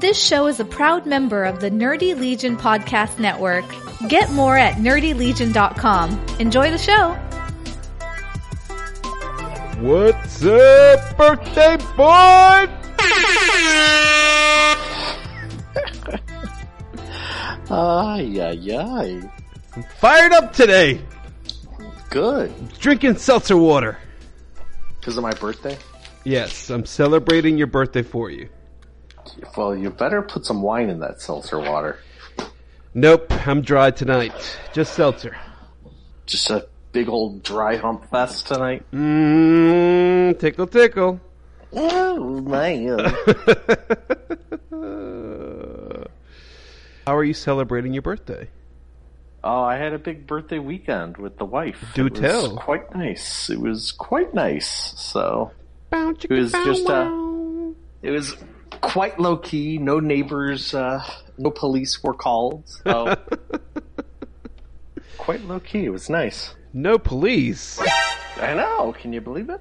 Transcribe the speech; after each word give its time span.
This 0.00 0.22
show 0.22 0.46
is 0.46 0.60
a 0.60 0.64
proud 0.64 1.06
member 1.06 1.42
of 1.44 1.58
the 1.60 1.70
Nerdy 1.70 2.16
Legion 2.16 2.56
Podcast 2.56 3.18
Network. 3.18 3.64
Get 4.08 4.30
more 4.30 4.56
at 4.56 4.74
nerdylegion.com. 4.74 6.26
Enjoy 6.38 6.70
the 6.70 6.78
show. 6.78 7.14
What's 9.80 10.44
up, 10.44 11.16
birthday 11.16 11.76
boy? 11.96 12.72
Ay, 17.70 18.40
ay, 18.40 18.70
ay. 18.72 19.30
I'm 19.74 19.82
fired 19.98 20.32
up 20.32 20.52
today. 20.52 21.00
Good. 22.10 22.52
Drinking 22.78 23.16
seltzer 23.16 23.56
water. 23.56 23.98
Because 25.00 25.16
of 25.16 25.24
my 25.24 25.32
birthday? 25.32 25.76
Yes, 26.22 26.70
I'm 26.70 26.86
celebrating 26.86 27.58
your 27.58 27.66
birthday 27.66 28.02
for 28.02 28.30
you. 28.30 28.48
Well, 29.56 29.76
you 29.76 29.90
better 29.90 30.22
put 30.22 30.46
some 30.46 30.62
wine 30.62 30.90
in 30.90 31.00
that 31.00 31.20
seltzer 31.20 31.58
water. 31.58 31.98
Nope, 32.94 33.32
I'm 33.46 33.62
dry 33.62 33.90
tonight. 33.90 34.32
Just 34.72 34.94
seltzer. 34.94 35.36
Just 36.26 36.50
a 36.50 36.66
big 36.92 37.08
old 37.08 37.42
dry 37.42 37.76
hump 37.76 38.10
fest 38.10 38.48
tonight. 38.48 38.84
Mmm, 38.92 40.38
tickle 40.38 40.66
tickle. 40.66 41.20
Oh, 41.72 42.40
man. 42.40 42.98
How 47.06 47.16
are 47.16 47.24
you 47.24 47.34
celebrating 47.34 47.92
your 47.92 48.02
birthday? 48.02 48.48
Oh, 49.44 49.62
I 49.62 49.76
had 49.76 49.92
a 49.92 49.98
big 49.98 50.26
birthday 50.26 50.58
weekend 50.58 51.16
with 51.16 51.38
the 51.38 51.44
wife. 51.44 51.82
Do 51.94 52.06
it 52.06 52.12
was 52.12 52.20
tell. 52.20 52.56
quite 52.56 52.94
nice. 52.94 53.48
It 53.48 53.60
was 53.60 53.92
quite 53.92 54.34
nice. 54.34 54.68
So 54.96 55.52
it 55.92 56.30
was 56.30 56.52
just 56.52 56.88
uh, 56.88 56.92
a. 56.92 57.72
it 58.02 58.10
was 58.10 58.36
quite 58.80 59.18
low 59.18 59.36
key. 59.36 59.78
No 59.78 60.00
neighbors, 60.00 60.74
uh, 60.74 61.02
no 61.36 61.50
police 61.50 62.02
were 62.02 62.14
called. 62.14 62.64
So 62.84 63.14
quite 65.18 65.42
low 65.44 65.60
key. 65.60 65.84
It 65.84 65.90
was 65.90 66.08
nice. 66.10 66.54
no 66.72 66.98
police. 66.98 67.80
I 68.40 68.54
know. 68.54 68.92
Can 68.98 69.12
you 69.12 69.20
believe 69.20 69.50
it? 69.50 69.60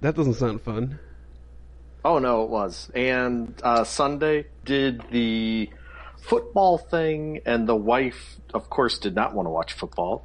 That 0.00 0.14
doesn't 0.14 0.34
sound 0.34 0.62
fun. 0.62 0.98
Oh 2.04 2.18
no, 2.18 2.44
it 2.44 2.50
was. 2.50 2.90
And 2.94 3.54
uh, 3.62 3.84
Sunday 3.84 4.46
did 4.64 5.02
the 5.10 5.68
football 6.18 6.78
thing, 6.78 7.40
and 7.46 7.68
the 7.68 7.74
wife, 7.76 8.36
of 8.54 8.70
course, 8.70 8.98
did 8.98 9.14
not 9.14 9.34
want 9.34 9.46
to 9.46 9.50
watch 9.50 9.72
football. 9.72 10.24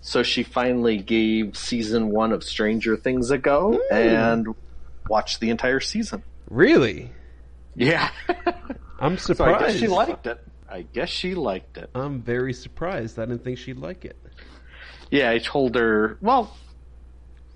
So 0.00 0.22
she 0.22 0.42
finally 0.42 0.98
gave 0.98 1.56
season 1.56 2.08
one 2.10 2.32
of 2.32 2.42
Stranger 2.42 2.96
Things 2.96 3.30
a 3.30 3.38
go 3.38 3.80
and 3.92 4.54
watched 5.08 5.40
the 5.40 5.50
entire 5.50 5.80
season. 5.80 6.22
Really? 6.48 7.10
Yeah. 7.74 8.10
I'm 8.98 9.16
so 9.18 9.32
I 9.32 9.36
surprised. 9.36 9.66
guess 9.66 9.76
she 9.76 9.86
liked 9.86 10.26
it. 10.26 10.46
I 10.68 10.82
guess 10.82 11.08
she 11.08 11.34
liked 11.34 11.78
it. 11.78 11.90
I'm 11.94 12.22
very 12.22 12.52
surprised. 12.52 13.18
I 13.18 13.24
didn't 13.24 13.42
think 13.44 13.58
she'd 13.58 13.78
like 13.78 14.04
it. 14.04 14.16
Yeah, 15.10 15.30
I 15.30 15.38
told 15.38 15.74
her, 15.74 16.16
well, 16.20 16.56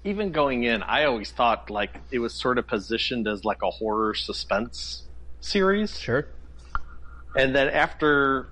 even 0.03 0.33
going 0.33 0.65
in, 0.65 0.83
I 0.83 1.05
always 1.05 1.31
thought 1.31 1.70
like 1.70 1.97
it 2.11 2.19
was 2.19 2.35
sort 2.35 2.59
of 2.59 2.67
positioned 2.67 3.29
as 3.29 3.45
like 3.45 3.62
a 3.62 3.70
horror 3.70 4.15
suspense 4.15 5.05
series. 5.41 5.98
Sure. 5.98 6.27
And 7.37 7.55
then 7.55 7.69
after 7.69 8.48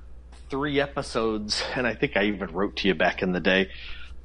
three 0.51 0.81
episodes, 0.81 1.63
and 1.75 1.87
I 1.87 1.95
think 1.95 2.17
I 2.17 2.25
even 2.25 2.53
wrote 2.53 2.77
to 2.77 2.89
you 2.89 2.95
back 2.95 3.23
in 3.23 3.33
the 3.33 3.41
day, 3.41 3.71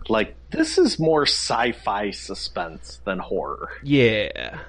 like, 0.10 0.36
this 0.52 0.78
is 0.78 1.00
more 1.00 1.24
sci 1.24 1.74
fi 1.74 2.12
suspense 2.12 3.02
than 3.04 3.20
horror. 3.20 3.70
Yeah. 3.84 4.60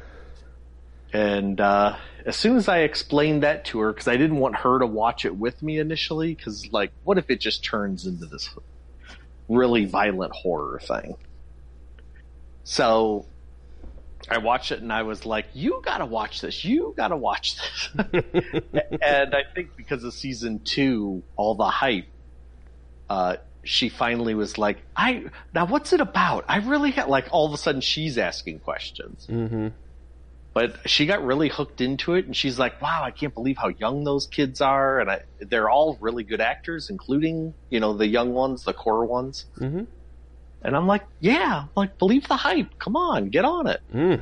And 1.12 1.60
uh, 1.60 1.96
as 2.28 2.36
soon 2.36 2.56
as 2.56 2.68
I 2.68 2.80
explained 2.80 3.42
that 3.42 3.64
to 3.66 3.80
her, 3.80 3.92
because 3.92 4.08
I 4.08 4.16
didn't 4.16 4.36
want 4.36 4.56
her 4.56 4.78
to 4.78 4.86
watch 4.86 5.24
it 5.24 5.36
with 5.36 5.62
me 5.62 5.78
initially, 5.78 6.34
because, 6.34 6.70
like, 6.72 6.92
what 7.04 7.18
if 7.18 7.30
it 7.30 7.40
just 7.40 7.64
turns 7.64 8.06
into 8.06 8.26
this 8.26 8.50
really 9.48 9.86
violent 9.86 10.32
horror 10.32 10.80
thing? 10.80 11.16
So 12.64 13.24
I 14.28 14.38
watched 14.38 14.72
it 14.72 14.82
and 14.82 14.92
I 14.92 15.02
was 15.02 15.24
like, 15.24 15.46
you 15.54 15.80
gotta 15.82 16.04
watch 16.04 16.42
this. 16.42 16.64
You 16.64 16.92
gotta 16.96 17.16
watch 17.16 17.56
this. 17.56 18.12
and 19.02 19.34
I 19.34 19.44
think 19.54 19.74
because 19.76 20.04
of 20.04 20.12
season 20.12 20.60
two, 20.60 21.22
all 21.36 21.54
the 21.54 21.64
hype, 21.64 22.08
uh, 23.08 23.36
she 23.64 23.88
finally 23.88 24.34
was 24.34 24.58
like, 24.58 24.78
I, 24.94 25.24
now 25.54 25.66
what's 25.66 25.92
it 25.92 26.00
about? 26.00 26.44
I 26.48 26.58
really 26.58 26.90
got, 26.92 27.08
like, 27.08 27.28
all 27.30 27.46
of 27.46 27.52
a 27.52 27.56
sudden 27.56 27.80
she's 27.80 28.18
asking 28.18 28.60
questions. 28.60 29.26
Mm-hmm. 29.30 29.68
But 30.58 30.90
she 30.90 31.06
got 31.06 31.24
really 31.24 31.48
hooked 31.48 31.80
into 31.80 32.14
it 32.14 32.26
and 32.26 32.34
she's 32.34 32.58
like, 32.58 32.82
wow, 32.82 33.04
I 33.04 33.12
can't 33.12 33.32
believe 33.32 33.58
how 33.58 33.68
young 33.68 34.02
those 34.02 34.26
kids 34.26 34.60
are. 34.60 34.98
And 34.98 35.08
I, 35.08 35.20
they're 35.38 35.70
all 35.70 35.96
really 36.00 36.24
good 36.24 36.40
actors, 36.40 36.90
including, 36.90 37.54
you 37.70 37.78
know, 37.78 37.92
the 37.96 38.08
young 38.08 38.34
ones, 38.34 38.64
the 38.64 38.72
core 38.72 39.04
ones. 39.06 39.44
Mm-hmm. 39.60 39.84
And 40.62 40.76
I'm 40.76 40.88
like, 40.88 41.04
yeah, 41.20 41.66
like 41.76 41.96
believe 41.96 42.26
the 42.26 42.34
hype. 42.34 42.76
Come 42.80 42.96
on, 42.96 43.28
get 43.28 43.44
on 43.44 43.68
it. 43.68 43.80
Mm. 43.94 44.20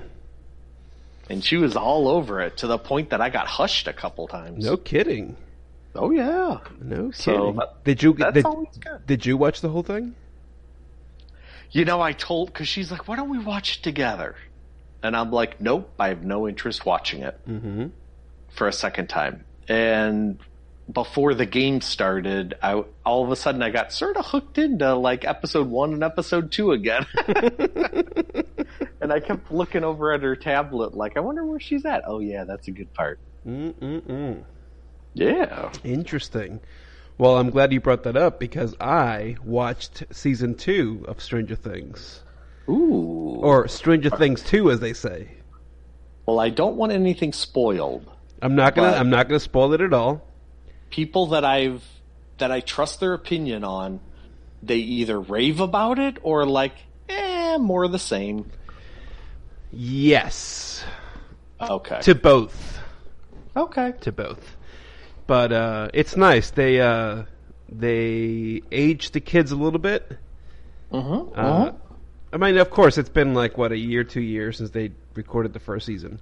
And 1.30 1.42
she 1.42 1.56
was 1.56 1.74
all 1.74 2.06
over 2.06 2.42
it 2.42 2.58
to 2.58 2.66
the 2.66 2.76
point 2.76 3.08
that 3.10 3.22
I 3.22 3.30
got 3.30 3.46
hushed 3.46 3.88
a 3.88 3.94
couple 3.94 4.28
times. 4.28 4.62
No 4.62 4.76
kidding. 4.76 5.38
Oh 5.94 6.10
yeah. 6.10 6.58
No 6.82 7.12
So, 7.12 7.32
kidding. 7.32 7.56
that- 7.56 7.84
did 7.84 8.02
you 8.02 8.12
That's 8.12 8.34
did, 8.34 8.44
always 8.44 8.76
good. 8.78 9.06
did 9.06 9.24
you 9.24 9.38
watch 9.38 9.62
the 9.62 9.70
whole 9.70 9.82
thing? 9.82 10.14
You 11.70 11.86
know, 11.86 12.02
I 12.02 12.12
told 12.12 12.52
because 12.52 12.68
she's 12.68 12.90
like, 12.90 13.08
why 13.08 13.16
don't 13.16 13.30
we 13.30 13.38
watch 13.38 13.78
it 13.78 13.82
together? 13.82 14.34
And 15.06 15.16
I'm 15.16 15.30
like, 15.30 15.60
nope, 15.60 15.90
I 15.98 16.08
have 16.08 16.24
no 16.24 16.46
interest 16.48 16.84
watching 16.84 17.22
it 17.22 17.38
Mm-hmm. 17.48 17.86
for 18.50 18.66
a 18.68 18.72
second 18.72 19.08
time. 19.08 19.44
And 19.68 20.38
before 20.92 21.34
the 21.34 21.46
game 21.46 21.80
started, 21.80 22.54
I 22.62 22.84
all 23.04 23.24
of 23.24 23.30
a 23.30 23.36
sudden 23.36 23.62
I 23.62 23.70
got 23.70 23.92
sort 23.92 24.16
of 24.16 24.26
hooked 24.26 24.58
into 24.58 24.94
like 24.94 25.24
episode 25.24 25.68
one 25.68 25.92
and 25.94 26.04
episode 26.04 26.52
two 26.52 26.72
again. 26.72 27.06
and 29.00 29.12
I 29.12 29.20
kept 29.20 29.50
looking 29.50 29.84
over 29.84 30.12
at 30.12 30.22
her 30.22 30.36
tablet, 30.36 30.94
like, 30.94 31.16
I 31.16 31.20
wonder 31.20 31.44
where 31.44 31.60
she's 31.60 31.84
at. 31.84 32.02
Oh 32.06 32.20
yeah, 32.20 32.44
that's 32.44 32.68
a 32.68 32.70
good 32.72 32.92
part. 32.94 33.18
Mm-mm-mm. 33.46 34.42
Yeah. 35.14 35.72
Interesting. 35.84 36.60
Well, 37.18 37.38
I'm 37.38 37.50
glad 37.50 37.72
you 37.72 37.80
brought 37.80 38.02
that 38.02 38.16
up 38.16 38.38
because 38.38 38.74
I 38.80 39.36
watched 39.42 40.04
season 40.12 40.54
two 40.54 41.04
of 41.08 41.20
Stranger 41.22 41.56
Things, 41.56 42.22
Ooh. 42.68 43.38
or 43.42 43.68
Stranger 43.68 44.10
Things 44.10 44.42
Two, 44.42 44.70
as 44.70 44.80
they 44.80 44.92
say. 44.92 45.28
well, 46.26 46.40
I 46.40 46.50
don't 46.50 46.76
want 46.76 46.92
anything 46.92 47.32
spoiled. 47.32 48.10
I'm 48.42 48.54
not 48.54 48.74
gonna. 48.74 48.96
I'm 48.96 49.10
not 49.10 49.28
gonna 49.28 49.40
spoil 49.40 49.72
it 49.72 49.80
at 49.80 49.92
all. 49.92 50.22
People 50.90 51.28
that 51.28 51.44
I've 51.44 51.82
that 52.38 52.50
I 52.52 52.60
trust 52.60 53.00
their 53.00 53.14
opinion 53.14 53.64
on, 53.64 54.00
they 54.62 54.76
either 54.76 55.18
rave 55.20 55.60
about 55.60 55.98
it 55.98 56.18
or 56.22 56.44
like, 56.44 56.74
eh, 57.08 57.56
more 57.58 57.84
of 57.84 57.92
the 57.92 57.98
same. 57.98 58.50
Yes, 59.72 60.84
Okay. 61.60 62.00
to 62.02 62.14
both. 62.14 62.78
okay. 63.56 63.92
To 64.02 64.12
both. 64.12 64.56
But 65.26 65.52
uh, 65.52 65.88
it's 65.92 66.16
nice. 66.16 66.50
They 66.50 66.80
uh, 66.80 67.24
they 67.68 68.62
age 68.70 69.10
the 69.10 69.20
kids 69.20 69.50
a 69.50 69.56
little 69.56 69.80
bit. 69.80 70.18
Mm-hmm. 70.92 71.32
Uh, 71.38 71.72
I 72.32 72.36
mean, 72.38 72.58
of 72.58 72.70
course, 72.70 72.98
it's 72.98 73.08
been 73.08 73.34
like 73.34 73.56
what 73.56 73.72
a 73.72 73.76
year, 73.78 74.04
two 74.04 74.20
years 74.20 74.58
since 74.58 74.70
they 74.70 74.92
recorded 75.14 75.52
the 75.52 75.60
first 75.60 75.86
season. 75.86 76.20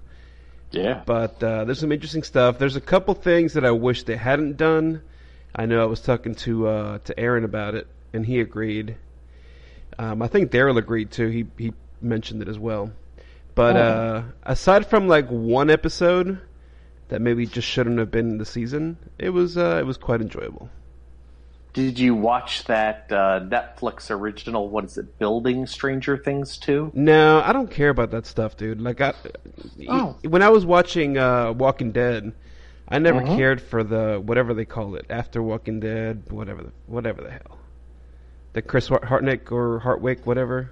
Yeah. 0.70 1.02
But 1.06 1.42
uh, 1.42 1.64
there's 1.64 1.78
some 1.78 1.92
interesting 1.92 2.22
stuff. 2.22 2.58
There's 2.58 2.76
a 2.76 2.80
couple 2.80 3.14
things 3.14 3.54
that 3.54 3.64
I 3.64 3.70
wish 3.70 4.02
they 4.04 4.16
hadn't 4.16 4.56
done. 4.56 5.02
I 5.54 5.66
know 5.66 5.82
I 5.82 5.86
was 5.86 6.00
talking 6.00 6.34
to 6.36 6.68
uh, 6.68 6.98
to 6.98 7.18
Aaron 7.18 7.44
about 7.44 7.74
it, 7.74 7.86
and 8.12 8.26
he 8.26 8.40
agreed. 8.40 8.96
Um, 9.98 10.20
I 10.22 10.26
think 10.26 10.50
Daryl 10.50 10.76
agreed 10.78 11.10
too. 11.12 11.28
He 11.28 11.46
he 11.56 11.72
mentioned 12.00 12.42
it 12.42 12.48
as 12.48 12.58
well. 12.58 12.90
But 13.54 13.76
Oh. 13.76 13.80
uh, 13.80 14.22
aside 14.42 14.86
from 14.86 15.06
like 15.06 15.28
one 15.28 15.70
episode 15.70 16.40
that 17.08 17.20
maybe 17.20 17.46
just 17.46 17.68
shouldn't 17.68 17.98
have 17.98 18.10
been 18.10 18.30
in 18.32 18.38
the 18.38 18.44
season, 18.44 18.96
it 19.16 19.30
was 19.30 19.56
uh, 19.56 19.76
it 19.80 19.86
was 19.86 19.96
quite 19.96 20.20
enjoyable. 20.20 20.68
Did 21.74 21.98
you 21.98 22.14
watch 22.14 22.64
that 22.64 23.06
uh, 23.10 23.40
Netflix 23.40 24.08
original? 24.10 24.68
What 24.68 24.84
is 24.84 24.96
it? 24.96 25.18
Building 25.18 25.66
Stranger 25.66 26.16
Things 26.16 26.56
too? 26.56 26.90
No, 26.94 27.42
I 27.44 27.52
don't 27.52 27.70
care 27.70 27.88
about 27.90 28.12
that 28.12 28.26
stuff, 28.26 28.56
dude. 28.56 28.80
Like 28.80 29.00
I, 29.00 29.12
Oh. 29.88 30.16
when 30.22 30.40
I 30.42 30.48
was 30.50 30.64
watching 30.64 31.18
uh, 31.18 31.52
Walking 31.52 31.90
Dead, 31.90 32.32
I 32.88 32.98
never 33.00 33.20
Mhm. 33.22 33.36
cared 33.36 33.60
for 33.60 33.82
the 33.82 34.22
whatever 34.24 34.54
they 34.54 34.64
call 34.64 34.94
it 34.94 35.06
after 35.10 35.42
Walking 35.42 35.80
Dead, 35.80 36.22
whatever 36.30 36.62
the 36.62 36.70
whatever 36.86 37.22
the 37.22 37.30
hell, 37.32 37.58
the 38.52 38.62
Chris 38.62 38.86
Hart- 38.86 39.04
Hartnett 39.06 39.50
or 39.50 39.80
Hartwick, 39.80 40.24
whatever. 40.26 40.70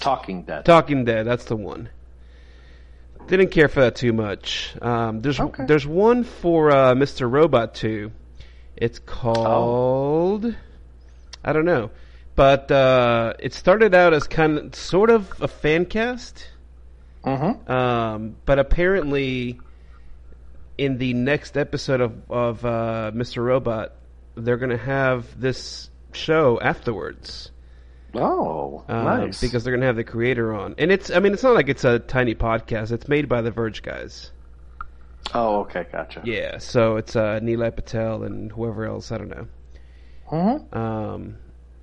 Talking 0.00 0.42
Dead. 0.42 0.64
Talking 0.66 1.04
Dead, 1.06 1.26
that's 1.26 1.46
the 1.46 1.56
one. 1.56 1.88
Didn't 3.26 3.52
care 3.52 3.68
for 3.68 3.80
that 3.80 3.94
too 3.96 4.12
much. 4.12 4.74
Um, 4.82 5.20
there's 5.22 5.40
Okay. 5.40 5.64
there's 5.66 5.86
one 5.86 6.24
for 6.24 6.70
uh, 6.70 6.94
Mr. 6.94 7.30
Robot 7.30 7.74
too. 7.74 8.12
It's 8.80 8.98
called 8.98 10.56
I 11.44 11.52
don't 11.52 11.64
know, 11.64 11.90
but 12.34 12.70
uh, 12.70 13.34
it 13.38 13.54
started 13.54 13.94
out 13.94 14.12
as 14.12 14.26
kind 14.26 14.58
of 14.58 14.74
sort 14.74 15.10
of 15.10 15.30
a 15.40 15.48
fan 15.48 15.86
cast. 15.86 16.48
mm-hmm. 17.24 17.70
Um, 17.70 18.36
but 18.44 18.58
apparently, 18.58 19.60
in 20.76 20.98
the 20.98 21.14
next 21.14 21.56
episode 21.56 22.00
of 22.00 22.30
of 22.30 22.64
uh, 22.64 23.12
Mr. 23.14 23.44
Robot, 23.44 23.92
they're 24.34 24.58
going 24.58 24.70
to 24.70 24.76
have 24.76 25.40
this 25.40 25.90
show 26.12 26.60
afterwards. 26.60 27.50
Oh, 28.14 28.84
uh, 28.88 29.02
nice. 29.02 29.40
Because 29.40 29.62
they're 29.62 29.72
going 29.72 29.82
to 29.82 29.86
have 29.86 29.96
the 29.96 30.04
creator 30.04 30.52
on, 30.52 30.74
and 30.78 30.90
it's 30.90 31.10
I 31.10 31.20
mean 31.20 31.32
it's 31.32 31.42
not 31.42 31.54
like 31.54 31.68
it's 31.68 31.84
a 31.84 31.98
tiny 31.98 32.34
podcast. 32.34 32.92
It's 32.92 33.08
made 33.08 33.28
by 33.28 33.40
the 33.40 33.50
Verge 33.50 33.82
guys. 33.82 34.30
Oh, 35.34 35.60
okay, 35.60 35.86
gotcha. 35.92 36.22
Yeah, 36.24 36.58
so 36.58 36.96
it's 36.96 37.16
uh, 37.16 37.40
Nilay 37.40 37.74
Patel 37.74 38.22
and 38.24 38.50
whoever 38.52 38.84
else 38.84 39.12
I 39.12 39.18
don't 39.18 39.28
know. 39.28 39.46
Mhm. 40.30 40.76
Um, 40.76 41.36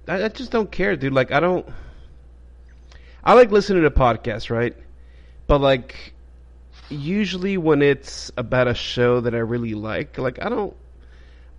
I, 0.08 0.26
I 0.26 0.28
just 0.30 0.52
don't 0.52 0.72
care, 0.72 0.96
dude. 0.96 1.14
Like, 1.14 1.32
I 1.32 1.40
don't. 1.40 1.68
I 3.24 3.34
like 3.34 3.52
listening 3.52 3.84
to 3.84 3.92
podcasts, 3.92 4.50
right? 4.50 4.76
But 5.48 5.60
like, 5.60 6.14
usually 6.90 7.58
when 7.58 7.82
it's 7.82 8.32
about 8.38 8.68
a 8.68 8.74
show 8.74 9.20
that 9.22 9.36
I 9.36 9.40
really 9.40 9.74
like, 9.74 10.18
like 10.18 10.42
I 10.42 10.48
don't, 10.50 10.76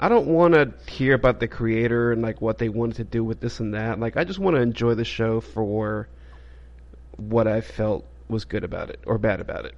I 0.00 0.08
don't 0.08 0.28
want 0.28 0.54
to 0.54 0.72
hear 0.90 1.14
about 1.14 1.40
the 1.40 1.48
creator 1.48 2.12
and 2.12 2.22
like 2.22 2.40
what 2.40 2.58
they 2.58 2.68
wanted 2.70 2.96
to 2.96 3.04
do 3.04 3.22
with 3.22 3.40
this 3.40 3.60
and 3.60 3.74
that. 3.74 4.00
Like, 4.00 4.16
I 4.16 4.24
just 4.24 4.38
want 4.38 4.56
to 4.56 4.62
enjoy 4.62 4.94
the 4.94 5.04
show 5.04 5.40
for 5.40 6.08
what 7.16 7.46
I 7.46 7.60
felt 7.60 8.06
was 8.28 8.44
good 8.44 8.64
about 8.64 8.90
it 8.90 9.00
or 9.06 9.18
bad 9.18 9.40
about 9.40 9.64
it. 9.66 9.74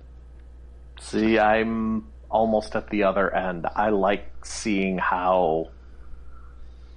See, 1.01 1.39
I'm 1.39 2.07
almost 2.31 2.77
at 2.77 2.89
the 2.91 3.03
other 3.05 3.35
end. 3.35 3.67
I 3.75 3.89
like 3.91 4.45
seeing 4.45 4.99
how 4.99 5.71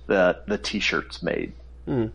the 0.08 0.42
the 0.48 0.58
t-shirts 0.58 1.24
made. 1.24 1.54
Hmm. 1.86 2.08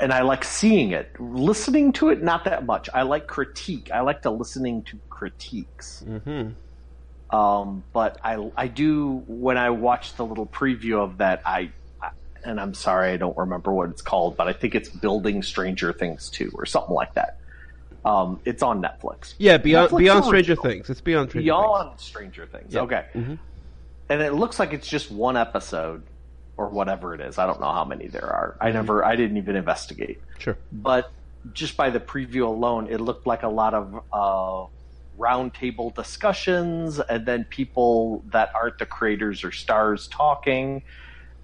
And 0.00 0.12
I 0.12 0.22
like 0.22 0.42
seeing 0.44 0.90
it. 0.90 1.18
Listening 1.20 1.92
to 1.94 2.08
it 2.10 2.22
not 2.22 2.44
that 2.44 2.66
much. 2.66 2.88
I 2.92 3.02
like 3.02 3.26
critique. 3.28 3.90
I 3.92 4.00
like 4.00 4.22
to 4.22 4.30
listening 4.30 4.82
to 4.84 4.98
critiques. 5.08 6.04
Mm-hmm. 6.06 7.36
Um, 7.36 7.84
but 7.92 8.18
I 8.24 8.50
I 8.56 8.66
do 8.66 9.22
when 9.26 9.56
I 9.56 9.70
watch 9.70 10.14
the 10.16 10.24
little 10.26 10.46
preview 10.46 10.98
of 10.98 11.18
that 11.18 11.42
I 11.46 11.70
I- 12.02 12.10
and 12.44 12.60
I'm 12.60 12.74
sorry 12.74 13.12
I 13.12 13.16
don't 13.16 13.36
remember 13.38 13.72
what 13.72 13.88
it's 13.90 14.02
called, 14.02 14.36
but 14.36 14.48
I 14.48 14.52
think 14.52 14.74
it's 14.74 14.88
Building 14.88 15.42
Stranger 15.44 15.92
Things 15.92 16.28
2 16.30 16.50
or 16.54 16.66
something 16.66 16.94
like 16.94 17.14
that. 17.14 17.38
Um, 18.04 18.40
it's 18.44 18.62
on 18.62 18.82
Netflix. 18.82 19.34
Yeah, 19.38 19.58
beyond 19.58 19.90
Netflix 19.90 19.98
beyond 19.98 20.24
Stranger 20.24 20.52
original. 20.52 20.70
Things. 20.70 20.90
It's 20.90 21.00
beyond 21.00 21.30
Stranger 21.30 21.44
Beyond 21.44 22.00
Stranger 22.00 22.46
Things. 22.46 22.74
Yeah. 22.74 22.80
Okay. 22.80 23.04
Mhm. 23.14 23.38
And 24.08 24.22
it 24.22 24.32
looks 24.34 24.58
like 24.58 24.72
it's 24.72 24.88
just 24.88 25.10
one 25.10 25.36
episode 25.36 26.02
or 26.56 26.68
whatever 26.68 27.14
it 27.14 27.20
is. 27.20 27.38
I 27.38 27.46
don't 27.46 27.60
know 27.60 27.70
how 27.72 27.84
many 27.84 28.08
there 28.08 28.26
are. 28.26 28.56
I 28.60 28.72
never 28.72 29.04
I 29.04 29.16
didn't 29.16 29.36
even 29.36 29.56
investigate. 29.56 30.20
Sure. 30.38 30.56
But 30.72 31.10
just 31.52 31.76
by 31.76 31.90
the 31.90 32.00
preview 32.00 32.46
alone, 32.46 32.88
it 32.90 33.00
looked 33.00 33.26
like 33.26 33.42
a 33.42 33.48
lot 33.48 33.74
of 33.74 34.02
uh, 34.12 34.66
roundtable 35.18 35.94
discussions 35.94 36.98
and 37.00 37.24
then 37.26 37.44
people 37.44 38.24
that 38.32 38.50
aren't 38.54 38.78
the 38.78 38.86
creators 38.86 39.44
or 39.44 39.52
stars 39.52 40.08
talking. 40.08 40.82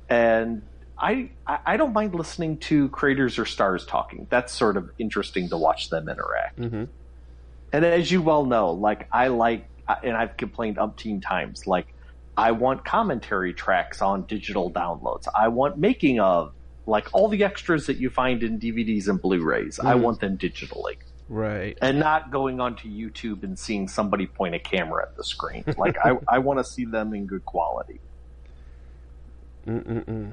And 0.09 0.63
I, 1.00 1.31
I 1.47 1.59
I 1.67 1.77
don't 1.77 1.93
mind 1.93 2.15
listening 2.15 2.59
to 2.59 2.89
creators 2.89 3.39
or 3.39 3.45
stars 3.47 3.87
talking. 3.87 4.27
That's 4.31 4.53
sort 4.53 4.77
of 4.77 4.91
interesting 4.99 5.49
to 5.50 5.56
watch 5.56 5.91
them 5.91 6.09
interact. 6.09 6.59
Mm-hmm. 6.59 6.85
And 7.73 7.85
as 7.85 8.11
you 8.11 8.23
well 8.23 8.45
know, 8.47 8.73
like 8.73 9.09
I 9.12 9.29
like, 9.29 9.69
and 10.03 10.17
I've 10.17 10.37
complained 10.37 10.77
umpteen 10.79 11.23
times, 11.23 11.67
like 11.67 11.87
I 12.37 12.53
want 12.53 12.85
commentary 12.85 13.53
tracks 13.55 14.00
on 14.03 14.23
digital 14.23 14.71
downloads. 14.71 15.29
I 15.37 15.49
want 15.49 15.77
making 15.79 16.19
of, 16.21 16.53
like 16.87 17.09
all 17.12 17.29
the 17.29 17.45
extras 17.45 17.87
that 17.87 17.99
you 17.99 18.11
find 18.11 18.43
in 18.43 18.59
DVDs 18.59 19.09
and 19.09 19.21
Blu-rays. 19.21 19.79
I 19.81 19.95
Mhm. 19.95 20.00
want 20.00 20.21
them 20.21 20.39
digitally, 20.39 20.97
Right. 21.29 21.77
and 21.83 21.99
not 21.99 22.31
going 22.31 22.61
onto 22.61 22.89
YouTube 22.89 23.43
and 23.43 23.59
seeing 23.59 23.89
somebody 23.89 24.27
point 24.27 24.55
a 24.55 24.59
camera 24.59 25.03
at 25.03 25.17
the 25.17 25.25
screen. 25.25 25.65
Like 25.77 25.97
I, 26.05 26.17
I 26.27 26.39
want 26.39 26.59
to 26.61 26.65
see 26.65 26.85
them 26.87 27.12
in 27.15 27.27
good 27.27 27.45
quality. 27.45 28.00
Mm-mm-mm. 29.67 30.33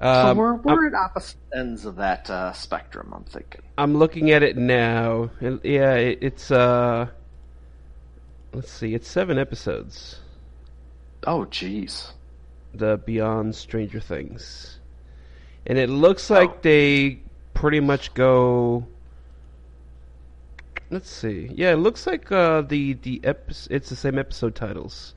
So 0.00 0.06
Um, 0.08 0.36
we're 0.36 0.54
we're 0.54 0.86
at 0.86 0.94
opposite 0.94 1.38
ends 1.52 1.84
of 1.84 1.96
that 1.96 2.30
uh, 2.30 2.52
spectrum. 2.52 3.12
I'm 3.14 3.24
thinking. 3.24 3.62
I'm 3.76 3.96
looking 3.96 4.30
at 4.30 4.42
it 4.44 4.56
now, 4.56 5.30
yeah, 5.40 5.94
it, 5.94 6.18
it's 6.20 6.50
uh, 6.52 7.08
let's 8.52 8.70
see, 8.70 8.94
it's 8.94 9.08
seven 9.08 9.38
episodes. 9.38 10.20
Oh, 11.26 11.46
jeez. 11.50 12.12
The 12.74 12.98
Beyond 13.04 13.56
Stranger 13.56 13.98
Things, 13.98 14.78
and 15.66 15.78
it 15.78 15.88
looks 15.90 16.30
like 16.30 16.50
Oh. 16.50 16.58
they 16.62 17.20
pretty 17.54 17.80
much 17.80 18.14
go. 18.14 18.86
Let's 20.90 21.10
see, 21.10 21.50
yeah, 21.54 21.72
it 21.72 21.76
looks 21.78 22.06
like 22.06 22.30
uh, 22.30 22.62
the 22.62 22.94
the 22.94 23.20
epi- 23.24 23.66
it's 23.70 23.88
the 23.90 23.96
same 23.96 24.16
episode 24.18 24.54
titles, 24.54 25.14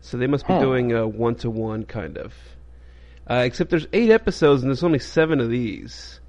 so 0.00 0.16
they 0.16 0.26
must 0.26 0.46
be 0.46 0.54
Huh. 0.54 0.60
doing 0.60 0.92
a 0.92 1.06
one 1.06 1.34
to 1.36 1.50
one 1.50 1.84
kind 1.84 2.16
of. 2.16 2.32
Uh, 3.28 3.34
except 3.46 3.70
there's 3.70 3.86
eight 3.92 4.10
episodes 4.10 4.62
and 4.62 4.70
there's 4.70 4.84
only 4.84 4.98
seven 4.98 5.40
of 5.40 5.48
these. 5.48 6.20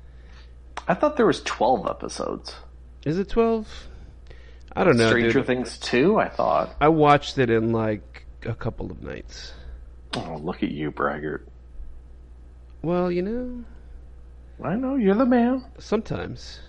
I 0.88 0.94
thought 0.94 1.18
there 1.18 1.26
was 1.26 1.42
twelve 1.44 1.88
episodes. 1.88 2.56
Is 3.06 3.18
it 3.20 3.30
twelve? 3.30 3.68
I 4.76 4.84
don't 4.84 4.98
know. 4.98 5.10
Stranger 5.10 5.40
dude. 5.40 5.48
Things 5.48 5.78
two. 5.78 6.20
I 6.20 6.30
thought. 6.30 6.76
I 6.80 6.88
watched 6.90 7.38
it 7.38 7.50
in 7.50 7.72
like 7.72 8.26
a 8.46 8.54
couple 8.54 8.92
of 8.92 9.02
nights. 9.02 9.54
Oh, 10.16 10.40
look 10.42 10.64
at 10.64 10.72
you, 10.72 10.92
braggart. 10.92 11.48
Well, 12.82 13.12
you 13.12 13.22
know, 13.22 13.64
I 14.64 14.76
know 14.76 14.96
you're 14.96 15.16
the 15.16 15.26
man. 15.26 15.66
sometimes. 15.80 16.60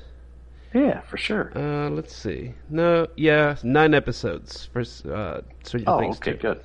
Yeah, 0.75 1.01
for 1.03 1.17
sure. 1.17 1.53
Uh, 1.55 1.89
let's 1.91 2.15
see. 2.15 2.55
No, 2.69 3.07
yeah, 3.17 3.57
nine 3.63 3.95
episodes 3.95 4.67
for 4.73 4.81
uh, 4.81 5.41
Stranger 5.63 5.91
Oh, 5.91 5.99
Things. 6.01 6.17
okay, 6.17 6.35
good. 6.35 6.61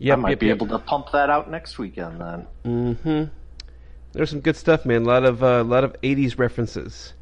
Yep, 0.00 0.18
I 0.18 0.20
might 0.20 0.30
yep, 0.30 0.40
be 0.40 0.46
yep. 0.46 0.56
able 0.56 0.66
to 0.68 0.78
pump 0.78 1.12
that 1.12 1.28
out 1.28 1.50
next 1.50 1.78
weekend 1.78 2.20
then. 2.20 2.46
Mm-hmm. 2.64 3.24
There's 4.12 4.30
some 4.30 4.40
good 4.40 4.56
stuff, 4.56 4.86
man. 4.86 5.02
A 5.02 5.04
lot 5.04 5.24
of 5.24 5.42
a 5.42 5.60
uh, 5.60 5.64
lot 5.64 5.84
of 5.84 5.94
'80s 6.00 6.38
references. 6.38 7.12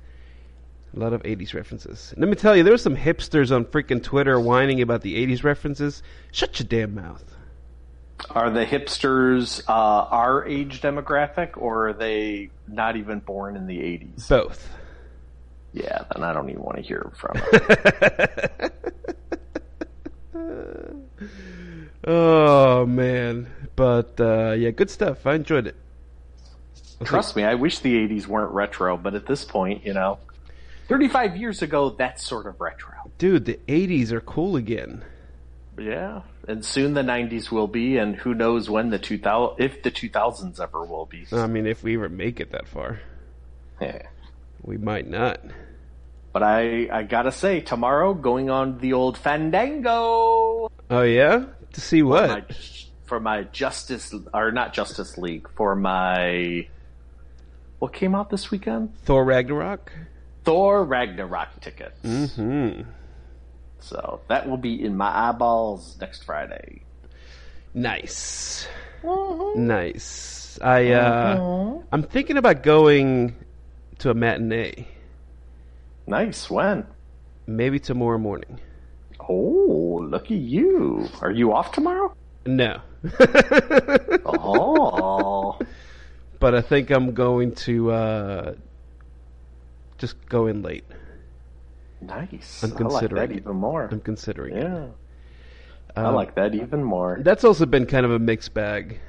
A 0.96 0.98
lot 0.98 1.12
of 1.12 1.22
'80s 1.25 1.54
references. 1.54 2.14
Let 2.16 2.28
me 2.28 2.36
tell 2.36 2.56
you, 2.56 2.62
there 2.62 2.72
were 2.72 2.78
some 2.78 2.96
hipsters 2.96 3.54
on 3.54 3.64
freaking 3.64 4.00
Twitter 4.00 4.38
whining 4.38 4.80
about 4.80 5.02
the 5.02 5.26
'80s 5.26 5.42
references. 5.42 6.04
Shut 6.30 6.60
your 6.60 6.69
damn 6.69 6.94
mouth. 6.94 7.25
Are 8.30 8.48
the 8.48 8.64
hipsters 8.64 9.62
uh, 9.69 9.72
our 9.72 10.46
age 10.46 10.80
demographic, 10.80 11.56
or 11.56 11.88
are 11.88 11.92
they 11.92 12.50
not 12.69 12.96
even 12.96 13.19
born 13.19 13.56
in 13.56 13.66
the 13.66 13.78
'80s? 13.78 14.28
Both. 14.28 14.72
Yeah, 15.72 16.04
then 16.14 16.22
I 16.22 16.32
don't 16.32 16.48
even 16.48 16.62
want 16.62 16.76
to 16.76 16.82
hear 16.82 17.10
from 17.16 17.40
them. 20.32 21.72
oh 22.06 22.86
man, 22.86 23.48
but 23.76 24.20
uh, 24.20 24.52
yeah, 24.52 24.70
good 24.70 24.90
stuff. 24.90 25.26
I 25.26 25.34
enjoyed 25.34 25.66
it. 25.66 25.76
Trust 27.04 27.37
me, 27.37 27.44
I 27.44 27.54
wish 27.54 27.78
the 27.80 27.94
'80s 27.94 28.26
weren't 28.26 28.52
retro, 28.52 28.96
but 28.96 29.14
at 29.14 29.26
this 29.26 29.44
point, 29.44 29.84
you 29.87 29.94
know, 29.94 30.18
35 30.88 31.37
years 31.37 31.62
ago, 31.62 31.90
that's 31.90 32.25
sort 32.26 32.46
of 32.46 32.61
retro. 32.61 32.94
Dude, 33.18 33.44
the 33.44 33.58
'80s 33.68 34.11
are 34.11 34.20
cool 34.20 34.56
again. 34.56 35.04
Yeah, 35.78 36.23
and 36.49 36.64
soon 36.64 36.94
the 36.94 37.02
'90s 37.02 37.52
will 37.52 37.68
be, 37.68 37.99
and 37.99 38.16
who 38.16 38.34
knows 38.34 38.68
when 38.68 38.90
the 38.90 38.99
2000 38.99 39.62
if 39.64 39.82
the 39.82 39.92
2000s 39.92 40.58
ever 40.61 40.84
will 40.84 41.06
be. 41.06 41.26
I 41.32 41.46
mean, 41.46 41.66
if 41.66 41.84
we 41.84 41.94
ever 41.96 42.08
make 42.08 42.40
it 42.40 42.50
that 42.50 42.66
far, 42.66 43.00
Yeah. 43.80 44.02
we 44.62 44.76
might 44.76 45.08
not. 45.08 45.40
But 46.32 46.42
I, 46.42 46.88
I 46.92 47.02
gotta 47.04 47.30
say, 47.32 47.61
tomorrow 47.61 48.12
going 48.12 48.50
on 48.50 48.78
the 48.78 48.92
old 48.92 49.16
Fandango 49.18 50.70
Oh 50.90 51.02
yeah, 51.02 51.44
to 51.72 51.80
see 51.80 52.00
for 52.00 52.06
what? 52.06 52.28
my, 52.28 52.44
for 53.04 53.20
my 53.20 53.42
Justice 53.44 54.14
or 54.34 54.50
not 54.52 54.72
Justice 54.72 55.18
League 55.18 55.48
for 55.56 55.75
my 55.75 56.66
what 57.78 57.92
came 57.92 58.14
out 58.14 58.30
this 58.30 58.50
weekend? 58.50 58.96
Thor 59.04 59.25
Ragnarok. 59.25 59.92
Thor 60.44 60.84
Ragnarok 60.84 61.60
tickets. 61.60 62.34
Hmm. 62.34 62.82
So 63.80 64.20
that 64.28 64.48
will 64.48 64.56
be 64.56 64.82
in 64.84 64.96
my 64.96 65.28
eyeballs 65.28 65.96
next 66.00 66.25
Friday. 66.25 66.82
Nice. 67.75 68.66
Nice. 69.54 70.58
I 70.60 70.90
uh, 70.90 71.78
I'm 71.92 72.02
thinking 72.02 72.37
about 72.37 72.62
going 72.64 73.37
to 73.98 74.10
a 74.10 74.14
matinee, 74.14 74.88
Nice. 76.06 76.50
When? 76.50 76.87
maybe 77.46 77.78
tomorrow 77.78 78.18
morning. 78.18 78.58
Oh, 79.28 80.00
look 80.08 80.25
at 80.25 80.30
you. 80.38 81.08
Are 81.20 81.30
you 81.30 81.52
off 81.52 81.73
tomorrow? 81.73 82.14
No. 82.47 82.80
Oh. 84.25 85.58
but 86.40 86.54
I 86.54 86.61
think 86.61 86.90
I'm 86.90 87.12
going 87.12 87.54
to 87.66 87.90
uh, 87.90 88.54
just 89.99 90.16
go 90.28 90.47
in 90.47 90.62
late. 90.62 90.85
nice. 92.00 92.62
I'm 92.62 92.70
I 92.70 92.73
like 92.73 92.78
considering 92.78 93.28
that 93.28 93.37
even 93.37 93.56
more. 93.56 93.88
I'm 93.90 94.00
considering 94.00 94.56
it. 94.56 94.62
Yeah. 94.62 94.87
I 95.97 96.02
Um, 96.04 96.14
like 96.14 96.35
that 96.37 96.54
even 96.54 96.85
more. 96.85 97.18
That's 97.20 97.44
also 97.44 97.66
been 97.66 97.87
kind 97.87 98.06
of 98.06 98.12
a 98.12 98.18
mixed 98.18 98.54
bag 98.54 99.00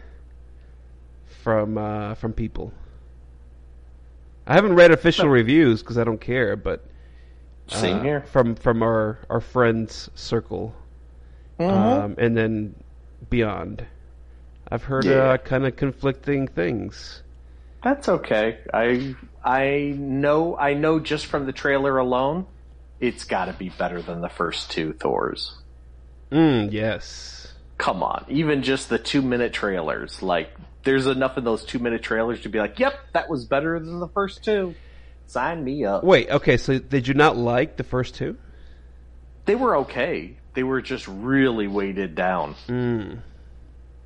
from 1.43 1.77
uh, 1.77 2.15
from 2.15 2.33
people. 2.33 2.73
I 4.47 4.55
haven't 4.55 4.73
read 4.75 4.91
official 4.91 5.29
reviews 5.29 5.81
because 5.83 5.97
I 5.99 6.03
don't 6.03 6.19
care, 6.19 6.55
but 6.55 6.83
Same 7.69 7.99
uh, 7.99 8.03
here. 8.03 8.21
from 8.31 8.55
from 8.55 8.81
our 8.83 9.19
our 9.29 9.41
friends 9.41 10.09
circle, 10.15 10.73
um, 11.59 12.15
and 12.17 12.35
then 12.35 12.75
Beyond. 13.29 13.85
I've 14.71 14.83
heard 14.83 15.05
Yeah. 15.05 15.31
uh, 15.31 15.37
kind 15.37 15.65
of 15.65 15.75
conflicting 15.75 16.47
things. 16.47 17.23
That's 17.83 18.07
okay. 18.09 18.59
I 18.73 19.15
I 19.43 19.93
know 19.97 20.57
I 20.57 20.73
know 20.73 20.99
just 20.99 21.25
from 21.25 21.45
the 21.45 21.51
trailer 21.51 21.97
alone, 21.97 22.45
it's 22.99 23.23
got 23.23 23.45
to 23.45 23.53
be 23.53 23.69
better 23.69 24.01
than 24.01 24.21
the 24.21 24.29
first 24.29 24.71
two 24.71 24.93
Thors. 24.93 25.55
Mm, 26.31 26.71
yes. 26.71 27.53
Come 27.77 28.03
on, 28.03 28.25
even 28.27 28.61
just 28.61 28.89
the 28.89 28.99
two 28.99 29.21
minute 29.21 29.53
trailers. 29.53 30.21
Like, 30.21 30.49
there's 30.83 31.07
enough 31.07 31.37
in 31.37 31.43
those 31.45 31.63
two 31.63 31.79
minute 31.79 32.03
trailers 32.03 32.41
to 32.41 32.49
be 32.49 32.59
like, 32.59 32.77
"Yep, 32.79 32.93
that 33.13 33.29
was 33.29 33.45
better 33.45 33.79
than 33.79 33.99
the 33.99 34.07
first 34.09 34.43
two. 34.43 34.75
Sign 35.29 35.63
me 35.63 35.85
up." 35.85 36.03
Wait, 36.03 36.29
okay, 36.29 36.57
so 36.57 36.79
did 36.79 37.07
you 37.07 37.13
not 37.13 37.37
like 37.37 37.77
the 37.77 37.83
first 37.83 38.15
two? 38.15 38.37
They 39.45 39.55
were 39.55 39.77
okay. 39.77 40.37
They 40.53 40.63
were 40.63 40.81
just 40.81 41.07
really 41.07 41.67
weighted 41.67 42.15
down. 42.15 42.55
Mm. 42.67 43.21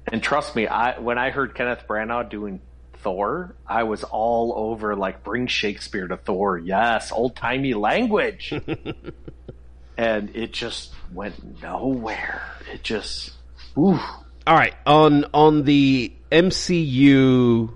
And 0.07 0.21
trust 0.23 0.55
me, 0.55 0.67
I 0.67 0.99
when 0.99 1.17
I 1.17 1.31
heard 1.31 1.55
Kenneth 1.55 1.85
Branagh 1.87 2.29
doing 2.29 2.61
Thor, 2.95 3.55
I 3.67 3.83
was 3.83 4.03
all 4.03 4.53
over 4.55 4.95
like 4.95 5.23
bring 5.23 5.47
Shakespeare 5.47 6.07
to 6.07 6.17
Thor. 6.17 6.57
Yes, 6.57 7.11
old 7.11 7.35
timey 7.35 7.73
language. 7.73 8.53
and 9.97 10.35
it 10.35 10.53
just 10.53 10.93
went 11.13 11.61
nowhere. 11.61 12.41
It 12.73 12.83
just 12.83 13.33
ooh. 13.77 13.99
All 14.45 14.55
right, 14.55 14.73
on 14.85 15.25
on 15.33 15.63
the 15.63 16.11
MCU 16.31 17.73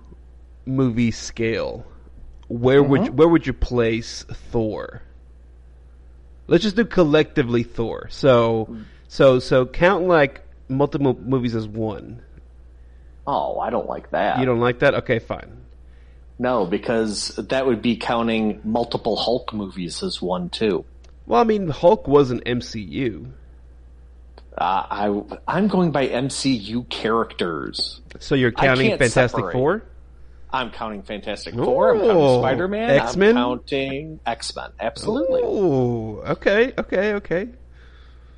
movie 0.66 1.12
scale, 1.12 1.86
where 2.48 2.82
would 2.84 3.06
you, 3.08 3.12
where 3.12 3.28
would 3.28 3.46
you 3.48 3.54
place 3.54 4.24
Thor? 4.52 5.02
Let's 6.48 6.64
just 6.64 6.76
do 6.76 6.86
collectively 6.86 7.64
Thor. 7.64 8.08
So 8.10 8.78
so 9.08 9.40
so 9.40 9.66
count 9.66 10.08
like 10.08 10.42
multiple 10.70 11.14
movies 11.20 11.56
as 11.56 11.68
one. 11.68 12.22
Oh, 13.26 13.60
I 13.60 13.70
don't 13.70 13.88
like 13.88 14.12
that. 14.12 14.40
You 14.40 14.46
don't 14.46 14.62
like 14.62 14.80
that? 14.80 14.94
Okay, 14.96 15.20
fine. 15.20 15.62
No, 16.40 16.66
because 16.66 17.36
that 17.36 17.66
would 17.66 17.82
be 17.82 17.98
counting 17.98 18.62
multiple 18.64 19.16
Hulk 19.18 19.54
movies 19.54 20.04
as 20.04 20.22
one 20.22 20.50
too. 20.50 20.86
Well, 21.26 21.42
I 21.42 21.44
mean, 21.44 21.68
Hulk 21.68 22.08
was 22.08 22.32
an 22.32 22.40
MCU, 22.42 23.32
Uh, 24.58 24.62
I 24.90 25.22
I'm 25.48 25.68
going 25.68 25.92
by 25.92 26.08
MCU 26.08 26.88
characters. 26.90 28.00
so 28.20 28.36
you're 28.36 28.52
counting 28.54 28.92
Fantastic 28.92 29.32
separate. 29.32 29.52
Four. 29.54 29.84
I'm 30.52 30.72
counting 30.72 31.04
Fantastic 31.04 31.54
Four. 31.56 31.96
I'm 31.96 32.02
counting 32.02 32.40
Spider 32.40 32.68
Man. 32.68 32.90
X-Men? 32.90 33.30
I'm 33.30 33.36
counting 33.36 34.20
X 34.26 34.56
Men. 34.56 34.72
Absolutely. 34.80 35.42
Oh, 35.44 36.24
okay, 36.26 36.74
okay, 36.78 37.14
okay. 37.16 37.50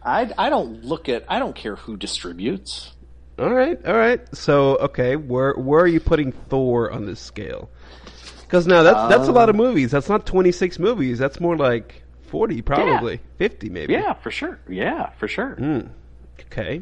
I 0.04 0.32
I 0.38 0.50
don't 0.50 0.84
look 0.84 1.10
at. 1.10 1.25
I 1.28 1.39
don't 1.39 1.56
care 1.56 1.75
who 1.75 1.98
distributes. 1.98 2.94
All 3.38 3.54
right, 3.54 3.80
all 3.86 3.96
right. 3.96 4.22
So, 4.36 4.75
okay, 4.78 5.16
where 5.16 5.54
where 5.54 5.82
are 5.82 5.88
you 5.88 6.00
putting 6.00 6.32
Thor 6.32 6.92
on 6.92 7.06
this 7.06 7.20
scale? 7.20 7.70
Because 8.42 8.66
now 8.66 8.84
that's 8.84 9.16
that's 9.16 9.30
a 9.30 9.32
lot 9.32 9.50
of 9.50 9.56
movies. 9.56 9.92
That's 9.92 10.10
not 10.10 10.25
twenty 10.25 10.51
six 10.51 10.80
movies. 10.80 11.20
That's 11.20 11.39
more 11.39 11.56
like 11.56 12.01
forty, 12.28 12.62
probably 12.62 13.22
fifty, 13.38 13.70
maybe. 13.70 13.94
Yeah, 13.94 14.13
for 14.13 14.32
sure. 14.32 14.60
Yeah, 14.68 15.12
for 15.12 15.28
sure. 15.28 15.56
Mm. 15.56 15.89
Okay, 16.48 16.82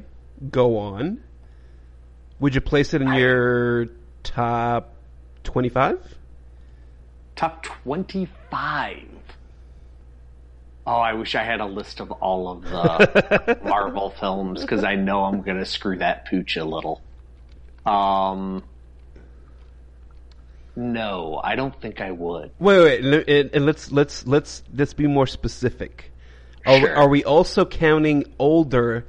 go 0.50 0.78
on. 0.78 1.22
Would 2.40 2.56
you 2.56 2.62
place 2.62 2.94
it 2.94 3.02
in 3.02 3.14
your 3.14 3.88
top 4.24 4.94
twenty 5.48 5.70
five? 5.70 6.00
Top 7.36 7.64
twenty 7.64 8.28
five. 8.52 9.08
Oh, 10.86 10.92
I 10.96 11.14
wish 11.14 11.36
I 11.36 11.44
had 11.44 11.60
a 11.60 11.66
list 11.66 12.00
of 12.00 12.12
all 12.12 12.50
of 12.50 12.62
the 12.64 13.60
Marvel 13.64 14.10
films 14.12 14.62
because 14.62 14.84
I 14.84 14.96
know 14.96 15.24
I'm 15.26 15.42
going 15.42 15.58
to 15.58 15.66
screw 15.66 15.98
that 15.98 16.26
pooch 16.30 16.56
a 16.56 16.64
little. 16.64 17.02
Um, 17.86 18.64
no, 20.76 21.42
I 21.44 21.56
don't 21.56 21.80
think 21.82 22.00
I 22.02 22.12
would. 22.12 22.52
Wait, 22.60 22.80
wait, 22.82 23.04
and, 23.06 23.14
and- 23.30 23.50
and 23.54 23.66
let's 23.66 23.92
let's 23.92 24.26
let's 24.28 24.64
let's 24.74 24.94
be 24.94 25.08
more 25.08 25.28
specific. 25.28 26.12
Are, 26.66 26.80
Sure. 26.80 26.96
are 26.96 27.08
we 27.10 27.24
also 27.24 27.66
counting 27.66 28.26
older 28.40 29.06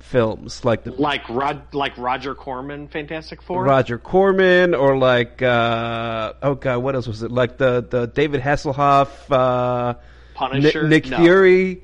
films 0.00 0.64
like 0.64 0.82
the 0.84 0.92
Like 0.92 1.28
Rod, 1.28 1.72
like 1.74 1.96
Roger 1.96 2.34
Corman, 2.34 2.88
Fantastic 2.88 3.42
Four. 3.42 3.64
Roger 3.64 3.98
Corman 3.98 4.74
or 4.74 4.96
like 4.96 5.40
uh, 5.42 6.32
oh 6.42 6.54
god, 6.56 6.78
what 6.78 6.94
else 6.94 7.06
was 7.06 7.22
it? 7.22 7.30
Like 7.30 7.56
the 7.58 7.86
the 7.88 8.06
David 8.06 8.40
Hasselhoff, 8.40 9.08
uh, 9.30 9.92
Nick, 9.92 10.02
Punisher. 10.34 10.88
Nick 10.88 11.06
No. 11.08 11.16
Fury. 11.18 11.82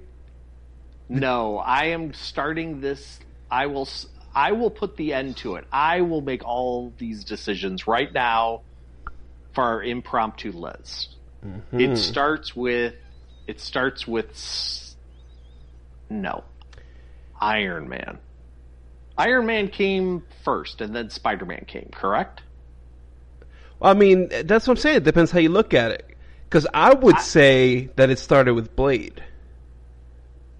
No, 1.08 1.58
I 1.58 1.86
am 1.86 2.12
starting 2.14 2.80
this. 2.80 3.20
I 3.50 3.66
will. 3.66 3.82
s- 3.82 4.06
I 4.34 4.52
will 4.52 4.70
put 4.70 4.96
the 4.96 5.14
end 5.14 5.36
to 5.38 5.54
it. 5.54 5.64
I 5.72 6.00
will 6.02 6.20
make 6.20 6.44
all 6.44 6.92
these 6.98 7.24
decisions 7.24 7.86
right 7.86 8.12
now 8.12 8.62
for 9.54 9.62
our 9.64 9.82
impromptu 9.82 10.52
list. 10.52 11.14
It 11.72 11.96
starts 11.96 12.56
with. 12.56 12.94
It 13.46 13.60
starts 13.60 14.06
with. 14.06 14.30
s- 14.30 14.96
No, 16.10 16.42
Iron 17.40 17.88
Man. 17.88 18.18
Iron 19.18 19.46
Man 19.46 19.68
came 19.68 20.22
first, 20.44 20.80
and 20.80 20.94
then 20.94 21.10
Spider 21.10 21.46
Man 21.46 21.64
came. 21.66 21.88
Correct. 21.92 22.42
I 23.80 23.94
mean, 23.94 24.28
that's 24.44 24.66
what 24.66 24.78
I'm 24.78 24.80
saying. 24.80 24.96
It 24.98 25.04
depends 25.04 25.30
how 25.30 25.38
you 25.38 25.48
look 25.48 25.74
at 25.74 25.90
it. 25.90 26.16
Because 26.44 26.66
I 26.72 26.94
would 26.94 27.18
say 27.18 27.90
that 27.96 28.08
it 28.10 28.18
started 28.18 28.54
with 28.54 28.76
Blade. 28.76 29.22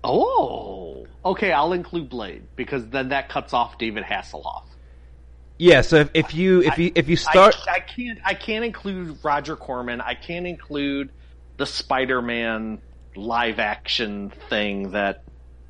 Oh, 0.03 1.07
okay. 1.25 1.53
I'll 1.53 1.73
include 1.73 2.11
Blade 2.11 2.43
because 2.57 2.87
then 2.89 3.11
that 3.11 3.29
cuts 3.29 3.53
off 3.53 3.79
David 3.79 4.05
Hasselhoff. 4.05 4.65
Yeah. 5.59 5.81
So 5.83 5.97
if, 5.97 6.11
if 6.13 6.35
you 6.35 6.63
if 6.63 6.79
you 6.79 6.93
if 6.95 7.09
you 7.09 7.17
start 7.17 7.57
I, 7.69 7.77
I 7.77 7.81
can't. 7.81 8.19
I 8.25 8.35
can't 8.35 8.65
include 8.65 9.19
Roger 9.23 9.57
Corman. 9.57 10.01
I 10.01 10.15
can't 10.15 10.47
include 10.47 11.11
the 11.57 11.67
Spider-Man 11.67 12.81
live 13.15 13.59
action 13.59 14.33
thing 14.51 14.91
that 14.91 15.23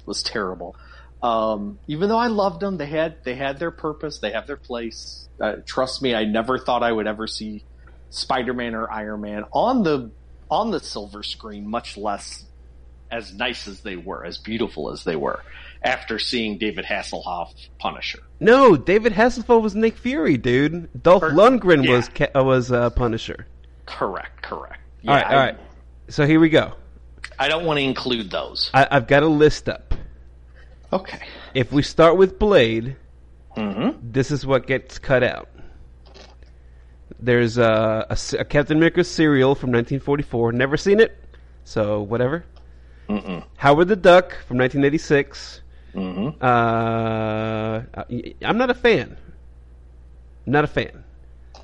was 0.06 0.22
terrible. 0.22 0.76
Um, 1.22 1.78
even 1.86 2.08
though 2.08 2.18
I 2.18 2.26
loved 2.28 2.60
them, 2.60 2.76
they 2.76 2.86
had 2.86 3.24
they 3.24 3.34
had 3.34 3.58
their 3.58 3.70
purpose. 3.70 4.18
They 4.18 4.32
have 4.32 4.46
their 4.46 4.56
place. 4.56 5.28
Uh, 5.40 5.56
trust 5.66 6.02
me, 6.02 6.14
I 6.14 6.24
never 6.24 6.58
thought 6.58 6.82
I 6.82 6.92
would 6.92 7.06
ever 7.06 7.26
see 7.26 7.64
Spider-Man 8.10 8.74
or 8.74 8.90
Iron 8.90 9.20
Man 9.22 9.44
on 9.52 9.82
the 9.82 10.10
on 10.50 10.70
the 10.70 10.80
silver 10.80 11.22
screen, 11.22 11.68
much 11.68 11.96
less 11.96 12.44
as 13.10 13.32
nice 13.34 13.66
as 13.68 13.80
they 13.80 13.96
were, 13.96 14.24
as 14.24 14.38
beautiful 14.38 14.90
as 14.92 15.04
they 15.04 15.16
were. 15.16 15.42
After 15.82 16.18
seeing 16.18 16.58
David 16.58 16.84
Hasselhoff 16.84 17.52
Punisher. 17.78 18.18
no, 18.40 18.76
David 18.76 19.12
Hasselhoff 19.12 19.62
was 19.62 19.74
Nick 19.76 19.96
Fury, 19.96 20.36
dude. 20.36 20.88
Dolph 21.02 21.22
Or- 21.22 21.30
Lundgren 21.30 21.84
yeah. 21.84 21.92
was 21.96 22.08
Ca- 22.08 22.30
uh, 22.34 22.42
was 22.42 22.72
uh, 22.72 22.90
Punisher. 22.90 23.46
Correct, 23.86 24.42
correct. 24.42 24.80
Yeah, 25.02 25.10
all 25.10 25.16
right, 25.16 25.26
all 25.26 25.36
right. 25.36 25.58
So 26.08 26.26
here 26.26 26.40
we 26.40 26.48
go. 26.48 26.72
I 27.38 27.48
don't 27.48 27.64
want 27.64 27.78
to 27.78 27.84
include 27.84 28.30
those. 28.30 28.70
I, 28.74 28.88
I've 28.90 29.06
got 29.06 29.22
a 29.22 29.28
list 29.28 29.68
up. 29.68 29.94
Okay. 30.92 31.18
If 31.54 31.72
we 31.72 31.82
start 31.82 32.16
with 32.16 32.38
Blade, 32.38 32.96
Mm-hmm. 33.56 33.98
this 34.02 34.30
is 34.30 34.44
what 34.44 34.66
gets 34.66 34.98
cut 34.98 35.22
out. 35.22 35.48
There's 37.18 37.56
a, 37.56 38.06
a 38.10 38.18
a 38.40 38.44
Captain 38.44 38.76
America 38.76 39.02
serial 39.02 39.54
from 39.54 39.70
1944. 39.70 40.52
Never 40.52 40.76
seen 40.76 41.00
it, 41.00 41.16
so 41.64 42.02
whatever. 42.02 42.44
Mm-mm. 43.08 43.42
Howard 43.56 43.88
the 43.88 43.96
Duck 43.96 44.32
from 44.46 44.58
1986. 44.58 45.62
Mm-hmm. 45.94 46.44
Uh, 46.44 47.82
I'm 48.46 48.58
not 48.58 48.68
a 48.68 48.74
fan. 48.74 49.16
Not 50.44 50.64
a 50.64 50.66
fan. 50.66 51.04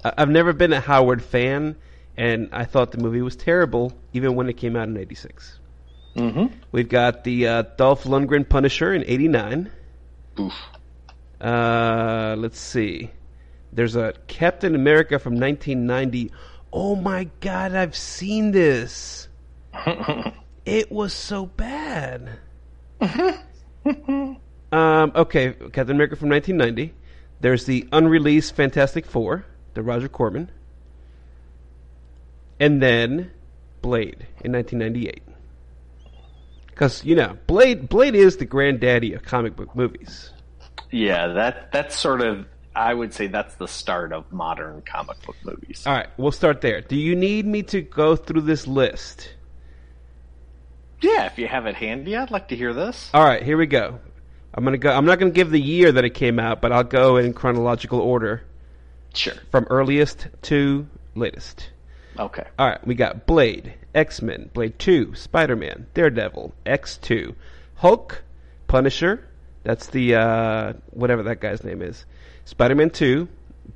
I've 0.03 0.31
never 0.31 0.55
been 0.55 0.73
a 0.73 0.81
Howard 0.81 1.23
fan, 1.23 1.77
and 2.17 2.49
I 2.53 2.65
thought 2.65 2.91
the 2.93 2.99
movie 2.99 3.21
was 3.21 3.37
terrible, 3.37 3.93
even 4.15 4.35
when 4.35 4.49
it 4.49 4.55
came 4.55 4.77
out 4.77 4.89
in 4.89 4.97
'86. 4.97 5.59
Mm-hmm. 6.17 6.55
We've 6.73 6.89
got 6.89 7.25
the 7.25 7.47
uh, 7.47 7.63
Dolph 7.77 8.05
Lundgren 8.05 8.49
Punisher 8.49 8.93
in 8.93 9.05
'89. 9.05 9.71
Oof. 10.39 10.53
Uh, 11.41 12.37
let's 12.39 12.59
see. 12.59 13.11
There's 13.73 13.97
a 13.97 14.15
Captain 14.27 14.75
America 14.75 15.19
from 15.19 15.35
1990. 15.39 16.31
Oh 16.73 16.95
my 16.95 17.29
god, 17.41 17.75
I've 17.75 17.97
seen 17.97 18.53
this. 18.53 19.29
It 20.65 20.93
was 20.93 21.13
so 21.13 21.47
bad. 21.47 22.39
um, 23.01 24.39
okay, 24.73 25.55
Captain 25.73 25.97
America 25.97 26.15
from 26.17 26.29
1990. 26.29 26.95
There's 27.41 27.65
the 27.65 27.89
unreleased 27.91 28.55
Fantastic 28.55 29.05
Four, 29.05 29.45
the 29.75 29.83
Roger 29.83 30.09
Corman. 30.09 30.51
And 32.61 32.81
then 32.81 33.33
Blade 33.81 34.29
in 34.45 34.53
1998. 34.53 35.23
Because, 36.73 37.05
you 37.05 37.15
know, 37.15 37.37
Blade 37.47 37.89
Blade 37.89 38.15
is 38.15 38.39
the 38.39 38.45
granddaddy 38.45 39.13
of 39.15 39.23
comic 39.23 39.55
book 39.57 39.75
movies. 39.77 40.31
Yeah, 40.91 41.29
that 41.29 41.71
that's 41.73 41.97
sort 41.97 42.21
of. 42.21 42.47
I 42.75 42.95
would 42.95 43.13
say 43.13 43.27
that's 43.27 43.55
the 43.57 43.69
start 43.69 44.13
of 44.15 44.33
modern 44.33 44.81
comic 44.83 45.21
book 45.27 45.37
movies. 45.45 45.87
All 45.87 45.93
right, 45.93 46.09
we'll 46.17 46.33
start 46.33 46.63
there. 46.63 46.81
Do 46.81 46.97
you 46.97 47.15
need 47.15 47.47
me 47.47 47.63
to 47.65 47.83
go 47.83 48.17
through 48.17 48.41
this 48.43 48.67
list? 48.67 49.35
Yeah, 51.03 51.27
if 51.27 51.39
you 51.39 51.49
have 51.49 51.67
it 51.67 51.75
handy, 51.75 52.17
I'd 52.17 52.31
like 52.31 52.49
to 52.49 52.57
hear 52.57 52.73
this. 52.73 53.11
All 53.13 53.25
right, 53.25 53.43
here 53.43 53.57
we 53.59 53.67
go. 53.67 53.99
I'm 54.55 54.65
gonna 54.65 54.79
go. 54.79 54.91
I'm 54.91 55.05
not 55.05 55.19
gonna 55.19 55.31
give 55.33 55.51
the 55.51 55.61
year 55.61 55.93
that 55.93 56.05
it 56.05 56.15
came 56.15 56.39
out, 56.39 56.61
but 56.63 56.73
I'll 56.73 56.85
go 56.85 57.17
in 57.19 57.33
chronological 57.35 58.01
order 58.01 58.43
Sure. 59.15 59.35
from 59.51 59.67
earliest 59.69 60.29
to 60.43 60.87
latest. 61.15 61.71
Okay. 62.19 62.45
All 62.59 62.67
right, 62.69 62.87
we 62.87 62.95
got 62.95 63.27
Blade, 63.27 63.75
X 63.95 64.23
Men, 64.23 64.51
Blade 64.53 64.79
Two, 64.79 65.15
Spider 65.15 65.57
Man, 65.57 65.87
Daredevil, 65.95 66.55
X 66.65 66.99
Two, 66.99 67.35
Hulk, 67.77 68.23
Punisher. 68.67 69.29
That's 69.65 69.87
the 69.89 70.15
uh, 70.17 70.73
whatever 70.91 71.23
that 71.25 71.41
guy's 71.41 71.63
name 71.63 71.83
is. 71.83 72.05
Spider 72.45 72.75
Man 72.75 72.91
Two, 72.91 73.29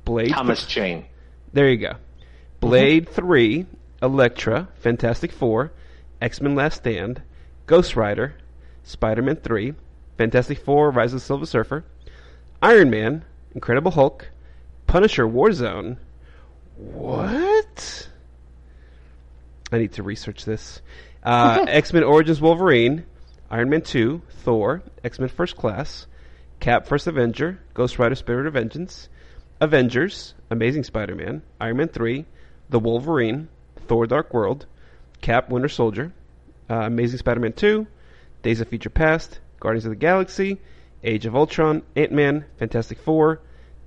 Blade. 0.05 0.31
Thomas 0.31 0.65
Jane. 0.65 1.05
There 1.53 1.69
you 1.69 1.77
go. 1.77 1.93
Blade 2.59 3.07
3, 3.07 3.65
Elektra, 4.01 4.67
Fantastic 4.75 5.31
Four, 5.31 5.71
X 6.21 6.41
Men 6.41 6.55
Last 6.55 6.77
Stand, 6.77 7.21
Ghost 7.67 7.95
Rider, 7.95 8.35
Spider 8.83 9.21
Man 9.21 9.35
3, 9.35 9.73
Fantastic 10.17 10.57
Four, 10.57 10.91
Rise 10.91 11.13
of 11.13 11.19
the 11.19 11.25
Silver 11.25 11.45
Surfer, 11.45 11.85
Iron 12.61 12.89
Man, 12.89 13.23
Incredible 13.53 13.91
Hulk, 13.91 14.29
Punisher 14.87 15.27
Warzone. 15.27 15.97
What? 16.75 17.29
I 19.71 19.77
need 19.77 19.93
to 19.93 20.03
research 20.03 20.45
this. 20.45 20.81
Uh, 21.23 21.65
X 21.67 21.93
Men 21.93 22.03
Origins 22.03 22.39
Wolverine, 22.39 23.05
Iron 23.49 23.69
Man 23.69 23.81
2, 23.81 24.21
Thor, 24.43 24.81
X 25.03 25.19
Men 25.19 25.29
First 25.29 25.55
Class, 25.57 26.07
Cap 26.59 26.87
First 26.87 27.07
Avenger, 27.07 27.59
Ghost 27.73 27.99
Rider 27.99 28.15
Spirit 28.15 28.47
of 28.47 28.53
Vengeance, 28.53 29.09
Avengers, 29.59 30.33
Amazing 30.49 30.83
Spider 30.83 31.15
Man, 31.15 31.41
Iron 31.59 31.77
Man 31.77 31.87
3, 31.87 32.25
The 32.69 32.79
Wolverine, 32.79 33.49
Thor 33.87 34.07
Dark 34.07 34.33
World, 34.33 34.65
Cap 35.21 35.49
Winter 35.49 35.69
Soldier, 35.69 36.13
uh, 36.69 36.75
Amazing 36.75 37.19
Spider 37.19 37.39
Man 37.39 37.53
2, 37.53 37.87
Days 38.43 38.61
of 38.61 38.67
Future 38.67 38.89
Past, 38.89 39.39
Guardians 39.59 39.85
of 39.85 39.91
the 39.91 39.95
Galaxy, 39.95 40.59
Age 41.03 41.25
of 41.25 41.35
Ultron, 41.35 41.81
Ant 41.95 42.11
Man, 42.11 42.45
Fantastic 42.57 42.99
Four, 42.99 43.41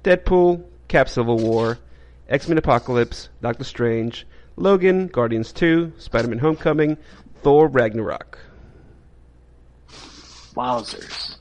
Deadpool, 0.05 0.65
Cap 0.89 1.09
Civil 1.09 1.39
War, 1.39 1.79
X 2.29 2.49
Men 2.49 2.59
Apocalypse, 2.59 3.29
Doctor 3.41 3.65
Strange, 3.65 4.27
Logan, 4.57 5.07
Guardians 5.09 5.53
2, 5.53 5.95
Spider 5.99 6.29
Man 6.29 6.39
Homecoming, 6.39 6.97
Thor 7.43 7.69
Ragnarok. 7.69 8.39
Wowzers. 10.55 11.37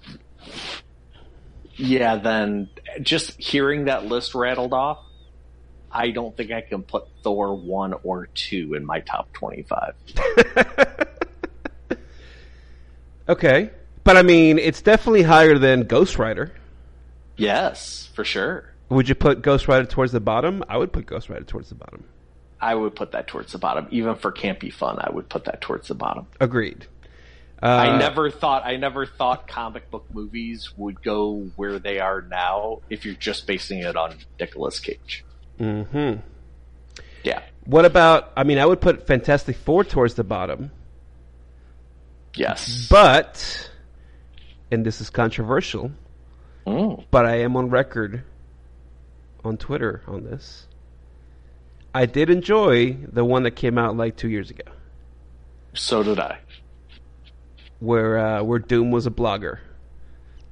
Yeah, 1.75 2.18
then 2.18 2.70
just 3.01 3.39
hearing 3.39 3.86
that 3.86 4.06
list 4.06 4.36
rattled 4.36 4.74
off, 4.74 5.00
I 5.92 6.12
don't 6.12 6.36
think 6.36 6.51
I 6.51 6.62
can 6.62 6.84
put 6.84 7.06
Thor 7.24 7.56
1 7.56 7.94
or 8.04 8.28
2 8.28 8.75
in 8.75 8.86
my 8.86 9.00
top 9.00 9.32
25. 9.34 9.94
Okay. 13.30 13.70
But 14.04 14.18
I 14.18 14.24
mean, 14.24 14.58
it's 14.58 14.82
definitely 14.82 15.22
higher 15.22 15.60
than 15.60 15.84
Ghost 15.84 16.18
Rider. 16.18 16.51
Yes, 17.38 18.10
for 18.16 18.25
sure. 18.25 18.74
Would 18.89 19.08
you 19.08 19.13
put 19.13 19.44
Ghost 19.44 19.68
Rider 19.68 19.86
towards 19.86 20.12
the 20.12 20.20
bottom? 20.20 20.63
I 20.68 20.78
would 20.78 20.92
put 20.92 21.06
Ghost 21.06 21.30
Rider 21.30 21.46
towards 21.46 21.70
the 21.70 21.75
bottom. 21.75 22.06
I 22.62 22.75
would 22.75 22.96
put 22.96 23.12
that 23.13 23.28
towards 23.28 23.51
the 23.54 23.58
bottom. 23.58 23.88
Even 23.92 24.16
for 24.16 24.32
campy 24.32 24.72
fun, 24.72 24.98
I 25.00 25.10
would 25.12 25.30
put 25.30 25.46
that 25.46 25.62
towards 25.62 25.88
the 25.88 25.96
bottom. 25.96 26.28
Agreed. 26.39 26.88
Uh, 27.62 27.66
I 27.68 27.98
never 27.98 28.30
thought 28.32 28.63
I 28.66 28.78
never 28.78 29.06
thought 29.06 29.48
comic 29.48 29.92
book 29.92 30.06
movies 30.13 30.70
would 30.78 31.01
go 31.01 31.50
where 31.58 31.78
they 31.80 32.00
are 32.00 32.22
now 32.22 32.80
if 32.89 33.04
you're 33.06 33.16
just 33.16 33.48
basing 33.48 33.80
it 33.80 33.96
on 33.98 34.16
Nicolas 34.39 34.80
Cage. 34.80 35.25
hmm 35.58 36.13
Yeah. 37.24 37.42
What 37.66 37.84
about? 37.86 38.32
I 38.38 38.44
mean, 38.46 38.58
I 38.60 38.66
would 38.66 38.80
put 38.82 39.06
Fantastic 39.08 39.58
Four 39.58 39.84
towards 39.84 40.13
the 40.16 40.24
bottom, 40.24 40.72
Yes. 42.36 42.88
but, 42.89 43.70
and 44.72 44.86
this 44.86 45.01
is 45.01 45.10
controversial, 45.10 45.92
Mm. 46.66 47.04
but 47.12 47.25
I 47.25 47.42
am 47.42 47.56
on 47.58 47.70
record 47.70 48.24
on 49.44 49.58
Twitter 49.58 50.01
on 50.08 50.24
this. 50.24 50.66
I 51.93 52.06
did 52.06 52.30
enjoy 52.30 52.93
the 53.12 53.25
one 53.25 53.43
that 53.43 53.52
came 53.52 53.78
out 53.78 53.97
like 53.97 54.15
two 54.15 54.30
years 54.30 54.49
ago, 54.49 54.63
So 55.73 56.04
did 56.04 56.19
I. 56.19 56.39
where 57.80 58.17
uh, 58.19 58.43
where 58.43 58.60
Doom 58.60 58.91
was 58.91 59.06
a 59.08 59.12
blogger. 59.12 59.60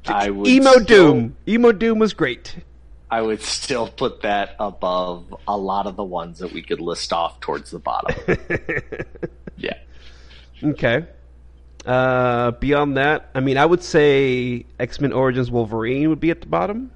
I 0.06 0.30
would 0.30 0.48
Emo 0.48 0.72
still- 0.74 0.86
Doom. 0.86 1.36
Emo 1.48 1.72
Doom 1.72 2.00
was 2.00 2.14
great. 2.14 2.56
I 3.10 3.22
would 3.22 3.42
still 3.42 3.88
put 3.88 4.24
that 4.24 4.56
above 4.60 5.34
a 5.48 5.56
lot 5.58 5.86
of 5.88 5.96
the 5.96 6.04
ones 6.04 6.40
that 6.40 6.52
we 6.52 6.62
could 6.62 6.82
list 6.82 7.14
off 7.14 7.40
towards 7.40 7.72
the 7.72 7.80
bottom. 7.80 8.16
yeah. 9.58 9.78
Okay. 10.62 11.06
Uh, 11.86 12.52
beyond 12.52 12.98
that, 12.98 13.30
I 13.34 13.40
mean, 13.40 13.58
I 13.58 13.66
would 13.66 13.82
say 13.82 14.66
X 14.78 15.00
Men 15.00 15.14
Origins 15.14 15.50
Wolverine 15.50 16.10
would 16.10 16.20
be 16.20 16.32
at 16.32 16.42
the 16.42 16.48
bottom. 16.48 16.92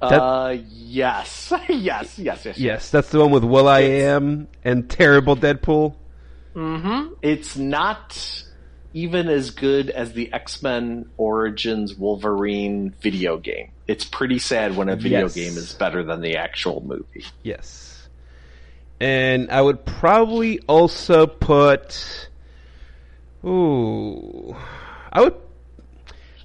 That- 0.00 0.12
uh, 0.22 0.56
yes. 0.70 1.52
yes, 1.68 2.18
yes, 2.18 2.44
yes, 2.46 2.58
Yes, 2.58 2.90
that's 2.90 3.10
the 3.10 3.20
one 3.20 3.30
with 3.30 3.44
will.i.am 3.44 4.48
and 4.64 4.88
terrible 4.88 5.36
Deadpool. 5.36 5.94
Mm-hmm. 6.54 7.14
It's 7.22 7.56
not 7.56 8.44
even 8.92 9.28
as 9.28 9.50
good 9.50 9.88
as 9.90 10.12
the 10.14 10.32
X 10.32 10.62
Men 10.62 11.10
Origins 11.16 11.94
Wolverine 11.94 12.94
video 13.00 13.36
game. 13.38 13.70
It's 13.86 14.04
pretty 14.04 14.38
sad 14.38 14.76
when 14.76 14.88
a 14.88 14.96
video 14.96 15.22
Yes. 15.22 15.34
game 15.34 15.56
is 15.56 15.72
better 15.74 16.02
than 16.02 16.20
the 16.22 16.36
actual 16.38 16.80
movie. 16.84 17.24
Yes. 17.42 18.08
And 19.00 19.50
I 19.50 19.60
would 19.62 19.84
probably 19.84 20.58
also 20.66 21.26
put. 21.26 22.28
Ooh. 23.44 24.56
I 25.12 25.22
would. 25.22 25.34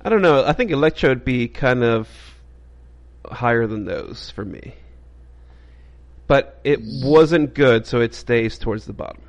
I 0.01 0.09
don't 0.09 0.21
know. 0.21 0.45
I 0.45 0.53
think 0.53 0.71
Elektra 0.71 1.09
would 1.09 1.25
be 1.25 1.47
kind 1.47 1.83
of 1.83 2.07
higher 3.31 3.67
than 3.67 3.85
those 3.85 4.31
for 4.31 4.45
me. 4.45 4.73
But 6.27 6.59
it 6.63 6.79
wasn't 7.03 7.53
good, 7.53 7.85
so 7.85 8.01
it 8.01 8.15
stays 8.15 8.57
towards 8.57 8.85
the 8.85 8.93
bottom. 8.93 9.21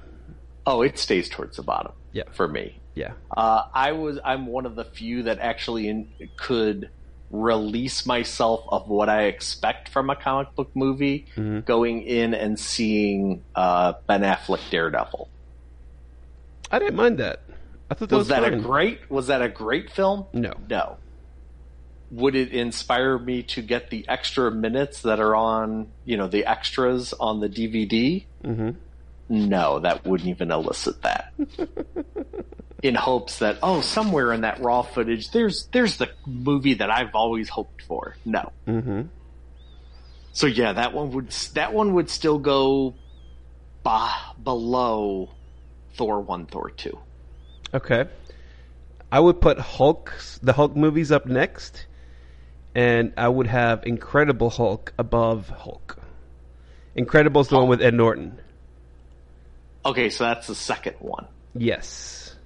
Oh, 0.67 0.83
it 0.83 0.99
stays 0.99 1.29
towards 1.29 1.57
the 1.57 1.63
bottom. 1.63 1.93
Yeah. 2.13 2.25
For 2.33 2.49
me. 2.49 2.79
Yeah. 2.95 3.13
Uh, 3.37 3.63
I 3.75 3.93
was 3.93 4.19
I'm 4.25 4.47
one 4.47 4.65
of 4.65 4.75
the 4.75 4.85
few 4.85 5.25
that 5.25 5.39
actually 5.39 5.89
in, 5.89 6.09
could 6.37 6.89
release 7.31 8.07
myself 8.07 8.65
of 8.69 8.89
what 8.89 9.09
I 9.11 9.25
expect 9.25 9.91
from 9.91 10.09
a 10.09 10.17
comic 10.17 10.55
book 10.55 10.71
movie, 10.75 11.27
Mm-hmm. 11.37 11.61
going 11.61 12.03
in 12.03 12.33
and 12.33 12.59
seeing 12.59 13.45
uh, 13.55 13.95
Ben 14.07 14.23
Affleck 14.23 14.61
Daredevil. 14.71 15.29
I 16.71 16.79
didn't 16.79 16.97
mind 16.97 17.19
that. 17.19 17.43
I 17.91 17.95
thought 17.95 18.09
that 18.09 18.17
Was 18.17 18.29
was, 18.31 18.41
that 18.41 18.53
a 18.53 18.57
great? 18.57 19.11
Was 19.11 19.27
that 19.27 19.43
a 19.43 19.49
great 19.49 19.91
film? 19.91 20.25
No. 20.33 20.55
No. 20.71 20.97
Would 22.11 22.35
it 22.37 22.53
inspire 22.53 23.19
me 23.19 23.43
to 23.45 23.63
get 23.63 23.91
the 23.91 24.09
extra 24.09 24.51
minutes 24.51 25.03
that 25.03 25.19
are 25.19 25.35
on, 25.35 25.89
you 26.05 26.17
know, 26.17 26.29
the 26.29 26.47
extras 26.47 27.13
on 27.13 27.41
the 27.41 27.49
DVD? 27.49 28.25
hmm 28.45 28.71
No, 29.29 29.81
that 29.81 30.07
wouldn't 30.07 30.29
even 30.29 30.51
elicit 30.51 31.03
that. 31.03 31.33
in 32.83 32.95
hopes 32.95 33.41
that 33.41 33.59
oh, 33.63 33.81
somewhere 33.81 34.33
in 34.33 34.43
that 34.43 34.61
raw 34.61 34.83
footage, 34.83 35.31
there's 35.31 35.67
there's 35.73 35.97
the 35.97 36.11
movie 36.27 36.75
that 36.75 36.91
I've 36.91 37.15
always 37.15 37.49
hoped 37.49 37.83
for. 37.83 38.17
No. 38.25 38.53
hmm 38.67 39.03
So 40.33 40.47
yeah, 40.47 40.75
that 40.75 40.93
one 40.93 41.11
would 41.13 41.31
that 41.55 41.73
one 41.73 41.95
would 41.95 42.11
still 42.11 42.39
go 42.39 42.95
bah, 43.83 44.35
below 44.43 45.31
Thor 45.95 46.21
one, 46.21 46.47
Thor 46.47 46.71
two. 46.71 46.99
Okay. 47.75 48.07
I 49.11 49.21
would 49.21 49.41
put 49.41 49.59
Hulk, 49.59 50.13
the 50.43 50.53
Hulk 50.53 50.77
movies 50.77 51.13
up 51.13 51.27
next, 51.27 51.87
and 52.77 53.15
I 53.17 53.27
would 53.27 53.47
have 53.47 53.87
Incredible 53.87 54.51
Hulk 54.51 54.93
above 54.99 55.49
Hulk. 55.49 55.97
Incredible's 56.95 57.49
the 57.49 57.57
one 57.57 57.69
with 57.69 57.81
Ed 57.81 57.95
Norton. 57.95 58.39
Okay, 59.87 60.11
so 60.11 60.25
that's 60.25 60.47
the 60.47 60.55
second 60.55 60.97
one. 60.99 61.27
Yes. 61.55 62.37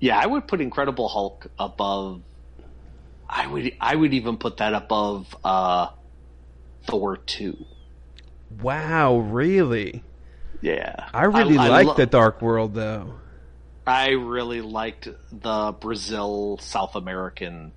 Yeah, 0.00 0.18
I 0.18 0.26
would 0.26 0.48
put 0.48 0.62
Incredible 0.62 1.08
Hulk 1.08 1.46
above. 1.58 2.22
I 3.28 3.46
would 3.46 3.74
I 3.78 3.94
would 3.94 4.14
even 4.14 4.38
put 4.38 4.56
that 4.58 4.72
above 4.72 5.36
uh, 5.44 5.88
Thor 6.86 7.18
two. 7.18 7.66
Wow, 8.62 9.18
really? 9.18 10.02
Yeah, 10.62 11.08
I 11.12 11.24
really 11.24 11.58
like 11.58 11.86
lo- 11.86 11.94
the 11.94 12.06
Dark 12.06 12.40
World 12.40 12.72
though. 12.72 13.12
I 13.86 14.10
really 14.10 14.62
liked 14.62 15.06
the 15.30 15.72
Brazil 15.78 16.58
South 16.62 16.96
American. 16.96 17.72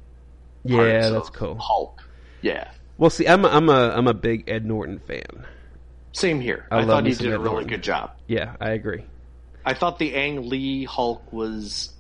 Yeah, 0.68 1.10
that's 1.10 1.30
cool. 1.30 1.58
Hulk. 1.58 2.02
Yeah, 2.42 2.70
Well, 2.98 3.10
see, 3.10 3.28
I'm 3.28 3.44
a, 3.46 3.48
I'm 3.50 3.70
a 3.70 3.90
I'm 3.96 4.08
a 4.08 4.14
big 4.14 4.48
Ed 4.50 4.66
Norton 4.66 5.00
fan. 5.00 5.46
same 6.14 6.40
here. 6.40 6.66
I 6.72 6.80
I, 6.80 6.86
thought 6.86 7.06
he 7.06 7.14
did 7.14 7.28
a 7.34 7.40
really 7.40 7.52
Norton. 7.52 7.68
good 7.70 7.84
job. 7.84 8.12
Yeah, 8.28 8.56
I 8.62 8.72
agree. 8.72 9.06
I 9.66 9.74
thought 9.74 10.00
the 10.00 10.16
Ang 10.16 10.48
Lee 10.50 10.86
Hulk 10.86 11.32
was 11.34 11.92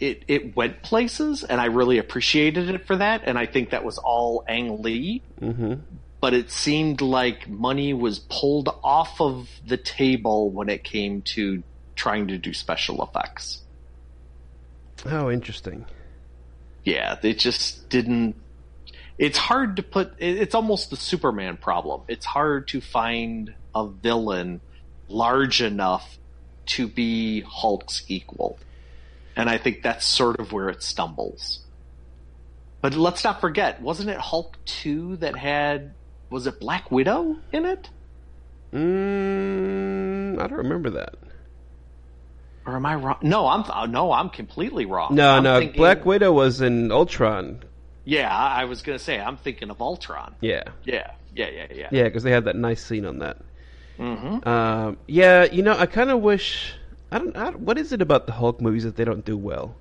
it 0.00 0.24
it 0.28 0.56
went 0.56 0.82
places, 0.82 1.44
and 1.44 1.60
I 1.60 1.66
really 1.66 1.98
appreciated 1.98 2.70
it 2.70 2.86
for 2.86 2.96
that. 2.96 3.22
And 3.24 3.38
I 3.38 3.46
think 3.46 3.70
that 3.70 3.84
was 3.84 3.98
all 3.98 4.44
Ang 4.48 4.82
Lee. 4.82 5.22
hmm 5.38 5.74
But 6.20 6.34
it 6.34 6.50
seemed 6.50 7.00
like 7.00 7.48
money 7.48 7.92
was 7.94 8.18
pulled 8.18 8.68
off 8.82 9.20
of 9.20 9.48
the 9.66 9.76
table 9.76 10.50
when 10.50 10.68
it 10.68 10.82
came 10.82 11.22
to 11.36 11.62
trying 11.94 12.28
to 12.28 12.38
do 12.38 12.52
special 12.52 13.02
effects. 13.02 13.62
Oh, 15.06 15.30
interesting. 15.30 15.84
Yeah, 16.88 17.16
they 17.20 17.34
just 17.34 17.90
didn't. 17.90 18.34
It's 19.18 19.36
hard 19.36 19.76
to 19.76 19.82
put. 19.82 20.14
It's 20.18 20.54
almost 20.54 20.88
the 20.88 20.96
Superman 20.96 21.58
problem. 21.58 22.00
It's 22.08 22.24
hard 22.24 22.68
to 22.68 22.80
find 22.80 23.54
a 23.74 23.86
villain 23.86 24.62
large 25.08 25.60
enough 25.60 26.18
to 26.66 26.88
be 26.88 27.42
Hulk's 27.42 28.04
equal, 28.08 28.58
and 29.36 29.50
I 29.50 29.58
think 29.58 29.82
that's 29.82 30.06
sort 30.06 30.40
of 30.40 30.52
where 30.52 30.70
it 30.70 30.82
stumbles. 30.82 31.60
But 32.80 32.94
let's 32.94 33.22
not 33.22 33.42
forget, 33.42 33.82
wasn't 33.82 34.08
it 34.08 34.18
Hulk 34.18 34.56
two 34.64 35.16
that 35.16 35.36
had 35.36 35.92
was 36.30 36.46
it 36.46 36.58
Black 36.58 36.90
Widow 36.90 37.36
in 37.52 37.66
it? 37.66 37.90
Mm, 38.72 40.40
I 40.40 40.46
don't 40.46 40.58
remember 40.58 40.88
that. 40.90 41.16
Or 42.68 42.76
am 42.76 42.84
I 42.84 42.96
wrong? 42.96 43.16
No, 43.22 43.46
I'm 43.48 43.90
no, 43.90 44.12
I'm 44.12 44.28
completely 44.28 44.84
wrong. 44.84 45.14
No, 45.14 45.30
I'm 45.30 45.42
no. 45.42 45.58
thinking- 45.58 45.78
Black 45.80 46.04
Widow 46.04 46.32
was 46.32 46.60
in 46.60 46.92
Ultron. 46.92 47.62
Yeah, 48.04 48.30
I 48.34 48.66
was 48.66 48.82
gonna 48.82 48.98
say 48.98 49.18
I'm 49.18 49.38
thinking 49.38 49.70
of 49.70 49.80
Ultron. 49.80 50.34
Yeah, 50.42 50.64
Yeah, 50.84 51.10
yeah, 51.34 51.48
yeah, 51.48 51.66
yeah. 51.74 51.88
yeah, 51.90 52.04
because 52.04 52.22
they 52.24 52.30
had 52.30 52.44
that 52.44 52.56
nice 52.56 52.84
scene 52.84 53.06
on 53.06 53.20
that. 53.20 53.38
hmm 53.96 54.46
Um, 54.46 54.98
yeah, 55.06 55.44
you 55.44 55.62
know, 55.62 55.76
I 55.78 55.86
kind 55.86 56.10
of 56.10 56.20
wish. 56.20 56.74
I 57.10 57.18
don't, 57.18 57.34
I 57.38 57.44
don't. 57.44 57.60
What 57.60 57.78
is 57.78 57.92
it 57.92 58.02
about 58.02 58.26
the 58.26 58.32
Hulk 58.32 58.60
movies 58.60 58.84
that 58.84 58.96
they 58.96 59.04
don't 59.04 59.24
do 59.24 59.38
well? 59.38 59.74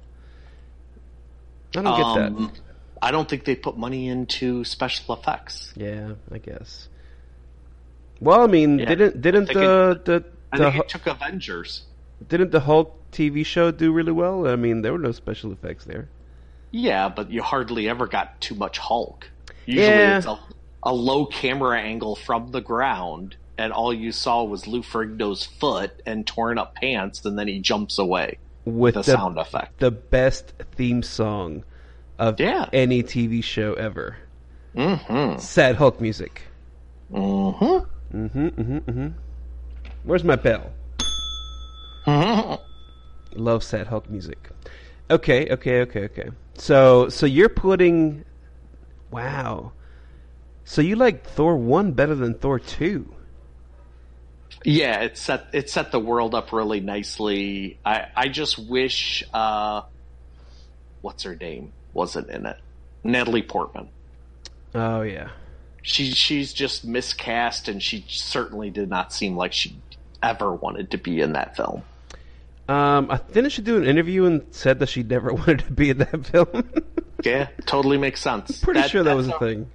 I 1.76 1.82
don't 1.82 1.98
get 1.98 2.16
that. 2.22 2.28
Um, 2.38 2.54
I 3.02 3.12
don't 3.12 3.28
think 3.30 3.44
they 3.44 3.56
put 3.56 3.78
money 3.78 4.08
into 4.08 4.64
special 4.64 5.14
effects. 5.14 5.74
Yeah, 5.76 6.14
I 6.32 6.38
guess. 6.38 6.88
Well, 8.22 8.42
I 8.42 8.48
mean, 8.48 8.80
Yeah, 8.80 8.86
didn't 8.86 9.22
didn't 9.22 9.44
I 9.44 9.54
think 9.54 9.60
the 9.60 10.02
the, 10.06 10.26
I 10.54 10.58
think 10.58 10.74
Hu- 10.76 10.82
it 10.82 10.90
took 10.90 11.06
Avengers. 11.08 11.84
Didn't 12.26 12.52
the 12.52 12.62
Hulk 12.62 13.12
TV 13.12 13.46
show 13.46 13.72
do 13.72 13.92
really 13.92 14.12
well? 14.12 14.48
I 14.48 14.56
mean, 14.56 14.82
there 14.82 14.92
were 14.94 15.00
no 15.00 15.12
special 15.12 15.52
effects 15.52 15.86
there. 15.86 16.10
Yeah, 16.72 17.10
but 17.10 17.32
you 17.32 17.42
hardly 17.42 17.88
ever 17.90 18.08
got 18.08 18.40
too 18.42 18.56
much 18.56 18.78
Hulk. 18.78 19.30
Usually 19.66 19.88
Yeah. 19.88 20.18
it's 20.18 20.28
a, 20.28 20.40
a 20.84 20.94
low 20.94 21.26
camera 21.26 21.80
angle 21.80 22.16
from 22.16 22.52
the 22.52 22.62
ground, 22.62 23.36
and 23.58 23.72
all 23.72 23.94
you 23.94 24.12
saw 24.12 24.44
was 24.44 24.68
Lou 24.68 24.82
Ferrigno's 24.82 25.46
foot 25.46 25.92
and 26.06 26.26
torn 26.28 26.58
up 26.58 26.76
pants, 26.76 27.24
and 27.26 27.38
then 27.40 27.48
he 27.48 27.60
jumps 27.60 27.98
away. 27.98 28.38
With 28.66 28.96
The 28.96 29.02
the, 29.04 29.12
sound 29.14 29.38
effect. 29.40 29.80
the 29.80 29.92
best 29.92 30.52
theme 30.76 31.02
song 31.02 31.64
of 32.20 32.40
Yeah. 32.40 32.68
any 32.74 33.02
TV 33.02 33.42
show 33.44 33.74
ever. 33.76 34.18
Mm-hmm. 34.76 35.40
Sad 35.40 35.76
Hulk 35.78 36.02
music. 36.02 36.42
Mm-hmm. 37.12 37.66
Mm-hmm, 38.18 38.48
mm-hmm, 38.48 38.78
mm-hmm. 38.78 39.08
Where's 40.04 40.24
my 40.26 40.36
bell? 40.36 40.72
Love 43.36 43.64
sad 43.64 43.88
Hulk 43.88 44.10
music. 44.10 44.50
Okay, 45.10 45.48
okay, 45.50 45.82
okay, 45.82 46.06
okay. 46.06 46.30
So, 46.56 47.10
so 47.10 47.26
you're 47.26 47.50
putting, 47.50 48.24
wow. 49.12 49.74
So 50.64 50.82
you 50.82 50.96
like 50.96 51.26
Thor 51.26 51.56
one 51.58 51.92
better 51.92 52.16
than 52.16 52.34
Thor 52.34 52.60
two? 52.60 53.14
Yeah, 54.64 55.02
it 55.02 55.18
set 55.18 55.48
it 55.54 55.70
set 55.70 55.92
the 55.92 56.00
world 56.00 56.36
up 56.36 56.52
really 56.52 56.80
nicely. 56.80 57.78
I 57.86 58.08
I 58.16 58.28
just 58.28 58.58
wish 58.58 59.24
uh 59.34 59.84
what's 61.02 61.24
her 61.24 61.36
name 61.36 61.72
wasn't 61.94 62.30
in 62.30 62.46
it. 62.46 62.58
Natalie 63.04 63.44
Portman. 63.44 63.88
Oh 64.76 65.04
yeah. 65.04 65.30
She 65.84 66.12
she's 66.12 66.54
just 66.54 66.84
miscast 66.84 67.70
and 67.70 67.82
she 67.82 68.04
certainly 68.10 68.70
did 68.70 68.90
not 68.90 69.14
seem 69.14 69.38
like 69.38 69.54
she 69.54 69.80
ever 70.22 70.52
wanted 70.54 70.92
to 70.92 70.98
be 70.98 71.22
in 71.22 71.34
that 71.34 71.56
film. 71.56 71.84
Um, 72.68 73.10
I 73.10 73.18
didn't 73.32 73.52
she 73.52 73.62
do 73.62 73.78
an 73.78 73.86
interview 73.86 74.26
and 74.26 74.46
said 74.52 74.80
that 74.80 74.90
she 74.90 75.04
never 75.04 75.34
wanted 75.34 75.60
to 75.60 75.72
be 75.72 75.90
in 75.90 76.00
that 76.00 76.26
film? 76.26 76.70
Yeah, 77.24 77.48
totally 77.66 77.98
makes 77.98 78.22
sense. 78.22 78.60
Pretty 78.60 78.82
sure 78.84 79.04
that 79.04 79.16
was 79.16 79.28
that's 79.28 79.42
a 79.42 79.46
thing. 79.46 79.72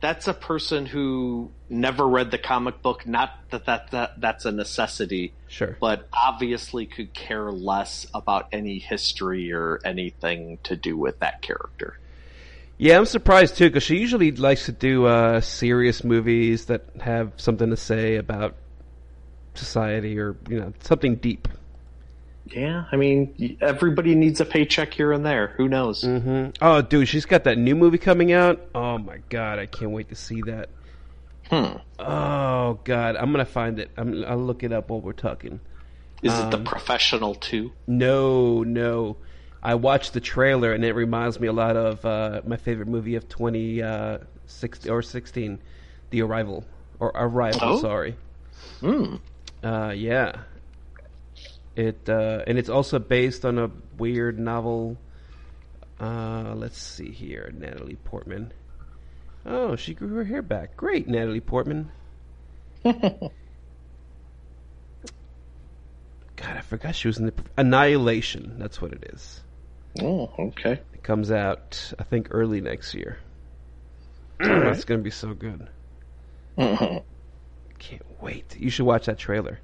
That's 0.00 0.28
a 0.28 0.34
person 0.34 0.84
who 0.84 1.50
never 1.70 2.06
read 2.06 2.30
the 2.30 2.36
comic 2.38 2.82
book. 2.82 3.06
Not 3.06 3.30
that 3.50 3.64
that, 3.66 3.90
that 3.92 4.20
that's 4.20 4.44
a 4.44 4.52
necessity, 4.52 5.32
Sure. 5.48 5.76
but 5.80 6.08
obviously 6.12 6.84
could 6.86 7.14
care 7.14 7.50
less 7.50 8.06
about 8.12 8.48
any 8.52 8.78
history 8.78 9.52
or 9.52 9.80
anything 9.84 10.58
to 10.64 10.76
do 10.76 10.96
with 10.96 11.20
that 11.20 11.40
character. 11.40 11.98
Yeah, 12.76 12.98
I'm 12.98 13.06
surprised 13.06 13.56
too 13.56 13.68
because 13.68 13.84
she 13.84 13.96
usually 13.96 14.32
likes 14.32 14.66
to 14.66 14.72
do 14.72 15.06
uh, 15.06 15.40
serious 15.40 16.02
movies 16.04 16.66
that 16.66 16.84
have 17.00 17.32
something 17.36 17.70
to 17.70 17.76
say 17.76 18.16
about 18.16 18.56
society 19.54 20.18
or 20.18 20.36
you 20.48 20.60
know 20.60 20.72
something 20.80 21.14
deep. 21.14 21.48
Yeah, 22.46 22.84
I 22.92 22.96
mean, 22.96 23.56
everybody 23.60 24.14
needs 24.14 24.40
a 24.40 24.44
paycheck 24.44 24.92
here 24.92 25.12
and 25.12 25.24
there. 25.24 25.48
Who 25.56 25.68
knows? 25.68 26.02
hmm 26.02 26.46
Oh, 26.60 26.82
dude, 26.82 27.08
she's 27.08 27.24
got 27.26 27.44
that 27.44 27.56
new 27.58 27.74
movie 27.74 27.98
coming 27.98 28.32
out. 28.32 28.60
Oh 28.74 28.98
my 28.98 29.18
god, 29.30 29.58
I 29.58 29.66
can't 29.66 29.92
wait 29.92 30.10
to 30.10 30.14
see 30.14 30.42
that. 30.42 30.68
Hmm. 31.50 31.76
Oh 31.98 32.78
god, 32.84 33.16
I'm 33.16 33.30
gonna 33.32 33.44
find 33.44 33.78
it. 33.78 33.90
I'm, 33.96 34.24
I'll 34.24 34.38
look 34.38 34.62
it 34.62 34.72
up 34.72 34.90
while 34.90 35.00
we're 35.00 35.12
talking. 35.12 35.60
Is 36.22 36.38
it 36.38 36.50
the 36.50 36.56
Um, 36.58 36.64
professional 36.64 37.34
too? 37.34 37.72
No, 37.86 38.62
no. 38.62 39.16
I 39.62 39.74
watched 39.76 40.12
the 40.12 40.20
trailer 40.20 40.72
and 40.72 40.84
it 40.84 40.92
reminds 40.94 41.40
me 41.40 41.48
a 41.48 41.52
lot 41.52 41.76
of 41.76 42.04
uh, 42.04 42.42
my 42.46 42.56
favorite 42.56 42.88
movie 42.88 43.14
of 43.16 43.26
2016 43.28 44.90
uh, 44.90 44.94
or 44.94 45.02
16, 45.02 45.58
The 46.10 46.22
Arrival. 46.22 46.64
Or 46.98 47.10
Arrival, 47.14 47.60
Oh? 47.62 47.80
sorry. 47.80 48.16
Hmm. 48.80 49.16
Uh, 49.62 49.92
yeah. 49.96 50.32
It 51.76 52.08
uh, 52.08 52.42
and 52.46 52.58
it's 52.58 52.68
also 52.68 52.98
based 52.98 53.44
on 53.44 53.58
a 53.58 53.70
weird 53.98 54.38
novel. 54.38 54.96
Uh, 56.00 56.54
let's 56.56 56.78
see 56.78 57.10
here, 57.10 57.52
Natalie 57.56 57.98
Portman. 58.04 58.52
Oh, 59.46 59.76
she 59.76 59.94
grew 59.94 60.14
her 60.16 60.24
hair 60.24 60.42
back. 60.42 60.76
Great, 60.76 61.08
Natalie 61.08 61.40
Portman. 61.40 61.90
God, 62.84 63.30
I 66.56 66.60
forgot 66.60 66.94
she 66.94 67.08
was 67.08 67.18
in 67.18 67.26
the 67.26 67.34
Annihilation. 67.56 68.58
That's 68.58 68.80
what 68.80 68.92
it 68.92 69.10
is. 69.12 69.42
Oh, 70.00 70.30
okay. 70.38 70.80
It 70.92 71.02
comes 71.02 71.30
out, 71.30 71.92
I 71.98 72.02
think, 72.02 72.28
early 72.30 72.60
next 72.60 72.94
year. 72.94 73.18
right. 74.40 74.66
It's 74.74 74.84
going 74.84 75.00
to 75.00 75.04
be 75.04 75.10
so 75.10 75.34
good. 75.34 75.68
Can't 76.56 77.02
wait. 78.20 78.56
You 78.58 78.70
should 78.70 78.86
watch 78.86 79.06
that 79.06 79.18
trailer. 79.18 79.60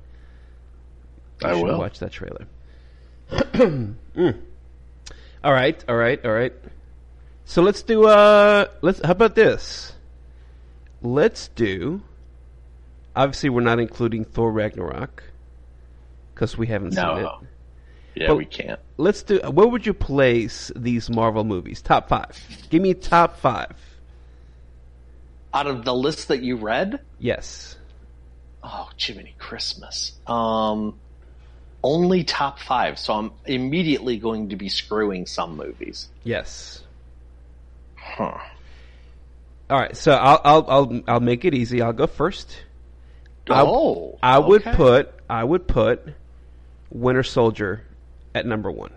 You 1.42 1.48
I 1.48 1.54
will. 1.54 1.78
watch 1.78 1.98
that 2.00 2.12
trailer. 2.12 2.46
Mm. 4.14 4.38
All 5.44 5.52
right, 5.52 5.82
all 5.88 5.96
right, 5.96 6.22
all 6.24 6.32
right. 6.32 6.52
So 7.44 7.62
let's 7.62 7.82
do. 7.82 8.06
Uh, 8.06 8.66
let's. 8.82 9.00
How 9.04 9.12
about 9.12 9.34
this? 9.34 9.92
Let's 11.02 11.48
do. 11.48 12.02
Obviously, 13.16 13.48
we're 13.50 13.60
not 13.62 13.78
including 13.80 14.24
Thor 14.24 14.50
Ragnarok 14.52 15.22
because 16.34 16.58
we 16.58 16.66
haven't 16.66 16.92
seen 16.92 17.04
it. 17.04 17.26
Yeah, 18.16 18.26
But- 18.28 18.36
we 18.36 18.44
can't. 18.44 18.80
Let's 18.98 19.22
do. 19.22 19.38
Where 19.40 19.66
would 19.66 19.86
you 19.86 19.94
place 19.94 20.70
these 20.76 21.08
Marvel 21.08 21.44
movies? 21.44 21.80
Top 21.80 22.08
five. 22.08 22.38
Give 22.68 22.82
me 22.82 22.92
top 22.94 23.38
five. 23.38 23.76
Out 25.54 25.66
of 25.66 25.84
the 25.84 25.94
list 25.94 26.28
that 26.28 26.42
you 26.42 26.56
read, 26.56 27.00
Yes. 27.18 27.76
oh, 28.62 28.90
Jiminy 28.98 29.34
Christmas. 29.38 30.12
Um, 30.26 30.98
only 31.82 32.24
top 32.24 32.58
five. 32.58 32.98
So 32.98 33.14
I'm 33.14 33.32
immediately 33.46 34.18
going 34.18 34.50
to 34.50 34.56
be 34.56 34.68
screwing 34.68 35.26
some 35.26 35.56
movies. 35.56 36.08
Yes. 36.24 36.82
Huh. 37.96 38.38
All 39.70 39.78
right. 39.78 39.96
So 39.96 40.12
I'll 40.12 40.40
I'll 40.44 40.64
I'll, 40.68 41.00
I'll 41.08 41.20
make 41.20 41.44
it 41.44 41.54
easy. 41.54 41.80
I'll 41.82 41.92
go 41.92 42.06
first. 42.06 42.62
I- 43.48 43.62
oh, 43.62 44.18
I 44.22 44.38
would 44.38 44.60
okay. 44.66 44.76
put 44.76 45.12
I 45.28 45.42
would 45.42 45.66
put 45.66 46.06
Winter 46.90 47.22
Soldier 47.22 47.82
at 48.34 48.46
number 48.46 48.70
one. 48.70 48.92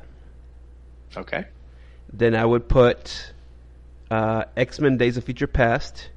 Okay. 1.16 1.46
Then 2.12 2.36
I 2.36 2.46
would 2.46 2.68
put 2.68 3.34
uh, 4.12 4.46
X 4.56 4.80
Men: 4.80 4.98
Days 4.98 5.18
of 5.18 5.24
Future 5.24 5.48
Past 5.48 6.10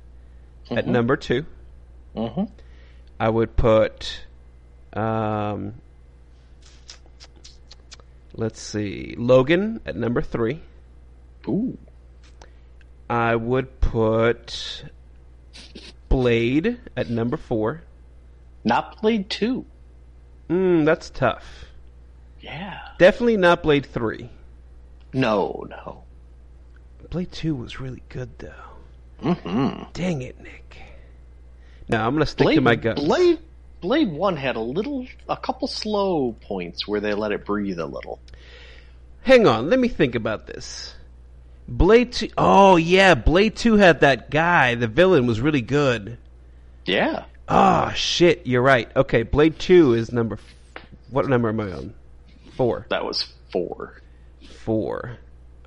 at 0.70 0.84
Mhm. 0.84 0.88
number 0.88 1.16
two. 1.16 1.46
Mm-hmm. 2.14 2.44
I 3.20 3.28
would 3.28 3.56
put, 3.56 4.20
um, 4.92 5.74
let's 8.36 8.60
see, 8.60 9.14
Logan 9.18 9.80
at 9.84 9.96
number 9.96 10.22
three. 10.22 10.60
Ooh. 11.48 11.78
I 13.08 13.36
would 13.36 13.80
put 13.80 14.84
Blade 16.08 16.78
at 16.96 17.08
number 17.08 17.36
four. 17.36 17.82
Not 18.64 19.00
Blade 19.00 19.30
2. 19.30 19.64
Mm, 20.50 20.84
that's 20.84 21.10
tough. 21.10 21.66
Yeah. 22.40 22.78
Definitely 22.98 23.36
not 23.36 23.62
Blade 23.62 23.86
three. 23.86 24.30
No, 25.12 25.66
no. 25.68 26.04
Blade 27.10 27.32
two 27.32 27.54
was 27.54 27.80
really 27.80 28.02
good 28.08 28.38
though. 28.38 28.52
Mm-hmm. 29.22 29.84
Dang 29.92 30.22
it, 30.22 30.40
Nick. 30.40 30.76
No, 31.88 32.04
I'm 32.04 32.14
gonna 32.14 32.26
stick 32.26 32.44
Blade, 32.44 32.54
to 32.56 32.60
my 32.60 32.76
guns. 32.76 33.02
Blade, 33.02 33.38
Blade 33.86 34.10
1 34.10 34.36
had 34.36 34.56
a 34.56 34.60
little, 34.60 35.06
a 35.28 35.36
couple 35.36 35.68
slow 35.68 36.32
points 36.40 36.88
where 36.88 36.98
they 36.98 37.14
let 37.14 37.30
it 37.30 37.44
breathe 37.44 37.78
a 37.78 37.86
little. 37.86 38.18
Hang 39.22 39.46
on, 39.46 39.70
let 39.70 39.78
me 39.78 39.86
think 39.86 40.16
about 40.16 40.48
this. 40.48 40.92
Blade 41.68 42.10
Two. 42.12 42.28
Oh 42.36 42.74
yeah, 42.74 43.14
Blade 43.14 43.54
Two 43.54 43.76
had 43.76 44.00
that 44.00 44.28
guy. 44.28 44.74
The 44.74 44.88
villain 44.88 45.24
was 45.28 45.40
really 45.40 45.60
good. 45.60 46.18
Yeah. 46.84 47.26
Ah, 47.48 47.92
shit. 47.94 48.44
You're 48.48 48.62
right. 48.62 48.90
Okay, 48.96 49.22
Blade 49.22 49.56
Two 49.60 49.94
is 49.94 50.10
number. 50.12 50.34
f- 50.34 50.82
What 51.10 51.28
number 51.28 51.48
am 51.48 51.60
I 51.60 51.70
on? 51.70 51.94
Four. 52.56 52.86
That 52.90 53.04
was 53.04 53.32
four. 53.52 54.00
Four. 54.64 55.16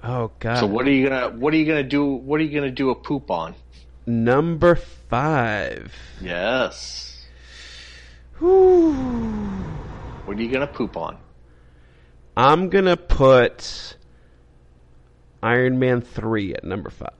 Oh 0.03 0.31
god. 0.39 0.59
So 0.59 0.65
what 0.65 0.85
are 0.85 0.91
you 0.91 1.07
gonna 1.07 1.29
what 1.37 1.53
are 1.53 1.57
you 1.57 1.65
gonna 1.65 1.83
do 1.83 2.05
what 2.05 2.41
are 2.41 2.43
you 2.43 2.53
gonna 2.59 2.69
do 2.71 2.89
a 2.89 2.95
poop 2.95 3.31
on? 3.31 3.55
Number 4.05 4.75
five. 4.75 5.93
Yes. 6.21 7.05
What 8.39 10.37
are 10.37 10.41
you 10.41 10.51
gonna 10.51 10.67
poop 10.67 10.95
on? 10.95 11.17
I'm 12.37 12.69
gonna 12.69 12.95
put 12.95 13.97
Iron 15.43 15.79
Man 15.79 16.01
three 16.01 16.53
at 16.53 16.63
number 16.63 16.89
five. 16.89 17.11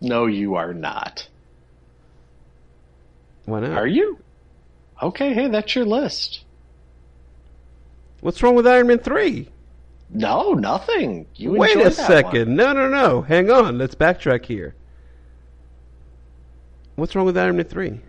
No, 0.00 0.26
you 0.26 0.54
are 0.54 0.72
not. 0.72 1.28
Why 3.44 3.60
not? 3.60 3.72
Are 3.72 3.86
you? 3.86 4.18
Okay, 5.02 5.34
hey, 5.34 5.48
that's 5.48 5.74
your 5.74 5.84
list. 5.84 6.44
What's 8.20 8.42
wrong 8.42 8.54
with 8.54 8.66
Iron 8.66 8.86
Man 8.86 8.98
three? 9.00 9.48
No, 10.08 10.52
nothing. 10.52 11.26
You 11.34 11.52
Wait 11.52 11.76
a 11.76 11.90
second. 11.90 12.48
one. 12.48 12.56
No, 12.56 12.72
no, 12.72 12.88
no. 12.88 13.22
Hang 13.22 13.50
on. 13.50 13.76
Let's 13.76 13.94
backtrack 13.94 14.46
here. 14.46 14.74
What's 16.96 17.14
wrong 17.14 17.26
with 17.26 17.36
Iron 17.36 17.56
Man 17.56 17.66
three? 17.66 18.00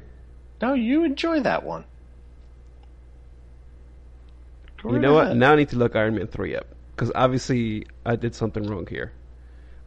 No, 0.61 0.73
you 0.73 1.03
enjoy 1.03 1.41
that 1.41 1.63
one. 1.63 1.85
Go 4.81 4.89
You 4.89 4.95
right 4.95 5.01
know 5.01 5.13
what? 5.13 5.25
ahead. 5.27 5.37
Now 5.37 5.53
I 5.53 5.55
need 5.55 5.69
to 5.69 5.77
look 5.77 5.95
Iron 5.95 6.15
Man 6.15 6.27
three 6.27 6.55
up 6.55 6.67
because 6.95 7.11
obviously 7.15 7.87
I 8.05 8.15
did 8.15 8.35
something 8.35 8.65
wrong 8.67 8.87
here. 8.87 9.11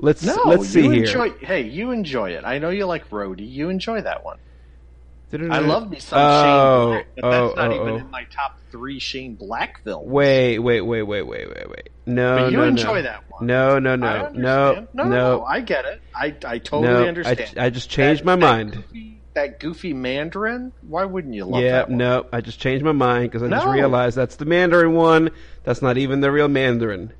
Let's 0.00 0.22
No, 0.22 0.35
let's 0.46 0.66
see 0.68 0.85
you 0.85 0.90
here. 0.90 1.04
enjoy. 1.04 1.31
Hey, 1.40 1.62
you 1.62 1.90
enjoy 1.90 2.31
it. 2.31 2.44
I 2.44 2.59
know 2.59 2.70
you 2.70 2.87
like 2.87 3.09
Rhodey. 3.11 3.50
You 3.50 3.68
enjoy 3.68 4.00
that 4.02 4.24
one. 4.24 4.38
I 5.31 5.59
love 5.59 5.90
me 5.90 5.98
some 5.98 6.18
Oh, 6.18 6.42
Shane 6.42 6.88
Black, 6.94 7.07
but 7.16 7.24
oh, 7.24 7.31
that's 7.46 7.57
not 7.57 7.70
oh, 7.70 7.74
even 7.74 7.88
oh. 7.88 7.96
in 7.96 8.02
oh. 8.04 8.09
my 8.09 8.24
top 8.31 8.59
three 8.70 8.98
Shane 8.98 9.35
Black 9.35 9.83
films. 9.85 10.07
Wait, 10.09 10.59
wait, 10.59 10.81
wait, 10.81 11.02
wait, 11.02 11.22
wait, 11.22 11.48
wait, 11.48 11.68
wait. 11.68 11.88
No, 12.07 12.38
But 12.38 12.50
you 12.52 12.57
no, 12.59 12.64
enjoy 12.64 12.94
no. 12.96 13.02
that 13.02 13.31
one. 13.31 13.46
No, 13.46 13.78
no, 13.78 13.92
I 13.92 13.96
no, 13.96 14.07
understand. 14.09 14.88
no, 14.94 15.04
no, 15.04 15.09
no, 15.11 15.44
I 15.44 15.61
get 15.61 15.85
it. 15.85 16.00
I 16.14 16.35
I 16.46 16.59
totally 16.59 16.88
no. 16.94 17.04
I, 17.04 17.09
understand. 17.09 17.59
I 17.59 17.68
just 17.68 17.90
changed 17.90 18.22
That- 18.22 18.24
my 18.26 18.37
that 18.37 18.40
mind. 18.40 18.72
Goofy, 18.72 19.17
that 19.38 19.61
goofy 19.61 19.92
Mandarin. 19.94 20.72
Why 20.83 21.05
wouldn't 21.05 21.35
you 21.35 21.44
love 21.44 21.62
Yeah, 21.62 21.72
that 21.72 21.88
one? 21.88 21.98
no, 21.98 22.27
I 22.33 22.40
just 22.40 22.61
changed 22.61 22.85
my 22.85 22.92
mind 22.92 23.31
because 23.31 23.42
I 23.42 23.48
just 23.48 23.66
realized 23.66 24.16
that's 24.16 24.37
the 24.37 24.44
Mandarin 24.44 24.94
one. 24.94 25.31
That's 25.64 25.81
not 25.81 25.96
even 25.96 26.20
the 26.20 26.31
real 26.31 26.48
Mandarin. 26.48 27.12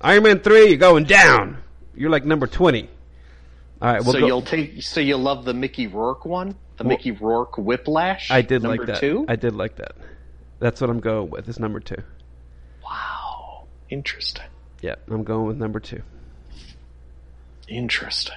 Iron 0.00 0.22
Man 0.24 0.40
three, 0.40 0.68
you're 0.68 0.76
going 0.76 1.04
down. 1.04 1.58
You're 1.94 2.10
like 2.10 2.24
number 2.24 2.46
twenty. 2.46 2.88
All 3.80 3.92
right, 3.92 4.02
we'll 4.02 4.12
so 4.12 4.20
go. 4.20 4.26
you'll 4.26 4.42
take. 4.42 4.82
So 4.82 5.00
you 5.00 5.16
love 5.16 5.44
the 5.44 5.54
Mickey 5.54 5.86
Rourke 5.86 6.24
one, 6.24 6.56
the 6.76 6.84
Well- 6.84 6.88
Mickey 6.90 7.12
Rourke 7.12 7.56
Whiplash. 7.58 8.30
I 8.30 8.42
did 8.42 8.62
like 8.62 8.84
that. 8.86 8.98
Two. 9.00 9.24
I 9.28 9.36
did 9.36 9.54
like 9.54 9.76
that. 9.76 9.92
That's 10.58 10.80
what 10.80 10.90
I'm 10.90 11.00
going 11.00 11.30
with. 11.30 11.48
Is 11.48 11.58
number 11.60 11.80
two. 11.80 12.02
Wow, 12.84 13.66
interesting. 13.90 14.44
Yeah, 14.82 14.96
I'm 15.08 15.24
going 15.24 15.46
with 15.46 15.56
number 15.58 15.80
two. 15.80 16.02
Interesting. 17.68 18.36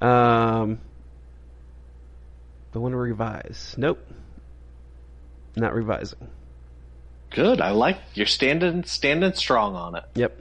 Um, 0.00 0.80
the 2.78 2.82
one 2.82 2.92
to 2.92 2.96
revise. 2.98 3.74
Nope, 3.76 3.98
not 5.56 5.74
revising. 5.74 6.28
Good. 7.30 7.60
I 7.60 7.70
like 7.72 7.98
you're 8.14 8.26
standing 8.26 8.84
standing 8.84 9.32
strong 9.34 9.74
on 9.74 9.96
it. 9.96 10.04
Yep. 10.14 10.40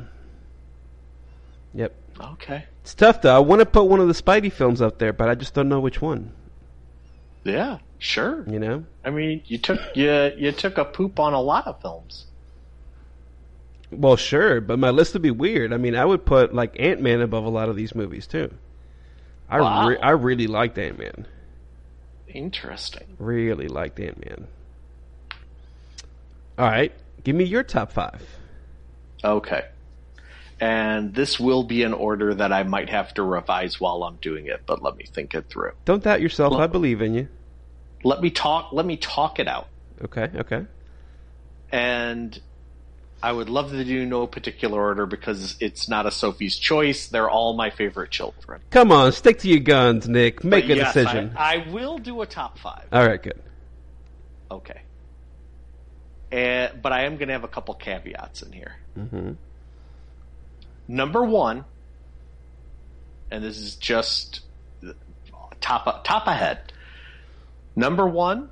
Yep. 1.74 1.96
Okay. 2.20 2.66
It's 2.84 2.94
tough 2.94 3.22
though. 3.24 3.36
I 3.36 3.40
want 3.40 3.60
to 3.62 3.66
put 3.66 3.86
one 3.86 4.00
of 4.00 4.08
the 4.08 4.14
Spidey 4.14 4.52
films 4.52 4.82
up 4.82 5.00
there, 5.00 5.12
but 5.14 5.30
I 5.30 5.36
just 5.36 5.54
don't 5.56 5.68
know 5.68 5.80
which 5.80 6.00
one. 6.02 6.32
Yeah. 7.44 7.80
Sure. 8.00 8.46
You 8.48 8.60
know? 8.60 8.86
I 9.04 9.10
mean, 9.10 9.42
you 9.48 9.58
took 9.58 9.80
you 9.96 10.32
you 10.38 10.52
took 10.52 10.78
a 10.78 10.86
poop 10.86 11.20
on 11.20 11.34
a 11.34 11.42
lot 11.42 11.66
of 11.66 11.82
films. 11.82 12.26
Well, 13.90 14.16
sure, 14.18 14.62
but 14.62 14.78
my 14.80 14.90
list 14.92 15.14
would 15.14 15.22
be 15.24 15.32
weird. 15.32 15.74
I 15.74 15.78
mean, 15.78 15.96
I 15.96 16.06
would 16.06 16.24
put 16.26 16.54
like 16.54 16.80
Ant 16.80 17.02
Man 17.02 17.22
above 17.22 17.46
a 17.46 17.50
lot 17.50 17.70
of 17.70 17.76
these 17.76 17.96
movies 17.96 18.28
too. 18.28 18.54
I 19.50 19.62
Wow. 19.62 19.88
re- 19.88 19.98
I 19.98 20.12
really 20.12 20.46
liked 20.48 20.78
Ant 20.78 21.00
Man. 21.00 21.26
Interesting. 22.30 23.16
Really 23.20 23.68
liked 23.68 24.00
Ant 24.00 24.24
Man. 24.26 24.48
All 26.58 26.66
right, 26.66 26.92
give 27.24 27.36
me 27.36 27.44
your 27.44 27.64
top 27.64 27.92
five. 27.92 28.22
Okay. 29.24 29.66
And 30.60 31.14
this 31.14 31.40
will 31.40 31.64
be 31.64 31.84
an 31.84 31.94
order 31.94 32.34
that 32.34 32.52
I 32.52 32.64
might 32.64 32.90
have 32.90 33.14
to 33.16 33.24
revise 33.24 33.80
while 33.80 34.04
I'm 34.04 34.16
doing 34.16 34.48
it, 34.48 34.64
but 34.66 34.82
let 34.82 34.98
me 34.98 35.06
think 35.06 35.36
it 35.36 35.50
through. 35.50 35.74
Don't 35.86 36.04
doubt 36.04 36.22
yourself. 36.22 36.52
Well- 36.52 36.62
I 36.62 36.68
believe 36.68 37.02
in 37.02 37.14
you. 37.14 37.28
Let 38.04 38.22
me 38.22 38.30
talk 38.30 38.70
let 38.72 38.86
me 38.86 38.96
talk 38.98 39.40
it 39.40 39.48
out. 39.48 39.68
Okay. 40.04 40.30
Okay. 40.36 40.66
And 41.72 42.40
I 43.22 43.32
would 43.32 43.50
love 43.50 43.72
to 43.72 43.84
do 43.84 44.06
no 44.06 44.28
particular 44.28 44.80
order 44.80 45.06
because 45.08 45.58
it's 45.60 45.90
not 45.90 46.06
a 46.06 46.12
Sophie's 46.12 46.58
choice. 46.58 47.08
They're 47.08 47.30
all 47.30 47.54
my 47.56 47.72
favorite 47.72 48.12
children. 48.12 48.62
Come 48.70 48.92
on, 48.92 49.12
stick 49.12 49.40
to 49.40 49.50
your 49.50 49.60
guns, 49.60 50.08
Nick. 50.08 50.44
Make 50.44 50.66
But 50.66 50.72
a 50.72 50.76
yes, 50.78 50.94
decision. 50.94 51.34
I, 51.36 51.56
I 51.56 51.72
will 51.72 51.98
do 51.98 52.22
a 52.22 52.28
top 52.28 52.60
five. 52.60 52.86
All 52.92 53.06
right, 53.06 53.22
good. 53.22 53.42
Okay. 54.52 54.82
And, 56.32 56.82
but 56.82 56.92
I 56.92 57.06
am 57.06 57.18
going 57.18 57.30
to 57.30 57.34
have 57.34 57.44
a 57.44 57.48
couple 57.48 57.74
caveats 57.74 58.42
in 58.44 58.52
here. 58.52 58.76
hmm 58.96 59.32
Number 60.88 61.24
one, 61.24 61.66
and 63.30 63.44
this 63.44 63.58
is 63.58 63.76
just 63.76 64.42
top 65.60 66.06
top 66.06 66.28
ahead. 66.28 66.72
Number 67.76 68.08
one, 68.08 68.50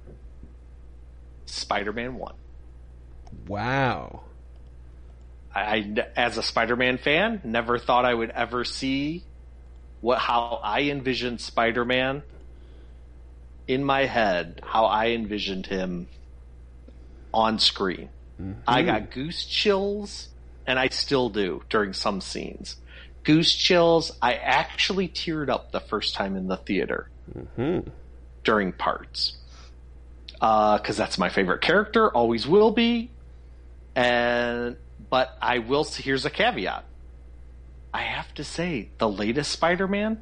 Spider-Man 1.45 2.15
One. 2.15 2.35
Wow. 3.47 4.23
I, 5.55 5.95
as 6.15 6.37
a 6.37 6.43
Spider-Man 6.43 6.97
fan, 6.97 7.41
never 7.43 7.79
thought 7.79 8.03
I 8.05 8.13
would 8.13 8.29
ever 8.31 8.65
see 8.65 9.23
what 10.01 10.19
how 10.19 10.59
I 10.61 10.81
envisioned 10.83 11.39
Spider-Man 11.41 12.21
in 13.67 13.83
my 13.83 14.05
head, 14.05 14.61
how 14.63 14.85
I 14.85 15.07
envisioned 15.11 15.65
him 15.65 16.07
on 17.33 17.57
screen. 17.59 18.09
I 18.67 18.81
got 18.81 19.11
goose 19.11 19.45
chills, 19.45 20.27
and 20.67 20.77
I 20.77 20.89
still 20.89 21.29
do 21.29 21.63
during 21.69 21.93
some 21.93 22.19
scenes. 22.19 22.75
Goose 23.23 23.55
chills. 23.55 24.11
I 24.21 24.33
actually 24.33 25.07
teared 25.07 25.49
up 25.49 25.71
the 25.71 25.79
first 25.79 26.15
time 26.15 26.35
in 26.35 26.47
the 26.47 26.57
theater 26.57 27.09
Hmm. 27.55 27.79
during 28.43 28.71
parts 28.73 29.37
because 30.33 30.97
that's 30.97 31.17
my 31.17 31.29
favorite 31.29 31.61
character, 31.61 32.11
always 32.11 32.45
will 32.45 32.71
be. 32.71 33.09
And 33.95 34.75
but 35.15 35.37
I 35.41 35.59
will. 35.59 35.85
Here's 35.85 36.25
a 36.25 36.29
caveat. 36.29 36.83
I 37.93 38.01
have 38.01 38.33
to 38.33 38.43
say, 38.43 38.89
the 38.97 39.07
latest 39.07 39.49
Spider-Man 39.49 40.21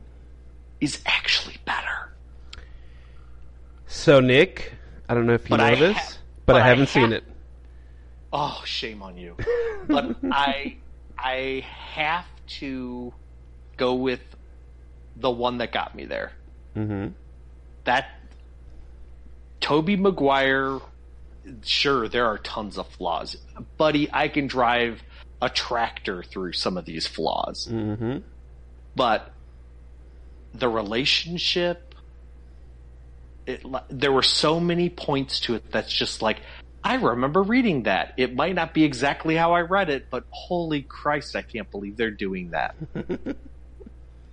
is 0.79 1.01
actually 1.07 1.57
better. 1.65 2.11
So, 3.87 4.19
Nick, 4.19 4.73
I 5.09 5.15
don't 5.15 5.25
know 5.25 5.33
if 5.33 5.45
you 5.45 5.49
But 5.49 5.57
know 5.57 5.63
I 5.63 5.73
this, 5.73 5.97
ha- 5.97 6.13
but, 6.45 6.53
but 6.53 6.55
I 6.57 6.65
I 6.65 6.67
haven't 6.67 6.89
ha- 6.89 6.93
seen 6.93 7.11
it. 7.11 7.23
Oh, 8.31 8.61
shame 8.65 9.01
on 9.01 9.17
you. 9.17 9.35
but 9.87 10.15
I 10.31 10.77
I 11.17 11.65
have 11.65 12.27
to 12.59 13.11
go 13.77 13.95
with 13.95 14.21
the 15.15 15.31
one 15.31 15.57
that 15.57 15.71
got 15.71 15.95
me 15.95 16.05
there. 16.05 16.33
hmm 16.75 17.07
That 17.85 18.11
Tobey 19.59 19.95
Maguire 19.95 20.79
sure 21.63 22.07
there 22.07 22.25
are 22.25 22.37
tons 22.37 22.77
of 22.77 22.87
flaws. 22.87 23.35
Buddy, 23.77 24.09
I 24.11 24.27
can 24.27 24.47
drive 24.47 25.01
a 25.41 25.49
tractor 25.49 26.23
through 26.23 26.53
some 26.53 26.77
of 26.77 26.85
these 26.85 27.07
flaws. 27.07 27.65
hmm 27.69 28.17
But 28.95 29.33
the 30.53 30.69
relationship, 30.69 31.95
it, 33.45 33.63
there 33.89 34.11
were 34.11 34.23
so 34.23 34.59
many 34.59 34.89
points 34.89 35.39
to 35.41 35.55
it 35.55 35.71
that's 35.71 35.91
just 35.91 36.21
like 36.21 36.39
I 36.83 36.95
remember 36.95 37.41
reading 37.41 37.83
that. 37.83 38.13
It 38.17 38.35
might 38.35 38.55
not 38.55 38.73
be 38.73 38.83
exactly 38.83 39.35
how 39.35 39.53
I 39.53 39.61
read 39.61 39.89
it, 39.89 40.07
but 40.11 40.25
holy 40.29 40.81
Christ, 40.81 41.35
I 41.35 41.41
can't 41.41 41.69
believe 41.71 41.95
they're 41.95 42.11
doing 42.11 42.51
that. 42.51 42.75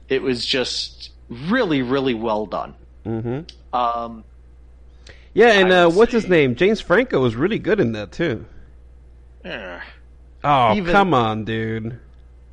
it 0.09 0.21
was 0.21 0.45
just 0.45 1.13
really, 1.29 1.83
really 1.83 2.15
well 2.15 2.47
done. 2.47 2.75
hmm 3.05 3.41
Um, 3.73 4.25
Yeah, 5.35 5.53
and 5.61 5.73
uh, 5.73 5.91
what's 5.91 6.13
his 6.13 6.29
name? 6.29 6.55
James 6.57 6.81
Franco 6.81 7.21
was 7.21 7.37
really 7.37 7.59
good 7.59 7.81
in 7.81 7.93
that 7.93 8.13
too. 8.13 8.45
eh. 9.45 9.81
Oh, 10.43 10.75
Even- 10.75 10.93
come 10.93 11.13
on, 11.15 11.45
dude. 11.45 11.99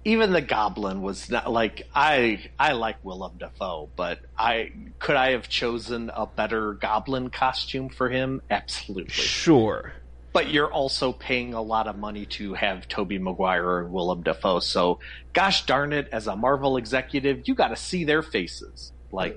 even 0.06 0.32
the 0.34 0.42
Goblin 0.42 1.02
was 1.02 1.30
not 1.30 1.50
like 1.52 1.88
I. 1.96 2.50
I 2.60 2.74
like 2.74 2.98
Willem 3.04 3.34
Dafoe, 3.40 3.90
but 3.96 4.20
I 4.38 4.72
could 5.00 5.16
I 5.16 5.32
have 5.32 5.48
chosen 5.50 6.12
a 6.14 6.26
better 6.28 6.74
Goblin 6.74 7.30
costume 7.30 7.90
for 7.90 8.10
him? 8.10 8.42
Absolutely. 8.50 9.12
Sure. 9.14 9.94
But 10.34 10.44
but 10.46 10.50
you're 10.52 10.72
also 10.72 11.14
paying 11.14 11.56
a 11.56 11.62
lot 11.62 11.88
of 11.88 11.98
money 11.98 12.26
to 12.28 12.54
have 12.54 12.88
Tobey 12.88 13.18
Maguire 13.18 13.80
and 13.80 13.92
Willem 13.92 14.22
Dafoe. 14.22 14.60
So, 14.60 15.00
gosh 15.34 15.66
darn 15.66 15.94
it, 15.94 16.10
as 16.12 16.28
a 16.28 16.36
Marvel 16.36 16.78
executive, 16.78 17.48
you 17.48 17.56
got 17.56 17.70
to 17.70 17.76
see 17.76 18.04
their 18.04 18.22
faces. 18.22 18.92
Like, 19.12 19.36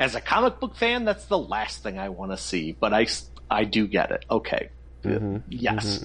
as 0.00 0.16
a 0.16 0.20
comic 0.20 0.58
book 0.58 0.74
fan, 0.76 1.04
that's 1.04 1.26
the 1.26 1.38
last 1.38 1.82
thing 1.84 1.98
I 1.98 2.08
want 2.08 2.32
to 2.32 2.36
see. 2.38 2.72
But 2.72 2.92
I, 2.92 3.06
I 3.48 3.62
do 3.64 3.86
get 3.86 4.10
it. 4.10 4.24
Okay, 4.30 4.70
Mm-hmm. 5.04 5.36
yes. 5.48 6.04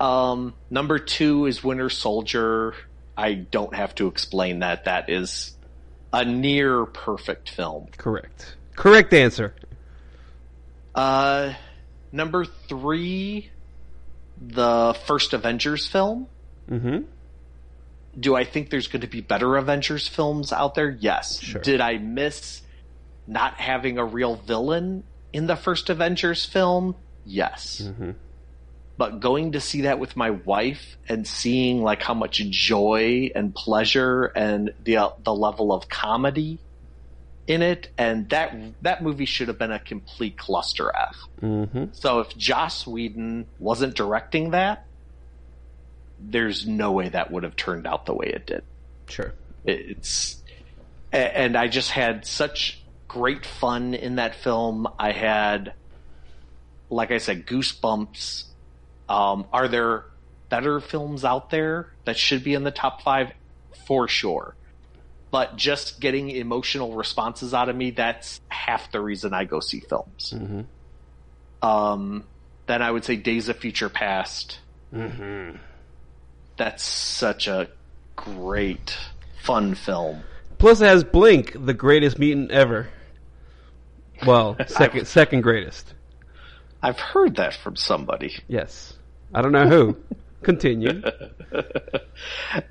Um, 0.00 0.54
number 0.70 0.98
two 0.98 1.46
is 1.46 1.62
Winter 1.62 1.90
Soldier. 1.90 2.74
I 3.16 3.34
don't 3.34 3.74
have 3.74 3.94
to 3.96 4.06
explain 4.06 4.60
that. 4.60 4.86
That 4.86 5.10
is 5.10 5.54
a 6.12 6.24
near 6.24 6.86
perfect 6.86 7.50
film. 7.50 7.88
Correct. 7.96 8.56
Correct 8.76 9.12
answer. 9.12 9.54
Uh, 10.94 11.52
number 12.12 12.44
three, 12.44 13.50
the 14.40 14.96
first 15.06 15.32
Avengers 15.34 15.86
film. 15.86 16.26
Mm-hmm. 16.70 16.98
Do 18.18 18.34
I 18.34 18.44
think 18.44 18.70
there's 18.70 18.88
going 18.88 19.02
to 19.02 19.06
be 19.06 19.20
better 19.20 19.56
Avengers 19.56 20.08
films 20.08 20.52
out 20.52 20.74
there? 20.74 20.90
Yes. 20.90 21.40
Sure. 21.40 21.60
Did 21.60 21.80
I 21.80 21.98
miss 21.98 22.62
not 23.26 23.54
having 23.54 23.98
a 23.98 24.04
real 24.04 24.36
villain 24.36 25.04
in 25.32 25.46
the 25.46 25.56
first 25.56 25.90
Avengers 25.90 26.44
film? 26.44 26.96
Yes. 27.24 27.82
Mm-hmm. 27.84 28.12
But 28.96 29.20
going 29.20 29.52
to 29.52 29.60
see 29.60 29.82
that 29.82 29.98
with 29.98 30.16
my 30.16 30.30
wife 30.30 30.96
and 31.08 31.26
seeing 31.26 31.82
like 31.82 32.02
how 32.02 32.14
much 32.14 32.38
joy 32.50 33.30
and 33.34 33.54
pleasure 33.54 34.24
and 34.24 34.74
the 34.84 34.98
uh, 34.98 35.10
the 35.22 35.32
level 35.32 35.72
of 35.72 35.88
comedy 35.88 36.58
in 37.46 37.62
it, 37.62 37.88
and 37.96 38.28
that 38.28 38.54
that 38.82 39.02
movie 39.02 39.24
should 39.24 39.48
have 39.48 39.58
been 39.58 39.72
a 39.72 39.78
complete 39.78 40.36
cluster 40.36 40.92
F. 40.94 41.16
Mm-hmm. 41.40 41.84
So 41.92 42.20
if 42.20 42.36
Joss 42.36 42.86
Whedon 42.86 43.46
wasn't 43.58 43.94
directing 43.94 44.50
that, 44.50 44.86
there's 46.20 46.66
no 46.66 46.92
way 46.92 47.08
that 47.08 47.30
would 47.30 47.42
have 47.42 47.56
turned 47.56 47.86
out 47.86 48.06
the 48.06 48.14
way 48.14 48.26
it 48.26 48.46
did. 48.46 48.62
Sure. 49.08 49.34
It's 49.64 50.42
and 51.12 51.56
I 51.56 51.68
just 51.68 51.90
had 51.90 52.24
such 52.24 52.80
great 53.08 53.44
fun 53.44 53.94
in 53.94 54.16
that 54.16 54.36
film. 54.36 54.86
I 54.98 55.12
had, 55.12 55.74
like 56.88 57.10
I 57.10 57.18
said, 57.18 57.46
goosebumps. 57.46 58.44
Um, 59.08 59.46
are 59.52 59.66
there 59.66 60.04
better 60.48 60.80
films 60.80 61.24
out 61.24 61.50
there 61.50 61.92
that 62.04 62.16
should 62.16 62.44
be 62.44 62.54
in 62.54 62.62
the 62.62 62.70
top 62.70 63.02
five? 63.02 63.32
For 63.86 64.06
sure. 64.06 64.54
But 65.32 65.56
just 65.56 66.00
getting 66.00 66.30
emotional 66.30 66.94
responses 66.94 67.54
out 67.54 67.68
of 67.68 67.76
me, 67.76 67.90
that's 67.90 68.40
half 68.48 68.92
the 68.92 69.00
reason 69.00 69.34
I 69.34 69.44
go 69.44 69.60
see 69.60 69.80
films. 69.80 70.32
Mm-hmm. 70.36 71.68
Um, 71.68 72.24
then 72.66 72.82
I 72.82 72.90
would 72.90 73.04
say 73.04 73.16
Days 73.16 73.48
of 73.48 73.56
Future 73.56 73.88
Past. 73.88 74.60
Mm-hmm. 74.94 75.56
That's 76.60 76.84
such 76.84 77.48
a 77.48 77.68
great, 78.16 78.94
fun 79.42 79.74
film. 79.74 80.24
Plus, 80.58 80.82
it 80.82 80.88
has 80.88 81.04
Blink, 81.04 81.56
the 81.64 81.72
greatest 81.72 82.18
mutant 82.18 82.50
ever. 82.50 82.90
Well, 84.26 84.58
second 84.66 85.06
second 85.06 85.40
greatest. 85.40 85.94
I've 86.82 87.00
heard 87.00 87.36
that 87.36 87.54
from 87.54 87.76
somebody. 87.76 88.34
Yes. 88.46 88.92
I 89.32 89.40
don't 89.40 89.52
know 89.52 89.68
who. 89.68 89.96
Continue. 90.42 91.00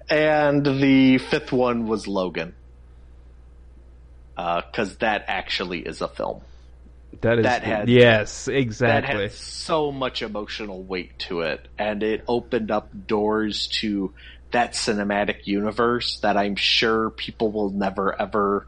And 0.08 0.64
the 0.64 1.18
fifth 1.18 1.52
one 1.52 1.88
was 1.88 2.08
Logan. 2.08 2.54
Uh, 4.38 4.62
because 4.62 4.98
that 4.98 5.26
actually 5.28 5.80
is 5.80 6.02
a 6.02 6.08
film. 6.08 6.42
That 7.22 7.40
is 7.40 7.44
That 7.44 7.64
had- 7.64 7.90
yes, 7.90 8.46
That 8.46 8.56
exactly. 8.56 9.22
had 9.24 9.32
so 9.32 9.92
much 9.92 10.22
emotional 10.22 10.84
weight 10.84 11.18
to 11.20 11.42
it. 11.42 11.68
And 11.78 12.04
it 12.04 12.24
opened 12.28 12.72
up 12.72 12.90
doors 13.08 13.68
to 13.82 14.14
that 14.52 14.74
cinematic 14.74 15.46
universe 15.46 16.20
that 16.22 16.38
I'm 16.38 16.56
sure 16.56 17.10
people 17.12 17.52
will 17.52 17.70
never 17.72 18.20
ever 18.20 18.68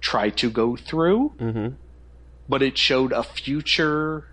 try 0.00 0.30
to 0.30 0.50
go 0.50 0.76
through. 0.76 1.30
hmm 1.38 1.68
but 2.50 2.62
it 2.62 2.78
showed 2.78 3.12
a 3.12 3.22
future 3.22 4.24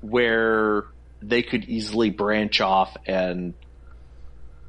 where 0.00 0.84
they 1.20 1.42
could 1.42 1.64
easily 1.66 2.08
branch 2.08 2.62
off 2.62 2.96
and 3.06 3.52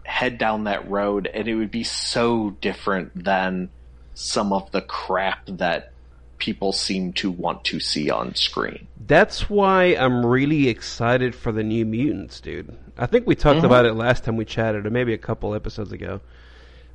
head 0.03 0.37
down 0.37 0.65
that 0.65 0.89
road 0.89 1.29
and 1.33 1.47
it 1.47 1.55
would 1.55 1.71
be 1.71 1.83
so 1.85 2.49
different 2.61 3.23
than 3.23 3.69
some 4.13 4.51
of 4.51 4.69
the 4.71 4.81
crap 4.81 5.45
that 5.47 5.93
people 6.37 6.71
seem 6.71 7.13
to 7.13 7.31
want 7.31 7.63
to 7.65 7.79
see 7.79 8.09
on 8.09 8.35
screen. 8.35 8.87
That's 9.05 9.49
why 9.49 9.95
I'm 9.95 10.25
really 10.25 10.67
excited 10.67 11.33
for 11.33 11.51
the 11.51 11.63
New 11.63 11.85
Mutants, 11.85 12.41
dude. 12.41 12.77
I 12.97 13.05
think 13.05 13.27
we 13.27 13.35
talked 13.35 13.63
about 13.63 13.85
it 13.85 13.93
last 13.93 14.23
time 14.23 14.37
we 14.37 14.45
chatted, 14.45 14.85
or 14.85 14.89
maybe 14.89 15.13
a 15.13 15.17
couple 15.17 15.55
episodes 15.55 15.91
ago. 15.91 16.21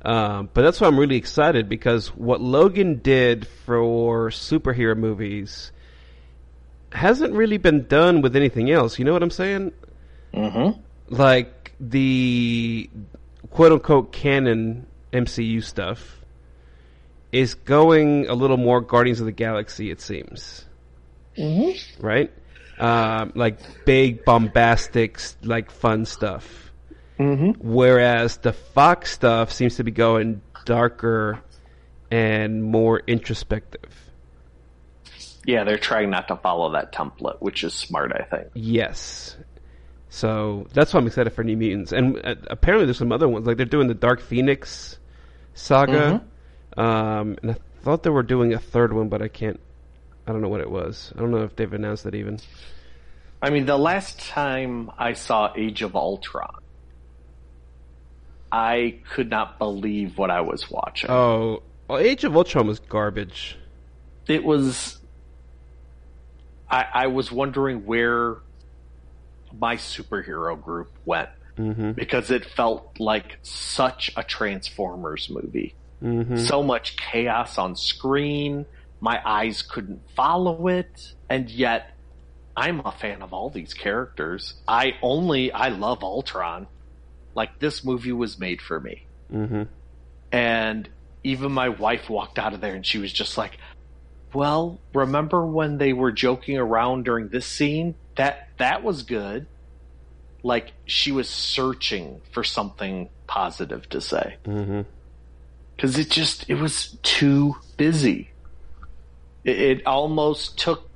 Um, 0.03 0.49
but 0.53 0.63
that's 0.63 0.81
why 0.81 0.87
I'm 0.87 0.99
really 0.99 1.15
excited 1.15 1.69
because 1.69 2.09
what 2.09 2.41
Logan 2.41 2.99
did 3.01 3.47
for 3.65 4.29
superhero 4.29 4.97
movies 4.97 5.71
hasn't 6.91 7.33
really 7.33 7.57
been 7.57 7.87
done 7.87 8.21
with 8.21 8.35
anything 8.35 8.69
else. 8.69 8.99
You 8.99 9.05
know 9.05 9.13
what 9.13 9.23
I'm 9.23 9.31
saying? 9.31 9.71
Mm-hmm. 10.33 10.79
Like 11.07 11.73
the 11.79 12.89
quote 13.49 13.71
unquote 13.71 14.11
canon 14.11 14.87
MCU 15.13 15.63
stuff 15.63 16.22
is 17.33 17.55
going 17.55 18.27
a 18.29 18.33
little 18.35 18.57
more 18.57 18.79
Guardians 18.79 19.19
of 19.19 19.25
the 19.25 19.31
Galaxy, 19.31 19.91
it 19.91 19.99
seems 19.99 20.65
Mm-hmm. 21.37 22.05
right? 22.05 22.31
Um, 22.77 23.31
like 23.35 23.57
big, 23.85 24.23
bombastic, 24.23 25.19
like 25.41 25.71
fun 25.71 26.05
stuff. 26.05 26.71
Mm-hmm. 27.19 27.67
Whereas 27.67 28.37
the 28.37 28.53
Fox 28.53 29.11
stuff 29.11 29.51
seems 29.51 29.77
to 29.77 29.83
be 29.83 29.91
going 29.91 30.41
darker 30.65 31.39
and 32.11 32.63
more 32.63 33.01
introspective. 33.07 34.11
Yeah, 35.45 35.63
they're 35.63 35.77
trying 35.77 36.11
not 36.11 36.27
to 36.27 36.35
follow 36.37 36.71
that 36.73 36.93
template, 36.93 37.41
which 37.41 37.63
is 37.63 37.73
smart, 37.73 38.13
I 38.13 38.23
think. 38.23 38.49
Yes. 38.53 39.35
So 40.09 40.67
that's 40.73 40.93
why 40.93 40.99
I'm 40.99 41.07
excited 41.07 41.33
for 41.33 41.43
New 41.43 41.57
Mutants. 41.57 41.91
And 41.91 42.21
uh, 42.23 42.35
apparently 42.47 42.85
there's 42.85 42.99
some 42.99 43.11
other 43.11 43.27
ones. 43.27 43.47
Like 43.47 43.57
they're 43.57 43.65
doing 43.65 43.87
the 43.87 43.95
Dark 43.95 44.21
Phoenix 44.21 44.99
saga. 45.55 46.23
Um, 46.77 47.37
and 47.41 47.51
I 47.51 47.55
thought 47.81 48.03
they 48.03 48.09
were 48.09 48.23
doing 48.23 48.53
a 48.53 48.59
third 48.59 48.93
one, 48.93 49.09
but 49.09 49.21
I 49.21 49.27
can't. 49.27 49.59
I 50.25 50.31
don't 50.31 50.41
know 50.41 50.47
what 50.49 50.61
it 50.61 50.69
was. 50.71 51.11
I 51.15 51.19
don't 51.19 51.31
know 51.31 51.43
if 51.43 51.55
they've 51.55 51.71
announced 51.73 52.05
it 52.05 52.15
even. 52.15 52.39
I 53.41 53.49
mean, 53.49 53.65
the 53.65 53.77
last 53.77 54.19
time 54.19 54.89
I 54.97 55.13
saw 55.13 55.51
Age 55.55 55.81
of 55.81 55.95
Ultron, 55.97 56.61
I 58.51 58.99
could 59.11 59.29
not 59.29 59.59
believe 59.59 60.17
what 60.17 60.31
I 60.31 60.41
was 60.41 60.69
watching. 60.71 61.09
Oh, 61.09 61.61
well, 61.87 61.97
Age 61.99 62.23
of 62.23 62.35
Ultron 62.37 62.67
was 62.67 62.79
garbage. 62.79 63.57
it 64.27 64.43
was 64.43 64.97
I, 66.71 66.85
I 66.93 67.07
was 67.07 67.31
wondering 67.31 67.85
where 67.85 68.37
my 69.59 69.75
superhero 69.75 70.59
group 70.61 70.91
went 71.05 71.29
Mm-hmm. 71.57 71.91
because 71.91 72.31
it 72.31 72.45
felt 72.45 72.99
like 72.99 73.37
such 73.43 74.11
a 74.17 74.23
Transformers 74.23 75.29
movie. 75.29 75.75
Mm-hmm. 76.03 76.37
So 76.37 76.61
much 76.61 76.97
chaos 76.97 77.57
on 77.57 77.75
screen. 77.75 78.65
My 78.99 79.21
eyes 79.25 79.61
couldn't 79.61 80.01
follow 80.15 80.67
it. 80.67 81.13
And 81.29 81.49
yet, 81.49 81.91
I'm 82.55 82.81
a 82.81 82.91
fan 82.91 83.21
of 83.21 83.33
all 83.33 83.49
these 83.49 83.73
characters. 83.73 84.55
I 84.67 84.93
only, 85.01 85.51
I 85.51 85.69
love 85.69 86.03
Ultron. 86.03 86.67
Like, 87.35 87.59
this 87.59 87.83
movie 87.83 88.11
was 88.11 88.37
made 88.37 88.61
for 88.61 88.79
me. 88.79 89.07
Mm-hmm. 89.33 89.63
And 90.31 90.89
even 91.23 91.51
my 91.51 91.69
wife 91.69 92.09
walked 92.09 92.37
out 92.37 92.53
of 92.53 92.61
there 92.61 92.75
and 92.75 92.85
she 92.85 92.97
was 92.97 93.11
just 93.11 93.37
like, 93.37 93.57
well, 94.33 94.79
remember 94.93 95.45
when 95.45 95.77
they 95.77 95.93
were 95.93 96.11
joking 96.11 96.57
around 96.57 97.05
during 97.05 97.29
this 97.29 97.45
scene? 97.45 97.95
That 98.15 98.49
that 98.57 98.83
was 98.83 99.03
good. 99.03 99.47
Like 100.41 100.73
she 100.85 101.11
was 101.11 101.29
searching 101.29 102.21
for 102.31 102.43
something 102.43 103.09
positive 103.27 103.87
to 103.89 104.01
say 104.01 104.35
Mm-hmm. 104.45 104.81
Because 105.83 105.99
it 105.99 106.09
just 106.09 106.49
it 106.49 106.55
was 106.55 106.97
too 107.03 107.57
busy. 107.75 108.31
It, 109.43 109.59
it 109.59 109.85
almost 109.85 110.57
took. 110.57 110.89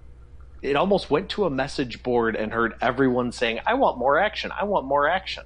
It 0.61 0.77
almost 0.77 1.11
went 1.11 1.27
to 1.31 1.43
a 1.43 1.49
message 1.49 2.01
board 2.03 2.37
and 2.37 2.53
heard 2.53 2.73
everyone 2.79 3.33
saying, 3.33 3.59
"I 3.67 3.73
want 3.73 3.97
more 3.97 4.17
action. 4.17 4.49
I 4.57 4.63
want 4.63 4.85
more 4.85 5.09
action," 5.09 5.43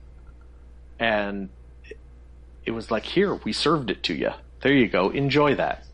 and 0.99 1.49
it, 1.85 1.97
it 2.67 2.71
was 2.71 2.91
like, 2.91 3.03
"Here, 3.03 3.33
we 3.33 3.51
served 3.51 3.89
it 3.89 4.03
to 4.03 4.13
you. 4.13 4.29
There 4.61 4.73
you 4.73 4.87
go. 4.87 5.09
Enjoy 5.09 5.55
that." 5.55 5.85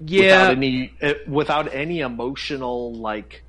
Yeah, 0.00 0.22
without 0.22 0.56
any 0.56 0.92
uh, 1.02 1.14
without 1.28 1.74
any 1.74 2.00
emotional 2.00 2.94
like 2.94 3.44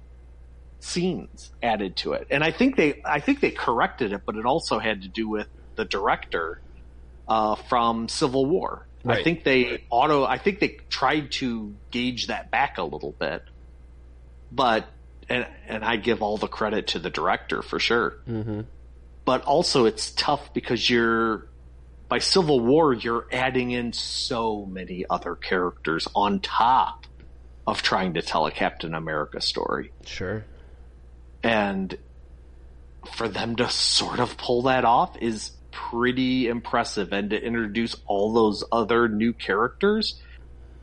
scenes 0.82 1.52
added 1.64 1.96
to 1.98 2.12
it. 2.12 2.28
And 2.30 2.44
I 2.44 2.52
think 2.52 2.76
they 2.76 3.02
I 3.06 3.22
think 3.22 3.40
they 3.40 3.52
corrected 3.52 4.12
it, 4.12 4.24
but 4.26 4.36
it 4.36 4.46
also 4.46 4.80
had 4.80 5.04
to 5.04 5.08
do 5.08 5.30
with 5.30 5.48
the 5.78 5.86
director 5.86 6.60
uh, 7.30 7.56
from 7.56 8.10
Civil 8.10 8.48
War. 8.48 8.86
I 9.08 9.24
think 9.24 9.44
they 9.44 9.84
auto 9.90 10.26
I 10.26 10.38
think 10.38 10.60
they 10.60 10.78
tried 10.90 11.32
to 11.34 11.76
gauge 11.92 12.28
that 12.28 12.52
back 12.52 12.78
a 12.78 12.84
little 12.84 13.12
bit. 13.12 13.44
But 14.52 14.88
and 15.30 15.46
and 15.68 15.84
I 15.84 15.98
give 15.98 16.22
all 16.22 16.38
the 16.38 16.48
credit 16.48 16.88
to 16.88 17.00
the 17.00 17.10
director 17.10 17.62
for 17.62 17.80
sure. 17.80 18.18
Mm-hmm. 18.28 18.62
But 19.26 19.44
also, 19.44 19.86
it's 19.86 20.12
tough 20.12 20.54
because 20.54 20.88
you're 20.90 21.48
by 22.08 22.20
Civil 22.20 22.60
War, 22.60 22.94
you're 22.94 23.26
adding 23.32 23.72
in 23.72 23.92
so 23.92 24.66
many 24.66 25.06
other 25.10 25.36
characters 25.36 26.08
on 26.16 26.40
top 26.40 27.06
of 27.66 27.82
trying 27.82 28.14
to 28.14 28.22
tell 28.22 28.46
a 28.46 28.52
Captain 28.52 28.94
America 28.94 29.42
story, 29.42 29.92
Sure. 30.06 30.46
and 31.42 31.98
for 33.12 33.28
them 33.28 33.56
to 33.56 33.70
sort 33.70 34.20
of 34.20 34.38
pull 34.38 34.64
that 34.64 34.86
off 34.86 35.18
is 35.20 35.52
pretty 35.76 36.48
impressive. 36.48 37.12
And 37.14 37.30
to 37.32 37.42
introduce 37.42 37.96
all 38.08 38.34
those 38.34 38.64
other 38.72 39.08
new 39.10 39.34
characters, 39.34 40.16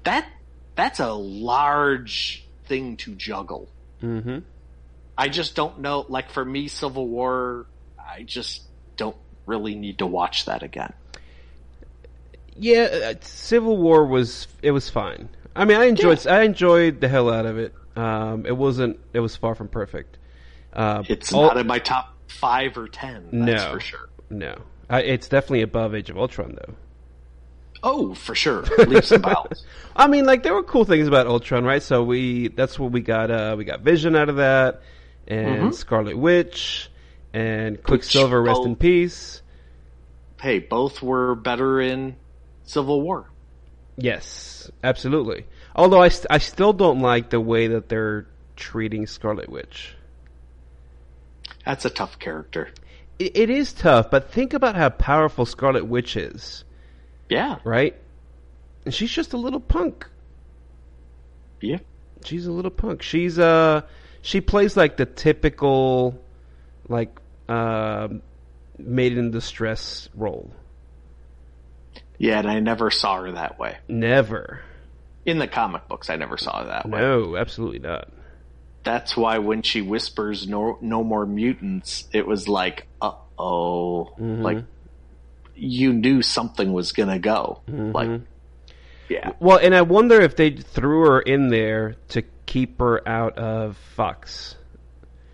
that 0.05 0.27
that's 0.75 1.01
a 1.01 1.13
large 1.13 2.45
thing 2.67 2.97
to 2.99 3.15
juggle. 3.15 3.69
Mm-hmm. 4.03 4.39
I 5.17 5.29
just 5.29 5.55
don't 5.55 5.81
know. 5.81 6.05
Like 6.09 6.31
for 6.31 6.45
me, 6.45 6.69
Civil 6.69 7.09
War, 7.09 7.67
I 7.99 8.23
just 8.23 8.63
don't 8.97 9.17
really 9.47 9.75
need 9.75 9.99
to 9.99 10.07
watch 10.07 10.45
that 10.47 10.63
again. 10.63 10.93
Yeah, 12.57 12.83
uh, 12.83 13.15
Civil 13.23 13.77
War 13.79 14.05
was 14.07 14.47
it 14.63 14.73
was 14.73 14.91
fine. 14.91 15.29
I 15.57 15.65
mean, 15.65 15.79
I 15.79 15.85
enjoyed 15.85 16.27
I 16.27 16.43
enjoyed 16.43 17.01
the 17.01 17.09
hell 17.09 17.33
out 17.33 17.47
of 17.47 17.59
it. 17.59 17.75
Um, 17.97 18.47
it 18.47 18.57
wasn't 18.57 19.01
it 19.13 19.21
was 19.21 19.37
far 19.37 19.55
from 19.55 19.69
perfect. 19.69 20.19
Uh, 20.73 21.03
It's 21.09 21.33
all- 21.33 21.43
not 21.45 21.57
in 21.59 21.67
my 21.67 21.79
top 21.79 22.15
five 22.29 22.77
or 22.79 22.89
ten. 22.89 23.45
That's 23.45 23.63
No. 23.65 23.73
for 23.73 23.81
sure. 23.81 24.09
no. 24.31 24.57
I, 24.93 25.01
it's 25.01 25.29
definitely 25.29 25.63
above 25.63 25.95
Age 25.95 26.11
of 26.11 26.19
Ultron 26.19 26.57
though. 26.57 26.75
Oh, 27.83 28.15
for 28.15 28.35
sure. 28.37 28.63
Leaps 28.87 29.11
and 29.11 29.23
bounds. 29.23 29.65
I 29.97 30.07
mean, 30.07 30.25
like 30.25 30.45
there 30.45 30.55
were 30.55 30.63
cool 30.63 30.85
things 30.85 31.09
about 31.09 31.27
Ultron, 31.27 31.65
right? 31.65 31.83
So 31.83 32.05
we 32.05 32.49
that's 32.49 32.79
what 32.79 32.93
we 32.93 33.01
got. 33.01 33.31
Uh, 33.31 33.55
we 33.59 33.65
got 33.65 33.81
Vision 33.81 34.15
out 34.15 34.29
of 34.29 34.37
that, 34.37 34.83
and 35.27 35.71
Mhm. 35.71 35.75
Scarlet 35.75 36.17
Witch, 36.17 36.91
and 37.33 37.83
Quicksilver. 37.83 38.41
Rest 38.41 38.63
in 38.65 38.77
peace. 38.77 39.43
Hey, 40.41 40.59
both 40.61 41.03
were 41.03 41.35
better 41.35 41.81
in 41.81 42.17
Civil 42.65 43.01
War. 43.01 43.31
Yes, 43.97 44.71
absolutely. 44.85 45.47
Although 45.75 46.03
I, 46.03 46.09
st- 46.09 46.27
I 46.31 46.39
still 46.39 46.73
don't 46.73 47.01
like 47.01 47.31
the 47.31 47.41
way 47.41 47.69
that 47.69 47.89
they're 47.89 48.27
treating 48.57 49.07
Scarlet 49.07 49.49
Witch. 49.49 49.95
That's 51.65 51.85
a 51.85 51.91
tough 51.91 52.19
character. 52.19 52.71
It, 53.23 53.37
it 53.37 53.51
is 53.51 53.73
tough, 53.73 54.11
but 54.11 54.31
think 54.33 54.53
about 54.55 54.75
how 54.75 54.89
powerful 54.89 55.47
Scarlet 55.47 55.87
Witch 55.87 56.17
is, 56.17 56.65
Yeah. 57.29 57.59
right? 57.65 57.95
And 58.85 58.93
she's 58.93 59.11
just 59.13 59.33
a 59.33 59.37
little 59.37 59.61
punk. 59.61 60.07
Yeah. 61.61 61.79
She's 62.25 62.47
a 62.47 62.53
little 62.53 62.71
punk. 62.71 63.03
She's 63.03 63.39
uh 63.39 63.83
she 64.23 64.41
plays 64.41 64.77
like 64.77 64.97
the 64.97 65.07
typical 65.07 66.21
like 66.89 67.17
uh, 67.49 68.09
maiden 68.79 69.19
in 69.27 69.31
distress 69.31 70.09
role. 70.15 70.51
Yeah, 72.19 72.39
and 72.41 72.49
I 72.51 72.59
never 72.61 72.91
saw 72.91 73.21
her 73.23 73.33
that 73.33 73.59
way. 73.59 73.79
Never. 73.89 74.61
In 75.27 75.39
the 75.39 75.47
comic 75.49 75.87
books, 75.89 76.11
I 76.11 76.17
never 76.17 76.37
saw 76.37 76.61
her 76.63 76.67
that 76.69 76.89
way. 76.89 77.01
No, 77.01 77.37
absolutely 77.37 77.79
not. 77.81 78.09
That's 78.85 79.17
why 79.17 79.39
when 79.39 79.63
she 79.63 79.81
whispers 79.83 80.47
no 80.49 80.79
no 80.81 81.05
more 81.05 81.27
mutants, 81.27 82.05
it 82.13 82.27
was 82.27 82.49
like, 82.49 82.87
uh 83.01 83.13
oh. 83.39 84.15
Mhm. 84.19 84.43
Like 84.43 84.65
you 85.55 85.93
knew 85.93 86.23
something 86.23 86.73
was 86.73 86.93
gonna 86.93 87.19
go. 87.19 87.61
Like 87.69 88.21
Yeah. 89.09 89.33
Well, 89.41 89.59
and 89.59 89.75
I 89.75 89.83
wonder 89.83 90.21
if 90.21 90.37
they 90.37 90.51
threw 90.51 91.07
her 91.07 91.21
in 91.21 91.49
there 91.49 91.97
to 92.09 92.23
keep 92.47 92.81
her 92.81 93.07
out 93.07 93.37
of 93.39 93.77
Fox. 93.77 94.57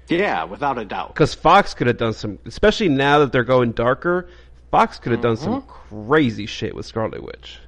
Yeah, 0.08 0.44
without 0.44 0.78
a 0.78 0.84
doubt. 0.84 1.14
Because 1.14 1.34
Fox 1.34 1.74
could 1.74 1.86
have 1.86 1.98
done 1.98 2.14
some, 2.14 2.38
especially 2.46 2.88
now 2.88 3.20
that 3.20 3.32
they're 3.32 3.44
going 3.44 3.72
darker. 3.72 4.28
Fox 4.70 4.98
could 4.98 5.12
have 5.12 5.20
done 5.20 5.36
some 5.36 5.62
crazy 5.62 6.46
shit 6.46 6.74
with 6.74 6.86
Scarlet 6.86 7.22
Witch. 7.22 7.60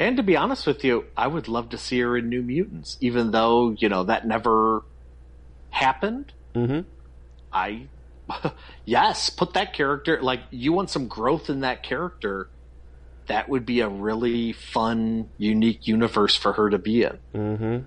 And 0.00 0.16
to 0.16 0.22
be 0.22 0.36
honest 0.36 0.66
with 0.66 0.84
you, 0.84 1.06
I 1.16 1.26
would 1.26 1.48
love 1.48 1.70
to 1.70 1.78
see 1.78 1.98
her 2.00 2.16
in 2.16 2.28
New 2.28 2.42
Mutants, 2.42 2.96
even 3.00 3.32
though, 3.32 3.74
you 3.76 3.88
know, 3.88 4.04
that 4.04 4.26
never 4.26 4.82
happened. 5.70 6.32
Mm-hmm. 6.54 6.80
I, 7.52 7.88
yes, 8.84 9.30
put 9.30 9.54
that 9.54 9.72
character, 9.72 10.20
like, 10.22 10.40
you 10.50 10.72
want 10.72 10.90
some 10.90 11.08
growth 11.08 11.50
in 11.50 11.60
that 11.60 11.82
character. 11.82 12.48
That 13.26 13.48
would 13.48 13.66
be 13.66 13.80
a 13.80 13.88
really 13.88 14.52
fun, 14.52 15.30
unique 15.36 15.86
universe 15.86 16.34
for 16.34 16.52
her 16.54 16.70
to 16.70 16.78
be 16.78 17.02
in. 17.02 17.18
Mm-hmm. 17.34 17.84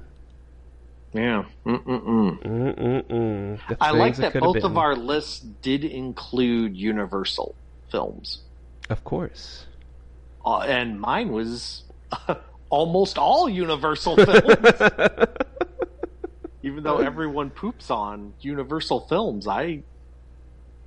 Yeah. 1.14 1.44
Mm-mm-mm. 1.66 2.44
Mm-mm-mm. 2.44 3.60
I 3.82 3.92
like 3.92 4.16
that 4.18 4.40
both 4.40 4.64
of 4.64 4.78
our 4.78 4.96
lists 4.96 5.40
did 5.40 5.84
include 5.84 6.78
Universal 6.78 7.56
films. 7.90 8.44
Of 8.90 9.04
course. 9.04 9.66
Uh, 10.46 10.60
and 10.60 11.00
mine 11.00 11.32
was 11.32 11.84
almost 12.70 13.18
all 13.18 13.50
Universal 13.50 14.16
films. 14.18 14.82
Even 16.64 16.84
though 16.84 16.98
everyone 17.00 17.50
poops 17.50 17.90
on 17.90 18.34
Universal 18.42 19.08
films, 19.08 19.48
I 19.48 19.82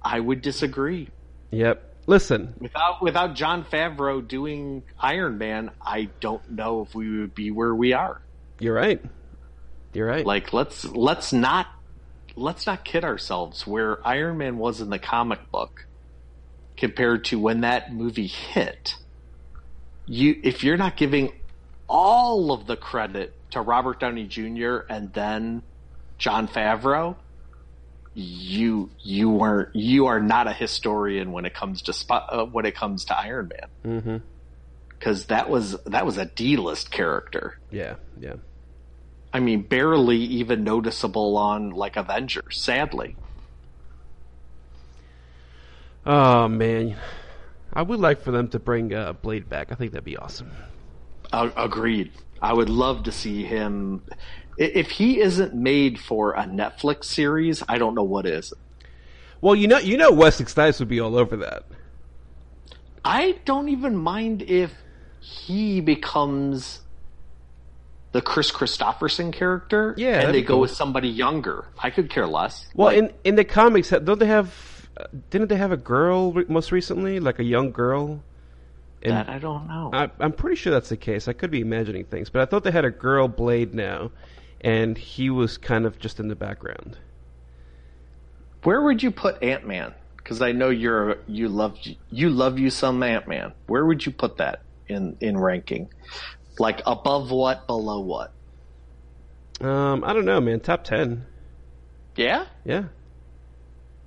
I 0.02 0.20
would 0.20 0.42
disagree. 0.42 1.08
Yep. 1.50 1.92
Listen, 2.06 2.54
Without 2.60 3.02
without 3.02 3.34
Jon 3.34 3.64
Favreau 3.64 4.26
doing 4.26 4.82
Iron 5.00 5.38
Man, 5.38 5.70
I 5.80 6.10
don't 6.20 6.50
know 6.50 6.82
if 6.82 6.94
we 6.94 7.20
would 7.20 7.34
be 7.34 7.50
where 7.50 7.74
we 7.74 7.92
are. 7.94 8.20
you're 8.60 8.74
right. 8.74 9.02
You're 9.94 10.06
right. 10.08 10.26
Like 10.26 10.52
let's 10.52 10.84
let's 10.84 11.32
not 11.32 11.66
let's 12.36 12.66
not 12.66 12.84
kid 12.84 13.04
ourselves 13.04 13.66
where 13.66 14.06
Iron 14.06 14.36
Man 14.36 14.58
was 14.58 14.80
in 14.82 14.90
the 14.90 14.98
comic 14.98 15.50
book 15.50 15.86
compared 16.76 17.24
to 17.26 17.38
when 17.38 17.62
that 17.62 17.92
movie 17.94 18.26
hit. 18.26 18.96
You 20.06 20.38
if 20.42 20.62
you're 20.62 20.76
not 20.76 20.96
giving 20.98 21.32
all 21.88 22.52
of 22.52 22.66
the 22.66 22.76
credit 22.76 23.32
to 23.54 23.60
Robert 23.60 23.98
Downey 24.00 24.26
Jr. 24.26 24.78
and 24.88 25.12
then 25.12 25.62
Jon 26.18 26.46
Favreau, 26.46 27.16
you 28.14 28.90
you 29.00 29.30
weren't 29.30 29.74
you 29.74 30.06
are 30.06 30.20
not 30.20 30.46
a 30.46 30.52
historian 30.52 31.32
when 31.32 31.44
it 31.44 31.54
comes 31.54 31.82
to 31.82 31.92
spot, 31.92 32.28
uh, 32.30 32.44
when 32.44 32.64
it 32.64 32.76
comes 32.76 33.06
to 33.06 33.18
Iron 33.18 33.48
Man 33.48 34.00
mm-hmm. 34.00 34.16
because 34.90 35.26
that 35.26 35.50
was 35.50 35.76
that 35.84 36.06
was 36.06 36.18
a 36.18 36.26
D 36.26 36.56
list 36.56 36.92
character. 36.92 37.58
Yeah. 37.70 37.96
Yeah. 38.20 38.34
I 39.32 39.40
mean, 39.40 39.62
barely 39.62 40.18
even 40.18 40.62
noticeable 40.62 41.36
on 41.36 41.70
like 41.70 41.96
Avengers. 41.96 42.60
Sadly, 42.60 43.16
Oh 46.06 46.48
man, 46.48 46.96
I 47.72 47.82
would 47.82 47.98
like 47.98 48.20
for 48.22 48.30
them 48.30 48.48
to 48.48 48.58
bring 48.58 48.92
uh, 48.92 49.14
Blade 49.14 49.48
back. 49.48 49.72
I 49.72 49.74
think 49.74 49.92
that'd 49.92 50.04
be 50.04 50.16
awesome. 50.16 50.50
uh, 51.32 51.50
agreed. 51.56 52.12
I 52.44 52.52
would 52.52 52.68
love 52.68 53.04
to 53.04 53.12
see 53.12 53.42
him. 53.42 54.02
If 54.58 54.90
he 54.90 55.18
isn't 55.20 55.54
made 55.54 55.98
for 55.98 56.32
a 56.34 56.42
Netflix 56.44 57.04
series, 57.04 57.62
I 57.70 57.78
don't 57.78 57.94
know 57.94 58.02
what 58.02 58.26
is. 58.26 58.52
Well, 59.40 59.54
you 59.54 59.66
know, 59.66 59.78
you 59.78 59.96
know, 59.96 60.12
Wesley 60.12 60.44
Snipes 60.44 60.78
would 60.78 60.88
be 60.88 61.00
all 61.00 61.16
over 61.16 61.38
that. 61.38 61.64
I 63.02 63.38
don't 63.46 63.70
even 63.70 63.96
mind 63.96 64.42
if 64.42 64.72
he 65.20 65.80
becomes 65.80 66.82
the 68.12 68.20
Kris 68.20 68.52
Kristofferson 68.52 69.32
character, 69.32 69.94
Yeah, 69.96 70.20
and 70.20 70.34
they 70.34 70.42
go 70.42 70.54
cool. 70.54 70.60
with 70.60 70.70
somebody 70.70 71.08
younger. 71.08 71.66
I 71.82 71.88
could 71.88 72.10
care 72.10 72.26
less. 72.26 72.66
Well, 72.74 72.88
Like, 72.88 72.98
in 72.98 73.10
in 73.24 73.34
the 73.36 73.44
comics, 73.44 73.88
don't 73.88 74.18
they 74.18 74.26
have? 74.26 74.52
Didn't 75.30 75.48
they 75.48 75.56
have 75.56 75.72
a 75.72 75.78
girl 75.78 76.32
most 76.48 76.70
recently, 76.72 77.20
like 77.20 77.38
a 77.38 77.44
young 77.44 77.72
girl? 77.72 78.22
And 79.04 79.12
that 79.14 79.28
I 79.28 79.38
don't 79.38 79.68
know. 79.68 79.90
I, 79.92 80.10
I'm 80.18 80.32
pretty 80.32 80.56
sure 80.56 80.72
that's 80.72 80.88
the 80.88 80.96
case. 80.96 81.28
I 81.28 81.32
could 81.34 81.50
be 81.50 81.60
imagining 81.60 82.04
things, 82.04 82.30
but 82.30 82.42
I 82.42 82.46
thought 82.46 82.64
they 82.64 82.70
had 82.70 82.84
a 82.84 82.90
girl 82.90 83.28
Blade 83.28 83.74
now, 83.74 84.10
and 84.60 84.96
he 84.96 85.28
was 85.30 85.58
kind 85.58 85.84
of 85.84 85.98
just 85.98 86.20
in 86.20 86.28
the 86.28 86.34
background. 86.36 86.98
Where 88.62 88.80
would 88.80 89.02
you 89.02 89.10
put 89.10 89.42
Ant 89.42 89.66
Man? 89.66 89.94
Because 90.16 90.40
I 90.40 90.52
know 90.52 90.70
you're 90.70 91.18
you 91.26 91.48
love 91.48 91.78
you 92.10 92.30
love 92.30 92.58
you 92.58 92.70
some 92.70 93.02
Ant 93.02 93.28
Man. 93.28 93.52
Where 93.66 93.84
would 93.84 94.04
you 94.06 94.12
put 94.12 94.38
that 94.38 94.62
in 94.88 95.16
in 95.20 95.36
ranking? 95.38 95.90
Like 96.58 96.80
above 96.86 97.30
what, 97.30 97.66
below 97.66 98.00
what? 98.00 98.32
Um, 99.60 100.02
I 100.02 100.12
don't 100.14 100.24
know, 100.24 100.40
man. 100.40 100.60
Top 100.60 100.84
ten, 100.84 101.26
Yeah. 102.16 102.46
yeah. 102.64 102.84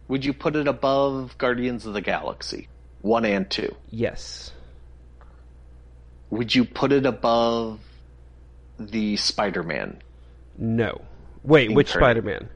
Would 0.07 0.25
you 0.25 0.33
put 0.33 0.55
it 0.55 0.67
above 0.67 1.37
Guardians 1.37 1.85
of 1.85 1.93
the 1.93 2.01
Galaxy 2.01 2.67
one 3.01 3.25
and 3.25 3.49
two? 3.49 3.75
Yes. 3.89 4.51
Would 6.29 6.53
you 6.53 6.65
put 6.65 6.91
it 6.91 7.05
above 7.05 7.79
the 8.79 9.17
Spider 9.17 9.63
Man? 9.63 10.01
No. 10.57 11.01
Wait, 11.43 11.71
which 11.71 11.89
Spider-Man? 11.89 12.49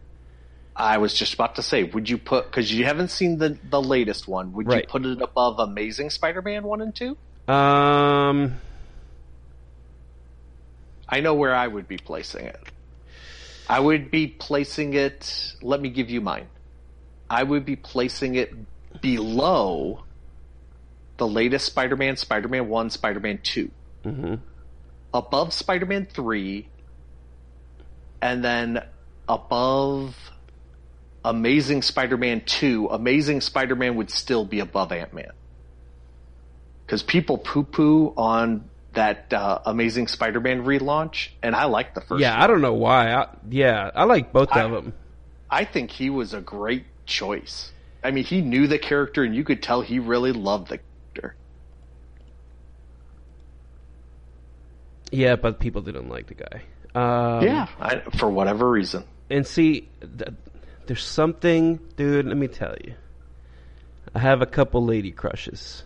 I 0.76 0.98
was 0.98 1.14
just 1.14 1.34
about 1.34 1.56
to 1.56 1.62
say, 1.62 1.84
would 1.84 2.10
you 2.10 2.18
put 2.18 2.46
because 2.46 2.74
you 2.74 2.86
haven't 2.86 3.10
seen 3.10 3.38
the 3.38 3.58
the 3.70 3.82
latest 3.82 4.28
one? 4.28 4.54
Would 4.54 4.68
Right. 4.68 4.84
you 4.84 4.88
put 4.88 5.06
it 5.06 5.22
above 5.22 5.60
Amazing 5.60 6.10
Spider 6.10 6.42
Man 6.42 6.64
one 6.64 6.82
and 6.82 6.94
two? 6.96 7.18
Um, 7.48 8.56
I 11.08 11.20
know 11.22 11.34
where 11.36 11.54
I 11.54 11.68
would 11.68 11.88
be 11.88 11.98
placing 11.98 12.46
it. 12.46 12.60
I 13.70 13.80
would 13.80 14.12
be 14.12 14.28
placing 14.28 14.94
it. 14.94 15.54
Let 15.62 15.80
me 15.82 15.90
give 15.90 16.10
you 16.10 16.20
mine. 16.22 16.48
I 17.30 17.44
would 17.44 17.66
be 17.66 17.76
placing 17.76 18.36
it 18.36 18.54
below 19.02 20.04
the 21.22 21.28
latest 21.28 21.68
Spider-Man, 21.68 22.18
Spider-Man 22.18 22.68
One, 22.68 22.90
Spider-Man 22.90 23.42
2 23.44 23.70
hmm 24.04 24.36
above 25.14 25.54
Spider-Man 25.54 26.08
Three, 26.12 26.68
and 28.22 28.44
then 28.44 28.82
above 29.30 30.16
Amazing 31.24 31.84
Spider-Man 31.84 32.42
Two. 32.46 32.88
Amazing 32.90 33.42
Spider-Man 33.42 33.98
would 33.98 34.10
still 34.10 34.46
be 34.46 34.62
above 34.62 34.92
Ant-Man 34.92 35.30
because 36.88 37.04
people 37.04 37.38
poo-poo 37.38 38.14
on 38.18 38.70
that 38.94 39.32
uh, 39.32 39.60
Amazing 39.66 40.08
Spider-Man 40.08 40.64
relaunch, 40.64 41.28
and 41.44 41.56
I 41.56 41.66
like 41.66 41.94
the 41.94 42.02
first. 42.02 42.22
Yeah, 42.22 42.34
one. 42.34 42.42
I 42.42 42.48
don't 42.48 42.62
know 42.62 42.74
why. 42.74 43.12
I, 43.14 43.28
yeah, 43.48 43.92
I 43.94 44.06
like 44.06 44.34
both 44.34 44.50
I- 44.54 44.62
of 44.64 44.72
them. 44.72 44.94
I 45.52 45.66
think 45.66 45.92
he 45.92 46.10
was 46.10 46.34
a 46.34 46.42
great 46.42 46.86
choice. 47.06 47.74
I 48.04 48.10
mean, 48.10 48.24
he 48.24 48.42
knew 48.42 48.66
the 48.66 48.80
character, 48.80 49.24
and 49.24 49.36
you 49.36 49.44
could 49.44 49.62
tell 49.62 49.82
he 49.82 50.00
really 50.00 50.32
loved 50.32 50.70
the 50.70 50.80
character. 50.80 51.36
Yeah, 55.12 55.36
but 55.36 55.60
people 55.60 55.82
didn't 55.82 56.10
like 56.10 56.28
the 56.28 56.36
guy. 56.36 56.62
Um, 56.94 57.44
yeah, 57.46 57.68
I, 57.80 58.00
for 58.18 58.30
whatever 58.30 58.70
reason. 58.70 59.04
and 59.30 59.46
see, 59.46 59.88
th- 60.02 60.34
there's 60.88 61.04
something, 61.04 61.80
dude. 61.96 62.26
Let 62.26 62.38
me 62.38 62.48
tell 62.48 62.76
you. 62.84 62.96
I 64.16 64.20
have 64.20 64.42
a 64.42 64.46
couple 64.46 64.84
lady 64.86 65.12
crushes. 65.12 65.84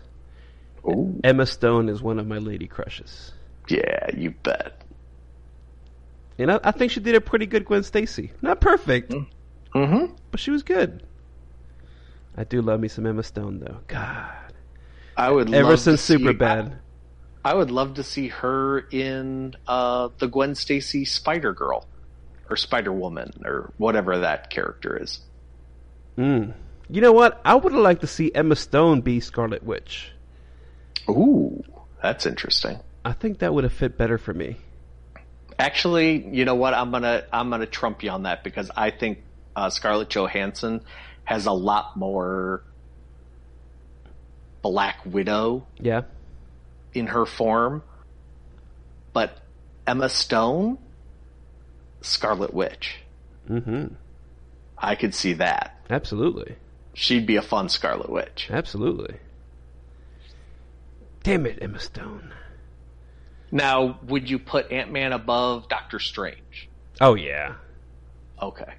Oh, 0.84 1.14
Emma 1.22 1.46
Stone 1.46 1.88
is 1.88 2.02
one 2.02 2.18
of 2.18 2.26
my 2.26 2.38
lady 2.38 2.66
crushes, 2.68 3.32
yeah, 3.68 4.06
you 4.16 4.30
bet. 4.30 4.80
and 6.38 6.50
I, 6.52 6.60
I 6.62 6.70
think 6.70 6.92
she 6.92 7.00
did 7.00 7.14
a 7.16 7.20
pretty 7.20 7.46
good 7.46 7.64
Gwen 7.64 7.82
Stacy. 7.82 8.30
Not 8.42 8.60
perfect, 8.60 9.12
Mm-hmm. 9.74 10.14
but 10.30 10.38
she 10.40 10.50
was 10.52 10.62
good. 10.62 11.02
I 12.36 12.44
do 12.44 12.62
love 12.62 12.78
me 12.80 12.88
some 12.88 13.04
Emma 13.06 13.22
Stone, 13.24 13.60
though. 13.60 13.78
God, 13.88 14.52
I 15.16 15.30
would 15.30 15.52
ever 15.52 15.70
love 15.70 15.80
since 15.80 16.08
Superbad. 16.08 16.78
I 17.46 17.54
would 17.54 17.70
love 17.70 17.94
to 17.94 18.02
see 18.02 18.26
her 18.26 18.80
in 18.80 19.54
uh, 19.68 20.08
the 20.18 20.26
Gwen 20.26 20.56
Stacy 20.56 21.04
Spider 21.04 21.52
Girl 21.52 21.86
or 22.50 22.56
Spider 22.56 22.90
Woman 22.90 23.40
or 23.44 23.72
whatever 23.76 24.18
that 24.18 24.50
character 24.50 25.00
is. 25.00 25.20
Mm. 26.18 26.54
You 26.90 27.00
know 27.00 27.12
what? 27.12 27.40
I 27.44 27.54
would 27.54 27.72
have 27.72 27.80
liked 27.80 28.00
to 28.00 28.08
see 28.08 28.34
Emma 28.34 28.56
Stone 28.56 29.02
be 29.02 29.20
Scarlet 29.20 29.62
Witch. 29.62 30.10
Ooh, 31.08 31.62
that's 32.02 32.26
interesting. 32.26 32.80
I 33.04 33.12
think 33.12 33.38
that 33.38 33.54
would 33.54 33.62
have 33.62 33.72
fit 33.72 33.96
better 33.96 34.18
for 34.18 34.34
me. 34.34 34.56
Actually, 35.56 36.26
you 36.26 36.44
know 36.44 36.56
what? 36.56 36.74
I'm 36.74 36.90
gonna 36.90 37.26
I'm 37.32 37.48
gonna 37.48 37.64
trump 37.64 38.02
you 38.02 38.10
on 38.10 38.24
that 38.24 38.42
because 38.42 38.72
I 38.76 38.90
think 38.90 39.22
uh, 39.54 39.70
Scarlett 39.70 40.08
Johansson 40.08 40.80
has 41.22 41.46
a 41.46 41.52
lot 41.52 41.96
more 41.96 42.64
Black 44.62 44.98
Widow 45.06 45.64
Yeah. 45.78 46.02
In 46.96 47.08
her 47.08 47.26
form, 47.26 47.82
but 49.12 49.38
Emma 49.86 50.08
Stone, 50.08 50.78
Scarlet 52.00 52.54
Witch. 52.54 52.96
Mm-hmm. 53.48 53.94
I 54.78 54.94
could 54.94 55.14
see 55.14 55.34
that. 55.34 55.78
Absolutely. 55.90 56.56
She'd 56.94 57.26
be 57.26 57.36
a 57.36 57.42
fun 57.42 57.68
Scarlet 57.68 58.08
Witch. 58.08 58.48
Absolutely. 58.50 59.16
Damn 61.22 61.46
it, 61.46 61.58
Emma 61.60 61.78
Stone. 61.78 62.32
Now, 63.52 63.98
would 64.04 64.28
you 64.30 64.38
put 64.38 64.72
Ant 64.72 64.90
Man 64.90 65.12
above 65.12 65.68
Doctor 65.68 65.98
Strange? 65.98 66.68
Oh 67.00 67.14
yeah. 67.14 67.56
Okay. 68.40 68.74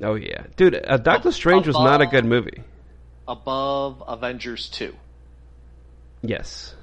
Oh 0.00 0.14
yeah, 0.14 0.44
dude. 0.56 0.74
Uh, 0.74 0.96
Doctor 0.96 1.28
Ab- 1.28 1.34
Strange 1.34 1.66
was 1.66 1.76
not 1.76 2.00
a 2.00 2.06
good 2.06 2.24
movie. 2.24 2.62
Above 3.26 4.02
Avengers 4.06 4.68
2. 4.68 4.94
Yes. 6.22 6.74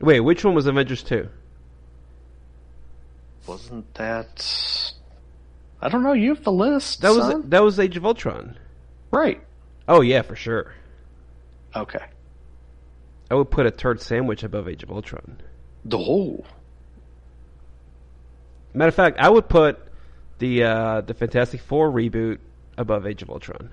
Wait, 0.00 0.20
which 0.20 0.44
one 0.44 0.54
was 0.54 0.66
Avengers 0.66 1.02
two? 1.02 1.28
Wasn't 3.46 3.92
that. 3.94 4.92
I 5.80 5.88
don't 5.88 6.02
know, 6.02 6.12
you 6.14 6.34
have 6.34 6.44
the 6.44 6.52
list. 6.52 7.02
That 7.02 7.10
was 7.10 7.44
that 7.44 7.62
was 7.62 7.78
Age 7.78 7.96
of 7.96 8.06
Ultron. 8.06 8.56
Right. 9.10 9.40
Oh 9.86 10.00
yeah, 10.00 10.22
for 10.22 10.36
sure. 10.36 10.72
Okay. 11.76 12.04
I 13.30 13.34
would 13.34 13.50
put 13.50 13.66
a 13.66 13.70
turd 13.70 14.00
sandwich 14.00 14.42
above 14.42 14.68
Age 14.68 14.82
of 14.82 14.90
Ultron. 14.90 15.40
The 15.84 15.98
whole. 15.98 16.46
Matter 18.72 18.88
of 18.88 18.94
fact, 18.94 19.18
I 19.18 19.28
would 19.28 19.48
put 19.48 19.78
the 20.38 20.64
uh, 20.64 21.00
the 21.02 21.14
Fantastic 21.14 21.60
Four 21.60 21.90
reboot 21.90 22.38
above 22.76 23.06
Age 23.06 23.22
of 23.22 23.30
Ultron. 23.30 23.70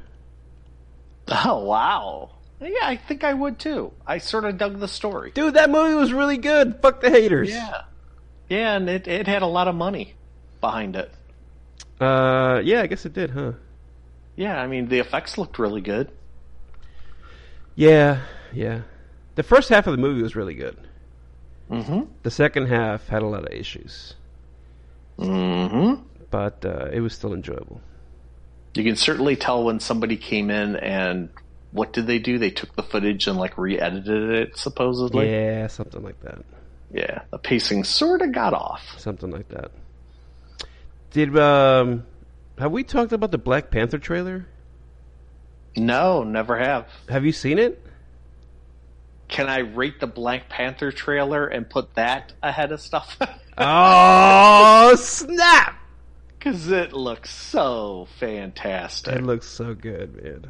Oh, 1.28 1.60
wow. 1.66 2.32
Yeah, 2.62 2.70
I 2.84 2.96
think 2.96 3.24
I 3.24 3.34
would 3.34 3.58
too. 3.60 3.92
I 4.06 4.20
sort 4.20 4.46
of 4.46 4.58
dug 4.58 4.80
the 4.80 4.88
story. 4.88 5.32
Dude, 5.32 5.56
that 5.56 5.70
movie 5.72 5.96
was 5.96 6.14
really 6.14 6.38
good. 6.38 6.80
Fuck 6.82 7.02
the 7.02 7.10
haters. 7.10 7.50
Yeah. 7.50 7.82
Yeah, 8.50 8.76
and 8.76 8.88
it, 8.90 9.08
it 9.08 9.28
had 9.28 9.42
a 9.42 9.48
lot 9.48 9.68
of 9.68 9.76
money 9.76 10.14
behind 10.60 10.96
it. 10.96 11.12
Uh, 12.00 12.62
yeah, 12.64 12.82
I 12.82 12.88
guess 12.88 13.06
it 13.06 13.14
did, 13.14 13.32
huh? 13.32 13.54
Yeah, 14.36 14.60
I 14.62 14.68
mean, 14.68 14.88
the 14.90 15.00
effects 15.00 15.38
looked 15.38 15.58
really 15.58 15.82
good. 15.82 16.12
Yeah, 17.76 18.22
yeah. 18.54 18.82
The 19.36 19.44
first 19.44 19.70
half 19.70 19.88
of 19.88 19.94
the 19.94 19.98
movie 20.02 20.22
was 20.22 20.36
really 20.36 20.54
good. 20.56 20.78
Mm-hmm. 21.70 22.02
The 22.24 22.32
second 22.32 22.68
half 22.68 23.08
had 23.08 23.22
a 23.24 23.28
lot 23.28 23.46
of 23.46 23.52
issues, 23.54 24.14
Mm-hmm. 25.18 26.02
but 26.30 26.66
uh, 26.66 26.88
it 26.92 27.00
was 27.00 27.14
still 27.14 27.34
enjoyable. 27.34 27.80
You 28.74 28.84
can 28.84 28.96
certainly 28.96 29.36
tell 29.36 29.64
when 29.64 29.80
somebody 29.80 30.18
came 30.18 30.50
in 30.50 30.76
and 30.76 31.30
what 31.72 31.94
did 31.94 32.08
they 32.08 32.20
do? 32.20 32.38
They 32.38 32.50
took 32.52 32.76
the 32.76 32.84
footage 32.84 33.28
and 33.28 33.38
like 33.38 33.58
re-edited 33.58 34.30
it, 34.32 34.58
supposedly. 34.58 35.32
yeah, 35.32 35.68
something 35.68 36.04
like 36.04 36.20
that. 36.22 36.44
Yeah, 36.94 37.22
the 37.32 37.38
pacing 37.38 37.84
sort 37.86 38.22
of 38.22 38.34
got 38.34 38.54
off. 38.54 38.84
Something 38.98 39.32
like 39.32 39.48
that. 39.50 39.72
Did 41.12 41.38
um, 41.38 42.06
have 42.58 42.72
we 42.72 42.84
talked 42.84 43.12
about 43.14 43.32
the 43.32 43.38
Black 43.38 43.72
Panther 43.72 43.98
trailer? 43.98 44.48
No, 45.76 46.24
never 46.24 46.58
have. 46.58 46.88
Have 47.08 47.26
you 47.26 47.32
seen 47.32 47.58
it? 47.60 47.82
Can 49.30 49.48
I 49.48 49.60
rate 49.60 50.02
the 50.02 50.08
Black 50.08 50.50
Panther 50.50 50.92
trailer 50.92 51.48
and 51.48 51.70
put 51.70 51.96
that 51.96 52.34
ahead 52.44 52.72
of 52.72 52.82
stuff? 52.82 53.18
Oh 53.58 54.96
snap! 54.98 55.78
Because 56.40 56.72
it 56.72 56.92
looks 56.92 57.30
so 57.30 58.08
fantastic. 58.18 59.14
It 59.14 59.22
looks 59.22 59.46
so 59.46 59.76
good, 59.76 60.24
man. 60.24 60.50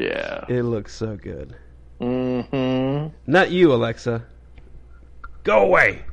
Yeah. 0.00 0.44
It 0.48 0.62
looks 0.62 0.94
so 0.94 1.16
good. 1.16 1.54
Mm-hmm. 2.00 3.14
Not 3.26 3.50
you, 3.50 3.72
Alexa. 3.72 4.24
Go 5.44 5.60
away. 5.60 6.02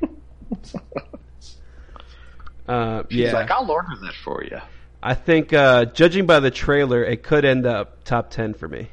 uh, 2.68 3.02
She's 3.10 3.20
yeah, 3.20 3.32
like, 3.32 3.50
I'll 3.50 3.70
order 3.70 3.94
that 4.02 4.14
for 4.24 4.44
you. 4.44 4.60
I 5.02 5.14
think 5.14 5.52
uh, 5.52 5.86
judging 5.86 6.26
by 6.26 6.40
the 6.40 6.50
trailer, 6.50 7.04
it 7.04 7.22
could 7.22 7.44
end 7.44 7.66
up 7.66 8.04
top 8.04 8.30
ten 8.30 8.54
for 8.54 8.68
me. 8.68 8.88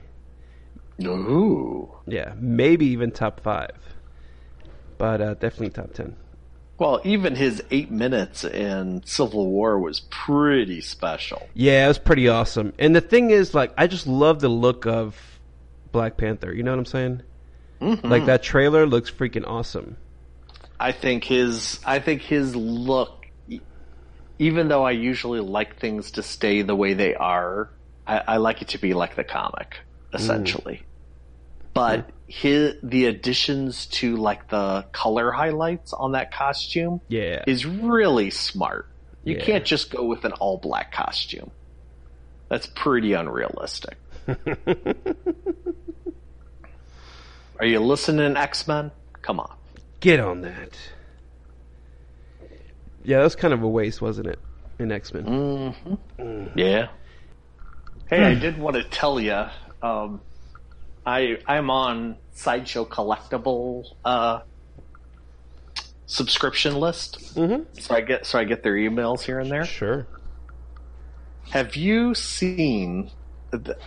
Ooh. 1.02 1.92
Yeah, 2.08 2.34
maybe 2.38 2.86
even 2.88 3.12
top 3.12 3.42
five, 3.42 3.78
but 4.98 5.22
uh, 5.22 5.34
definitely 5.34 5.72
top 5.72 5.94
ten. 5.94 6.16
Well, 6.78 7.00
even 7.06 7.36
his 7.36 7.64
eight 7.72 7.90
minutes 7.90 8.44
in 8.44 9.02
Civil 9.06 9.48
War 9.48 9.80
was 9.80 10.02
pretty 10.10 10.82
special. 10.82 11.48
Yeah, 11.54 11.86
it 11.86 11.88
was 11.88 12.00
pretty 12.00 12.28
awesome. 12.28 12.74
And 12.78 12.94
the 12.94 13.02
thing 13.02 13.30
is, 13.30 13.54
like, 13.54 13.74
I 13.78 13.88
just 13.88 14.08
love 14.08 14.42
the 14.42 14.50
look 14.50 14.86
of 14.86 15.40
Black 15.94 16.18
Panther. 16.18 16.54
You 16.54 16.64
know 16.64 16.72
what 16.72 16.80
I'm 16.80 16.86
saying? 16.86 17.22
Mhm. 17.82 18.10
Like 18.10 18.26
that 18.26 18.44
trailer 18.44 18.86
looks 18.86 19.12
freaking 19.12 19.48
awesome. 19.48 19.98
I 20.80 20.92
think 20.92 21.24
his 21.24 21.80
I 21.86 22.00
think 22.00 22.22
his 22.22 22.56
look 22.56 23.28
even 24.40 24.68
though 24.68 24.84
I 24.84 24.92
usually 24.92 25.40
like 25.40 25.78
things 25.80 26.12
to 26.12 26.24
stay 26.24 26.62
the 26.62 26.76
way 26.76 26.94
they 26.94 27.16
are, 27.16 27.70
I, 28.06 28.22
I 28.28 28.38
like 28.38 28.62
it 28.62 28.70
to 28.70 28.78
be 28.78 28.94
like 28.94 29.16
the 29.16 29.24
comic, 29.24 29.78
essentially. 30.14 30.84
But 31.76 32.10
his 32.28 32.74
the 32.82 33.06
additions 33.06 33.86
to 33.88 34.16
like 34.16 34.50
the 34.50 34.86
color 34.94 35.32
highlights 35.32 35.94
on 35.94 36.14
that 36.14 36.32
costume 36.34 37.02
Yeah. 37.10 37.44
is 37.46 37.66
really 37.68 38.32
smart. 38.32 38.88
You 39.24 39.36
Yeah. 39.36 39.44
can't 39.44 39.66
just 39.66 39.92
go 39.92 40.04
with 40.06 40.26
an 40.26 40.32
all 40.34 40.58
black 40.58 40.92
costume. 40.92 41.52
That's 42.50 42.66
pretty 42.68 43.14
unrealistic. 43.14 43.98
Are 47.60 47.66
you 47.66 47.80
listening, 47.80 48.36
X 48.36 48.68
Men? 48.68 48.92
Come 49.22 49.40
on. 49.40 49.54
Get 50.00 50.20
on 50.20 50.42
that. 50.42 50.78
Yeah, 53.04 53.18
that 53.20 53.24
was 53.24 53.36
kind 53.36 53.54
of 53.54 53.62
a 53.64 53.68
waste, 53.70 54.02
wasn't 54.02 54.28
it? 54.28 54.40
In 54.80 54.92
X 54.92 55.14
Men. 55.14 55.26
Mm-hmm. 55.26 56.60
Yeah. 56.60 56.88
Hey, 58.10 58.24
I 58.24 58.36
did 58.36 58.58
want 58.60 58.76
to 58.76 58.84
tell 58.84 59.20
you, 59.20 59.46
um, 59.82 60.22
I 61.06 61.38
I'm 61.48 61.70
on 61.70 62.18
Sideshow 62.34 62.86
Collectible 62.86 63.86
uh, 64.04 64.40
subscription 66.06 66.76
list, 66.76 67.36
Mm-hmm. 67.36 67.64
so 67.80 67.96
I 67.96 68.02
get 68.02 68.26
so 68.26 68.40
I 68.40 68.44
get 68.44 68.64
their 68.64 68.74
emails 68.76 69.22
here 69.22 69.40
and 69.40 69.52
there. 69.52 69.66
Sure. 69.66 70.08
Have 71.52 71.76
you 71.76 72.16
seen? 72.16 73.12
th- 73.52 73.78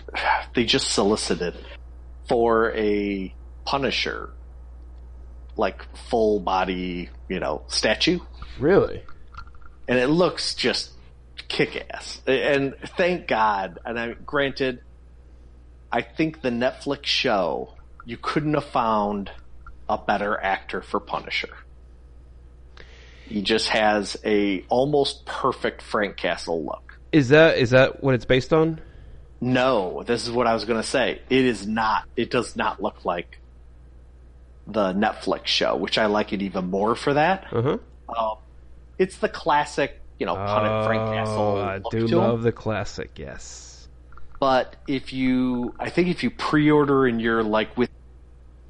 They 0.55 0.65
just 0.65 0.91
solicited 0.93 1.55
for 2.29 2.73
a 2.75 3.35
Punisher, 3.65 4.31
like 5.57 5.85
full 6.09 6.41
body, 6.41 7.11
you 7.29 7.41
know, 7.41 7.63
statue, 7.69 8.21
Really? 8.59 9.03
and 9.89 9.99
it 9.99 10.09
looks 10.09 10.55
just 10.55 10.91
kick 11.49 11.85
ass. 11.91 12.21
And 12.27 12.75
thank 12.97 13.27
God. 13.27 13.79
And 13.85 13.99
I 13.99 14.13
granted, 14.13 14.81
I 15.91 16.03
think 16.03 16.43
the 16.43 16.51
Netflix 16.51 17.07
show 17.07 17.75
you 18.05 18.17
couldn't 18.17 18.55
have 18.55 18.65
found 18.65 19.31
a 19.89 19.99
better 19.99 20.39
actor 20.39 20.83
for 20.83 21.01
Punisher. 21.01 21.51
He 23.27 23.43
just 23.43 23.69
has 23.69 24.17
a 24.25 24.65
almost 24.69 25.27
perfect 25.27 25.83
Frank 25.83 26.17
Castle 26.17 26.65
look. 26.65 26.99
Is 27.13 27.29
that 27.29 27.59
is 27.59 27.71
that 27.71 28.03
what 28.03 28.15
it's 28.15 28.25
based 28.25 28.53
on? 28.53 28.81
No, 29.41 30.03
this 30.05 30.25
is 30.27 30.31
what 30.33 30.47
I 30.47 30.55
was 30.55 30.65
going 30.65 30.81
to 30.81 30.89
say. 30.89 31.21
It 31.29 31.45
is 31.45 31.67
not. 31.67 32.05
It 32.17 32.31
does 32.31 32.57
not 32.57 32.83
look 32.83 33.05
like 33.05 33.39
the 34.67 34.93
Netflix 34.93 35.47
show, 35.47 35.77
which 35.77 35.99
I 35.99 36.07
like 36.07 36.33
it 36.33 36.43
even 36.43 36.71
more 36.71 36.95
for 36.95 37.15
that. 37.15 37.47
Uh 37.53 37.63
huh. 37.63 37.79
Um, 38.09 38.39
it's 38.99 39.19
the 39.19 39.29
classic, 39.29 40.01
you 40.19 40.27
know, 40.27 40.35
Pun- 40.35 40.87
Frank 40.87 41.15
Castle. 41.15 41.39
Oh, 41.39 41.57
I 41.59 41.81
do 41.91 42.09
to 42.09 42.15
him. 42.15 42.19
love 42.19 42.43
the 42.43 42.53
classic. 42.53 43.19
Yes. 43.19 43.68
But 44.41 44.77
if 44.87 45.13
you, 45.13 45.75
I 45.79 45.91
think 45.91 46.09
if 46.09 46.23
you 46.23 46.31
pre-order 46.31 47.07
and 47.07 47.21
you're 47.21 47.43
like 47.43 47.77
with 47.77 47.91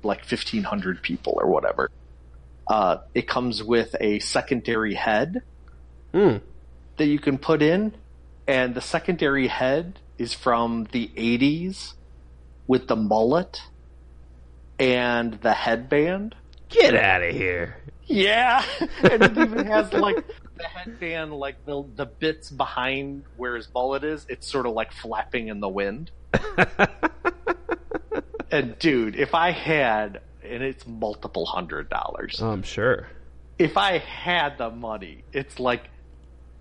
like 0.02 0.20
1500 0.20 1.02
people 1.02 1.38
or 1.40 1.48
whatever, 1.48 1.90
uh, 2.66 2.98
it 3.14 3.28
comes 3.28 3.62
with 3.62 3.94
a 4.00 4.18
secondary 4.20 4.94
head 4.94 5.42
Hmm. 6.12 6.36
that 6.96 7.06
you 7.06 7.18
can 7.18 7.38
put 7.38 7.60
in. 7.62 7.94
And 8.46 8.74
the 8.74 8.80
secondary 8.80 9.46
head 9.48 10.00
is 10.16 10.32
from 10.32 10.88
the 10.92 11.10
80s 11.16 11.94
with 12.66 12.88
the 12.88 12.96
mullet 12.96 13.60
and 14.78 15.34
the 15.42 15.52
headband. 15.52 16.34
Get 16.70 16.94
out 16.94 17.22
of 17.22 17.34
here. 17.34 17.76
Yeah, 18.06 18.64
and 19.02 19.22
it 19.22 19.36
even 19.36 19.66
has 19.66 19.92
like 19.92 20.24
the 20.58 20.64
headband, 20.64 21.32
like 21.32 21.64
the 21.64 21.84
the 21.96 22.06
bits 22.06 22.50
behind 22.50 23.24
where 23.36 23.56
his 23.56 23.68
mullet 23.74 24.04
is. 24.04 24.26
It's 24.28 24.50
sort 24.50 24.66
of 24.66 24.72
like 24.72 24.92
flapping 24.92 25.48
in 25.48 25.60
the 25.60 25.68
wind. 25.68 26.10
and 28.50 28.78
dude, 28.78 29.16
if 29.16 29.34
I 29.34 29.52
had, 29.52 30.20
and 30.42 30.62
it's 30.62 30.86
multiple 30.86 31.46
hundred 31.46 31.88
dollars. 31.88 32.40
I'm 32.40 32.62
sure. 32.62 33.08
If 33.58 33.76
I 33.76 33.98
had 33.98 34.58
the 34.58 34.70
money, 34.70 35.24
it's 35.32 35.58
like 35.58 35.88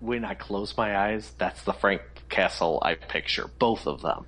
when 0.00 0.24
I 0.24 0.34
close 0.34 0.76
my 0.76 0.96
eyes, 0.96 1.32
that's 1.38 1.62
the 1.62 1.72
Frank 1.72 2.02
Castle 2.28 2.80
I 2.82 2.94
picture. 2.94 3.48
Both 3.58 3.86
of 3.86 4.02
them. 4.02 4.26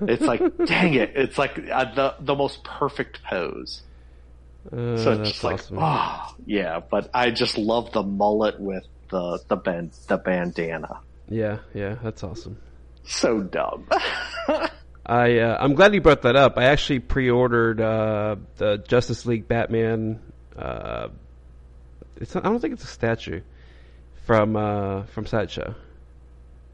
It's 0.00 0.22
like, 0.22 0.42
dang 0.66 0.94
it! 0.94 1.12
It's 1.14 1.38
like 1.38 1.58
uh, 1.70 1.94
the 1.94 2.14
the 2.20 2.34
most 2.34 2.64
perfect 2.64 3.22
pose. 3.22 3.82
Uh, 4.72 4.96
So 4.96 5.12
it's 5.12 5.30
just 5.30 5.44
like, 5.44 5.54
awesome. 5.54 5.78
oh, 5.80 6.34
yeah, 6.46 6.80
but 6.90 7.10
I 7.14 7.30
just 7.30 7.58
love 7.58 7.92
the 7.92 8.02
mullet 8.02 8.58
with 8.60 8.84
the 9.10 9.38
the 9.48 9.56
band 9.56 9.92
the 10.08 10.16
bandana. 10.18 11.00
Yeah, 11.28 11.58
yeah, 11.74 11.96
that's 12.02 12.22
awesome. 12.24 12.58
So 13.04 13.42
dumb. 13.42 13.88
I 15.06 15.38
uh, 15.38 15.56
I'm 15.60 15.74
glad 15.74 15.94
you 15.94 16.00
brought 16.00 16.22
that 16.22 16.34
up. 16.36 16.58
I 16.58 16.64
actually 16.64 16.98
pre-ordered 16.98 17.80
uh, 17.80 18.36
the 18.56 18.78
Justice 18.78 19.24
League 19.26 19.46
Batman. 19.46 20.20
Uh, 20.56 21.08
it's 22.16 22.34
not, 22.34 22.44
I 22.44 22.48
don't 22.48 22.58
think 22.60 22.74
it's 22.74 22.84
a 22.84 22.88
statue 22.88 23.42
from 24.24 24.56
uh, 24.56 25.04
from 25.04 25.26
Sideshow. 25.26 25.74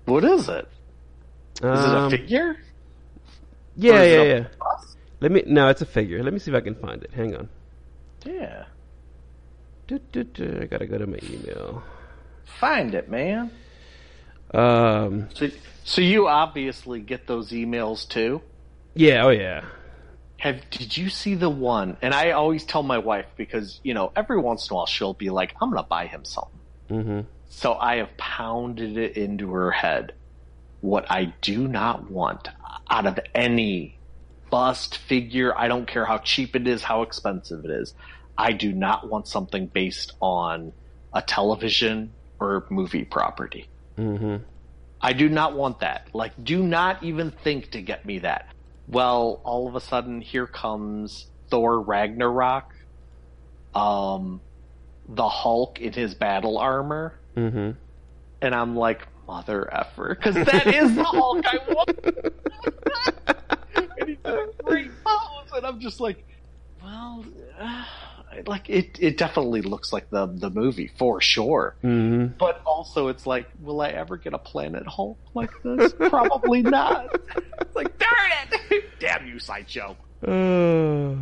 what 0.07 0.25
is 0.25 0.49
it? 0.49 0.67
Is 1.57 1.61
it 1.61 1.67
a 1.67 1.99
Um, 1.99 2.11
figure? 2.11 2.57
Yeah, 3.77 4.03
yeah, 4.03 4.23
yeah. 4.23 4.47
bust? 4.59 4.97
Let 5.21 5.33
me. 5.33 5.43
No, 5.47 5.69
it's 5.69 5.83
a 5.83 5.87
figure. 5.87 6.23
Let 6.23 6.33
me 6.33 6.39
see 6.39 6.51
if 6.51 6.57
I 6.57 6.61
can 6.61 6.75
find 6.75 7.03
it. 7.03 7.13
Hang 7.13 7.37
on. 7.37 7.49
Yeah. 8.25 8.65
Du, 9.87 9.99
du, 9.99 10.25
du. 10.25 10.61
I 10.63 10.67
gotta 10.67 10.87
go 10.87 10.99
to 10.99 11.07
my 11.07 11.19
email. 11.23 11.83
Find 12.45 12.95
it, 12.95 13.11
man. 13.11 13.51
Um. 14.55 15.29
So, 15.35 15.49
so 15.85 16.01
you 16.01 16.29
obviously 16.29 17.01
get 17.01 17.27
those 17.27 17.51
emails 17.51 18.09
too. 18.09 18.43
Yeah. 18.95 19.25
Oh 19.25 19.31
yeah. 19.31 19.65
Have 20.39 20.69
did 20.71 20.97
you 20.97 21.09
see 21.09 21.35
the 21.35 21.51
one? 21.51 21.97
And 22.03 22.15
I 22.15 22.33
always 22.33 22.65
tell 22.65 22.83
my 22.83 22.99
wife 22.99 23.27
because 23.37 23.81
you 23.83 23.95
know 23.95 24.13
every 24.15 24.39
once 24.39 24.69
in 24.69 24.75
a 24.75 24.77
while 24.77 24.87
she'll 24.87 25.15
be 25.15 25.31
like, 25.31 25.55
"I'm 25.61 25.71
gonna 25.71 25.83
buy 25.83 26.07
him 26.07 26.25
something." 26.25 26.61
Mm-hmm. 26.91 27.21
So 27.49 27.75
I 27.75 27.97
have 27.97 28.17
pounded 28.17 28.97
it 28.97 29.17
into 29.17 29.53
her 29.53 29.71
head 29.71 30.15
what 30.83 31.11
I 31.11 31.33
do 31.41 31.67
not 31.69 32.11
want 32.11 32.49
out 32.91 33.07
of 33.07 33.19
any 33.35 33.97
bust 34.53 34.99
figure. 34.99 35.57
I 35.57 35.67
don't 35.67 35.87
care 35.87 36.05
how 36.05 36.19
cheap 36.19 36.55
it 36.55 36.69
is, 36.69 36.83
how 36.83 37.01
expensive 37.01 37.65
it 37.65 37.71
is. 37.71 37.95
I 38.37 38.53
do 38.53 38.71
not 38.71 39.09
want 39.09 39.27
something 39.27 39.67
based 39.67 40.13
on 40.21 40.75
a 41.15 41.23
television 41.23 42.13
or 42.39 42.67
movie 42.69 43.05
property. 43.05 43.67
Mm-hmm. 43.97 44.45
I 45.01 45.15
do 45.15 45.31
not 45.31 45.57
want 45.57 45.81
that. 45.81 46.09
Like, 46.13 46.33
do 46.45 46.63
not 46.63 47.03
even 47.03 47.31
think 47.31 47.71
to 47.71 47.81
get 47.81 48.05
me 48.05 48.19
that. 48.19 48.53
Well, 48.87 49.41
all 49.43 49.69
of 49.69 49.75
a 49.75 49.81
sudden, 49.81 50.21
here 50.21 50.47
comes 50.47 51.27
Thor 51.49 51.81
Ragnarok, 51.81 52.75
um, 53.75 54.43
the 55.09 55.29
Hulk 55.29 55.81
in 55.81 55.95
his 55.95 56.15
battle 56.15 56.59
armor, 56.59 57.19
Mm-hmm. 57.37 57.71
and 58.43 58.55
I'm 58.55 58.77
like, 58.77 59.09
mother 59.27 59.73
effer, 59.73 60.15
because 60.15 60.35
that 60.35 60.67
is 60.67 60.95
the 60.95 61.05
Hulk 61.05 61.43
I 61.47 61.59
want. 61.69 63.39
and 64.03 64.09
he's 64.09 64.19
in 64.25 64.33
a 64.33 64.63
great 64.63 64.91
pose, 65.05 65.53
and 65.57 65.67
I'm 65.67 65.81
just 65.81 66.01
like, 66.01 66.25
well, 66.83 67.25
uh, 67.59 67.85
like 68.47 68.69
it. 68.71 68.99
It 69.01 69.17
definitely 69.19 69.63
looks 69.63 69.93
like 69.93 70.11
the 70.11 70.27
the 70.27 70.51
movie 70.51 70.91
for 70.99 71.21
sure. 71.21 71.77
Mm-hmm. 71.85 72.35
But 72.39 72.63
also, 72.65 73.09
it's 73.09 73.27
like, 73.27 73.49
will 73.61 73.81
I 73.81 73.89
ever 73.89 74.17
get 74.17 74.33
a 74.35 74.39
Planet 74.39 74.87
Hulk 74.87 75.19
like 75.35 75.51
this? 75.63 75.93
Probably 75.99 76.63
not. 76.63 77.15
It's 77.61 77.77
like, 77.77 77.99
darn 77.99 78.31
it! 78.71 78.85
Damn 79.01 79.27
you, 79.27 79.39
sideshow. 79.39 79.97
Uh, 80.27 81.15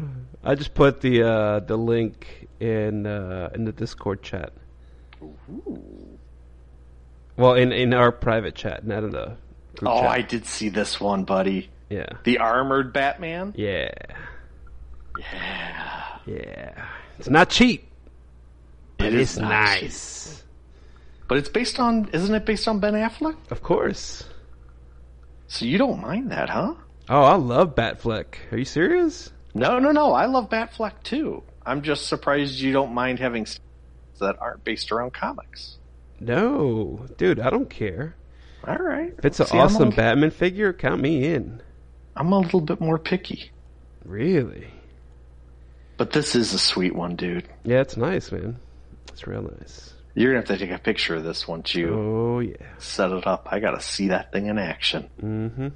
I 0.44 0.54
just 0.54 0.74
put 0.74 1.00
the 1.00 1.22
uh, 1.22 1.60
the 1.60 1.76
link 1.76 2.48
in 2.60 3.06
uh, 3.06 3.50
in 3.54 3.64
the 3.64 3.72
Discord 3.72 4.22
chat. 4.22 4.52
Well, 7.36 7.54
in 7.54 7.72
in 7.72 7.94
our 7.94 8.12
private 8.12 8.54
chat, 8.54 8.86
not 8.86 9.04
in 9.04 9.10
the 9.10 9.36
group 9.76 9.90
Oh, 9.90 10.00
chat. 10.02 10.10
I 10.10 10.22
did 10.22 10.46
see 10.46 10.68
this 10.68 11.00
one, 11.00 11.24
buddy. 11.24 11.70
Yeah, 11.90 12.06
The 12.24 12.38
armored 12.38 12.92
Batman. 12.94 13.52
yeah, 13.56 13.90
Yeah, 15.18 16.18
yeah. 16.26 16.86
It's 17.18 17.28
not 17.28 17.50
cheap, 17.50 17.86
but 18.96 19.08
it 19.08 19.14
it's 19.20 19.36
not 19.36 19.48
nice. 19.50 20.36
cheap. 20.36 20.46
But 21.28 21.38
it's 21.38 21.48
based 21.48 21.78
on, 21.78 22.08
isn't 22.12 22.34
it 22.34 22.44
based 22.46 22.66
on 22.66 22.80
Ben 22.80 22.94
Affleck? 22.94 23.36
Of 23.50 23.62
course. 23.62 24.24
So 25.48 25.64
you 25.64 25.78
don't 25.78 26.00
mind 26.00 26.30
that, 26.32 26.48
huh? 26.48 26.74
Oh, 27.08 27.22
I 27.22 27.34
love 27.36 27.74
Batfleck. 27.74 28.34
Are 28.52 28.58
you 28.58 28.64
serious? 28.64 29.30
No, 29.54 29.78
no, 29.78 29.90
no. 29.92 30.12
I 30.12 30.26
love 30.26 30.48
Batfleck 30.48 31.02
too. 31.02 31.42
I'm 31.66 31.82
just 31.82 32.06
surprised 32.08 32.58
you 32.60 32.72
don't 32.72 32.94
mind 32.94 33.18
having 33.18 33.46
that 34.18 34.36
aren't 34.40 34.64
based 34.64 34.90
around 34.92 35.12
comics. 35.12 35.78
No, 36.20 37.06
dude, 37.16 37.40
I 37.40 37.50
don't 37.50 37.70
care. 37.70 38.14
All 38.66 38.76
right. 38.76 39.14
If 39.18 39.24
it's 39.24 39.40
an 39.40 39.46
See, 39.46 39.58
awesome 39.58 39.90
Batman 39.90 40.30
figure, 40.30 40.72
count 40.72 41.00
me 41.00 41.24
in. 41.32 41.62
I'm 42.16 42.32
a 42.32 42.38
little 42.38 42.60
bit 42.60 42.80
more 42.80 42.98
picky. 42.98 43.50
Really? 44.04 44.68
But 45.96 46.12
this 46.12 46.34
is 46.34 46.54
a 46.54 46.58
sweet 46.58 46.94
one, 46.94 47.16
dude. 47.16 47.48
Yeah, 47.64 47.80
it's 47.80 47.96
nice, 47.96 48.32
man. 48.32 48.58
It's 49.08 49.26
real 49.26 49.42
nice. 49.42 49.92
You're 50.14 50.32
gonna 50.32 50.40
have 50.46 50.58
to 50.58 50.66
take 50.66 50.74
a 50.74 50.82
picture 50.82 51.16
of 51.16 51.24
this 51.24 51.46
once 51.46 51.74
you 51.74 51.94
Oh 51.94 52.40
yeah. 52.40 52.56
set 52.78 53.10
it 53.12 53.26
up. 53.26 53.48
I 53.50 53.60
gotta 53.60 53.80
see 53.80 54.08
that 54.08 54.32
thing 54.32 54.46
in 54.46 54.58
action. 54.58 55.08
Mm-hmm. 55.22 55.68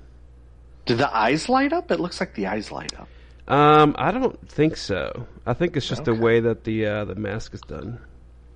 Do 0.87 0.95
the 0.97 1.15
eyes 1.15 1.49
light 1.49 1.73
up? 1.73 1.91
It 1.91 2.01
looks 2.01 2.21
like 2.21 2.35
the 2.35 2.47
eyes 2.49 2.71
light 2.73 2.93
up. 2.99 3.09
Um, 3.47 3.95
I 3.99 4.11
don't 4.11 4.49
think 4.49 4.77
so. 4.77 5.27
I 5.47 5.53
think 5.55 5.77
it's 5.77 5.87
just 5.89 6.05
the 6.05 6.15
way 6.15 6.41
that 6.41 6.65
the 6.65 6.87
uh, 6.87 7.05
the 7.05 7.15
mask 7.15 7.55
is 7.55 7.61
done. 7.61 8.01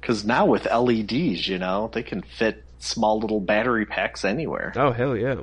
Because 0.01 0.25
now 0.25 0.47
with 0.47 0.65
LEDs, 0.67 1.47
you 1.47 1.59
know, 1.59 1.91
they 1.93 2.03
can 2.03 2.23
fit 2.23 2.65
small 2.79 3.19
little 3.21 3.41
battery 3.41 3.85
packs 3.87 4.25
anywhere. 4.25 4.73
Oh 4.77 4.93
hell 4.93 5.17
yeah. 5.17 5.37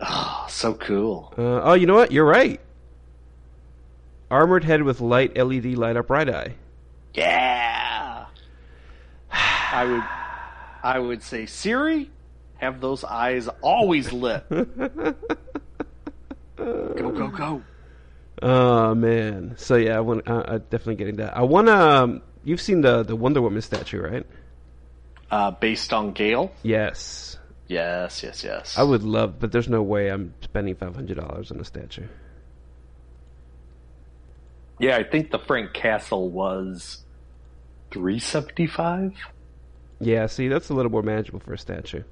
Oh, 0.00 0.46
so 0.48 0.74
cool. 0.74 1.32
Uh, 1.36 1.60
oh, 1.62 1.74
you 1.74 1.86
know 1.86 1.94
what? 1.94 2.12
You're 2.12 2.26
right. 2.26 2.60
Armored 4.30 4.64
head 4.64 4.82
with 4.82 5.00
light 5.00 5.36
LED 5.36 5.66
light 5.76 5.96
up 5.96 6.10
right 6.10 6.28
eye. 6.28 6.54
Yeah. 7.14 8.26
I 9.32 9.84
would, 9.84 10.04
I 10.82 10.98
would 10.98 11.22
say 11.22 11.46
Siri, 11.46 12.10
have 12.56 12.80
those 12.80 13.04
eyes 13.04 13.48
always 13.62 14.12
lit. 14.12 14.44
Go 16.56 17.10
go 17.12 17.28
go. 17.28 17.62
Oh 18.42 18.94
man. 18.94 19.54
So 19.58 19.76
yeah, 19.76 19.98
I 19.98 20.00
want. 20.00 20.26
Uh, 20.26 20.38
uh, 20.38 20.58
definitely 20.58 20.96
getting 20.96 21.16
that. 21.16 21.36
I 21.36 21.42
want 21.42 21.66
to. 21.68 21.76
Um, 21.76 22.22
you've 22.44 22.60
seen 22.60 22.80
the 22.80 23.02
the 23.02 23.14
Wonder 23.14 23.42
Woman 23.42 23.60
statue, 23.62 24.00
right? 24.00 24.26
Uh, 25.30 25.50
based 25.50 25.92
on 25.92 26.12
Gal. 26.12 26.52
Yes. 26.62 27.35
Yes, 27.68 28.22
yes, 28.22 28.44
yes. 28.44 28.78
I 28.78 28.82
would 28.82 29.02
love, 29.02 29.40
but 29.40 29.50
there's 29.52 29.68
no 29.68 29.82
way 29.82 30.08
I'm 30.08 30.34
spending 30.40 30.74
five 30.76 30.94
hundred 30.94 31.16
dollars 31.16 31.50
on 31.50 31.60
a 31.60 31.64
statue. 31.64 32.06
Yeah, 34.78 34.96
I 34.96 35.04
think 35.04 35.30
the 35.30 35.38
Frank 35.38 35.72
Castle 35.72 36.28
was 36.28 37.04
three 37.90 38.18
seventy 38.18 38.66
five. 38.66 39.14
Yeah, 40.00 40.26
see, 40.26 40.48
that's 40.48 40.68
a 40.68 40.74
little 40.74 40.92
more 40.92 41.02
manageable 41.02 41.40
for 41.40 41.54
a 41.54 41.58
statue. 41.58 42.02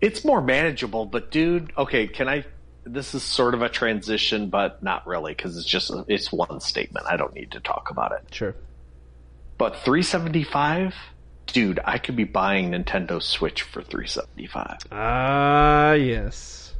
It's 0.00 0.24
more 0.24 0.42
manageable, 0.42 1.06
but 1.06 1.30
dude, 1.30 1.72
okay, 1.78 2.06
can 2.06 2.28
I? 2.28 2.44
This 2.84 3.14
is 3.14 3.22
sort 3.22 3.54
of 3.54 3.62
a 3.62 3.68
transition, 3.68 4.50
but 4.50 4.82
not 4.82 5.06
really 5.06 5.32
because 5.32 5.56
it's 5.56 5.66
just 5.66 5.90
it's 6.08 6.30
one 6.30 6.60
statement. 6.60 7.06
I 7.08 7.16
don't 7.16 7.34
need 7.34 7.52
to 7.52 7.60
talk 7.60 7.90
about 7.90 8.12
it. 8.12 8.34
Sure. 8.34 8.54
But 9.56 9.76
three 9.78 10.02
seventy 10.02 10.44
five, 10.44 10.94
dude, 11.46 11.80
I 11.84 11.98
could 11.98 12.16
be 12.16 12.24
buying 12.24 12.70
Nintendo 12.72 13.22
Switch 13.22 13.62
for 13.62 13.82
three 13.82 14.06
seventy 14.06 14.46
five. 14.46 14.78
Ah, 14.92 15.92
yes. 15.92 16.74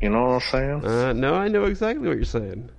You 0.00 0.10
know 0.10 0.24
what 0.24 0.34
I'm 0.34 0.40
saying? 0.40 0.84
Uh, 0.86 1.12
no, 1.12 1.34
I 1.34 1.48
know 1.48 1.64
exactly 1.64 2.06
what 2.08 2.16
you're 2.16 2.24
saying. 2.24 2.70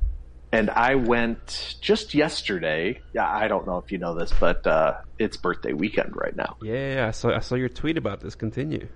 and 0.51 0.69
I 0.69 0.95
went 0.95 1.75
just 1.81 2.13
yesterday. 2.13 3.01
Yeah, 3.13 3.27
I 3.27 3.47
don't 3.47 3.65
know 3.65 3.77
if 3.79 3.91
you 3.91 3.97
know 3.97 4.13
this, 4.13 4.31
but 4.39 4.65
uh, 4.67 4.97
it's 5.17 5.35
birthday 5.37 5.73
weekend 5.73 6.15
right 6.15 6.35
now. 6.35 6.57
Yeah, 6.61 7.05
I 7.07 7.11
saw 7.11 7.35
I 7.35 7.39
saw 7.39 7.55
your 7.55 7.69
tweet 7.69 7.97
about 7.97 8.21
this. 8.21 8.35
Continue. 8.35 8.87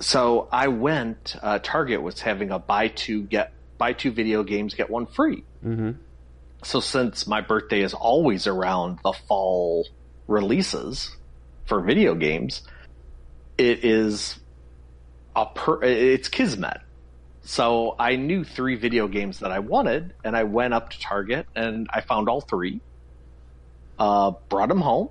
So 0.00 0.48
I 0.52 0.68
went. 0.68 1.36
Uh, 1.42 1.58
Target 1.60 2.02
was 2.02 2.20
having 2.20 2.50
a 2.50 2.58
buy 2.58 2.88
two 2.88 3.22
get 3.22 3.52
buy 3.78 3.92
two 3.92 4.10
video 4.12 4.42
games 4.42 4.74
get 4.74 4.90
one 4.90 5.06
free. 5.06 5.42
Mm-hmm. 5.64 5.92
So 6.64 6.80
since 6.80 7.26
my 7.26 7.40
birthday 7.40 7.82
is 7.82 7.94
always 7.94 8.46
around 8.46 8.98
the 9.04 9.12
fall 9.12 9.86
releases 10.26 11.16
for 11.68 11.80
video 11.80 12.14
games, 12.14 12.62
it 13.56 13.84
is 13.84 14.38
a 15.36 15.46
per, 15.46 15.82
it's 15.82 16.28
kismet. 16.28 16.80
So 17.42 17.94
I 17.98 18.16
knew 18.16 18.44
three 18.44 18.74
video 18.76 19.08
games 19.08 19.38
that 19.40 19.52
I 19.52 19.60
wanted, 19.60 20.14
and 20.24 20.36
I 20.36 20.44
went 20.44 20.74
up 20.74 20.90
to 20.90 21.00
Target 21.00 21.46
and 21.54 21.86
I 21.92 22.00
found 22.00 22.28
all 22.28 22.40
three. 22.40 22.80
Uh, 23.98 24.32
brought 24.48 24.68
them 24.68 24.80
home. 24.80 25.08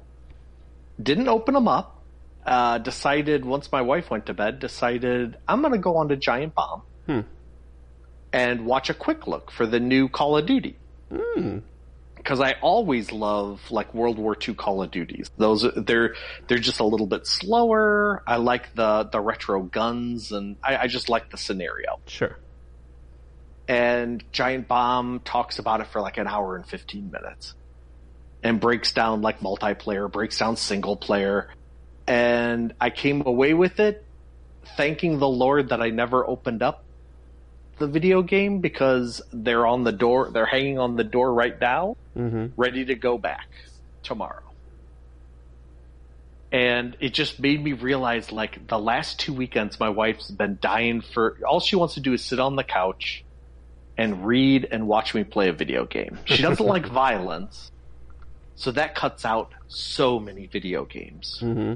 Didn't 1.01 1.27
open 1.27 1.53
them 1.53 1.67
up. 1.67 2.01
Uh, 2.45 2.77
decided 2.77 3.43
once 3.43 3.71
my 3.71 3.81
wife 3.81 4.09
went 4.09 4.27
to 4.27 4.33
bed, 4.33 4.59
decided 4.59 5.37
I'm 5.47 5.61
going 5.61 5.73
to 5.73 5.79
go 5.79 5.97
on 5.97 6.09
to 6.09 6.15
Giant 6.15 6.55
Bomb 6.55 6.81
Hmm. 7.05 7.19
and 8.31 8.65
watch 8.65 8.89
a 8.89 8.93
quick 8.93 9.27
look 9.27 9.51
for 9.51 9.65
the 9.67 9.79
new 9.81 10.07
Call 10.07 10.37
of 10.37 10.45
Duty 10.45 10.77
Hmm. 11.11 11.59
Because 12.27 12.41
I 12.41 12.55
always 12.59 13.13
love 13.13 13.61
like 13.71 13.93
World 13.93 14.19
War 14.19 14.35
II 14.35 14.53
Call 14.55 14.83
of 14.83 14.91
Duties. 14.91 15.31
Those 15.37 15.65
they're 15.77 16.13
they're 16.49 16.57
just 16.57 16.81
a 16.81 16.83
little 16.83 17.07
bit 17.07 17.25
slower. 17.25 18.21
I 18.27 18.35
like 18.35 18.75
the 18.75 19.07
the 19.09 19.21
retro 19.21 19.61
guns, 19.61 20.33
and 20.33 20.57
I, 20.61 20.75
I 20.75 20.87
just 20.87 21.07
like 21.07 21.31
the 21.31 21.37
scenario. 21.37 22.01
Sure. 22.05 22.37
And 23.69 24.21
Giant 24.33 24.67
Bomb 24.67 25.21
talks 25.21 25.57
about 25.57 25.79
it 25.79 25.87
for 25.87 26.01
like 26.01 26.17
an 26.17 26.27
hour 26.27 26.57
and 26.57 26.67
fifteen 26.67 27.11
minutes, 27.11 27.53
and 28.43 28.59
breaks 28.59 28.91
down 28.91 29.21
like 29.21 29.39
multiplayer, 29.39 30.11
breaks 30.11 30.37
down 30.37 30.57
single 30.57 30.97
player, 30.97 31.47
and 32.07 32.73
I 32.81 32.89
came 32.89 33.25
away 33.25 33.53
with 33.53 33.79
it 33.79 34.03
thanking 34.75 35.19
the 35.19 35.29
Lord 35.29 35.69
that 35.69 35.81
I 35.81 35.91
never 35.91 36.27
opened 36.27 36.61
up 36.61 36.83
the 37.79 37.87
video 37.87 38.21
game 38.21 38.59
because 38.59 39.21
they're 39.31 39.65
on 39.65 39.83
the 39.83 39.91
door, 39.91 40.29
they're 40.31 40.45
hanging 40.45 40.79
on 40.79 40.95
the 40.95 41.03
door 41.03 41.33
right 41.33 41.59
now 41.59 41.95
Mm-hmm. 42.17 42.59
ready 42.59 42.83
to 42.85 42.95
go 42.95 43.19
back 43.19 43.47
tomorrow. 44.01 44.41
And 46.51 46.97
it 46.99 47.13
just 47.13 47.39
made 47.39 47.63
me 47.63 47.73
realize 47.73 48.31
like 48.31 48.67
the 48.67 48.79
last 48.79 49.19
two 49.19 49.33
weekends, 49.33 49.79
my 49.79 49.89
wife's 49.89 50.31
been 50.31 50.57
dying 50.59 51.01
for 51.01 51.37
all 51.47 51.59
she 51.59 51.75
wants 51.75 51.93
to 51.95 51.99
do 51.99 52.13
is 52.13 52.23
sit 52.23 52.39
on 52.39 52.55
the 52.55 52.63
couch 52.63 53.23
and 53.97 54.25
read 54.25 54.67
and 54.71 54.87
watch 54.87 55.13
me 55.13 55.23
play 55.23 55.49
a 55.49 55.53
video 55.53 55.85
game. 55.85 56.17
She 56.25 56.41
doesn't 56.41 56.65
like 56.65 56.87
violence. 56.87 57.71
So 58.55 58.71
that 58.71 58.95
cuts 58.95 59.23
out 59.25 59.51
so 59.67 60.19
many 60.19 60.47
video 60.47 60.85
games. 60.85 61.39
Mm-hmm. 61.43 61.73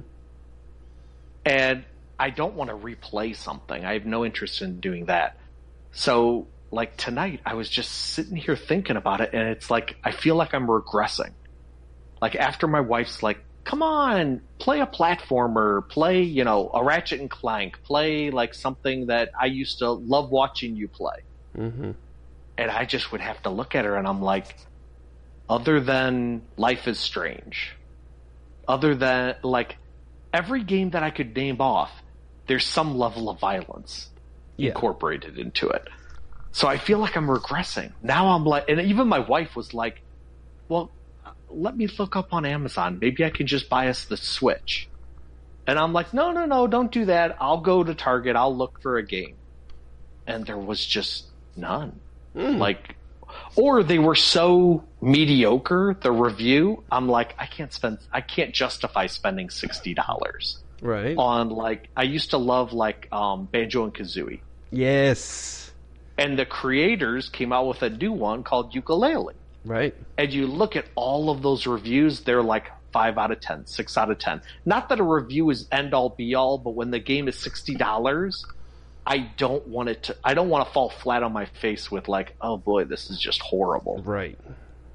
And 1.46 1.84
I 2.18 2.30
don't 2.32 2.56
want 2.56 2.70
to 2.72 2.76
replay 2.76 3.36
something. 3.36 3.86
I 3.86 3.94
have 3.94 4.06
no 4.06 4.26
interest 4.26 4.62
in 4.64 4.80
doing 4.80 5.06
that. 5.06 5.38
So, 5.92 6.48
like 6.72 6.96
tonight, 6.98 7.42
I 7.46 7.56
was 7.56 7.70
just 7.70 7.92
sitting 7.92 8.36
here 8.38 8.56
thinking 8.56 8.96
about 8.96 9.22
it, 9.22 9.32
and 9.34 9.50
it's 9.50 9.70
like 9.70 9.98
I 10.04 10.12
feel 10.12 10.36
like 10.36 10.54
I'm 10.54 10.68
regressing. 10.68 11.34
Like 12.22 12.36
after 12.36 12.68
my 12.68 12.80
wife's 12.82 13.22
like, 13.22 13.40
"Come 13.66 13.84
on, 13.84 14.42
play 14.60 14.80
a 14.80 14.88
platformer, 14.88 15.88
play 15.90 16.22
you 16.24 16.44
know 16.44 16.72
a 16.74 16.84
Ratchet 16.84 17.20
and 17.20 17.30
Clank, 17.30 17.84
play 17.84 18.32
like 18.32 18.54
something 18.54 19.08
that 19.08 19.32
I 19.40 19.48
used 19.48 19.80
to 19.80 19.92
love 19.92 20.30
watching 20.30 20.76
you 20.76 20.88
play," 20.88 21.18
Mm-hmm. 21.58 21.92
and 22.58 22.72
I 22.72 22.86
just 22.86 23.12
would 23.12 23.22
have 23.22 23.42
to 23.44 23.50
look 23.50 23.76
at 23.76 23.86
her, 23.86 23.98
and 23.98 24.08
I'm 24.08 24.22
like, 24.22 24.56
other 25.50 25.82
than 25.82 26.44
Life 26.56 26.88
is 26.88 27.00
Strange, 27.00 27.76
other 28.68 28.96
than 28.96 29.36
like 29.44 29.78
every 30.34 30.64
game 30.64 30.92
that 30.92 31.04
I 31.04 31.10
could 31.10 31.36
name 31.36 31.60
off, 31.60 31.92
there's 32.48 32.66
some 32.66 32.98
level 32.98 33.30
of 33.30 33.40
violence 33.42 34.11
Yeah. 34.62 34.70
incorporated 34.70 35.38
into 35.38 35.70
it. 35.70 35.88
So 36.52 36.68
I 36.68 36.78
feel 36.78 37.00
like 37.00 37.16
I'm 37.16 37.28
regressing. 37.28 37.94
Now 38.02 38.30
I'm 38.30 38.44
like, 38.46 38.70
and 38.70 38.82
even 38.82 39.08
my 39.08 39.20
wife 39.20 39.56
was 39.56 39.74
like, 39.74 40.02
well, 40.68 40.92
let 41.50 41.76
me 41.76 41.88
look 41.88 42.16
up 42.16 42.34
on 42.34 42.46
Amazon. 42.46 43.00
Maybe 43.00 43.24
I 43.24 43.30
can 43.30 43.48
just 43.48 43.70
buy 43.70 43.88
us 43.88 44.06
the 44.06 44.18
Switch. 44.18 44.90
And 45.68 45.78
I'm 45.78 45.94
like, 45.94 46.14
no, 46.14 46.32
no, 46.32 46.46
no, 46.46 46.68
don't 46.68 46.92
do 46.92 47.06
that. 47.06 47.38
I'll 47.40 47.62
go 47.62 47.84
to 47.84 47.94
Target. 47.94 48.36
I'll 48.36 48.56
look 48.56 48.82
for 48.82 48.98
a 48.98 49.06
game. 49.06 49.36
And 50.28 50.46
there 50.46 50.58
was 50.58 50.86
just 50.86 51.26
none. 51.56 52.00
Mm. 52.36 52.58
Like, 52.58 52.96
or 53.56 53.84
they 53.84 54.00
were 54.00 54.16
so 54.16 54.84
mediocre, 55.02 55.96
the 56.02 56.12
review, 56.12 56.84
I'm 56.92 57.08
like, 57.08 57.36
I 57.38 57.46
can't 57.46 57.72
spend, 57.72 58.00
I 58.12 58.22
can't 58.22 58.54
justify 58.54 59.08
spending 59.08 59.48
$60 59.48 60.58
right. 60.82 61.16
on 61.18 61.50
like, 61.50 61.90
I 61.96 62.04
used 62.04 62.32
to 62.32 62.38
love 62.38 62.74
like, 62.74 63.08
um, 63.12 63.46
Banjo 63.46 63.86
and 63.86 63.94
Kazooie. 63.94 64.42
Yes. 64.72 65.72
And 66.18 66.38
the 66.40 66.46
creators 66.46 67.30
came 67.30 67.52
out 67.52 67.68
with 67.68 67.82
a 67.82 67.90
new 67.90 68.12
one 68.12 68.44
called 68.44 68.74
Yooka-Laylee. 68.74 69.34
Right. 69.66 69.94
And 70.18 70.34
you 70.34 70.48
look 70.48 70.76
at 70.76 70.86
all 70.96 71.30
of 71.30 71.42
those 71.42 71.68
reviews, 71.68 72.22
they're 72.22 72.42
like 72.42 72.72
five 72.92 73.18
out 73.18 73.32
of 73.32 73.40
ten, 73.40 73.66
six 73.68 73.98
out 73.98 74.10
of 74.10 74.18
ten. 74.18 74.42
Not 74.66 74.90
that 74.90 75.00
a 75.00 75.04
review 75.04 75.50
is 75.50 75.68
end 75.72 75.94
all 75.94 76.10
be 76.10 76.36
all, 76.36 76.58
but 76.58 76.72
when 76.72 76.92
the 76.92 77.00
game 77.00 77.28
is 77.28 77.38
sixty 77.38 77.76
dollars, 77.76 78.46
I 79.06 79.30
don't 79.38 79.68
want 79.68 79.90
it 79.90 80.04
to. 80.04 80.16
I 80.24 80.34
don't 80.34 80.50
want 80.50 80.68
to 80.68 80.74
fall 80.74 80.90
flat 80.90 81.24
on 81.24 81.32
my 81.32 81.46
face 81.46 81.92
with 81.92 82.08
like, 82.08 82.36
oh 82.42 82.58
boy, 82.58 82.86
this 82.86 83.10
is 83.10 83.20
just 83.20 83.42
horrible. 83.42 84.02
Right. 84.04 84.38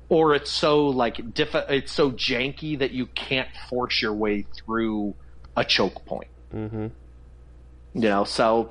Or 0.08 0.34
it's 0.34 0.50
so 0.50 0.88
like 0.88 1.34
diff- 1.34 1.54
it's 1.54 1.92
so 1.92 2.10
janky 2.10 2.78
that 2.78 2.92
you 2.92 3.06
can't 3.06 3.48
force 3.68 4.02
your 4.02 4.12
way 4.12 4.42
through 4.42 5.14
a 5.56 5.64
choke 5.64 6.04
point. 6.04 6.30
Mm-hmm. 6.54 6.86
You 7.94 8.08
know, 8.08 8.24
so 8.24 8.70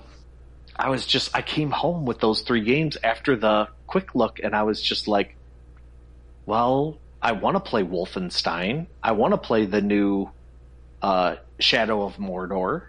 I 0.78 0.90
was 0.90 1.06
just 1.06 1.36
I 1.36 1.42
came 1.42 1.72
home 1.72 2.06
with 2.06 2.20
those 2.20 2.42
three 2.42 2.62
games 2.62 2.98
after 3.04 3.36
the 3.36 3.70
quick 3.88 4.16
look 4.16 4.40
and 4.40 4.56
I 4.56 4.64
was 4.64 4.82
just 4.82 5.08
like 5.08 5.36
well, 6.46 7.00
I 7.22 7.32
want 7.32 7.56
to 7.56 7.60
play 7.60 7.84
Wolfenstein. 7.84 8.88
I 9.02 9.14
want 9.14 9.34
to 9.34 9.38
play 9.38 9.66
the 9.66 9.82
new 9.82 10.30
uh, 11.02 11.38
Shadow 11.60 12.04
of 12.04 12.18
Mordor. 12.18 12.84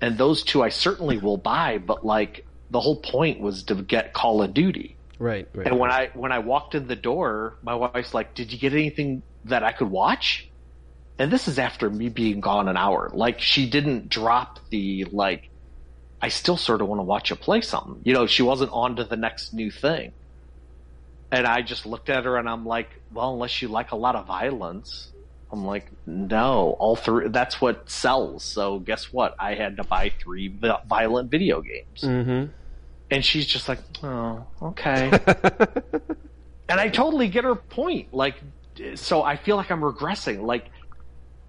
And 0.00 0.18
those 0.18 0.42
two 0.42 0.62
I 0.62 0.68
certainly 0.70 1.18
will 1.18 1.36
buy, 1.36 1.78
but 1.78 2.04
like 2.04 2.44
the 2.70 2.80
whole 2.80 2.96
point 2.96 3.40
was 3.40 3.62
to 3.64 3.76
get 3.76 4.12
Call 4.12 4.42
of 4.42 4.52
Duty. 4.52 4.96
Right. 5.18 5.48
Right. 5.54 5.66
And 5.66 5.78
when 5.78 5.90
I 5.90 6.10
when 6.12 6.32
I 6.32 6.40
walked 6.40 6.74
in 6.74 6.88
the 6.88 6.96
door, 6.96 7.56
my 7.62 7.74
wife's 7.74 8.12
like, 8.12 8.34
"Did 8.34 8.52
you 8.52 8.58
get 8.58 8.72
anything 8.74 9.22
that 9.46 9.62
I 9.62 9.72
could 9.72 9.90
watch?" 9.90 10.48
And 11.18 11.30
this 11.30 11.48
is 11.48 11.58
after 11.58 11.88
me 11.88 12.10
being 12.10 12.40
gone 12.40 12.68
an 12.68 12.76
hour. 12.76 13.10
Like 13.14 13.40
she 13.40 13.70
didn't 13.70 14.10
drop 14.10 14.58
the 14.68 15.04
like. 15.04 15.48
I 16.20 16.28
still 16.28 16.56
sort 16.56 16.80
of 16.80 16.88
want 16.88 17.00
to 17.00 17.04
watch 17.04 17.30
you 17.30 17.36
play 17.36 17.60
something. 17.60 18.00
You 18.04 18.14
know, 18.14 18.26
she 18.26 18.42
wasn't 18.42 18.72
on 18.72 18.96
to 18.96 19.04
the 19.04 19.16
next 19.16 19.52
new 19.52 19.70
thing. 19.70 20.12
And 21.30 21.46
I 21.46 21.62
just 21.62 21.86
looked 21.86 22.08
at 22.08 22.24
her 22.24 22.36
and 22.36 22.48
I'm 22.48 22.64
like, 22.64 22.88
well, 23.12 23.32
unless 23.32 23.60
you 23.60 23.68
like 23.68 23.92
a 23.92 23.96
lot 23.96 24.14
of 24.16 24.26
violence, 24.26 25.12
I'm 25.50 25.64
like, 25.64 25.90
no, 26.06 26.76
all 26.78 26.96
three. 26.96 27.28
That's 27.28 27.60
what 27.60 27.90
sells. 27.90 28.44
So 28.44 28.78
guess 28.78 29.12
what? 29.12 29.34
I 29.38 29.54
had 29.54 29.76
to 29.76 29.84
buy 29.84 30.12
three 30.20 30.48
violent 30.48 31.30
video 31.30 31.60
games. 31.60 32.02
mm-hmm. 32.02 32.52
And 33.10 33.24
she's 33.24 33.46
just 33.46 33.68
like, 33.68 33.78
oh, 34.02 34.46
okay. 34.60 35.10
and 36.68 36.80
I 36.80 36.88
totally 36.88 37.28
get 37.28 37.44
her 37.44 37.54
point. 37.54 38.12
Like, 38.12 38.34
so 38.96 39.22
I 39.22 39.36
feel 39.36 39.56
like 39.56 39.70
I'm 39.70 39.80
regressing. 39.80 40.42
Like, 40.42 40.66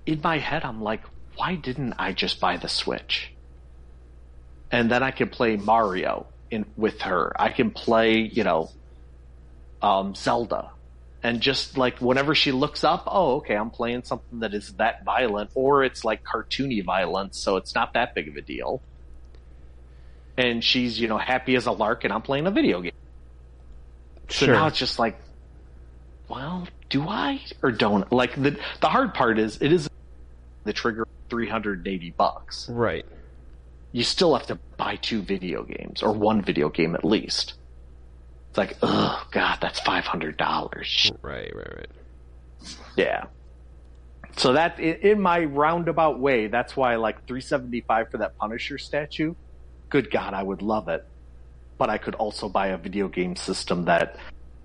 in 0.05 0.21
my 0.23 0.37
head, 0.37 0.63
I'm 0.63 0.81
like, 0.81 1.01
why 1.35 1.55
didn't 1.55 1.93
I 1.97 2.13
just 2.13 2.39
buy 2.39 2.57
the 2.57 2.69
Switch? 2.69 3.33
And 4.71 4.91
then 4.91 5.03
I 5.03 5.11
can 5.11 5.29
play 5.29 5.55
Mario 5.55 6.27
in 6.51 6.65
with 6.75 7.01
her. 7.01 7.33
I 7.39 7.49
can 7.49 7.71
play, 7.71 8.19
you 8.19 8.43
know, 8.43 8.69
um, 9.81 10.15
Zelda. 10.15 10.71
And 11.23 11.41
just 11.41 11.77
like 11.77 11.99
whenever 11.99 12.35
she 12.35 12.51
looks 12.51 12.83
up, 12.83 13.03
oh, 13.07 13.37
okay, 13.37 13.55
I'm 13.55 13.69
playing 13.69 14.03
something 14.03 14.39
that 14.39 14.53
is 14.53 14.73
that 14.73 15.03
violent, 15.03 15.49
or 15.55 15.83
it's 15.83 16.05
like 16.05 16.23
cartoony 16.23 16.83
violence, 16.83 17.37
so 17.39 17.57
it's 17.57 17.73
not 17.73 17.93
that 17.93 18.13
big 18.13 18.27
of 18.27 18.35
a 18.35 18.41
deal. 18.41 18.81
And 20.37 20.63
she's, 20.63 20.99
you 20.99 21.07
know, 21.07 21.17
happy 21.17 21.55
as 21.55 21.65
a 21.65 21.71
lark, 21.71 22.03
and 22.03 22.13
I'm 22.13 22.21
playing 22.21 22.45
a 22.45 22.51
video 22.51 22.81
game. 22.81 22.91
So 24.29 24.45
Sure. 24.45 24.55
now 24.55 24.67
it's 24.67 24.77
just 24.77 24.99
like, 24.99 25.19
well, 26.27 26.67
do 26.89 27.07
I 27.07 27.41
or 27.63 27.71
don't? 27.71 28.09
Like 28.11 28.35
the 28.41 28.59
the 28.81 28.89
hard 28.89 29.13
part 29.13 29.39
is 29.39 29.61
it 29.61 29.71
is 29.73 29.89
the 30.65 30.73
trigger 30.73 31.07
380 31.29 32.11
bucks. 32.11 32.69
Right. 32.69 33.05
You 33.91 34.03
still 34.03 34.35
have 34.35 34.47
to 34.47 34.55
buy 34.77 34.97
two 34.97 35.21
video 35.21 35.63
games 35.63 36.03
or 36.03 36.11
one 36.11 36.41
video 36.41 36.69
game 36.69 36.95
at 36.95 37.05
least. 37.05 37.53
It's 38.49 38.57
like, 38.57 38.77
oh 38.81 39.25
god, 39.31 39.59
that's 39.61 39.79
five 39.79 40.05
hundred 40.05 40.37
dollars. 40.37 41.11
Right. 41.21 41.51
Right. 41.55 41.77
Right. 41.77 41.87
Yeah. 42.95 43.25
So 44.35 44.53
that 44.53 44.79
in, 44.79 44.95
in 45.11 45.21
my 45.21 45.45
roundabout 45.45 46.19
way, 46.19 46.47
that's 46.47 46.75
why 46.75 46.95
like 46.95 47.25
375 47.27 48.11
for 48.11 48.17
that 48.19 48.37
Punisher 48.37 48.77
statue. 48.77 49.33
Good 49.89 50.11
God, 50.11 50.33
I 50.33 50.43
would 50.43 50.61
love 50.61 50.89
it. 50.89 51.05
But 51.77 51.89
I 51.89 51.97
could 51.97 52.15
also 52.15 52.49
buy 52.49 52.67
a 52.67 52.77
video 52.77 53.07
game 53.07 53.35
system 53.35 53.85
that 53.85 54.17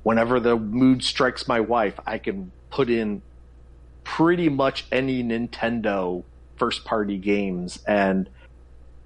whenever 0.02 0.40
the 0.40 0.56
mood 0.56 1.04
strikes 1.04 1.46
my 1.46 1.60
wife, 1.60 1.98
I 2.06 2.18
can 2.18 2.52
put 2.70 2.90
in 2.90 3.22
pretty 4.04 4.48
much 4.48 4.86
any 4.90 5.22
Nintendo 5.22 6.24
first 6.56 6.84
party 6.84 7.18
games 7.18 7.82
and 7.86 8.28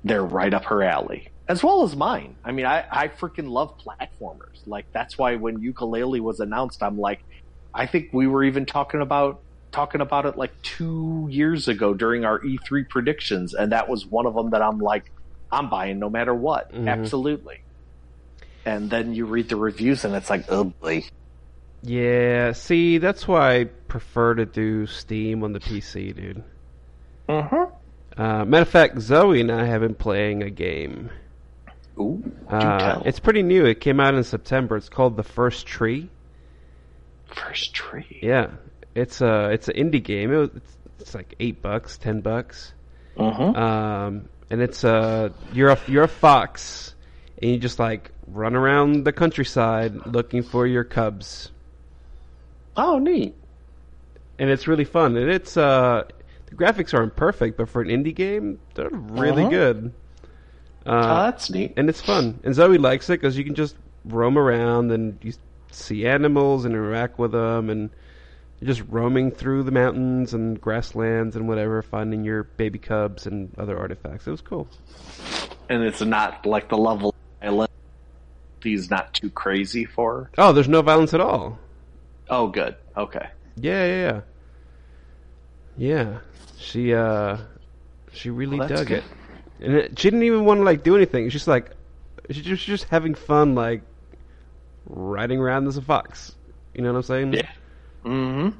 they're 0.07 0.25
right 0.25 0.53
up 0.55 0.65
her 0.67 0.83
alley. 0.83 1.29
As 1.49 1.63
well 1.63 1.83
as 1.83 1.95
mine. 1.95 2.37
I 2.45 2.53
mean, 2.53 2.67
I, 2.67 2.85
I 2.91 3.09
freaking 3.09 3.49
love 3.51 3.79
platformers. 3.79 4.67
Like, 4.67 4.87
that's 4.93 5.17
why 5.17 5.37
when 5.37 5.59
Yooka-Laylee 5.59 6.21
was 6.21 6.41
announced, 6.41 6.83
I'm 6.83 6.99
like, 6.99 7.23
I 7.75 7.87
think 7.87 8.09
we 8.13 8.27
were 8.27 8.43
even 8.45 8.67
talking 8.67 9.01
about 9.01 9.41
talking 9.73 10.01
about 10.01 10.25
it 10.27 10.39
like 10.39 10.51
two 10.63 11.29
years 11.31 11.69
ago 11.69 11.93
during 11.93 12.25
our 12.25 12.39
E3 12.41 12.89
predictions, 12.89 13.53
and 13.53 13.73
that 13.73 13.89
was 13.89 14.07
one 14.07 14.25
of 14.27 14.35
them 14.35 14.51
that 14.51 14.63
I'm 14.63 14.79
like, 14.79 15.11
I'm 15.53 15.69
buying 15.69 15.99
no 15.99 16.09
matter 16.09 16.35
what, 16.35 16.73
Mhm. 16.73 16.89
absolutely. 16.89 17.61
And 18.65 18.89
then 18.91 19.13
you 19.15 19.27
read 19.27 19.49
the 19.51 19.57
reviews, 19.57 20.05
and 20.05 20.15
it's 20.15 20.31
like, 20.31 20.47
oh 20.49 20.65
boy, 20.65 21.05
Yeah. 21.83 22.53
See, 22.53 22.99
that's 22.99 23.29
why 23.29 23.57
I 23.61 23.65
prefer 23.65 24.35
to 24.35 24.47
do 24.47 24.87
Steam 24.87 25.45
on 25.45 25.53
the 25.53 25.61
PC, 25.61 26.13
dude. 26.15 26.43
mm-hmm. 27.29 27.76
Uh, 28.17 28.45
matter 28.45 28.63
of 28.63 28.69
fact, 28.69 29.01
Zoe 29.01 29.41
and 29.41 29.53
I 29.53 29.67
have 29.67 29.81
been 29.83 29.95
playing 29.95 30.43
a 30.43 30.51
game. 30.51 31.11
Ooh, 31.99 32.23
Uh, 32.49 32.79
tell. 32.79 33.03
it's 33.07 33.21
pretty 33.21 33.43
new. 33.43 33.65
It 33.67 33.81
came 33.81 34.01
out 34.01 34.15
in 34.15 34.25
September. 34.25 34.77
It's 34.77 34.89
called 34.89 35.17
The 35.17 35.23
First 35.23 35.67
Tree. 35.67 36.09
first 37.27 37.75
tree. 37.75 38.19
Yeah, 38.23 38.51
it's 38.95 39.21
a 39.21 39.51
it's 39.51 39.69
an 39.69 39.75
indie 39.77 40.03
game. 40.03 40.33
It 40.33 40.37
was, 40.37 40.51
it's, 40.57 40.77
it's 41.01 41.15
like 41.15 41.35
eight 41.41 41.61
bucks, 41.61 41.99
ten 41.99 42.21
bucks. 42.21 42.73
Mm-hmm. 43.19 43.57
Um, 43.57 44.29
and 44.51 44.63
it's 44.63 44.85
uh 44.85 45.31
you're 45.53 45.71
a 45.71 45.79
you're 45.87 46.05
a 46.05 46.09
fox, 46.09 46.95
and 47.43 47.51
you 47.51 47.59
just 47.59 47.79
like 47.79 48.11
run 48.29 48.55
around 48.55 49.05
the 49.05 49.13
countryside 49.13 50.07
looking 50.07 50.43
for 50.43 50.67
your 50.67 50.85
cubs, 50.85 51.51
oh, 52.77 52.99
neat. 52.99 53.35
and 54.39 54.51
it's 54.51 54.67
really 54.69 54.85
fun. 54.85 55.17
And 55.17 55.31
it's 55.31 55.57
uh 55.57 56.05
the 56.47 56.55
graphics 56.55 56.95
aren't 56.95 57.17
perfect, 57.17 57.57
but 57.57 57.69
for 57.69 57.81
an 57.83 57.89
indie 57.89 58.15
game, 58.15 58.59
they're 58.75 58.89
really 58.91 59.43
Uh-huh. 59.43 59.51
good. 59.51 59.93
oh, 60.87 60.93
Uh, 60.93 61.25
that's 61.25 61.51
neat. 61.51 61.73
and 61.77 61.89
it's 61.89 62.01
fun. 62.01 62.39
And 62.45 62.55
Zoe 62.55 62.79
likes 62.79 63.09
it 63.11 63.21
because 63.21 63.37
you 63.37 63.45
can 63.45 63.55
just 63.55 63.77
roam 64.05 64.39
around 64.39 64.93
and 64.93 65.19
you 65.23 65.33
see 65.73 66.07
animals 66.07 66.65
and 66.65 66.75
interact 66.75 67.19
with 67.19 67.33
them, 67.33 67.69
and 67.71 67.91
you're 68.61 68.69
just 68.69 68.85
roaming 68.89 69.31
through 69.33 69.65
the 69.65 69.71
mountains 69.73 70.33
and 70.33 70.61
grasslands 70.61 71.37
and 71.37 71.47
whatever, 71.49 71.83
finding 71.83 72.25
your 72.25 72.45
baby 72.45 72.79
cubs 72.79 73.27
and 73.27 73.51
other 73.59 73.77
artifacts. 73.79 74.27
It 74.27 74.31
was 74.31 74.41
cool. 74.41 74.69
And 75.69 75.83
it's 75.83 76.01
not 76.01 76.47
like 76.47 76.69
the 76.69 76.79
level 76.79 77.15
island. 77.43 77.69
He's 78.63 78.89
not 78.91 79.13
too 79.13 79.31
crazy 79.31 79.85
for. 79.85 80.31
Oh, 80.39 80.53
there's 80.53 80.69
no 80.69 80.81
violence 80.83 81.13
at 81.13 81.21
all. 81.21 81.59
Oh, 82.31 82.47
good. 82.49 82.77
Okay. 82.97 83.27
Yeah, 83.57 83.87
yeah, 83.87 84.01
yeah. 84.13 84.21
Yeah, 85.77 86.19
she 86.59 86.95
uh, 86.95 87.39
she 88.13 88.31
really 88.31 88.59
Well, 88.59 88.69
dug 88.69 88.87
good. 88.87 88.99
it, 88.99 89.05
and 89.61 89.75
it, 89.75 89.99
she 89.99 90.09
didn't 90.11 90.23
even 90.25 90.45
want 90.45 90.61
to 90.61 90.65
like 90.65 90.83
do 90.83 90.97
anything. 90.97 91.25
She's 91.27 91.33
just 91.33 91.49
like, 91.49 91.71
she's 92.31 92.45
just, 92.45 92.63
she's 92.63 92.81
just 92.81 92.91
having 92.91 93.15
fun, 93.15 93.55
like 93.55 93.83
riding 94.87 95.39
around 95.39 95.67
as 95.67 95.77
a 95.77 95.83
fox. 95.83 96.35
You 96.75 96.83
know 96.83 96.93
what 96.93 96.99
I'm 96.99 97.03
saying? 97.03 97.33
Yeah. 97.35 97.51
Mm-hmm. 98.05 98.59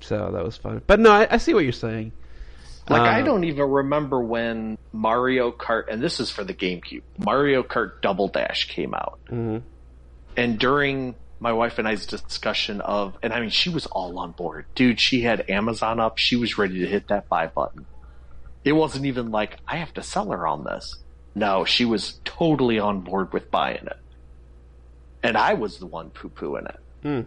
So 0.00 0.30
that 0.32 0.44
was 0.44 0.56
fun. 0.56 0.82
But 0.86 1.00
no, 1.00 1.10
I, 1.10 1.26
I 1.30 1.36
see 1.38 1.54
what 1.54 1.64
you're 1.64 1.72
saying. 1.72 2.12
Like 2.88 3.02
I 3.02 3.20
Uh, 3.20 3.24
don't 3.24 3.44
even 3.44 3.68
remember 3.68 4.20
when 4.20 4.78
Mario 4.92 5.52
Kart, 5.52 5.84
and 5.92 6.02
this 6.02 6.20
is 6.20 6.30
for 6.30 6.42
the 6.44 6.54
GameCube, 6.54 7.02
Mario 7.18 7.62
Kart 7.62 8.00
Double 8.00 8.28
Dash 8.28 8.66
came 8.68 8.94
out, 8.94 9.18
mhm. 9.30 9.60
and 10.38 10.58
during 10.58 11.14
my 11.40 11.52
wife 11.52 11.78
and 11.78 11.86
I's 11.86 12.06
discussion 12.06 12.80
of, 12.80 13.16
and 13.22 13.32
I 13.32 13.40
mean, 13.40 13.50
she 13.50 13.70
was 13.70 13.86
all 13.86 14.18
on 14.18 14.32
board, 14.32 14.66
dude. 14.74 15.00
She 15.00 15.22
had 15.22 15.48
Amazon 15.48 16.00
up, 16.00 16.18
she 16.18 16.36
was 16.36 16.58
ready 16.58 16.80
to 16.80 16.86
hit 16.86 17.08
that 17.08 17.28
buy 17.28 17.46
button. 17.46 17.86
It 18.64 18.72
wasn't 18.72 19.06
even 19.06 19.30
like 19.30 19.58
I 19.66 19.76
have 19.76 19.94
to 19.94 20.02
sell 20.02 20.30
her 20.30 20.46
on 20.46 20.64
this. 20.64 20.96
No, 21.34 21.64
she 21.64 21.84
was 21.84 22.20
totally 22.24 22.78
on 22.78 23.00
board 23.00 23.32
with 23.32 23.50
buying 23.50 23.86
it, 23.86 23.98
and 25.22 25.36
I 25.36 25.54
was 25.54 25.78
the 25.78 25.86
one 25.86 26.10
poo 26.10 26.28
pooing 26.28 26.68
it. 26.68 26.80
Hmm. 27.02 27.20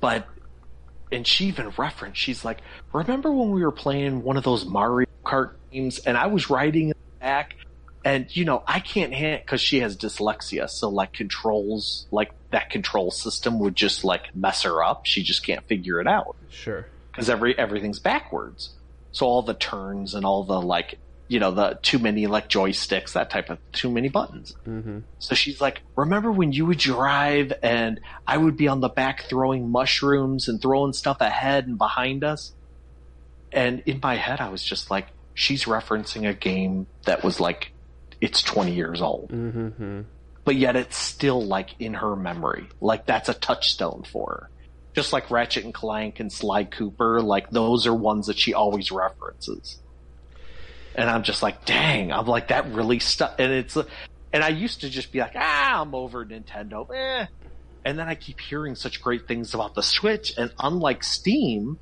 But 0.00 0.26
and 1.12 1.26
she 1.26 1.46
even 1.46 1.72
referenced, 1.76 2.20
she's 2.20 2.44
like, 2.44 2.58
remember 2.92 3.32
when 3.32 3.50
we 3.50 3.62
were 3.62 3.72
playing 3.72 4.22
one 4.22 4.36
of 4.36 4.44
those 4.44 4.64
Mario 4.64 5.08
Kart 5.24 5.52
games 5.70 5.98
and 6.00 6.16
I 6.16 6.26
was 6.26 6.50
riding 6.50 6.88
in 6.88 6.94
the 6.96 7.20
back 7.20 7.56
and 8.06 8.36
you 8.36 8.44
know, 8.44 8.62
I 8.68 8.78
can't 8.78 9.12
hand 9.12 9.44
cause 9.46 9.60
she 9.60 9.80
has 9.80 9.96
dyslexia. 9.96 10.70
So 10.70 10.88
like 10.88 11.12
controls, 11.12 12.06
like 12.12 12.30
that 12.52 12.70
control 12.70 13.10
system 13.10 13.58
would 13.58 13.74
just 13.74 14.04
like 14.04 14.34
mess 14.34 14.62
her 14.62 14.80
up. 14.84 15.06
She 15.06 15.24
just 15.24 15.44
can't 15.44 15.66
figure 15.66 16.00
it 16.00 16.06
out 16.06 16.36
Sure. 16.48 16.86
because 17.10 17.28
every, 17.28 17.58
everything's 17.58 17.98
backwards. 17.98 18.70
So 19.10 19.26
all 19.26 19.42
the 19.42 19.54
turns 19.54 20.14
and 20.14 20.24
all 20.24 20.44
the 20.44 20.60
like, 20.60 21.00
you 21.26 21.40
know, 21.40 21.50
the 21.50 21.80
too 21.82 21.98
many 21.98 22.28
like 22.28 22.48
joysticks, 22.48 23.14
that 23.14 23.28
type 23.28 23.50
of 23.50 23.58
too 23.72 23.90
many 23.90 24.08
buttons. 24.08 24.54
Mm-hmm. 24.64 25.00
So 25.18 25.34
she's 25.34 25.60
like, 25.60 25.82
remember 25.96 26.30
when 26.30 26.52
you 26.52 26.64
would 26.66 26.78
drive 26.78 27.52
and 27.60 27.98
I 28.24 28.36
would 28.36 28.56
be 28.56 28.68
on 28.68 28.78
the 28.80 28.88
back 28.88 29.24
throwing 29.28 29.68
mushrooms 29.68 30.46
and 30.46 30.62
throwing 30.62 30.92
stuff 30.92 31.20
ahead 31.20 31.66
and 31.66 31.76
behind 31.76 32.22
us? 32.22 32.52
And 33.50 33.82
in 33.84 33.98
my 34.00 34.14
head, 34.14 34.40
I 34.40 34.50
was 34.50 34.62
just 34.62 34.92
like, 34.92 35.08
she's 35.34 35.64
referencing 35.64 36.28
a 36.28 36.34
game 36.34 36.86
that 37.06 37.24
was 37.24 37.40
like, 37.40 37.72
it's 38.20 38.42
20 38.42 38.74
years 38.74 39.00
old, 39.02 39.30
Mm-hmm. 39.30 40.02
but 40.44 40.56
yet 40.56 40.76
it's 40.76 40.96
still 40.96 41.44
like 41.44 41.70
in 41.78 41.94
her 41.94 42.16
memory. 42.16 42.66
Like 42.80 43.06
that's 43.06 43.28
a 43.28 43.34
touchstone 43.34 44.04
for 44.10 44.26
her. 44.30 44.50
Just 44.94 45.12
like 45.12 45.30
Ratchet 45.30 45.64
and 45.64 45.74
Clank 45.74 46.20
and 46.20 46.32
Sly 46.32 46.64
Cooper, 46.64 47.20
like 47.20 47.50
those 47.50 47.86
are 47.86 47.94
ones 47.94 48.28
that 48.28 48.38
she 48.38 48.54
always 48.54 48.90
references. 48.90 49.78
And 50.94 51.10
I'm 51.10 51.22
just 51.22 51.42
like, 51.42 51.66
dang, 51.66 52.10
I'm 52.10 52.26
like, 52.26 52.48
that 52.48 52.72
really 52.72 52.98
stuck. 53.00 53.38
And 53.38 53.52
it's, 53.52 53.76
and 54.32 54.42
I 54.42 54.48
used 54.48 54.80
to 54.80 54.88
just 54.88 55.12
be 55.12 55.20
like, 55.20 55.34
ah, 55.36 55.82
I'm 55.82 55.94
over 55.94 56.24
Nintendo. 56.24 56.88
Eh. 56.94 57.26
And 57.84 57.98
then 57.98 58.08
I 58.08 58.14
keep 58.14 58.40
hearing 58.40 58.74
such 58.74 59.02
great 59.02 59.28
things 59.28 59.52
about 59.52 59.74
the 59.74 59.82
Switch. 59.82 60.32
And 60.38 60.50
unlike 60.58 61.04
Steam, 61.04 61.78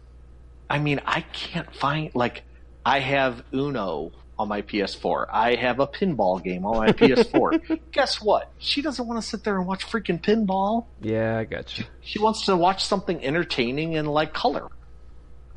I 0.68 0.80
mean, 0.80 1.00
I 1.06 1.20
can't 1.20 1.72
find, 1.76 2.12
like, 2.16 2.42
I 2.84 2.98
have 2.98 3.44
Uno 3.54 4.10
on 4.38 4.48
my 4.48 4.62
PS4. 4.62 5.26
I 5.30 5.54
have 5.54 5.80
a 5.80 5.86
pinball 5.86 6.42
game 6.42 6.66
on 6.66 6.76
my 6.76 6.92
PS4. 6.92 7.80
Guess 7.92 8.20
what? 8.20 8.50
She 8.58 8.82
doesn't 8.82 9.06
want 9.06 9.22
to 9.22 9.26
sit 9.26 9.44
there 9.44 9.56
and 9.58 9.66
watch 9.66 9.86
freaking 9.86 10.20
pinball. 10.20 10.86
Yeah, 11.00 11.38
I 11.38 11.44
got 11.44 11.78
you. 11.78 11.84
She 12.00 12.18
wants 12.18 12.46
to 12.46 12.56
watch 12.56 12.84
something 12.84 13.24
entertaining 13.24 13.96
and 13.96 14.08
like 14.08 14.34
color. 14.34 14.68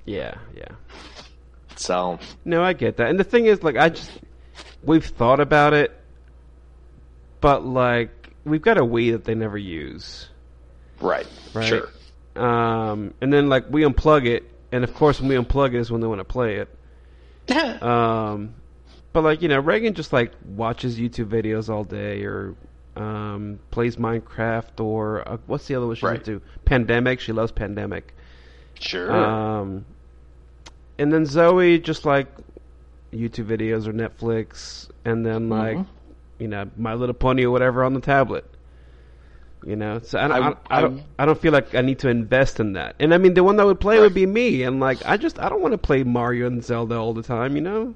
Yeah, 0.06 0.36
yeah. 0.56 0.70
So, 1.76 2.20
No, 2.46 2.64
I 2.64 2.74
get 2.74 2.98
that. 2.98 3.10
And 3.10 3.20
the 3.20 3.24
thing 3.24 3.46
is, 3.46 3.62
like, 3.62 3.78
I 3.78 3.90
just 3.90 4.12
we've 4.84 5.06
thought 5.06 5.40
about 5.40 5.74
it, 5.74 5.92
but 7.42 7.66
like 7.66 8.34
we've 8.46 8.62
got 8.62 8.78
a 8.78 8.82
Wii 8.82 9.12
that 9.12 9.26
they 9.26 9.36
never 9.36 9.58
use, 9.58 10.30
right. 11.02 11.28
right? 11.54 11.68
Sure. 11.68 11.90
Um, 12.36 13.14
and 13.22 13.32
then 13.32 13.50
like 13.50 13.66
we 13.70 13.84
unplug 13.84 14.26
it, 14.26 14.50
and 14.72 14.84
of 14.84 14.94
course 14.94 15.20
when 15.20 15.30
we 15.30 15.36
unplug 15.36 15.70
it 15.74 15.80
is 15.80 15.92
when 15.92 16.02
they 16.02 16.08
want 16.08 16.20
to 16.20 16.26
play 16.26 16.56
it. 16.58 16.70
Um, 17.82 18.56
but 19.18 19.24
like 19.24 19.42
you 19.42 19.48
know, 19.48 19.60
Reagan 19.60 19.96
just 19.96 20.14
like 20.14 20.32
watches 20.46 21.00
YouTube 21.00 21.26
videos 21.30 21.70
all 21.70 21.84
day, 21.84 22.22
or 22.22 22.54
um, 22.96 23.58
plays 23.72 23.96
Minecraft, 23.96 24.80
or 24.80 25.28
uh, 25.28 25.38
what's 25.48 25.66
the 25.66 25.74
other 25.74 25.88
one 25.88 25.96
she 25.96 26.06
Right. 26.06 26.20
into? 26.20 26.40
Pandemic. 26.66 27.20
She 27.20 27.32
loves 27.32 27.52
Pandemic. 27.52 28.14
sure. 28.80 29.12
Um, 29.12 29.86
and 31.00 31.12
then 31.12 31.26
Zoe 31.26 31.80
just 31.80 32.06
like 32.06 32.28
YouTube 33.12 33.46
videos 33.48 33.88
or 33.88 33.92
Netflix, 33.94 34.88
and 35.04 35.26
then 35.26 35.50
like 35.50 35.78
Mhm. 35.78 35.86
you 36.38 36.48
know 36.48 36.70
My 36.78 36.94
Little 36.94 37.16
Pony 37.16 37.44
or 37.46 37.50
whatever 37.50 37.84
on 37.84 37.96
the 37.96 38.02
tablet. 38.02 38.46
You 39.66 39.76
know, 39.78 39.98
so 40.00 40.20
I, 40.20 40.28
don't, 40.28 40.44
I- 40.70 40.76
I, 40.76 40.78
I 40.78 40.82
don't, 40.82 41.04
I 41.18 41.26
don't 41.26 41.42
feel 41.42 41.52
like 41.54 41.74
I 41.74 41.82
need 41.82 41.98
to 42.00 42.10
invest 42.10 42.60
in 42.60 42.74
that. 42.74 42.96
And 43.00 43.16
I 43.16 43.18
mean, 43.18 43.34
the 43.34 43.44
one 43.44 43.56
that 43.58 43.66
would 43.66 43.80
play 43.80 44.00
would 44.00 44.14
be 44.14 44.28
me. 44.28 44.62
And 44.62 44.80
like, 44.80 45.04
I 45.08 45.18
just, 45.18 45.40
I 45.40 45.50
don't 45.50 45.62
want 45.64 45.72
to 45.72 45.80
play 45.80 46.04
Mario 46.04 46.46
and 46.46 46.64
Zelda 46.64 46.96
all 46.96 47.16
the 47.16 47.24
time. 47.24 47.56
You 47.56 47.62
know? 47.64 47.96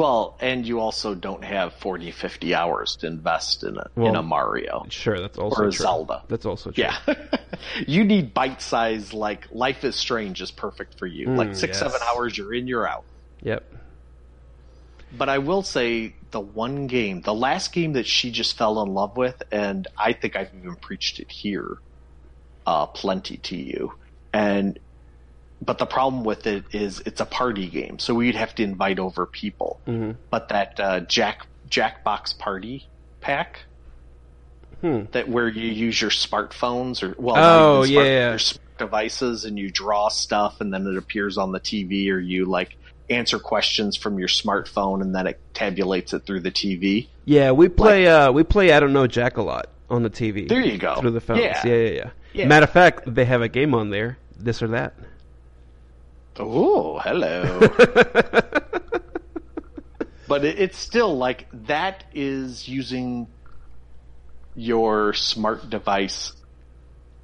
Well, 0.00 0.36
and 0.40 0.66
you 0.66 0.80
also 0.80 1.14
don't 1.14 1.44
have 1.44 1.74
40, 1.74 2.10
50 2.10 2.54
hours 2.54 2.96
to 2.96 3.06
invest 3.06 3.62
in 3.64 3.76
a 3.76 3.86
in 4.00 4.16
a 4.16 4.22
Mario. 4.22 4.86
Sure, 4.88 5.20
that's 5.20 5.36
also 5.38 5.56
true. 5.56 5.64
Or 5.66 5.68
a 5.68 5.72
true. 5.72 5.82
Zelda. 5.84 6.22
That's 6.28 6.46
also 6.46 6.70
true. 6.70 6.84
Yeah. 6.84 6.96
you 7.86 8.04
need 8.04 8.32
bite 8.32 8.62
size 8.62 9.12
like 9.12 9.46
Life 9.52 9.84
is 9.84 9.96
Strange 9.96 10.40
is 10.40 10.50
perfect 10.50 10.98
for 10.98 11.06
you. 11.06 11.28
like 11.28 11.54
six, 11.54 11.78
Mm, 11.78 11.82
yes. 11.82 11.92
seven 11.92 12.00
hours 12.08 12.36
you're 12.38 12.54
in, 12.54 12.66
you're 12.66 12.88
out. 12.88 13.04
Yep. 13.42 13.62
But 15.18 15.28
I 15.28 15.38
will 15.38 15.62
say 15.62 16.14
the 16.30 16.40
one 16.40 16.86
game, 16.86 17.20
the 17.22 17.34
last 17.34 17.72
game 17.72 17.92
that 17.94 18.06
she 18.06 18.30
just 18.30 18.56
fell 18.56 18.80
in 18.82 18.94
love 18.94 19.16
with, 19.16 19.42
and 19.52 19.86
I 19.98 20.12
think 20.12 20.36
I've 20.36 20.54
even 20.54 20.76
preached 20.76 21.18
it 21.20 21.30
here, 21.30 21.78
uh, 22.66 22.86
plenty 22.86 23.36
to 23.38 23.56
you. 23.56 23.92
And, 24.32 24.78
but 25.62 25.78
the 25.78 25.86
problem 25.86 26.24
with 26.24 26.46
it 26.46 26.64
is 26.72 27.00
it's 27.06 27.20
a 27.20 27.26
party 27.26 27.68
game, 27.68 27.98
so 27.98 28.14
we'd 28.14 28.34
have 28.34 28.54
to 28.56 28.62
invite 28.62 28.98
over 28.98 29.26
people. 29.26 29.80
hmm 29.86 30.12
But 30.30 30.48
that, 30.48 30.78
uh, 30.80 31.00
Jack, 31.00 31.46
Jackbox 31.68 32.38
Party 32.38 32.86
pack, 33.20 33.60
Hmm. 34.80 35.02
that 35.12 35.28
where 35.28 35.46
you 35.48 35.68
use 35.70 36.00
your 36.00 36.10
smartphones 36.10 37.02
or, 37.02 37.14
well, 37.18 37.36
Oh, 37.36 37.84
smart- 37.84 38.06
yeah. 38.06 38.30
your 38.30 38.38
smart 38.38 38.78
devices 38.78 39.44
and 39.44 39.58
you 39.58 39.70
draw 39.70 40.08
stuff 40.08 40.62
and 40.62 40.72
then 40.72 40.86
it 40.86 40.96
appears 40.96 41.36
on 41.36 41.52
the 41.52 41.60
TV 41.60 42.10
or 42.10 42.18
you 42.18 42.46
like 42.46 42.78
answer 43.10 43.38
questions 43.38 43.94
from 43.96 44.18
your 44.18 44.28
smartphone 44.28 45.02
and 45.02 45.14
then 45.14 45.26
it 45.26 45.38
tabulates 45.52 46.14
it 46.14 46.24
through 46.24 46.40
the 46.40 46.50
TV. 46.50 47.08
Yeah, 47.26 47.50
we 47.50 47.68
play. 47.68 48.06
uh 48.06 48.32
We 48.32 48.42
play. 48.42 48.72
I 48.72 48.80
don't 48.80 48.94
know 48.94 49.06
Jack 49.06 49.36
a 49.36 49.42
lot 49.42 49.68
on 49.90 50.02
the 50.02 50.08
TV. 50.10 50.48
There 50.48 50.64
you 50.64 50.78
go. 50.78 50.94
Through 50.94 51.10
the 51.10 51.20
phones. 51.20 51.40
Yeah. 51.42 51.60
Yeah, 51.66 51.74
yeah, 51.74 51.90
yeah. 51.90 52.10
Yeah. 52.32 52.46
Matter 52.46 52.64
of 52.64 52.70
fact, 52.70 53.02
they 53.14 53.26
have 53.26 53.42
a 53.42 53.48
game 53.48 53.74
on 53.74 53.90
there. 53.90 54.16
This 54.38 54.62
or 54.62 54.68
that. 54.68 54.94
Oh, 56.40 56.98
hello. 56.98 57.60
but 60.28 60.44
it, 60.44 60.58
it's 60.58 60.78
still 60.78 61.16
like 61.16 61.46
that 61.66 62.04
is 62.14 62.68
using 62.68 63.26
your 64.54 65.12
smart 65.12 65.68
device 65.70 66.32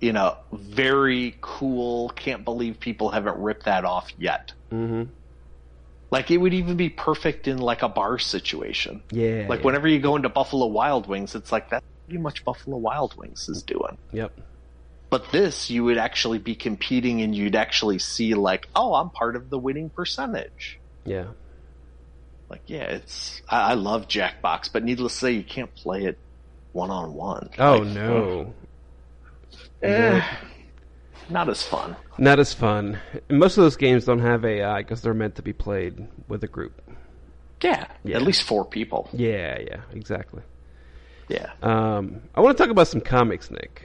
in 0.01 0.17
a 0.17 0.37
very 0.53 1.37
cool, 1.41 2.11
can't 2.11 2.45
believe 2.45 2.79
people 2.81 3.11
haven't 3.11 3.37
ripped 3.39 3.65
that 3.65 3.85
off 3.85 4.13
yet. 4.19 4.53
hmm 4.71 5.05
Like 6.11 6.31
it 6.31 6.37
would 6.37 6.55
even 6.55 6.77
be 6.77 6.89
perfect 6.91 7.49
in 7.49 7.59
like 7.59 7.83
a 7.83 7.89
bar 7.89 8.19
situation. 8.19 9.03
Yeah. 9.11 9.47
Like 9.49 9.61
yeah. 9.61 9.67
whenever 9.67 9.89
you 9.89 9.99
go 9.99 10.17
into 10.17 10.29
Buffalo 10.29 10.67
Wild 10.67 11.09
Wings, 11.09 11.35
it's 11.35 11.51
like 11.51 11.71
that's 11.71 11.87
pretty 12.07 12.21
much 12.21 12.45
Buffalo 12.45 12.77
Wild 12.77 13.17
Wings 13.17 13.49
is 13.49 13.63
doing. 13.63 13.97
Yep. 14.13 14.39
But 15.09 15.31
this, 15.31 15.71
you 15.71 15.85
would 15.85 15.99
actually 15.99 16.39
be 16.39 16.55
competing 16.55 17.23
and 17.23 17.35
you'd 17.35 17.55
actually 17.55 17.99
see 18.01 18.35
like, 18.35 18.67
oh, 18.75 18.95
I'm 18.95 19.11
part 19.11 19.37
of 19.37 19.51
the 19.51 19.59
winning 19.59 19.89
percentage. 19.91 20.81
Yeah. 21.05 21.27
Like, 22.49 22.63
yeah, 22.67 22.85
it's, 22.85 23.41
I, 23.49 23.71
I 23.71 23.75
love 23.75 24.09
Jackbox, 24.09 24.73
but 24.73 24.85
needless 24.85 25.13
to 25.15 25.19
say, 25.19 25.33
you 25.33 25.45
can't 25.45 25.75
play 25.75 26.05
it 26.05 26.19
one 26.73 26.91
on 26.91 27.15
one. 27.15 27.51
Oh 27.59 27.79
no. 27.83 28.53
Eh, 29.83 30.23
not 31.31 31.49
as 31.49 31.63
fun. 31.63 31.97
Not 32.19 32.39
as 32.39 32.53
fun. 32.53 32.99
Most 33.31 33.57
of 33.57 33.63
those 33.65 33.77
games 33.77 34.05
don't 34.05 34.21
have 34.21 34.45
AI 34.45 34.79
because 34.83 35.03
they're 35.03 35.15
meant 35.15 35.37
to 35.37 35.43
be 35.43 35.53
played 35.53 36.07
with 36.29 36.43
a 36.45 36.49
group. 36.49 36.81
Yeah, 37.63 37.87
Yeah. 38.05 38.17
at 38.17 38.23
least 38.23 38.43
four 38.43 38.65
people. 38.65 39.09
Yeah, 39.13 39.59
yeah, 39.61 39.81
exactly. 39.93 40.43
Yeah. 41.29 41.51
Um, 41.63 42.21
I 42.35 42.41
want 42.41 42.57
to 42.57 42.63
talk 42.63 42.71
about 42.71 42.89
some 42.89 43.01
comics, 43.01 43.51
Nick. 43.51 43.83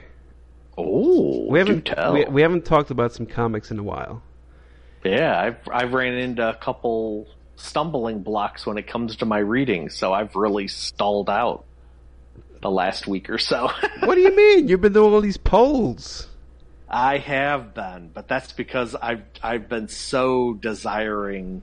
Oh, 0.78 1.46
We 1.48 1.58
haven't 1.58 1.90
we, 2.12 2.24
we 2.24 2.42
haven't 2.42 2.64
talked 2.64 2.90
about 2.90 3.12
some 3.12 3.26
comics 3.26 3.70
in 3.70 3.78
a 3.78 3.82
while. 3.82 4.22
Yeah, 5.04 5.38
I've 5.38 5.68
I've 5.70 5.92
ran 5.92 6.14
into 6.14 6.48
a 6.48 6.54
couple 6.54 7.26
stumbling 7.56 8.22
blocks 8.22 8.66
when 8.66 8.78
it 8.78 8.86
comes 8.86 9.16
to 9.16 9.26
my 9.26 9.38
reading, 9.38 9.90
so 9.90 10.12
I've 10.12 10.34
really 10.34 10.68
stalled 10.68 11.28
out 11.28 11.64
the 12.62 12.70
last 12.70 13.06
week 13.06 13.28
or 13.28 13.38
so. 13.38 13.70
What 14.00 14.14
do 14.16 14.20
you 14.20 14.34
mean? 14.34 14.68
You've 14.68 14.80
been 14.80 14.92
doing 14.92 15.12
all 15.12 15.20
these 15.20 15.36
polls. 15.36 16.28
I 16.88 17.18
have 17.18 17.74
been, 17.74 18.10
but 18.12 18.28
that's 18.28 18.52
because 18.52 18.94
I've 18.94 19.22
I've 19.42 19.68
been 19.68 19.88
so 19.88 20.54
desiring 20.54 21.62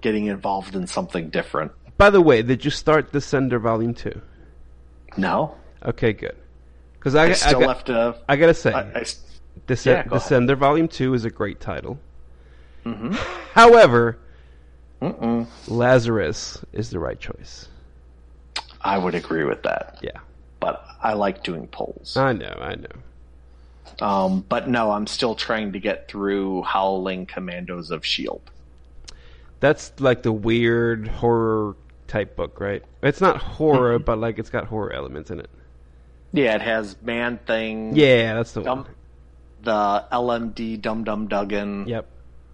getting 0.00 0.26
involved 0.26 0.74
in 0.74 0.86
something 0.86 1.30
different. 1.30 1.72
By 1.98 2.10
the 2.10 2.20
way, 2.20 2.42
did 2.42 2.64
you 2.64 2.70
start 2.70 3.12
Descender 3.12 3.60
Volume 3.60 3.94
Two? 3.94 4.20
No, 5.16 5.56
Okay, 5.84 6.12
good. 6.12 6.36
Because 7.00 7.14
I, 7.14 7.28
I 7.28 7.32
still 7.32 7.60
got, 7.60 7.76
have 7.76 7.84
to. 7.86 8.16
I 8.28 8.36
gotta 8.36 8.52
say, 8.52 8.74
I, 8.74 8.80
I, 8.80 9.04
yeah, 9.68 10.02
go. 10.06 10.16
Descender 10.16 10.56
Volume 10.56 10.86
Two 10.86 11.14
is 11.14 11.24
a 11.24 11.30
great 11.30 11.58
title. 11.58 11.98
Mhm. 12.84 13.14
However, 13.54 14.18
Mm-mm. 15.00 15.46
Lazarus 15.66 16.62
is 16.74 16.90
the 16.90 16.98
right 16.98 17.18
choice. 17.18 17.68
I 18.82 18.98
would 18.98 19.14
agree 19.14 19.44
with 19.44 19.62
that, 19.62 19.98
Yeah, 20.02 20.20
but 20.60 20.84
I 21.02 21.14
like 21.14 21.42
doing 21.42 21.66
polls. 21.68 22.18
I 22.18 22.34
know, 22.34 22.54
I 22.60 22.74
know. 22.76 24.06
Um, 24.06 24.44
but 24.48 24.68
no, 24.68 24.90
I'm 24.90 25.06
still 25.06 25.34
trying 25.34 25.72
to 25.72 25.80
get 25.80 26.06
through 26.08 26.62
Howling 26.62 27.26
Commandos 27.26 27.90
of 27.90 28.04
Shield. 28.04 28.42
That's 29.60 29.92
like 30.00 30.22
the 30.22 30.32
weird 30.32 31.08
horror 31.08 31.76
type 32.08 32.36
book, 32.36 32.60
right? 32.60 32.82
It's 33.02 33.20
not 33.22 33.38
horror, 33.38 33.98
but 33.98 34.18
like 34.18 34.38
it's 34.38 34.50
got 34.50 34.66
horror 34.66 34.92
elements 34.92 35.30
in 35.30 35.40
it. 35.40 35.50
Yeah, 36.32 36.54
it 36.54 36.62
has 36.62 36.96
Man 37.02 37.38
Thing. 37.46 37.94
Yeah, 37.96 38.34
that's 38.34 38.52
the 38.52 38.62
Dum- 38.62 38.84
one. 38.84 38.94
the 39.62 40.04
LMD 40.12 40.80
Dum 40.80 41.04
Dum 41.04 41.26
Dugan. 41.28 41.86
Yep, 41.88 42.06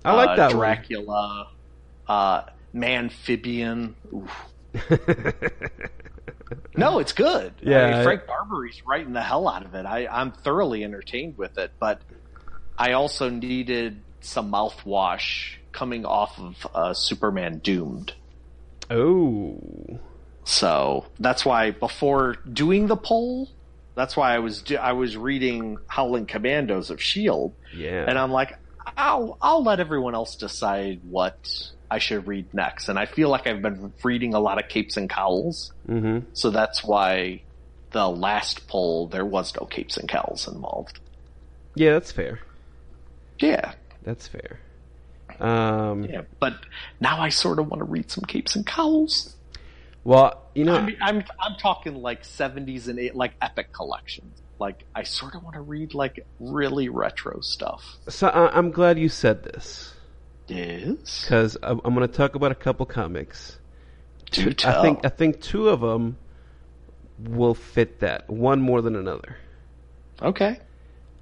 I 0.05 0.13
like 0.15 0.31
uh, 0.31 0.37
that 0.37 0.51
Dracula, 0.53 1.49
uh, 2.09 2.43
Manphibian. 2.75 3.95
No, 6.77 6.99
it's 6.99 7.13
good. 7.13 7.55
I 7.65 7.69
Yeah, 7.71 7.87
mean, 7.87 7.95
I- 7.95 8.03
Frank 8.05 8.27
Barbiere's 8.27 8.83
writing 8.87 9.13
the 9.15 9.23
hell 9.23 9.49
out 9.49 9.65
of 9.65 9.75
it. 9.75 9.87
I, 9.87 10.07
I'm 10.07 10.31
thoroughly 10.31 10.85
entertained 10.85 11.39
with 11.39 11.57
it, 11.59 11.73
but 11.81 12.03
I 12.79 12.93
also 12.93 13.31
needed 13.31 14.03
some 14.21 14.53
mouthwash 14.53 15.55
coming 15.73 16.05
off 16.05 16.39
of 16.39 16.67
uh, 16.75 16.93
Superman 16.95 17.59
Doomed. 17.65 18.13
oh, 18.91 19.59
So 20.45 21.07
that's 21.19 21.45
why 21.47 21.71
before 21.71 22.37
doing 22.53 22.87
the 22.89 22.97
poll, 22.97 23.49
that's 23.97 24.17
why 24.17 24.35
I 24.35 24.39
was 24.39 24.63
I 24.79 24.93
was 24.93 25.17
reading 25.17 25.79
Howling 25.89 26.27
Commandos 26.27 26.91
of 26.91 27.03
Shield, 27.03 27.55
yeah. 27.75 28.05
and 28.07 28.17
I'm 28.17 28.31
like, 28.31 28.57
I'll 28.97 29.37
I'll 29.43 29.65
let 29.65 29.81
everyone 29.81 30.15
else 30.15 30.37
decide 30.37 31.01
what 31.09 31.73
I 31.91 31.99
should 31.99 32.29
read 32.29 32.53
next. 32.55 32.89
And 32.89 32.99
I 32.99 33.07
feel 33.07 33.29
like 33.31 33.47
I've 33.49 33.63
been 33.63 33.93
reading 34.05 34.35
a 34.35 34.39
lot 34.39 34.63
of 34.63 34.69
capes 34.69 34.97
and 34.97 35.11
cowls, 35.11 35.73
hmm 35.87 36.21
so 36.35 36.51
that's 36.51 36.85
why 36.85 37.43
the 37.91 38.09
last 38.09 38.69
poll 38.69 39.09
there 39.09 39.25
was 39.25 39.55
no 39.59 39.67
capes 39.67 39.97
and 39.97 40.09
cowls 40.09 40.47
involved. 40.47 41.01
Yeah, 41.75 41.95
that's 41.95 42.13
fair. 42.13 42.41
Yeah, 43.39 43.73
That's 44.03 44.29
fair. 44.29 44.61
Um, 45.41 46.05
yeah, 46.05 46.23
but 46.41 46.55
now 47.01 47.21
I 47.21 47.29
sort 47.29 47.59
of 47.59 47.69
want 47.69 47.81
to 47.81 47.85
read 47.85 48.11
some 48.11 48.25
capes 48.25 48.57
and 48.57 48.65
cowls. 48.67 49.36
Well, 50.07 50.41
you 50.55 50.65
know, 50.65 50.77
I 50.77 50.83
mean, 50.83 50.97
I'm 51.01 51.25
I'm 51.41 51.57
talking 51.57 52.01
like 52.01 52.23
70s 52.23 52.87
and 52.87 53.01
eight, 53.01 53.17
like 53.17 53.35
epic 53.43 53.73
collections. 53.73 54.41
Like 54.61 54.85
I 54.95 55.03
sort 55.03 55.35
of 55.35 55.43
want 55.43 55.55
to 55.57 55.63
read 55.63 55.95
like 55.95 56.25
really 56.39 56.89
retro 56.89 57.41
stuff. 57.41 57.97
so 58.09 58.29
I, 58.29 58.57
I'm 58.57 58.71
glad 58.71 59.01
you 59.01 59.09
said 59.09 59.43
this 59.43 59.95
Is 60.47 61.23
because 61.23 61.57
I'm, 61.61 61.81
I'm 61.85 61.93
going 61.93 62.07
to 62.07 62.15
talk 62.17 62.37
about 62.37 62.53
a 62.53 62.55
couple 62.55 62.87
comics. 62.87 63.59
do 64.31 64.53
tell. 64.53 64.79
I 64.79 64.83
think 64.83 65.05
I 65.05 65.09
think 65.09 65.41
two 65.41 65.71
of 65.71 65.81
them 65.81 66.19
will 67.19 67.55
fit 67.55 67.99
that. 67.99 68.31
One 68.31 68.61
more 68.61 68.83
than 68.83 68.95
another. 68.95 69.37
okay. 70.23 70.61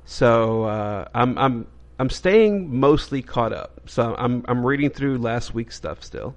So 0.05 0.65
uh, 0.65 1.09
I'm 1.15 1.39
I'm 1.39 1.67
I'm 1.99 2.11
staying 2.11 2.79
mostly 2.79 3.23
caught 3.23 3.55
up. 3.55 3.81
So 3.87 4.15
I'm 4.19 4.45
I'm 4.47 4.63
reading 4.63 4.91
through 4.91 5.17
last 5.17 5.55
week's 5.55 5.75
stuff 5.75 6.05
still. 6.05 6.37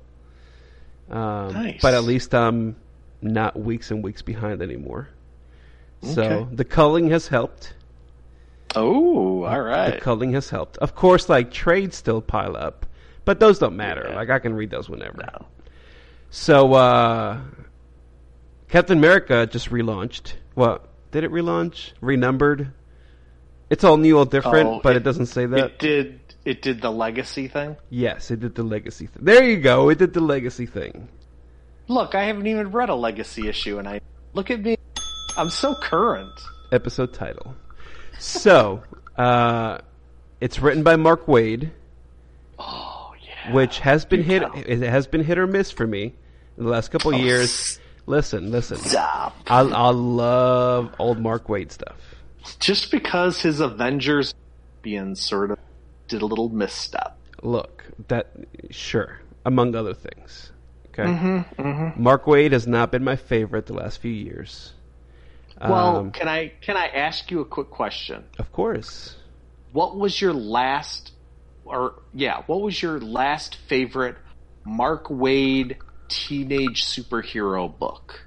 Um, 1.09 1.53
Nice. 1.53 1.81
But 1.81 1.93
at 1.93 2.03
least 2.03 2.33
I'm 2.35 2.75
not 3.21 3.59
weeks 3.59 3.91
and 3.91 4.03
weeks 4.03 4.21
behind 4.21 4.61
anymore. 4.61 5.09
So 6.03 6.47
the 6.51 6.63
culling 6.65 7.09
has 7.09 7.27
helped. 7.27 7.73
Oh, 8.75 9.43
all 9.43 9.61
right. 9.61 9.95
The 9.95 9.99
culling 10.01 10.33
has 10.33 10.49
helped. 10.49 10.77
Of 10.77 10.93
course, 10.93 11.27
like 11.29 11.51
trades 11.51 11.95
still 11.95 12.21
pile 12.21 12.55
up, 12.55 12.85
but 13.25 13.39
those 13.39 13.57
don't 13.57 13.75
matter. 13.75 14.05
Yeah. 14.09 14.15
Like 14.15 14.29
I 14.29 14.37
can 14.39 14.53
read 14.53 14.69
those 14.69 14.89
whenever. 14.89 15.17
No. 15.17 15.45
So 16.29 16.73
uh, 16.73 17.39
Captain 18.69 18.97
America 18.97 19.47
just 19.47 19.69
relaunched. 19.71 20.33
Well, 20.55 20.81
did 21.11 21.23
it 21.23 21.31
relaunch? 21.31 21.93
Renumbered? 22.01 22.71
It's 23.69 23.83
all 23.83 23.97
new, 23.97 24.17
all 24.17 24.25
different, 24.25 24.69
Oh, 24.69 24.79
but 24.83 24.93
it, 24.95 24.97
it- 24.97 25.03
doesn't 25.03 25.27
say 25.27 25.45
that. 25.47 25.57
It 25.59 25.79
did. 25.79 26.26
It 26.47 26.61
did 26.61 26.81
the 26.81 26.89
legacy 26.91 27.47
thing. 27.49 27.75
yes, 27.89 28.31
it 28.31 28.39
did 28.39 28.55
the 28.55 28.63
legacy 28.63 29.07
thing. 29.07 29.23
There 29.25 29.43
you 29.43 29.57
go. 29.59 29.89
It 29.89 29.97
did 29.97 30.13
the 30.13 30.21
legacy 30.21 30.65
thing. 30.65 31.09
Look, 31.89 32.15
I 32.15 32.23
haven't 32.23 32.47
even 32.47 32.71
read 32.71 32.89
a 32.89 32.95
legacy 32.95 33.47
issue, 33.49 33.79
and 33.79 33.87
I 33.87 33.99
look 34.33 34.49
at 34.49 34.61
me. 34.61 34.77
I'm 35.37 35.49
so 35.49 35.75
current. 35.75 36.31
episode 36.71 37.13
title. 37.13 37.53
So, 38.19 38.81
uh, 39.17 39.79
it's 40.39 40.59
written 40.59 40.83
by 40.83 40.95
Mark 40.95 41.25
Waid, 41.27 41.71
Oh 42.59 43.13
yeah. 43.21 43.53
which 43.53 43.79
has 43.79 44.05
been 44.05 44.19
You 44.21 44.25
hit. 44.25 44.39
tell. 44.41 44.53
It 44.55 44.79
has 44.81 45.05
been 45.07 45.23
hit 45.23 45.37
or 45.37 45.47
miss 45.47 45.71
for 45.71 45.85
me 45.87 46.13
in 46.57 46.63
the 46.63 46.69
last 46.69 46.91
couple 46.91 47.13
Oh, 47.13 47.17
years. 47.17 47.79
Listen, 48.05 48.51
listen. 48.51 48.77
Stop. 48.77 49.35
I 49.47 49.59
I 49.59 49.89
love 49.89 50.93
old 50.97 51.19
Mark 51.19 51.47
Waid 51.47 51.71
stuff. 51.71 51.97
Just 52.59 52.89
because 52.91 53.41
his 53.41 53.59
Avengers 53.59 54.33
being 54.81 55.13
sort 55.15 55.51
of 55.51 55.59
did 56.07 56.21
a 56.21 56.25
little 56.25 56.49
misstep. 56.49 57.17
Look, 57.41 57.83
that 58.07 58.31
sure, 58.71 59.19
among 59.45 59.75
other 59.75 59.93
things. 59.93 60.51
Okay. 60.89 61.03
Mm-hmm, 61.03 62.01
Mark 62.01 62.25
Waid 62.25 62.51
has 62.53 62.65
not 62.65 62.91
been 62.91 63.03
my 63.03 63.15
favorite 63.15 63.67
the 63.67 63.73
last 63.73 63.99
few 64.01 64.11
years. 64.11 64.73
Well, 65.61 65.97
Um, 65.97 66.11
can 66.11 66.27
I 66.27 66.49
can 66.61 66.75
I 66.77 66.87
ask 66.87 67.29
you 67.31 67.41
a 67.41 67.45
quick 67.45 67.69
question? 67.69 68.23
of 68.39 68.51
course. 68.51 69.15
What 69.73 69.95
was 69.97 70.19
your 70.21 70.33
last, 70.33 71.11
or 71.65 71.93
yeah, 72.13 72.43
what 72.47 72.61
was 72.61 72.81
your 72.81 72.99
last 72.99 73.55
favorite 73.67 74.15
Mark 74.65 75.07
Waid 75.09 75.77
teenage 76.09 76.83
superhero 76.85 77.67
book? 77.77 78.21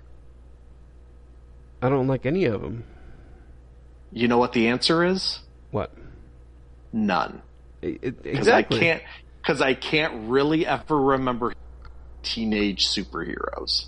I 1.83 1.89
don't 1.89 2.07
like 2.07 2.27
any 2.27 2.45
of 2.45 2.61
them. 2.61 2.85
You 4.13 4.29
know 4.29 4.39
what 4.39 4.53
the 4.53 4.69
answer 4.69 5.05
is? 5.05 5.41
What? 5.71 5.93
None. 6.93 7.43
I- 7.83 7.87
I- 7.87 8.11
Because 8.11 8.39
exactly. 8.39 8.79
I 8.79 8.81
can't. 8.81 9.03
Because 9.43 9.63
I 9.63 9.75
can't 9.75 10.29
really 10.29 10.67
ever 10.67 11.01
remember 11.01 11.55
teenage 12.23 12.87
superheroes. 12.87 13.87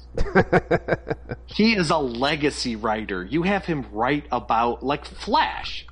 he 1.46 1.74
is 1.74 1.90
a 1.90 1.98
legacy 1.98 2.76
writer. 2.76 3.22
You 3.22 3.42
have 3.42 3.64
him 3.64 3.86
write 3.92 4.24
about 4.32 4.82
like 4.82 5.04
Flash. 5.04 5.86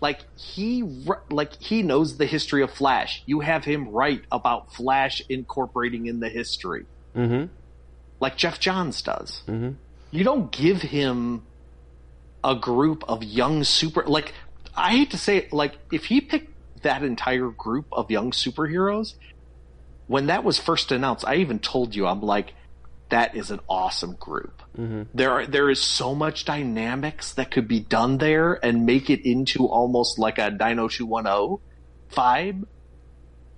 Like 0.00 0.20
he 0.36 0.82
like 1.30 1.60
he 1.60 1.82
knows 1.82 2.18
the 2.18 2.26
history 2.26 2.62
of 2.62 2.70
Flash. 2.70 3.22
You 3.26 3.40
have 3.40 3.64
him 3.64 3.88
write 3.90 4.22
about 4.30 4.72
Flash 4.74 5.22
incorporating 5.28 6.06
in 6.06 6.20
the 6.20 6.28
history, 6.28 6.84
mm-hmm. 7.14 7.50
like 8.20 8.36
Geoff 8.36 8.60
Johns 8.60 9.00
does. 9.00 9.42
Mm-hmm. 9.46 9.72
You 10.10 10.24
don't 10.24 10.52
give 10.52 10.82
him 10.82 11.44
a 12.44 12.54
group 12.54 13.04
of 13.08 13.24
young 13.24 13.64
super 13.64 14.04
like 14.04 14.34
I 14.76 14.90
hate 14.90 15.10
to 15.12 15.18
say 15.18 15.38
it, 15.38 15.52
like 15.52 15.78
if 15.90 16.04
he 16.04 16.20
picked 16.20 16.52
that 16.86 17.02
entire 17.02 17.50
group 17.50 17.86
of 17.92 18.10
young 18.10 18.30
superheroes, 18.30 19.14
when 20.06 20.26
that 20.26 20.42
was 20.44 20.58
first 20.58 20.92
announced, 20.92 21.24
I 21.26 21.36
even 21.36 21.58
told 21.58 21.94
you 21.96 22.06
I'm 22.06 22.22
like, 22.22 22.54
that 23.08 23.36
is 23.36 23.50
an 23.50 23.60
awesome 23.68 24.14
group. 24.14 24.62
There 25.14 25.30
are 25.30 25.46
there 25.46 25.70
is 25.70 25.80
so 25.80 26.14
much 26.14 26.44
dynamics 26.44 27.32
that 27.34 27.50
could 27.50 27.66
be 27.66 27.80
done 27.80 28.18
there 28.18 28.54
and 28.64 28.84
make 28.84 29.08
it 29.08 29.20
into 29.26 29.66
almost 29.66 30.18
like 30.18 30.38
a 30.38 30.50
90210 30.50 31.58
vibe 32.12 32.64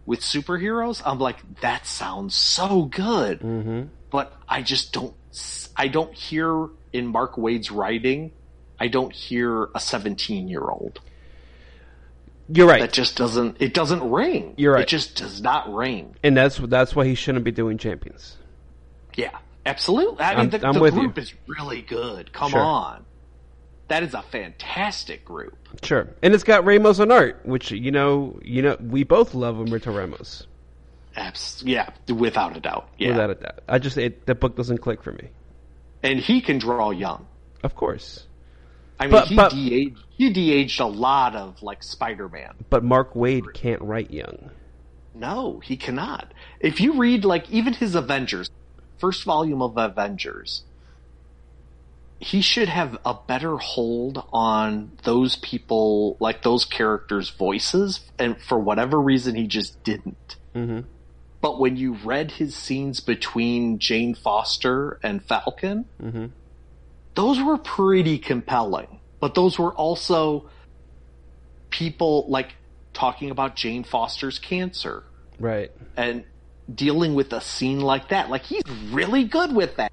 with 0.07 0.21
superheroes. 0.21 1.03
I'm 1.05 1.19
like, 1.19 1.39
that 1.61 1.87
sounds 1.87 2.35
so 2.35 2.85
good 2.85 3.41
Mm-hmm. 3.41 3.83
but 4.11 4.33
I 4.49 4.63
just 4.63 4.93
don't. 4.93 5.15
I 5.77 5.89
don't 5.89 6.15
hear 6.15 6.69
in 6.93 7.07
Mark 7.07 7.37
Waid's 7.37 7.71
writing. 7.71 8.33
I 8.81 8.89
don't 8.89 9.13
hear 9.13 9.69
a 9.75 9.81
17 9.81 10.49
year 10.49 10.63
old. 10.63 11.01
You're 12.51 12.67
right, 12.67 12.81
That 12.81 12.93
just 12.93 13.17
doesn't. 13.17 13.59
It 13.61 13.75
doesn't 13.75 14.11
ring. 14.11 14.55
You're 14.57 14.73
right. 14.75 14.83
It 14.83 14.89
just 14.89 15.17
does 15.17 15.41
not 15.43 15.73
ring. 15.73 16.15
and 16.23 16.37
that's 16.37 16.57
that's 16.57 16.97
why 16.97 17.07
he 17.07 17.15
shouldn't 17.15 17.45
be 17.45 17.51
doing 17.53 17.77
champions. 17.79 18.37
Yeah, 19.17 19.37
absolutely. 19.67 20.21
I 20.25 20.31
mean, 20.31 20.39
I'm- 20.39 20.51
the, 20.51 20.67
I'm 20.67 20.75
the 20.75 20.81
with 20.81 20.95
you. 20.95 21.01
group 21.01 21.19
is 21.19 21.35
really 21.47 21.83
good. 21.83 22.33
Come 22.33 22.51
Sure. 22.53 22.61
on, 22.61 23.05
that 23.89 24.03
is 24.03 24.15
a 24.15 24.23
fantastic 24.23 25.25
group. 25.25 25.57
Sure, 25.83 26.09
and 26.23 26.33
it's 26.33 26.45
got 26.45 26.65
Ramos 26.65 27.01
on 27.01 27.11
art, 27.13 27.41
which 27.45 27.71
you 27.71 27.91
know, 27.91 28.39
you 28.43 28.63
know, 28.63 28.77
we 28.81 29.05
both 29.05 29.35
love 29.35 29.57
Humberto 29.57 29.95
Ramos, 29.95 30.47
Abs- 31.17 31.63
yeah, 31.67 31.91
without 32.09 32.57
a 32.57 32.61
doubt. 32.61 32.89
Yeah, 32.97 33.09
without 33.11 33.31
a 33.31 33.35
doubt. 33.35 33.59
I 33.69 33.79
just 33.79 33.99
it, 33.99 34.25
that 34.27 34.37
book 34.41 34.57
doesn't 34.57 34.79
click 34.79 35.03
for 35.03 35.13
me. 35.13 35.29
and 36.03 36.19
he 36.19 36.41
can 36.41 36.59
draw 36.59 36.91
young. 36.93 37.27
Of 37.63 37.75
course, 37.75 38.27
I 39.01 39.05
mean, 39.05 39.13
But- 39.13 39.29
he 39.29 39.37
but- 39.37 39.51
de-aged. 39.53 39.99
He 40.11 40.31
de-aged 40.31 40.81
a 40.81 40.87
lot 40.87 41.37
of 41.37 41.63
like 41.63 41.83
Spider-Man. 41.85 42.55
but 42.71 42.83
Mark 42.83 43.15
Waid 43.15 43.53
can't 43.55 43.81
write 43.83 44.11
young. 44.11 44.51
No, 45.15 45.61
he 45.61 45.77
cannot. 45.77 46.33
If 46.59 46.81
you 46.81 46.95
read 46.99 47.25
like 47.25 47.49
even 47.51 47.75
his 47.75 47.95
Avengers, 47.95 48.51
first 48.99 49.23
volume 49.25 49.63
of 49.63 49.77
Avengers, 49.77 50.65
he 52.21 52.41
should 52.41 52.69
have 52.69 52.99
a 53.05 53.15
better 53.15 53.59
hold 53.59 54.25
on 54.33 54.91
those 55.05 55.37
people, 55.37 56.17
like 56.19 56.43
those 56.43 56.65
characters' 56.65 57.31
voices, 57.31 58.01
and 58.19 58.41
for 58.43 58.59
whatever 58.59 59.01
reason, 59.01 59.37
he 59.37 59.47
just 59.47 59.83
didn't. 59.85 60.37
Mm-hmm. 60.55 60.81
But 61.41 61.61
when 61.61 61.77
you 61.77 61.93
read 61.93 62.33
his 62.33 62.57
scenes 62.57 62.99
between 62.99 63.79
Jane 63.79 64.15
Foster 64.17 64.99
and 65.05 65.23
Falcon, 65.25 65.85
Mm-hmm. 66.03 66.27
Those 67.19 67.43
were 67.43 67.59
pretty 67.59 68.17
compelling. 68.17 69.01
But 69.19 69.35
those 69.35 69.59
were 69.59 69.75
also 69.75 70.49
people 71.69 72.27
like 72.29 72.55
talking 72.93 73.33
about 73.33 73.57
Jane 73.57 73.83
Foster's 73.83 74.39
cancer 74.39 75.03
Right. 75.41 75.73
and 75.97 76.23
dealing 76.73 77.17
with 77.17 77.33
a 77.33 77.41
scene 77.41 77.81
like 77.81 78.11
that. 78.11 78.31
Like 78.31 78.43
he's 78.45 78.63
really 78.93 79.25
good 79.25 79.53
with 79.53 79.77
that. 79.79 79.91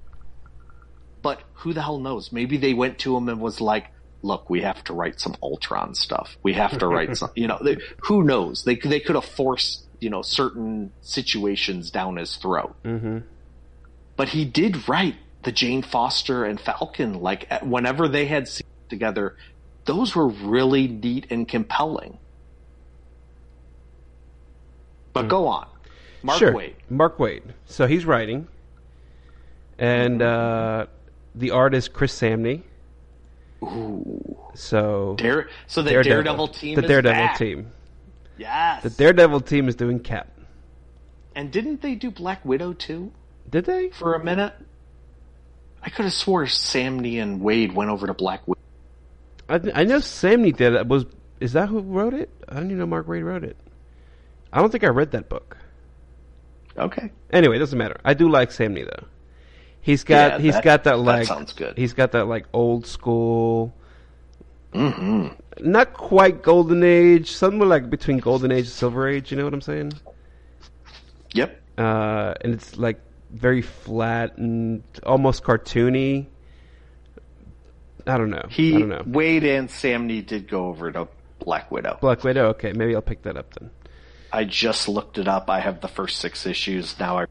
But 1.20 1.42
who 1.54 1.72
the 1.72 1.82
hell 1.82 1.98
knows? 1.98 2.30
Maybe 2.30 2.58
they 2.58 2.74
went 2.74 3.00
to 3.00 3.16
him 3.16 3.28
and 3.28 3.40
was 3.40 3.60
like, 3.60 3.86
"Look, 4.22 4.48
we 4.48 4.60
have 4.60 4.84
to 4.84 4.92
write 4.92 5.18
some 5.18 5.34
Ultron 5.42 5.96
stuff. 5.96 6.36
We 6.44 6.52
have 6.52 6.78
to 6.78 6.86
write 6.86 7.16
some." 7.16 7.30
You 7.34 7.48
know, 7.48 7.58
they, 7.60 7.78
who 8.02 8.22
knows? 8.22 8.62
They 8.62 8.76
they 8.76 9.00
could 9.00 9.16
have 9.16 9.24
forced 9.24 9.82
you 9.98 10.10
know 10.10 10.22
certain 10.22 10.92
situations 11.00 11.90
down 11.90 12.14
his 12.16 12.36
throat. 12.36 12.76
Mm-hmm. 12.84 13.18
But 14.14 14.28
he 14.28 14.44
did 14.44 14.88
write 14.88 15.16
the 15.46 15.52
Jane 15.52 15.80
Foster 15.82 16.44
and 16.44 16.60
Falcon. 16.60 17.20
Like 17.22 17.50
whenever 17.62 18.08
they 18.08 18.26
had 18.26 18.48
scenes 18.48 18.68
together, 18.90 19.36
those 19.86 20.14
were 20.14 20.28
really 20.28 20.88
neat 20.88 21.28
and 21.30 21.48
compelling. 21.48 22.18
But 25.14 25.28
go 25.28 25.46
on, 25.46 25.66
Mark 26.22 26.38
sure. 26.38 26.52
Waid. 26.52 26.74
Mark 26.90 27.16
Waid. 27.16 27.42
So 27.64 27.86
he's 27.86 28.04
writing, 28.04 28.48
and 29.78 30.20
uh, 30.20 30.86
the 31.34 31.52
artist 31.52 31.94
Chris 31.94 32.18
Samnee. 32.20 32.62
Ooh. 33.62 34.36
So 34.54 35.14
Dare, 35.16 35.48
so 35.66 35.80
the 35.82 35.90
Daredevil, 36.02 36.48
team 36.48 36.74
the 36.76 36.82
is 36.82 36.88
Daredevil 36.88 37.12
back. 37.26 37.38
team, 37.38 37.70
Yes. 38.36 38.82
the 38.82 38.90
Daredevil 38.90 39.40
team 39.42 39.68
is 39.68 39.74
doing 39.76 40.00
Cap. 40.00 40.28
and 41.34 41.50
didn't 41.50 41.80
they 41.82 41.94
do 41.94 42.10
Black 42.10 42.44
Widow 42.44 42.72
too 42.74 43.12
Did 43.48 43.64
they? 43.64 43.88
for 43.90 44.14
a 44.14 44.22
minute? 44.22 44.52
I 45.86 45.90
could 45.90 46.04
have 46.04 46.12
swore 46.12 46.44
Samnee 46.44 47.22
and 47.22 47.40
Waid 47.40 47.72
went 47.72 47.90
over 47.90 48.06
to 48.08 48.12
Black 48.14 48.46
Widow. 48.46 48.60
I, 49.48 49.60
I 49.72 49.84
know 49.84 49.98
Samnee 49.98 50.54
did 50.54 50.74
it. 50.74 50.86
Was 50.88 51.06
is 51.40 51.52
that 51.52 51.68
who 51.68 51.80
wrote 51.80 52.12
it? 52.12 52.28
I 52.48 52.54
didn't 52.54 52.66
even 52.70 52.78
know 52.80 52.86
Mark 52.86 53.06
Waid 53.06 53.24
wrote 53.24 53.44
it. 53.44 53.56
I 54.52 54.60
don't 54.60 54.70
think 54.72 54.82
I 54.84 54.88
read 54.88 55.12
that 55.12 55.28
book. 55.28 55.56
Okay. 56.76 57.10
Anyway, 57.32 57.56
it 57.56 57.58
doesn't 57.60 57.78
matter. 57.78 57.96
I 58.04 58.14
do 58.14 58.28
like 58.28 58.50
Samnee 58.50 58.84
though. 58.84 59.06
He's 59.80 60.02
got 60.02 60.32
Yeah, 60.32 60.38
he's 60.40 60.54
that- 60.54 60.64
got 60.64 60.84
that 60.84 60.90
that 60.96 60.98
like 60.98 61.26
sounds 61.26 61.52
good. 61.52 61.78
he's 61.78 61.92
got 61.92 62.12
that 62.12 62.26
like 62.26 62.46
old 62.52 62.86
school, 62.86 63.72
hmm 64.72 65.28
not 65.60 65.94
quite 65.94 66.42
golden 66.42 66.82
age, 66.82 67.30
somewhere 67.32 67.66
like 67.68 67.88
between 67.88 68.18
golden 68.18 68.50
age 68.52 68.64
and 68.64 68.68
silver 68.68 69.08
age. 69.08 69.30
You 69.30 69.36
know 69.38 69.44
what 69.44 69.54
I'm 69.54 69.60
saying? 69.62 69.92
Yep. 71.32 71.62
Uh, 71.78 72.34
and 72.42 72.52
it's 72.52 72.76
like 72.76 73.00
very 73.30 73.62
flat 73.62 74.36
and 74.38 74.82
almost 75.02 75.42
cartoony. 75.42 76.26
I 78.06 78.18
don't 78.18 78.30
know. 78.30 78.46
He 78.48 78.76
I 78.76 78.78
don't 78.78 78.88
know. 78.88 79.02
Waid 79.02 79.44
and 79.44 79.68
Samnee 79.68 80.24
did 80.24 80.48
go 80.48 80.66
over 80.66 80.92
to 80.92 81.08
Black 81.40 81.70
Widow. 81.70 81.98
Black 82.00 82.22
Widow. 82.24 82.48
Okay, 82.48 82.72
maybe 82.72 82.94
I'll 82.94 83.02
pick 83.02 83.22
that 83.22 83.36
up 83.36 83.52
then. 83.58 83.70
I 84.32 84.44
just 84.44 84.88
looked 84.88 85.18
it 85.18 85.28
up. 85.28 85.50
I 85.50 85.60
have 85.60 85.80
the 85.80 85.88
first 85.88 86.18
six 86.18 86.46
issues 86.46 86.98
now. 86.98 87.18
I 87.18 87.26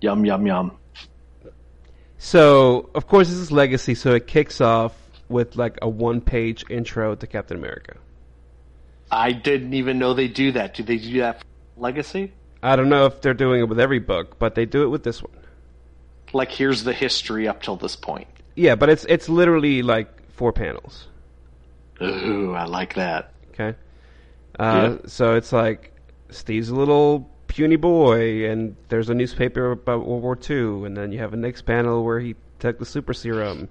yum 0.00 0.24
yum 0.24 0.46
yum. 0.46 0.78
So, 2.18 2.90
of 2.94 3.06
course, 3.06 3.28
this 3.28 3.38
is 3.38 3.52
Legacy, 3.52 3.94
so 3.94 4.14
it 4.14 4.26
kicks 4.26 4.60
off 4.60 4.94
with 5.28 5.56
like 5.56 5.78
a 5.82 5.88
one-page 5.88 6.64
intro 6.68 7.14
to 7.14 7.26
Captain 7.26 7.56
America. 7.56 7.96
I 9.10 9.32
didn't 9.32 9.74
even 9.74 9.98
know 9.98 10.14
they 10.14 10.28
do 10.28 10.52
that. 10.52 10.74
Do 10.74 10.82
they 10.82 10.98
do 10.98 11.20
that 11.20 11.40
for 11.40 11.46
Legacy? 11.76 12.32
I 12.62 12.76
don't 12.76 12.88
know 12.88 13.06
if 13.06 13.20
they're 13.20 13.34
doing 13.34 13.60
it 13.60 13.68
with 13.68 13.78
every 13.78 13.98
book, 13.98 14.38
but 14.38 14.54
they 14.54 14.66
do 14.66 14.82
it 14.82 14.88
with 14.88 15.02
this 15.04 15.22
one. 15.22 15.32
Like 16.32 16.50
here's 16.50 16.84
the 16.84 16.92
history 16.92 17.48
up 17.48 17.62
till 17.62 17.76
this 17.76 17.96
point. 17.96 18.28
Yeah, 18.54 18.74
but 18.74 18.90
it's 18.90 19.04
it's 19.08 19.28
literally 19.28 19.82
like 19.82 20.08
four 20.32 20.52
panels. 20.52 21.06
Ooh, 22.02 22.54
I 22.54 22.64
like 22.64 22.94
that. 22.94 23.32
Okay, 23.50 23.76
uh, 24.58 24.98
so 25.06 25.36
it's 25.36 25.52
like 25.52 25.92
Steve's 26.30 26.68
a 26.68 26.74
little 26.74 27.30
puny 27.46 27.76
boy, 27.76 28.48
and 28.48 28.76
there's 28.88 29.08
a 29.08 29.14
newspaper 29.14 29.72
about 29.72 30.06
World 30.06 30.22
War 30.22 30.38
II, 30.38 30.84
and 30.84 30.96
then 30.96 31.12
you 31.12 31.18
have 31.18 31.32
a 31.32 31.36
next 31.36 31.62
panel 31.62 32.04
where 32.04 32.20
he 32.20 32.34
took 32.58 32.78
the 32.78 32.86
super 32.86 33.14
serum, 33.14 33.68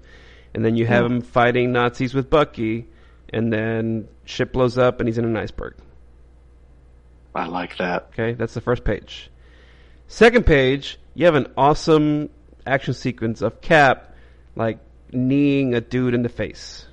and 0.54 0.64
then 0.64 0.76
you 0.76 0.86
have 0.86 1.04
him 1.04 1.20
fighting 1.20 1.72
Nazis 1.72 2.14
with 2.14 2.28
Bucky, 2.28 2.86
and 3.30 3.52
then 3.52 4.08
ship 4.24 4.52
blows 4.52 4.76
up 4.78 5.00
and 5.00 5.08
he's 5.08 5.18
in 5.18 5.24
an 5.24 5.36
iceberg. 5.36 5.74
I 7.38 7.46
like 7.46 7.76
that. 7.78 8.08
Okay, 8.12 8.34
that's 8.34 8.54
the 8.54 8.60
first 8.60 8.84
page. 8.84 9.30
Second 10.08 10.46
page, 10.46 10.98
you 11.14 11.26
have 11.26 11.34
an 11.34 11.52
awesome 11.56 12.30
action 12.66 12.94
sequence 12.94 13.42
of 13.42 13.60
Cap 13.60 14.14
like 14.56 14.78
kneeing 15.12 15.74
a 15.74 15.80
dude 15.80 16.14
in 16.14 16.22
the 16.22 16.28
face. 16.28 16.86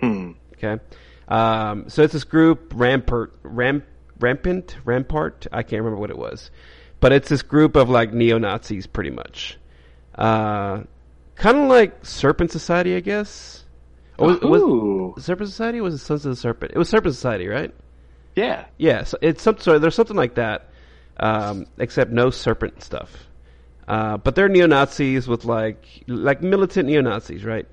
Hmm. 0.00 0.32
Okay, 0.56 0.82
um, 1.28 1.88
so 1.88 2.02
it's 2.02 2.12
this 2.12 2.24
group 2.24 2.72
Rampart, 2.74 3.32
Ramp, 3.42 3.84
Rampant, 4.20 4.76
Rampart. 4.84 5.46
I 5.52 5.62
can't 5.62 5.82
remember 5.82 5.98
what 5.98 6.10
it 6.10 6.18
was, 6.18 6.50
but 7.00 7.12
it's 7.12 7.28
this 7.28 7.42
group 7.42 7.76
of 7.76 7.88
like 7.88 8.12
neo 8.12 8.38
Nazis, 8.38 8.86
pretty 8.86 9.10
much. 9.10 9.58
Uh, 10.14 10.82
kind 11.34 11.56
of 11.58 11.68
like 11.68 12.04
Serpent 12.04 12.50
Society, 12.50 12.94
I 12.94 13.00
guess. 13.00 13.64
Or 14.18 14.28
was, 14.28 14.40
was 14.40 14.62
Ooh. 14.62 15.14
Serpent 15.18 15.48
Society? 15.48 15.80
Or 15.80 15.84
was 15.84 15.94
it 15.94 15.98
Sons 15.98 16.24
of 16.24 16.30
the 16.30 16.36
Serpent? 16.36 16.72
It 16.72 16.78
was 16.78 16.88
Serpent 16.88 17.14
Society, 17.14 17.48
right? 17.48 17.74
Yeah. 18.36 18.64
Yeah, 18.78 19.04
so 19.04 19.16
it's 19.20 19.42
some 19.42 19.58
so 19.58 19.78
there's 19.78 19.94
something 19.94 20.16
like 20.16 20.34
that, 20.34 20.68
um, 21.18 21.66
except 21.78 22.10
no 22.10 22.30
serpent 22.30 22.82
stuff. 22.82 23.26
Uh, 23.86 24.16
but 24.16 24.34
they're 24.34 24.48
neo 24.48 24.66
Nazis 24.66 25.28
with 25.28 25.44
like 25.44 25.84
like 26.06 26.42
militant 26.42 26.88
neo 26.88 27.00
Nazis, 27.00 27.44
right? 27.44 27.66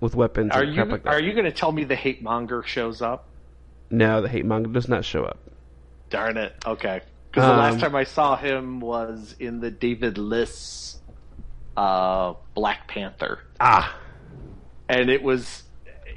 With 0.00 0.14
weapons. 0.14 0.52
Are 0.52 0.62
and 0.62 0.74
you 0.74 0.84
like 0.84 1.02
that. 1.02 1.12
are 1.12 1.20
you 1.20 1.32
going 1.32 1.44
to 1.44 1.52
tell 1.52 1.72
me 1.72 1.84
the 1.84 1.96
hate 1.96 2.22
monger 2.22 2.62
shows 2.62 3.02
up? 3.02 3.26
No, 3.90 4.22
the 4.22 4.28
hate 4.28 4.46
monger 4.46 4.70
does 4.70 4.88
not 4.88 5.04
show 5.04 5.24
up. 5.24 5.38
Darn 6.08 6.36
it. 6.36 6.54
Okay. 6.64 7.00
Because 7.30 7.44
the 7.46 7.52
Um, 7.52 7.58
last 7.58 7.80
time 7.80 7.94
I 7.94 8.04
saw 8.04 8.36
him 8.36 8.80
was 8.80 9.36
in 9.38 9.60
the 9.60 9.70
David 9.70 10.16
Liss 10.18 10.98
uh, 11.76 12.34
Black 12.54 12.88
Panther, 12.88 13.40
Ah, 13.60 13.96
and 14.88 15.08
it 15.10 15.22
was 15.22 15.62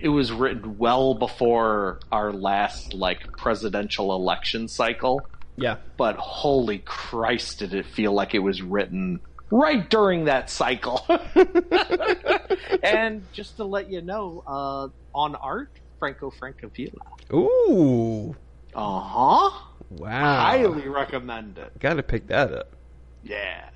it 0.02 0.10
was 0.10 0.32
written 0.32 0.78
well 0.78 1.14
before 1.16 2.00
our 2.12 2.32
last 2.34 2.94
like 2.94 3.36
presidential 3.38 4.14
election 4.16 4.68
cycle. 4.68 5.26
yeah. 5.56 5.78
But 5.98 6.16
holy 6.18 6.80
Christ, 6.80 7.60
did 7.60 7.74
it 7.74 7.86
feel 7.86 8.14
like 8.14 8.34
it 8.36 8.40
was 8.40 8.62
written 8.62 9.20
right 9.52 9.88
during 9.90 10.26
that 10.26 10.50
cycle? 10.50 11.06
and 12.84 13.24
just 13.34 13.58
to 13.58 13.64
let 13.66 13.90
you 13.92 14.02
know, 14.02 14.44
uh, 14.48 14.88
on 15.14 15.36
art, 15.36 15.70
Franco 16.00 16.32
Francavilla. 16.32 16.98
Ooh, 17.34 18.36
Uh 18.76 19.00
huh. 19.00 19.60
wow. 19.92 20.36
Highly 20.42 20.88
recommend 20.90 21.58
it. 21.58 21.72
Got 21.80 21.96
to 21.96 22.04
pick 22.04 22.28
that 22.28 22.52
up. 22.54 22.76
Yeah. 23.24 23.70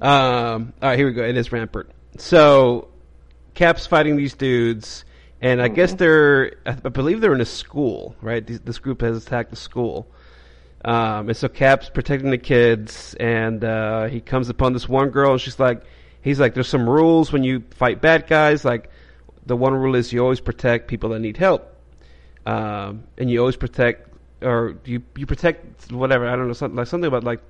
Um, 0.00 0.72
all 0.82 0.88
right, 0.88 0.98
here 0.98 1.06
we 1.06 1.12
go. 1.12 1.22
It 1.24 1.36
is 1.36 1.52
Rampart. 1.52 1.90
So, 2.16 2.88
Cap's 3.54 3.86
fighting 3.86 4.16
these 4.16 4.34
dudes, 4.34 5.04
and 5.40 5.60
I 5.62 5.68
guess 5.68 5.94
they're, 5.94 6.54
I 6.66 6.70
I 6.70 6.88
believe 6.88 7.20
they're 7.20 7.34
in 7.34 7.40
a 7.40 7.46
school, 7.46 8.14
right? 8.20 8.46
These, 8.46 8.60
this 8.60 8.78
group 8.78 9.00
has 9.02 9.24
attacked 9.24 9.50
the 9.50 9.56
school. 9.56 10.06
Um, 10.84 11.28
and 11.28 11.36
so 11.36 11.48
Cap's 11.48 11.90
protecting 11.90 12.30
the 12.30 12.38
kids, 12.38 13.14
and 13.20 13.62
uh, 13.62 14.06
he 14.06 14.20
comes 14.20 14.48
upon 14.48 14.72
this 14.72 14.88
one 14.88 15.10
girl, 15.10 15.32
and 15.32 15.40
she's 15.40 15.60
like, 15.60 15.82
he's 16.22 16.40
like, 16.40 16.54
there's 16.54 16.68
some 16.68 16.88
rules 16.88 17.32
when 17.32 17.44
you 17.44 17.62
fight 17.70 18.00
bad 18.00 18.26
guys. 18.26 18.64
Like, 18.64 18.90
the 19.44 19.56
one 19.56 19.74
rule 19.74 19.94
is 19.94 20.12
you 20.12 20.20
always 20.20 20.40
protect 20.40 20.88
people 20.88 21.10
that 21.10 21.18
need 21.20 21.36
help, 21.36 21.76
um, 22.46 23.04
and 23.18 23.30
you 23.30 23.40
always 23.40 23.56
protect, 23.56 24.08
or 24.42 24.76
you 24.86 25.02
you 25.16 25.26
protect 25.26 25.92
whatever. 25.92 26.26
I 26.26 26.36
don't 26.36 26.46
know, 26.46 26.54
something 26.54 26.76
like 26.76 26.86
something 26.86 27.08
about 27.08 27.24
like 27.24 27.40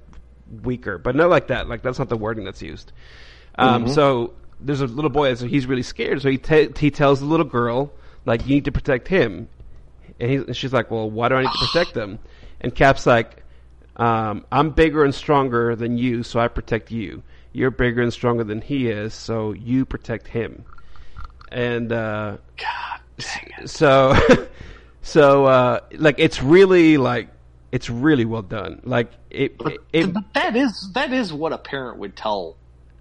weaker, 0.65 0.99
but 0.99 1.15
not 1.15 1.31
like 1.31 1.49
that. 1.49 1.69
Like 1.69 1.83
that's 1.83 1.99
not 1.99 2.09
the 2.09 2.17
wording 2.17 2.45
that's 2.45 2.63
used. 2.63 2.91
Um, 3.57 3.85
So 3.95 4.35
there's 4.63 4.81
a 4.81 4.87
little 4.87 5.11
boy, 5.11 5.35
so 5.35 5.47
he's 5.47 5.67
really 5.67 5.83
scared. 5.83 6.23
So 6.23 6.31
he 6.31 6.39
te- 6.39 6.71
he 6.79 6.91
tells 6.91 7.21
the 7.21 7.27
little 7.27 7.47
girl, 7.47 7.93
like, 8.25 8.47
you 8.47 8.55
need 8.55 8.65
to 8.67 8.73
protect 8.73 9.09
him, 9.09 9.49
and, 10.19 10.31
he's, 10.31 10.43
and 10.43 10.57
she's 10.57 10.73
like, 10.73 10.91
well, 10.91 11.11
why 11.11 11.29
do 11.29 11.37
I 11.37 11.43
need 11.43 11.53
to 11.53 11.67
protect 11.73 11.97
him? 11.97 12.19
And 12.61 12.75
Cap's 12.75 13.07
like, 13.07 13.43
um, 13.97 14.45
I'm 14.53 14.71
bigger 14.71 15.05
and 15.05 15.15
stronger 15.15 15.77
than 15.77 15.99
you, 15.99 16.23
so 16.23 16.41
I 16.41 16.49
protect 16.49 16.91
you. 16.91 17.23
You're 17.53 17.71
bigger 17.71 18.03
and 18.03 18.13
stronger 18.13 18.45
than 18.45 18.61
he 18.61 18.89
is, 18.89 19.13
so 19.15 19.53
you 19.53 19.85
protect 19.85 20.29
him. 20.29 20.65
And 21.51 21.93
uh, 21.93 22.37
God 22.57 23.01
dang 23.19 23.51
it. 23.59 23.71
so, 23.71 24.15
so 25.03 25.47
uh, 25.47 25.81
like 25.93 26.17
it's 26.19 26.43
really 26.43 26.97
like 26.97 27.29
it's 27.73 27.91
really 27.91 28.25
well 28.25 28.43
done. 28.43 28.81
Like 28.85 29.11
it, 29.31 29.57
it, 29.61 29.81
it 29.93 30.13
But 30.13 30.33
that 30.35 30.57
is 30.57 30.93
that 30.93 31.13
is 31.13 31.33
what 31.33 31.53
a 31.53 31.59
parent 31.59 31.99
would 31.99 32.17
tell 32.17 32.57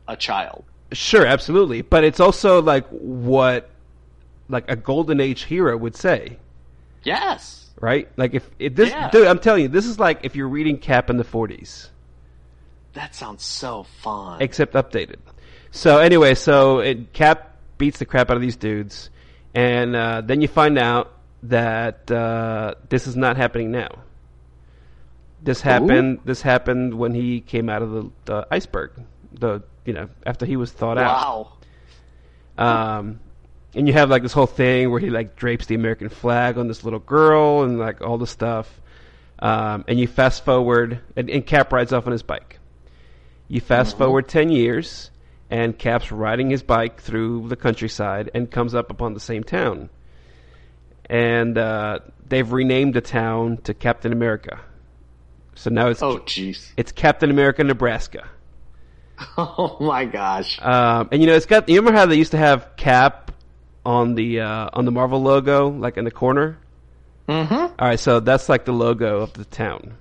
a 0.07 0.15
child. 0.15 0.65
Sure, 0.91 1.25
absolutely. 1.25 1.81
But 1.81 2.03
it's 2.03 2.19
also 2.19 2.61
like 2.61 2.87
what 2.89 3.69
like 4.47 4.69
a 4.69 4.75
golden 4.75 5.19
age 5.19 5.43
hero 5.43 5.77
would 5.77 5.95
say, 5.95 6.37
Yes. 7.03 7.69
right? 7.79 8.09
Like 8.17 8.33
if, 8.33 8.49
if 8.57 8.75
this 8.75 8.89
Yeah. 8.89 9.09
dude, 9.11 9.27
I'm 9.27 9.39
telling 9.39 9.61
you, 9.63 9.67
this 9.67 9.85
is 9.85 9.99
like 9.99 10.21
if 10.23 10.35
you're 10.35 10.47
reading 10.49 10.77
Cap 10.79 11.09
in 11.11 11.17
the 11.17 11.23
40s, 11.23 11.89
That 12.93 13.13
sounds 13.13 13.43
so 13.43 13.83
fun. 14.01 14.41
except 14.41 14.73
updated. 14.73 15.17
So 15.71 15.99
anyway, 15.99 16.33
so 16.33 16.79
it, 16.79 17.13
Cap 17.13 17.57
beats 17.77 17.99
the 17.99 18.05
crap 18.05 18.31
out 18.31 18.35
of 18.37 18.41
these 18.41 18.55
dudes, 18.55 19.11
and 19.53 19.95
uh, 19.95 20.21
then 20.21 20.41
you 20.41 20.47
find 20.47 20.79
out 20.79 21.13
that 21.43 22.09
uh, 22.09 22.73
this 22.89 23.05
is 23.05 23.15
not 23.15 23.37
happening 23.37 23.69
now. 23.71 23.89
This 25.43 25.61
happened. 25.61 26.19
This 26.25 26.41
happened 26.41 26.95
when 26.95 27.13
he 27.13 27.39
came 27.39 27.69
out 27.69 27.81
of 27.81 27.91
the, 27.91 28.09
the 28.25 28.47
iceberg. 28.51 28.91
The 29.31 29.61
you 29.85 29.93
know 29.93 30.09
after 30.25 30.45
he 30.45 30.55
was 30.55 30.71
thawed 30.71 30.97
out. 30.97 31.05
wow. 32.57 32.97
Um, 32.97 33.19
and 33.73 33.87
you 33.87 33.93
have 33.93 34.09
like 34.09 34.21
this 34.23 34.33
whole 34.33 34.47
thing 34.47 34.89
where 34.91 34.99
he 34.99 35.09
like 35.09 35.35
drapes 35.35 35.67
the 35.67 35.75
American 35.75 36.09
flag 36.09 36.57
on 36.57 36.67
this 36.67 36.83
little 36.83 36.99
girl 36.99 37.63
and 37.63 37.79
like 37.79 38.01
all 38.01 38.17
the 38.17 38.27
stuff. 38.27 38.81
Um, 39.41 39.85
and 39.87 39.97
you 39.97 40.07
fast 40.07 40.43
forward, 40.43 40.99
and, 41.15 41.29
and 41.29 41.45
Cap 41.45 41.71
rides 41.71 41.93
off 41.93 42.05
on 42.05 42.11
his 42.11 42.23
bike. 42.23 42.59
You 43.47 43.61
fast 43.61 43.97
forward 43.97 44.27
10 44.27 44.49
years, 44.49 45.11
and 45.49 45.77
Cap's 45.77 46.11
riding 46.11 46.49
his 46.49 46.61
bike 46.61 46.99
through 47.01 47.47
the 47.47 47.55
countryside 47.55 48.29
and 48.33 48.51
comes 48.51 48.75
up 48.75 48.91
upon 48.91 49.13
the 49.13 49.19
same 49.21 49.43
town. 49.43 49.89
And 51.09 51.57
uh, 51.57 51.99
they've 52.27 52.51
renamed 52.51 52.93
the 52.95 53.01
town 53.01 53.57
to 53.63 53.73
Captain 53.73 54.11
America. 54.11 54.59
So 55.55 55.69
now 55.69 55.87
it's 55.87 56.01
Oh 56.03 56.19
jeez. 56.19 56.71
it's 56.77 56.91
Captain 56.91 57.29
America, 57.31 57.63
Nebraska. 57.63 58.27
Oh 59.37 59.77
my 59.79 60.05
gosh. 60.05 60.59
Um, 60.61 61.09
and 61.11 61.21
you 61.21 61.27
know, 61.27 61.35
it's 61.35 61.45
got. 61.45 61.69
You 61.69 61.77
remember 61.77 61.97
how 61.97 62.05
they 62.05 62.15
used 62.15 62.31
to 62.31 62.37
have 62.37 62.75
Cap 62.77 63.31
on 63.85 64.15
the 64.15 64.41
uh, 64.41 64.69
on 64.73 64.85
the 64.85 64.91
Marvel 64.91 65.21
logo, 65.21 65.69
like 65.69 65.97
in 65.97 66.05
the 66.05 66.11
corner. 66.11 66.57
Mm-hmm. 67.27 67.53
All 67.53 67.73
right, 67.79 67.99
so 67.99 68.19
that's 68.19 68.49
like 68.49 68.65
the 68.65 68.71
logo 68.71 69.21
of 69.21 69.33
the 69.33 69.45
town. 69.45 69.95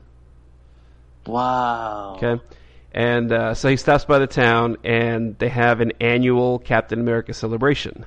Wow. 1.27 2.17
Okay, 2.17 2.43
and 2.93 3.33
uh, 3.33 3.55
so 3.55 3.69
he 3.69 3.77
stops 3.77 4.05
by 4.05 4.19
the 4.19 4.27
town, 4.27 4.79
and 4.85 5.39
they 5.39 5.49
have 5.49 5.81
an 5.81 5.93
annual 6.01 6.59
Captain 6.59 7.01
America 7.01 7.35
celebration 7.35 8.07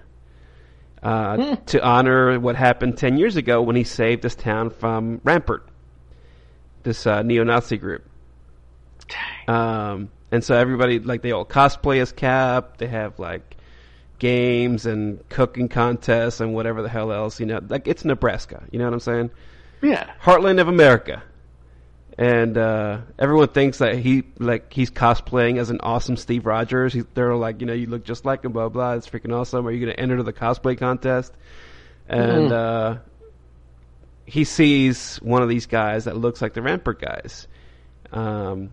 uh, 1.03 1.55
to 1.67 1.83
honor 1.83 2.39
what 2.39 2.55
happened 2.55 2.97
ten 2.97 3.17
years 3.17 3.35
ago 3.35 3.61
when 3.61 3.75
he 3.75 3.83
saved 3.83 4.21
this 4.21 4.35
town 4.35 4.69
from 4.69 5.21
Rampart, 5.23 5.67
this 6.83 7.05
uh, 7.05 7.21
neo-Nazi 7.21 7.77
group. 7.77 8.03
Um, 9.47 10.09
and 10.31 10.43
so 10.43 10.55
everybody, 10.55 10.99
like, 10.99 11.21
they 11.21 11.31
all 11.31 11.45
cosplay 11.45 12.01
as 12.01 12.11
Cap. 12.11 12.77
They 12.77 12.87
have 12.87 13.19
like 13.19 13.57
games 14.19 14.85
and 14.85 15.27
cooking 15.29 15.67
contests 15.67 16.41
and 16.41 16.53
whatever 16.53 16.81
the 16.81 16.89
hell 16.89 17.11
else. 17.11 17.39
You 17.39 17.47
know, 17.47 17.59
like 17.67 17.87
it's 17.87 18.05
Nebraska. 18.05 18.63
You 18.71 18.79
know 18.79 18.85
what 18.85 18.93
I'm 18.93 18.99
saying? 18.99 19.31
Yeah. 19.81 20.09
Heartland 20.21 20.61
of 20.61 20.67
America. 20.67 21.23
And 22.17 22.57
uh, 22.57 22.99
everyone 23.17 23.47
thinks 23.47 23.79
that 23.79 23.97
he 23.97 24.23
like 24.37 24.71
he's 24.71 24.91
cosplaying 24.91 25.57
as 25.57 25.71
an 25.71 25.79
awesome 25.81 26.17
Steve 26.17 26.45
Rogers. 26.45 26.93
He, 26.93 27.03
they're 27.15 27.35
like, 27.35 27.61
you 27.61 27.67
know, 27.67 27.73
you 27.73 27.87
look 27.87 28.03
just 28.03 28.25
like 28.25 28.43
him, 28.45 28.51
blah 28.51 28.69
blah. 28.69 28.93
It's 28.93 29.09
freaking 29.09 29.33
awesome. 29.33 29.65
Are 29.65 29.71
you 29.71 29.83
going 29.83 29.95
to 29.95 29.99
enter 29.99 30.21
the 30.21 30.33
cosplay 30.33 30.77
contest? 30.77 31.33
And 32.07 32.51
uh, 32.51 32.97
he 34.25 34.43
sees 34.43 35.17
one 35.17 35.41
of 35.41 35.49
these 35.49 35.65
guys 35.65 36.03
that 36.05 36.15
looks 36.17 36.41
like 36.41 36.53
the 36.53 36.61
Rampart 36.61 37.01
guys. 37.01 37.47
Um, 38.11 38.69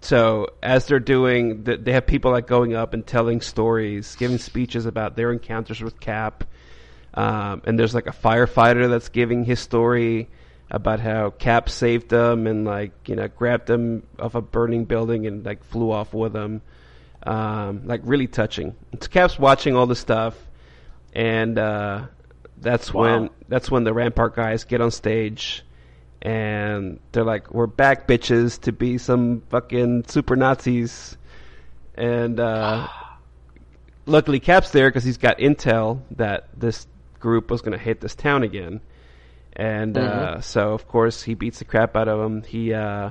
so 0.00 0.48
as 0.62 0.86
they're 0.86 1.00
doing, 1.00 1.64
they 1.64 1.92
have 1.92 2.06
people 2.06 2.30
like 2.30 2.46
going 2.46 2.74
up 2.74 2.94
and 2.94 3.06
telling 3.06 3.40
stories, 3.40 4.14
giving 4.16 4.38
speeches 4.38 4.86
about 4.86 5.16
their 5.16 5.32
encounters 5.32 5.80
with 5.82 5.98
Cap. 6.00 6.44
Um, 7.14 7.62
and 7.64 7.78
there's 7.78 7.94
like 7.94 8.06
a 8.06 8.12
firefighter 8.12 8.88
that's 8.88 9.08
giving 9.08 9.44
his 9.44 9.58
story 9.60 10.28
about 10.70 11.00
how 11.00 11.30
Cap 11.30 11.68
saved 11.68 12.10
them 12.10 12.46
and 12.46 12.64
like 12.64 12.92
you 13.08 13.16
know 13.16 13.26
grabbed 13.26 13.66
them 13.66 14.02
off 14.18 14.34
a 14.34 14.42
burning 14.42 14.84
building 14.84 15.26
and 15.26 15.44
like 15.44 15.64
flew 15.64 15.90
off 15.90 16.12
with 16.14 16.32
them. 16.32 16.62
Um, 17.26 17.86
like 17.86 18.00
really 18.04 18.28
touching. 18.28 18.76
So 19.00 19.08
Cap's 19.08 19.38
watching 19.38 19.74
all 19.74 19.86
the 19.86 19.96
stuff, 19.96 20.36
and 21.12 21.58
uh, 21.58 22.06
that's 22.58 22.94
Wow. 22.94 23.02
when 23.02 23.30
that's 23.48 23.70
when 23.70 23.82
the 23.84 23.92
Rampart 23.92 24.36
guys 24.36 24.62
get 24.64 24.80
on 24.80 24.90
stage, 24.92 25.64
and 26.22 26.98
they're 27.12 27.24
like, 27.24 27.52
"We're 27.52 27.66
back, 27.66 28.06
bitches, 28.08 28.60
to 28.62 28.72
be 28.72 28.98
some 28.98 29.42
fucking 29.50 30.04
super 30.08 30.36
Nazis," 30.36 31.16
and 31.94 32.38
uh, 32.40 32.88
luckily, 34.06 34.40
Cap's 34.40 34.70
there 34.70 34.88
because 34.88 35.04
he's 35.04 35.18
got 35.18 35.38
intel 35.38 36.00
that 36.12 36.48
this 36.58 36.86
group 37.20 37.50
was 37.50 37.60
going 37.62 37.76
to 37.76 37.82
hit 37.82 38.00
this 38.00 38.14
town 38.14 38.42
again, 38.42 38.80
and 39.54 39.96
uh, 39.98 40.36
Mhm. 40.38 40.44
so 40.44 40.72
of 40.72 40.86
course 40.88 41.22
he 41.22 41.34
beats 41.34 41.58
the 41.60 41.64
crap 41.64 41.96
out 41.96 42.08
of 42.08 42.20
him. 42.20 42.42
He 42.42 42.72
uh, 42.74 43.10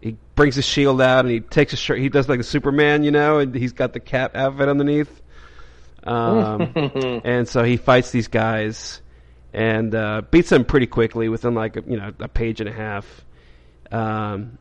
he 0.00 0.16
brings 0.34 0.54
his 0.54 0.64
shield 0.66 1.00
out 1.00 1.24
and 1.24 1.30
he 1.30 1.40
takes 1.40 1.72
his 1.72 1.80
shirt. 1.80 1.98
He 1.98 2.08
does 2.08 2.28
like 2.28 2.38
a 2.40 2.44
Superman, 2.44 3.02
you 3.02 3.10
know, 3.10 3.38
and 3.38 3.54
he's 3.54 3.72
got 3.72 3.92
the 3.92 4.00
Cap 4.00 4.36
outfit 4.36 4.68
underneath. 4.68 5.22
Um, 6.06 6.70
and 7.24 7.48
so 7.48 7.64
he 7.64 7.76
fights 7.78 8.12
these 8.12 8.28
guys 8.28 9.02
and 9.52 9.94
uh, 9.94 10.22
beats 10.30 10.50
them 10.50 10.64
pretty 10.64 10.86
quickly 10.86 11.28
within 11.28 11.54
like 11.54 11.76
a, 11.76 11.82
you 11.86 11.96
know 11.96 12.12
a 12.20 12.28
page 12.28 12.60
and 12.60 12.68
a 12.68 12.72
half. 12.72 13.24
Um, 13.90 14.58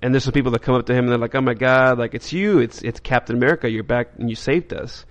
and 0.00 0.12
there's 0.12 0.24
some 0.24 0.32
people 0.32 0.50
that 0.52 0.62
come 0.62 0.74
up 0.74 0.86
to 0.86 0.92
him 0.92 1.04
and 1.04 1.10
they're 1.10 1.18
like, 1.18 1.34
"Oh 1.34 1.40
my 1.40 1.54
god, 1.54 1.98
like 1.98 2.14
it's 2.14 2.32
you, 2.32 2.58
it's 2.58 2.82
it's 2.82 3.00
Captain 3.00 3.36
America, 3.36 3.70
you're 3.70 3.84
back 3.84 4.10
and 4.18 4.28
you 4.28 4.36
saved 4.36 4.72
us." 4.72 5.04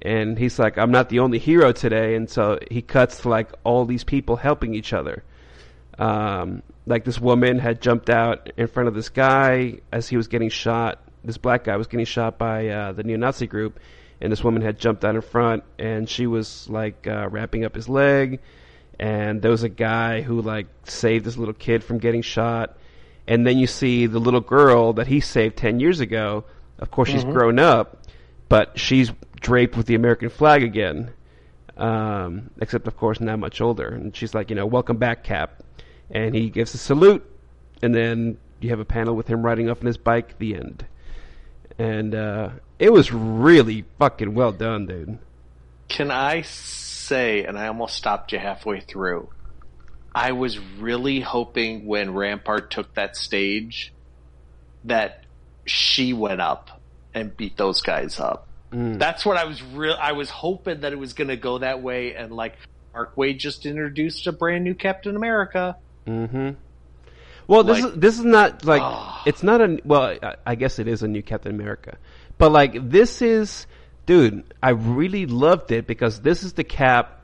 And 0.00 0.38
he's 0.38 0.58
like, 0.58 0.78
"I'm 0.78 0.92
not 0.92 1.08
the 1.08 1.18
only 1.18 1.38
hero 1.38 1.72
today." 1.72 2.14
And 2.14 2.30
so 2.30 2.58
he 2.70 2.82
cuts 2.82 3.22
to 3.22 3.28
like 3.28 3.50
all 3.64 3.84
these 3.84 4.04
people 4.04 4.36
helping 4.36 4.74
each 4.74 4.92
other. 4.92 5.24
Um, 5.98 6.62
like 6.86 7.04
this 7.04 7.20
woman 7.20 7.58
had 7.58 7.80
jumped 7.82 8.08
out 8.08 8.50
in 8.56 8.68
front 8.68 8.88
of 8.88 8.94
this 8.94 9.08
guy 9.08 9.80
as 9.92 10.08
he 10.08 10.16
was 10.16 10.28
getting 10.28 10.48
shot. 10.48 11.02
This 11.24 11.36
black 11.36 11.64
guy 11.64 11.76
was 11.76 11.88
getting 11.88 12.06
shot 12.06 12.38
by 12.38 12.68
uh, 12.68 12.92
the 12.92 13.02
neo-Nazi 13.02 13.48
group, 13.48 13.80
and 14.20 14.32
this 14.32 14.42
woman 14.42 14.62
had 14.62 14.78
jumped 14.78 15.04
out 15.04 15.14
in 15.14 15.20
front, 15.20 15.64
and 15.78 16.08
she 16.08 16.26
was 16.26 16.68
like 16.68 17.06
uh, 17.06 17.28
wrapping 17.28 17.64
up 17.64 17.74
his 17.74 17.88
leg. 17.88 18.40
And 19.00 19.40
there 19.40 19.50
was 19.52 19.62
a 19.62 19.68
guy 19.68 20.22
who 20.22 20.42
like 20.42 20.66
saved 20.84 21.24
this 21.24 21.36
little 21.36 21.54
kid 21.54 21.84
from 21.84 21.98
getting 21.98 22.22
shot. 22.22 22.76
And 23.28 23.46
then 23.46 23.58
you 23.58 23.66
see 23.66 24.06
the 24.06 24.18
little 24.18 24.40
girl 24.40 24.94
that 24.94 25.06
he 25.06 25.20
saved 25.20 25.56
ten 25.56 25.78
years 25.80 26.00
ago. 26.00 26.44
Of 26.78 26.90
course, 26.90 27.08
she's 27.08 27.24
grown 27.24 27.58
up, 27.58 28.06
but 28.48 28.78
she's 28.78 29.12
draped 29.40 29.76
with 29.76 29.86
the 29.86 29.94
American 29.94 30.30
flag 30.30 30.62
again. 30.62 31.12
Um, 31.76 32.50
except 32.60 32.88
of 32.88 32.96
course 32.96 33.20
not 33.20 33.38
much 33.38 33.60
older. 33.60 33.86
And 33.86 34.16
she's 34.16 34.34
like, 34.34 34.50
you 34.50 34.56
know, 34.56 34.66
welcome 34.66 34.96
back, 34.96 35.22
Cap. 35.22 35.62
And 36.10 36.34
he 36.34 36.50
gives 36.50 36.74
a 36.74 36.78
salute, 36.78 37.24
and 37.82 37.94
then 37.94 38.38
you 38.60 38.70
have 38.70 38.80
a 38.80 38.84
panel 38.84 39.14
with 39.14 39.28
him 39.28 39.44
riding 39.44 39.70
off 39.70 39.80
on 39.80 39.86
his 39.86 39.98
bike. 39.98 40.38
The 40.38 40.56
end. 40.56 40.84
And 41.78 42.14
uh, 42.14 42.50
it 42.78 42.92
was 42.92 43.12
really 43.12 43.84
fucking 43.98 44.34
well 44.34 44.52
done, 44.52 44.86
dude. 44.86 45.18
Can 45.88 46.10
I 46.10 46.42
say, 46.42 47.44
and 47.44 47.58
I 47.58 47.68
almost 47.68 47.96
stopped 47.96 48.32
you 48.32 48.38
halfway 48.38 48.80
through, 48.80 49.28
I 50.14 50.32
was 50.32 50.58
really 50.58 51.20
hoping 51.20 51.86
when 51.86 52.12
Rampart 52.14 52.70
took 52.70 52.94
that 52.94 53.16
stage 53.16 53.92
that 54.84 55.24
she 55.64 56.12
went 56.12 56.40
up 56.40 56.80
and 57.14 57.36
beat 57.36 57.56
those 57.56 57.82
guys 57.82 58.20
up. 58.20 58.46
That's 58.70 59.24
what 59.24 59.38
I 59.38 59.44
was 59.46 59.62
real. 59.62 59.96
I 59.98 60.12
was 60.12 60.28
hoping 60.28 60.80
that 60.80 60.92
it 60.92 60.98
was 60.98 61.14
going 61.14 61.28
to 61.28 61.36
go 61.38 61.56
that 61.58 61.80
way, 61.82 62.14
and 62.14 62.30
like 62.30 62.54
Mark 62.92 63.16
Waid 63.16 63.38
just 63.38 63.64
introduced 63.64 64.26
a 64.26 64.32
brand 64.32 64.62
new 64.62 64.74
Captain 64.74 65.16
America. 65.16 65.76
Mm-hmm. 66.06 66.50
Well, 67.46 67.64
this 67.64 67.80
Like- 67.80 67.92
is 67.94 67.98
this 67.98 68.18
is 68.18 68.24
not 68.26 68.66
like 68.66 68.82
it's 69.26 69.42
not 69.42 69.62
a 69.62 69.78
well. 69.86 70.18
I, 70.22 70.34
I 70.44 70.54
guess 70.54 70.78
it 70.78 70.86
is 70.86 71.02
a 71.02 71.08
new 71.08 71.22
Captain 71.22 71.54
America, 71.54 71.96
but 72.38 72.52
like 72.52 72.90
this 72.90 73.20
is, 73.22 73.66
dude. 74.06 74.44
I 74.62 74.70
really 74.70 75.26
loved 75.26 75.70
it 75.72 75.86
because 75.86 76.20
this 76.20 76.42
is 76.42 76.54
the 76.54 76.64
Cap 76.64 77.20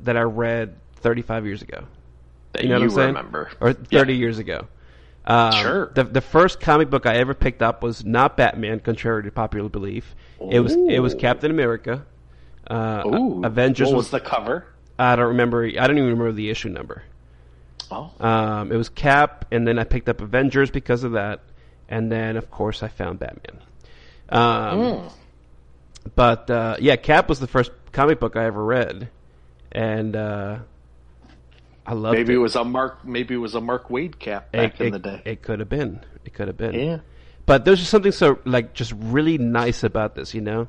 that 0.00 0.16
I 0.16 0.22
read 0.22 0.76
35 0.96 1.46
years 1.46 1.62
ago. 1.62 1.84
That 2.52 2.62
You 2.62 2.68
know 2.70 2.76
what 2.76 2.82
I'm 2.84 2.90
saying? 2.90 3.08
remember, 3.08 3.50
Or 3.60 3.72
30 3.72 4.14
Yeah. 4.14 4.18
years 4.18 4.38
ago. 4.38 4.66
Um, 5.24 5.52
Sure. 5.52 5.92
The 5.94 6.04
the 6.04 6.20
first 6.20 6.58
comic 6.60 6.90
book 6.90 7.06
I 7.06 7.14
ever 7.16 7.34
picked 7.34 7.62
up 7.62 7.82
was 7.82 8.04
not 8.04 8.36
Batman, 8.36 8.80
contrary 8.80 9.22
to 9.22 9.30
popular 9.30 9.68
belief. 9.68 10.14
It 10.50 10.58
was 10.60 10.74
it 10.74 10.98
was 11.00 11.14
Captain 11.14 11.50
America. 11.50 12.04
Uh, 12.68 13.02
Ooh, 13.06 13.44
Avengers 13.44 13.88
What 13.88 13.96
was, 13.96 14.04
was 14.06 14.10
the 14.10 14.20
cover? 14.20 14.66
I 14.98 15.14
don't 15.16 15.28
remember. 15.28 15.64
I 15.64 15.86
don't 15.86 15.96
even 15.98 16.10
remember 16.10 16.32
the 16.32 16.50
issue 16.50 16.68
number. 16.68 17.02
Oh, 17.90 18.10
Um, 18.20 18.72
it 18.72 18.76
was 18.76 18.88
Cap, 18.88 19.44
and 19.52 19.66
then 19.66 19.78
I 19.78 19.84
picked 19.84 20.08
up 20.08 20.20
Avengers 20.20 20.70
because 20.70 21.04
of 21.04 21.12
that, 21.12 21.40
and 21.88 22.10
then 22.10 22.36
of 22.36 22.50
course 22.50 22.82
I 22.82 22.88
found 22.88 23.18
Batman. 23.18 23.60
Um, 24.32 25.00
Hmm. 25.00 25.08
But 26.14 26.50
uh, 26.50 26.76
yeah, 26.80 26.96
Cap 26.96 27.28
was 27.28 27.38
the 27.38 27.46
first 27.46 27.70
comic 27.92 28.18
book 28.18 28.36
I 28.36 28.44
ever 28.46 28.64
read, 28.64 29.08
and 29.70 30.16
uh, 30.16 30.58
I 31.86 31.94
loved 31.94 32.16
maybe 32.18 32.32
it. 32.32 32.36
it 32.36 32.40
was 32.40 32.56
a 32.56 32.64
Mark. 32.64 33.04
Maybe 33.04 33.34
it 33.34 33.38
was 33.38 33.54
a 33.54 33.60
Mark 33.60 33.88
Waid 33.88 34.18
cap 34.18 34.50
back 34.52 34.80
it, 34.80 34.86
in 34.86 34.92
the 34.92 34.98
day. 34.98 35.22
It 35.24 35.42
could 35.42 35.60
have 35.60 35.68
been. 35.68 36.00
It 36.24 36.34
could 36.34 36.48
have 36.48 36.56
been. 36.56 36.74
yeah. 36.74 36.98
But 37.46 37.64
there's 37.64 37.78
just 37.80 37.90
something 37.90 38.12
so 38.12 38.38
like 38.44 38.72
just 38.72 38.92
really 38.96 39.38
nice 39.38 39.82
about 39.84 40.14
this, 40.14 40.34
you 40.34 40.40
know. 40.40 40.68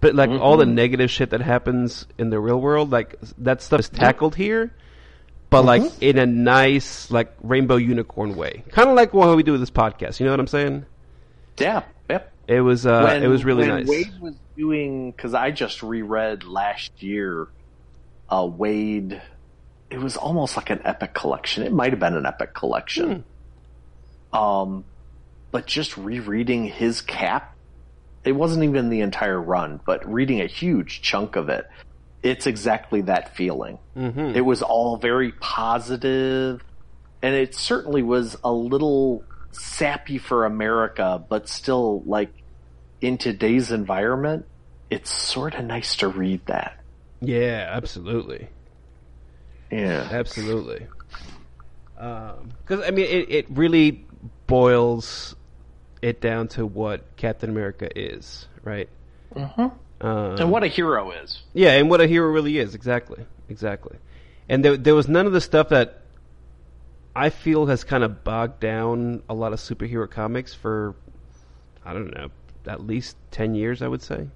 But 0.00 0.14
like 0.14 0.30
all 0.30 0.56
the 0.56 0.66
negative 0.66 1.10
shit 1.10 1.30
that 1.30 1.40
happens 1.40 2.06
in 2.18 2.30
the 2.30 2.38
real 2.38 2.60
world, 2.60 2.90
like 2.90 3.16
that 3.38 3.62
stuff 3.62 3.80
is 3.80 3.88
tackled 3.88 4.34
here, 4.34 4.74
but 5.48 5.64
like 5.64 5.82
in 6.02 6.18
a 6.18 6.26
nice 6.26 7.10
like 7.10 7.34
rainbow 7.42 7.76
unicorn 7.76 8.36
way, 8.36 8.64
kind 8.70 8.90
of 8.90 8.96
like 8.96 9.14
what 9.14 9.34
we 9.34 9.42
do 9.42 9.52
with 9.52 9.60
this 9.60 9.70
podcast. 9.70 10.20
You 10.20 10.26
know 10.26 10.32
what 10.32 10.40
I'm 10.40 10.46
saying? 10.46 10.86
Yeah. 11.58 11.84
It 12.48 12.62
was 12.62 12.86
uh, 12.86 13.20
it 13.22 13.28
was 13.28 13.44
really 13.44 13.68
when 13.68 13.84
nice. 13.84 13.88
Waid 13.88 14.20
was 14.20 14.34
doing 14.56 15.10
because 15.10 15.34
I 15.34 15.50
just 15.50 15.82
reread 15.82 16.44
last 16.44 17.02
year. 17.02 17.48
Uh, 18.30 18.46
Waid, 18.46 19.20
it 19.90 19.98
was 19.98 20.16
almost 20.16 20.56
like 20.56 20.70
an 20.70 20.80
epic 20.82 21.12
collection. 21.12 21.62
It 21.62 21.72
might 21.72 21.90
have 21.90 22.00
been 22.00 22.16
an 22.16 22.24
epic 22.24 22.54
collection. 22.54 23.24
Hmm. 24.32 24.36
Um, 24.36 24.84
but 25.50 25.66
just 25.66 25.98
rereading 25.98 26.64
his 26.64 27.02
cap, 27.02 27.54
it 28.24 28.32
wasn't 28.32 28.64
even 28.64 28.88
the 28.88 29.02
entire 29.02 29.40
run, 29.40 29.80
but 29.84 30.10
reading 30.10 30.40
a 30.40 30.46
huge 30.46 31.02
chunk 31.02 31.36
of 31.36 31.50
it, 31.50 31.66
it's 32.22 32.46
exactly 32.46 33.02
that 33.02 33.36
feeling. 33.36 33.78
Mhm. 33.94 34.34
It 34.34 34.40
was 34.40 34.62
all 34.62 34.96
very 34.96 35.32
positive, 35.32 36.62
and 37.22 37.34
it 37.34 37.54
certainly 37.54 38.02
was 38.02 38.36
a 38.42 38.52
little 38.52 39.22
sappy 39.52 40.18
for 40.18 40.44
America, 40.44 41.22
but 41.28 41.48
still 41.48 42.02
like 42.06 42.30
in 43.00 43.18
today's 43.18 43.70
environment, 43.72 44.46
it's 44.90 45.10
sort 45.10 45.54
of 45.54 45.64
nice 45.64 45.96
to 45.96 46.08
read 46.08 46.44
that. 46.46 46.78
Yeah, 47.20 47.68
absolutely, 47.72 48.48
Yeah. 49.70 50.08
absolutely. 50.10 50.86
Because 51.94 52.84
I 52.86 52.90
mean, 52.90 53.06
it 53.06 53.30
it 53.30 53.46
really 53.50 54.04
boils 54.46 55.34
it 56.00 56.20
down 56.20 56.46
to 56.48 56.64
what 56.64 57.16
Captain 57.16 57.50
America 57.50 57.88
is, 57.98 58.46
right? 58.62 58.88
Mm-hmm. 59.34 60.06
Um, 60.06 60.36
And 60.38 60.50
what 60.52 60.62
a 60.62 60.68
hero 60.68 61.10
is. 61.10 61.42
Yeah, 61.54 61.72
and 61.72 61.90
what 61.90 62.00
a 62.00 62.06
hero 62.06 62.30
really 62.30 62.58
is, 62.58 62.74
exactly, 62.76 63.24
exactly. 63.48 63.96
And 64.48 64.64
there, 64.64 64.76
there 64.76 64.94
was 64.94 65.08
none 65.08 65.26
of 65.26 65.32
the 65.32 65.40
stuff 65.40 65.70
that 65.70 66.02
I 67.18 67.30
feel 67.30 67.66
has 67.66 67.82
kind 67.82 68.04
of 68.04 68.22
bogged 68.22 68.60
down 68.60 69.22
a 69.28 69.34
lot 69.34 69.52
of 69.52 69.58
superhero 69.58 70.08
comics 70.08 70.54
for, 70.54 70.94
I 71.84 71.92
don't 71.92 72.14
know, 72.14 72.28
at 72.66 72.86
least 72.86 73.16
ten 73.32 73.54
years, 73.56 73.82
I 73.82 73.88
would 73.88 74.02
say. 74.02 74.28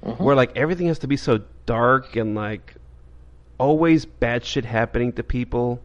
Where 0.00 0.34
like 0.36 0.56
everything 0.56 0.86
has 0.86 1.00
to 1.00 1.06
be 1.06 1.16
so 1.18 1.42
dark 1.66 2.16
and 2.16 2.34
like 2.34 2.76
always 3.58 4.06
bad 4.06 4.44
shit 4.44 4.64
happening 4.64 5.12
to 5.14 5.22
people, 5.22 5.82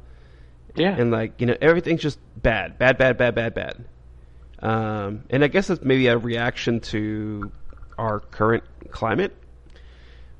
Yeah. 0.75 0.95
and 0.95 1.11
like 1.11 1.41
you 1.41 1.47
know 1.47 1.57
everything's 1.61 2.01
just 2.01 2.19
bad, 2.41 2.77
bad, 2.77 2.97
bad, 2.97 3.17
bad, 3.17 3.35
bad, 3.35 3.53
bad. 3.53 3.85
Um, 4.59 5.23
and 5.29 5.43
I 5.43 5.47
guess 5.47 5.67
that's 5.67 5.81
maybe 5.83 6.07
a 6.07 6.17
reaction 6.17 6.79
to 6.91 7.51
our 7.97 8.19
current 8.21 8.63
climate. 8.91 9.35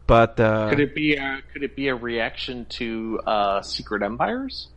But 0.08 0.40
uh, 0.40 0.70
could 0.70 0.80
it 0.80 0.94
be 0.96 1.16
a, 1.16 1.42
could 1.52 1.64
it 1.64 1.76
be 1.76 1.88
a 1.90 1.96
reaction 1.96 2.66
to 2.78 3.20
uh, 3.26 3.62
Secret 3.64 4.04
Empires? 4.04 4.68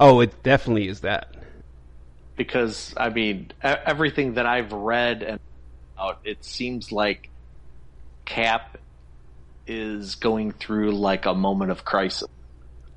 Oh, 0.00 0.20
it 0.20 0.42
definitely 0.42 0.88
is 0.88 1.00
that. 1.00 1.34
Because 2.36 2.94
I 2.96 3.10
mean, 3.10 3.52
everything 3.62 4.34
that 4.34 4.46
I've 4.46 4.72
read 4.72 5.22
and 5.22 5.40
out, 5.98 6.20
it 6.24 6.44
seems 6.44 6.92
like 6.92 7.30
Cap 8.24 8.78
is 9.66 10.16
going 10.16 10.52
through 10.52 10.92
like 10.92 11.26
a 11.26 11.34
moment 11.34 11.70
of 11.70 11.84
crisis. 11.84 12.28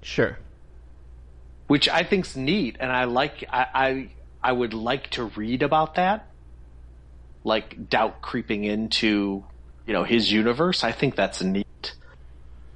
Sure. 0.02 0.40
which 1.68 1.90
I 1.90 2.04
think's 2.04 2.36
neat, 2.36 2.78
and 2.80 2.92
I 2.92 3.06
like. 3.06 3.44
I, 3.50 3.68
I 3.74 4.10
I 4.44 4.52
would 4.52 4.74
like 4.74 5.10
to 5.12 5.26
read 5.26 5.64
about 5.64 5.96
that, 5.96 6.32
like 7.44 7.90
doubt 7.90 8.22
creeping 8.22 8.64
into 8.66 9.46
you 9.86 9.94
know 9.94 10.04
his 10.04 10.32
universe. 10.32 10.84
I 10.84 10.92
think 10.92 11.16
that's 11.16 11.42
neat. 11.42 11.96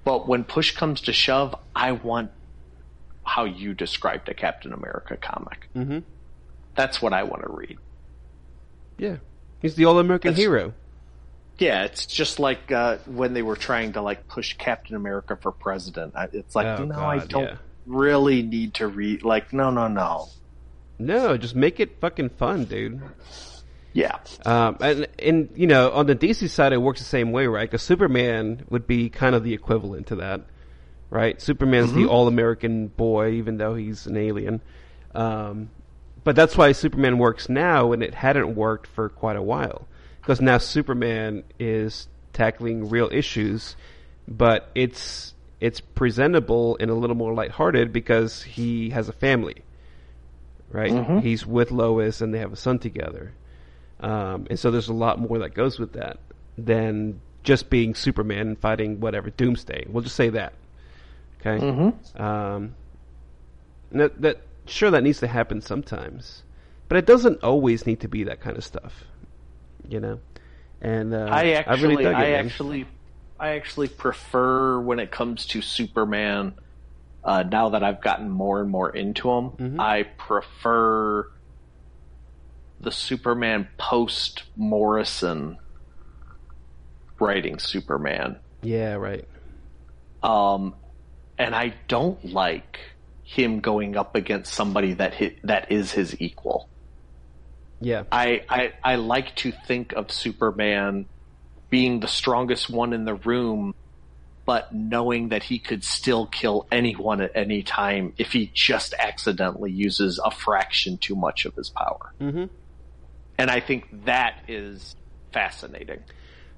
But 0.04 0.28
when 0.28 0.44
push 0.44 0.76
comes 0.76 1.02
to 1.02 1.14
shove, 1.14 1.56
I 1.76 1.94
want 1.94 2.32
how 3.30 3.46
you 3.46 3.74
described 3.74 4.28
a 4.30 4.34
Captain 4.34 4.74
America 4.74 5.16
comic. 5.18 5.70
Mhm. 5.76 6.04
That's 6.76 7.02
what 7.02 7.14
I 7.14 7.24
want 7.24 7.44
to 7.44 7.52
read. 7.52 7.78
Yeah, 8.98 9.18
he's 9.62 9.76
the 9.76 9.86
all-American 9.86 10.32
That's- 10.32 10.44
hero. 10.44 10.74
Yeah, 11.58 11.84
it's 11.84 12.06
just 12.06 12.40
like 12.40 12.72
uh, 12.72 12.98
when 13.06 13.34
they 13.34 13.42
were 13.42 13.58
trying 13.58 13.94
to 13.94 14.02
like 14.02 14.28
push 14.30 14.56
Captain 14.58 14.96
America 14.96 15.38
for 15.42 15.52
president. 15.52 16.14
It's 16.32 16.56
like 16.56 16.68
Oh, 16.80 16.86
no, 16.86 17.00
I 17.00 17.20
don't 17.20 17.44
yeah. 17.44 17.56
really 17.86 18.42
need 18.42 18.76
to 18.76 18.88
read. 18.88 19.24
Like 19.24 19.52
no, 19.52 19.70
no, 19.70 19.88
no. 19.90 20.28
No, 20.98 21.38
just 21.38 21.56
make 21.56 21.80
it 21.82 22.00
fucking 22.00 22.30
fun, 22.30 22.64
dude. 22.66 23.02
Yeah. 23.94 24.18
Um, 24.46 24.78
and, 24.82 25.08
and, 25.18 25.50
you 25.56 25.66
know, 25.68 25.92
on 25.92 26.06
the 26.06 26.16
DC 26.16 26.50
side, 26.50 26.72
it 26.74 26.78
works 26.78 27.00
the 27.00 27.06
same 27.06 27.32
way, 27.32 27.48
right? 27.48 27.70
Because 27.70 27.82
Superman 27.82 28.64
would 28.70 28.86
be 28.88 29.10
kind 29.10 29.34
of 29.36 29.44
the 29.44 29.54
equivalent 29.54 30.08
to 30.08 30.16
that, 30.18 30.42
right? 31.10 31.42
Superman's 31.42 31.94
the 31.94 32.06
all-American 32.06 32.88
boy, 32.88 33.32
even 33.32 33.58
though 33.58 33.76
he's 33.76 34.06
an 34.06 34.18
alien. 34.18 34.62
Um, 35.16 35.70
but 36.24 36.36
that's 36.36 36.56
why 36.58 36.72
Superman 36.74 37.18
works 37.18 37.50
now, 37.50 37.92
and 37.92 38.04
it 38.04 38.14
hadn't 38.14 38.56
worked 38.56 38.88
for 38.88 39.10
quite 39.10 39.36
a 39.38 39.42
while. 39.42 39.88
Because 40.22 40.42
now 40.42 40.58
Superman 40.60 41.44
is 41.60 42.08
tackling 42.34 42.90
real 42.90 43.10
issues, 43.12 43.76
but 44.28 44.70
it's 44.76 45.34
it's 45.60 45.82
presentable 45.82 46.78
and 46.80 46.92
a 46.92 46.94
little 46.94 47.16
more 47.16 47.34
lighthearted 47.34 47.92
because 47.92 48.44
he 48.44 48.92
has 48.92 49.10
a 49.10 49.14
family, 49.14 49.64
right? 50.72 50.92
He's 51.20 51.46
with 51.46 51.72
Lois, 51.72 52.22
and 52.22 52.34
they 52.34 52.40
have 52.40 52.54
a 52.54 52.58
son 52.58 52.80
together. 52.80 53.34
Um, 54.00 54.48
and 54.50 54.60
so 54.60 54.72
there's 54.72 54.88
a 54.88 54.94
lot 54.94 55.20
more 55.20 55.40
that 55.40 55.54
goes 55.54 55.80
with 55.80 55.94
that 55.94 56.20
than 56.58 57.20
just 57.44 57.70
being 57.70 57.96
Superman 57.96 58.48
and 58.50 58.60
fighting 58.60 59.00
whatever 59.00 59.30
Doomsday. 59.30 59.86
We'll 59.90 60.04
just 60.04 60.16
say 60.16 60.30
that. 60.30 60.54
Okay. 61.46 61.66
Um, 62.18 62.76
that, 63.92 64.22
that 64.22 64.42
sure 64.66 64.92
that 64.92 65.04
needs 65.04 65.20
to 65.20 65.28
happen 65.28 65.62
sometimes, 65.62 66.44
but 66.88 66.98
it 66.98 67.06
doesn't 67.06 67.44
always 67.44 67.86
need 67.86 68.02
to 68.02 68.08
be 68.08 68.24
that 68.26 68.42
kind 68.42 68.58
of 68.58 68.64
stuff. 68.64 69.04
You 69.88 70.00
know. 70.00 70.20
And 70.82 71.14
uh, 71.14 71.28
I 71.30 71.52
actually, 71.52 71.88
really 71.90 72.04
dug 72.04 72.16
I, 72.16 72.26
it, 72.26 72.32
man. 72.32 72.46
actually, 72.46 72.86
I 73.40 73.50
actually 73.50 73.88
prefer 73.88 74.80
when 74.80 75.00
it 75.00 75.12
comes 75.12 75.46
to 75.48 75.62
Superman. 75.62 76.54
Uh, 77.22 77.44
now 77.44 77.70
that 77.70 77.84
I've 77.84 78.02
gotten 78.02 78.30
more 78.30 78.62
and 78.62 78.70
more 78.70 78.90
into 78.90 79.30
him, 79.30 79.50
Mm-hmm. 79.52 79.80
I 79.82 80.04
prefer 80.04 81.30
the 82.80 82.92
Superman 82.92 83.68
post 83.78 84.44
Morrison 84.56 85.58
writing 87.20 87.60
Superman. 87.60 88.38
yeah, 88.62 88.94
right. 88.94 89.28
Um, 90.24 90.76
and 91.40 91.56
I 91.56 91.74
don't 91.88 92.24
like 92.26 92.80
him 93.24 93.62
going 93.62 93.96
up 93.96 94.16
against 94.16 94.54
somebody 94.54 94.94
that 94.94 95.16
that 95.44 95.72
is 95.72 95.94
his 95.94 96.20
equal. 96.22 96.70
Yeah, 97.80 98.04
I, 98.12 98.44
I 98.50 98.74
I 98.84 98.96
like 98.96 99.36
to 99.38 99.54
think 99.66 99.94
of 99.94 100.12
Superman 100.12 101.06
being 101.70 102.02
the 102.02 102.08
strongest 102.08 102.70
one 102.70 102.92
in 102.92 103.06
the 103.06 103.14
room, 103.14 103.74
but 104.46 104.74
knowing 104.74 105.30
that 105.30 105.44
he 105.44 105.60
could 105.60 105.84
still 105.84 106.26
kill 106.26 106.68
anyone 106.72 107.22
at 107.22 107.32
any 107.36 107.64
time 107.64 108.14
if 108.18 108.34
he 108.34 108.52
just 108.54 108.94
accidentally 109.00 109.72
uses 109.72 110.20
a 110.24 110.32
fraction 110.32 110.98
too 110.98 111.16
much 111.16 111.46
of 111.46 111.56
his 111.56 111.70
power. 111.70 112.14
Mm-hmm. 112.20 112.46
And 113.38 113.50
I 113.50 113.62
think 113.62 114.06
that 114.06 114.44
is 114.50 114.98
fascinating. 115.32 116.00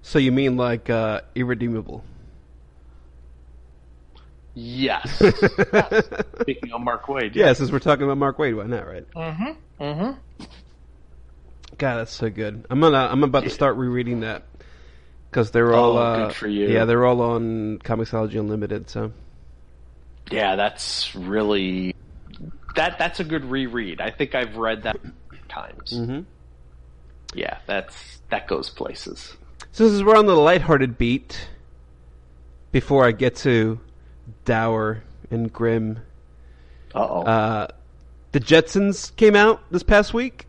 So 0.01 0.17
you 0.17 0.31
mean 0.31 0.57
like 0.57 0.89
uh, 0.89 1.21
irredeemable? 1.35 2.03
Yes. 4.53 5.09
Speaking 6.41 6.71
of 6.73 6.81
Mark 6.81 7.05
Waid, 7.05 7.35
Yeah, 7.35 7.53
since 7.53 7.71
we're 7.71 7.79
talking 7.79 8.03
about 8.03 8.17
Mark 8.17 8.37
Waid, 8.37 8.55
why 8.57 8.65
not, 8.65 8.85
right? 8.87 9.09
Mm-hmm. 9.11 9.83
Mm-hmm. 9.83 10.45
God, 11.77 11.97
that's 11.97 12.11
so 12.13 12.29
good. 12.29 12.65
I'm 12.69 12.79
gonna. 12.79 13.07
I'm 13.09 13.23
about 13.23 13.43
to 13.45 13.49
start 13.49 13.77
rereading 13.77 14.19
that 14.19 14.43
because 15.29 15.51
they're 15.51 15.73
all. 15.73 15.97
Oh, 15.97 16.01
uh, 16.01 16.27
good 16.27 16.35
for 16.35 16.47
you. 16.47 16.67
Yeah, 16.69 16.85
they're 16.85 17.05
all 17.05 17.21
on 17.21 17.79
ComiXology 17.79 18.39
Unlimited. 18.39 18.89
So 18.89 19.13
yeah, 20.29 20.55
that's 20.55 21.15
really 21.15 21.95
that. 22.75 22.99
That's 22.99 23.19
a 23.19 23.23
good 23.23 23.45
reread. 23.45 23.99
I 24.01 24.11
think 24.11 24.35
I've 24.35 24.57
read 24.57 24.83
that 24.83 24.99
times. 25.49 25.93
Mhm. 25.93 26.25
Yeah, 27.33 27.57
that's 27.65 28.19
that 28.29 28.47
goes 28.47 28.69
places. 28.69 29.35
So 29.71 29.87
since 29.87 30.03
we're 30.03 30.17
on 30.17 30.25
the 30.27 30.35
lighthearted 30.35 30.97
beat, 30.97 31.47
before 32.71 33.05
I 33.05 33.11
get 33.11 33.37
to 33.37 33.79
dour 34.45 35.03
and 35.29 35.51
grim, 35.51 35.99
Uh-oh. 36.93 37.21
uh, 37.23 37.67
the 38.31 38.39
Jetsons 38.39 39.15
came 39.15 39.35
out 39.35 39.61
this 39.71 39.83
past 39.83 40.13
week, 40.13 40.45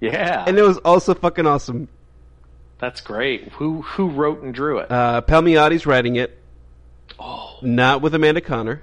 yeah, 0.00 0.44
and 0.46 0.58
it 0.58 0.62
was 0.62 0.78
also 0.78 1.14
fucking 1.14 1.46
awesome. 1.46 1.88
that's 2.78 3.00
great. 3.00 3.48
Who 3.52 3.82
who 3.82 4.08
wrote 4.08 4.42
and 4.42 4.54
drew 4.54 4.78
it? 4.78 4.90
Uh, 4.90 5.22
Palmiotti's 5.22 5.86
writing 5.86 6.16
it, 6.16 6.38
oh, 7.18 7.58
not 7.62 8.02
with 8.02 8.14
Amanda 8.14 8.40
Conner. 8.40 8.82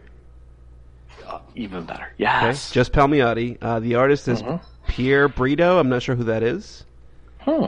uh, 1.27 1.39
even 1.56 1.84
better. 1.85 2.03
Okay, 2.06 2.14
Yes. 2.18 2.72
just 2.72 2.91
Palmiotti. 2.93 3.57
Uh, 3.61 3.80
the 3.80 3.95
artist 3.95 4.27
is 4.27 4.41
Mhm. 4.41 4.61
Pier 4.88 5.27
Brito. 5.27 5.77
I'm 5.80 5.89
not 5.89 6.01
sure 6.01 6.15
who 6.15 6.23
that 6.26 6.41
is. 6.43 6.84
Hmm. 7.41 7.65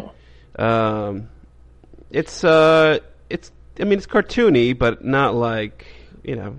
Um, 0.61 1.29
it's 2.09 2.43
uh, 2.43 2.99
it's 3.29 3.51
I 3.79 3.83
mean 3.83 3.93
it's 3.99 4.07
cartoony, 4.07 4.77
but 4.77 5.03
not 5.05 5.33
like 5.35 5.85
you 6.23 6.35
know. 6.35 6.55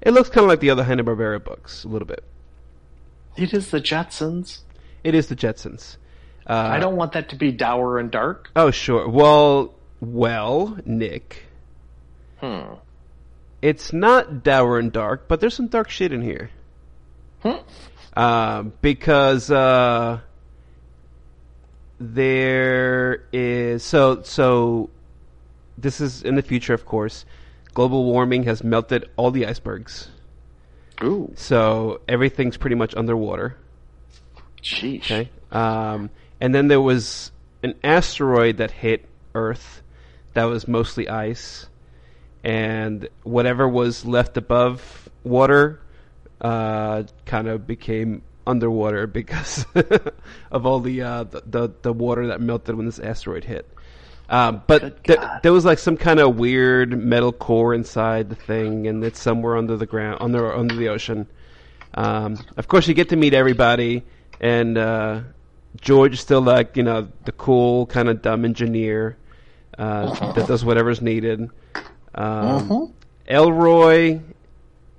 It 0.00 0.12
looks 0.12 0.28
kind 0.28 0.44
of 0.44 0.48
like 0.48 0.60
the 0.60 0.70
other 0.70 0.84
Hanna 0.84 1.02
Barbera 1.04 1.42
books 1.42 1.84
a 1.84 1.88
little 1.88 2.06
bit. 2.06 2.22
It 3.36 3.52
is 3.52 3.70
the 3.70 3.80
Jetsons. 3.80 4.60
It 5.04 5.14
is 5.14 5.26
the 5.28 5.36
Jetsons. 5.36 5.96
Uh, 6.46 6.54
I 6.54 6.78
don't 6.78 6.96
want 6.96 7.12
that 7.12 7.28
to 7.30 7.36
be 7.36 7.52
dour 7.52 7.98
and 7.98 8.10
dark. 8.10 8.50
Oh 8.56 8.70
sure. 8.70 9.08
Well, 9.08 9.74
well, 10.00 10.78
Nick. 10.84 11.44
Hmm. 12.40 12.74
It's 13.60 13.92
not 13.92 14.44
dour 14.44 14.78
and 14.78 14.92
dark, 14.92 15.26
but 15.28 15.40
there's 15.40 15.54
some 15.54 15.66
dark 15.66 15.90
shit 15.90 16.12
in 16.12 16.22
here. 16.22 16.50
Hmm. 17.42 17.56
Um, 18.16 18.72
because 18.80 19.50
uh, 19.50 20.20
there 22.00 23.24
is 23.32 23.84
so 23.84 24.22
so. 24.22 24.90
This 25.76 26.00
is 26.00 26.22
in 26.22 26.34
the 26.34 26.42
future, 26.42 26.74
of 26.74 26.84
course. 26.84 27.24
Global 27.78 28.06
warming 28.06 28.42
has 28.42 28.64
melted 28.64 29.08
all 29.16 29.30
the 29.30 29.46
icebergs, 29.46 30.08
Ooh. 31.00 31.32
so 31.36 32.00
everything's 32.08 32.56
pretty 32.56 32.74
much 32.74 32.92
underwater. 32.96 33.56
Sheesh. 34.60 35.04
Okay. 35.04 35.30
Um, 35.52 36.10
and 36.40 36.52
then 36.52 36.66
there 36.66 36.80
was 36.80 37.30
an 37.62 37.76
asteroid 37.84 38.56
that 38.56 38.72
hit 38.72 39.04
Earth 39.32 39.80
that 40.34 40.46
was 40.46 40.66
mostly 40.66 41.08
ice, 41.08 41.68
and 42.42 43.08
whatever 43.22 43.68
was 43.68 44.04
left 44.04 44.36
above 44.36 45.08
water 45.22 45.80
uh, 46.40 47.04
kind 47.26 47.46
of 47.46 47.64
became 47.64 48.22
underwater 48.44 49.06
because 49.20 49.64
of 50.50 50.66
all 50.66 50.80
the, 50.80 51.02
uh, 51.02 51.22
the 51.22 51.42
the 51.46 51.72
the 51.82 51.92
water 51.92 52.26
that 52.26 52.40
melted 52.40 52.74
when 52.74 52.86
this 52.86 52.98
asteroid 52.98 53.44
hit. 53.44 53.72
Um, 54.30 54.62
but 54.66 55.04
th- 55.04 55.20
there 55.42 55.52
was 55.52 55.64
like 55.64 55.78
some 55.78 55.96
kind 55.96 56.20
of 56.20 56.38
weird 56.38 56.98
metal 56.98 57.32
core 57.32 57.72
inside 57.72 58.28
the 58.28 58.34
thing, 58.34 58.86
and 58.86 59.02
it's 59.02 59.20
somewhere 59.20 59.56
under 59.56 59.76
the 59.76 59.86
ground, 59.86 60.18
under 60.20 60.54
under 60.54 60.74
the 60.74 60.88
ocean. 60.88 61.26
Um, 61.94 62.38
of 62.56 62.68
course, 62.68 62.86
you 62.86 62.94
get 62.94 63.08
to 63.08 63.16
meet 63.16 63.32
everybody, 63.32 64.04
and 64.40 64.76
uh, 64.76 65.20
George 65.80 66.14
is 66.14 66.20
still 66.20 66.42
like 66.42 66.76
you 66.76 66.82
know 66.82 67.08
the 67.24 67.32
cool 67.32 67.86
kind 67.86 68.08
of 68.08 68.20
dumb 68.20 68.44
engineer 68.44 69.16
uh, 69.78 70.32
that 70.34 70.46
does 70.46 70.64
whatever's 70.64 71.00
needed. 71.00 71.48
Um, 72.14 72.92
Elroy 73.26 74.20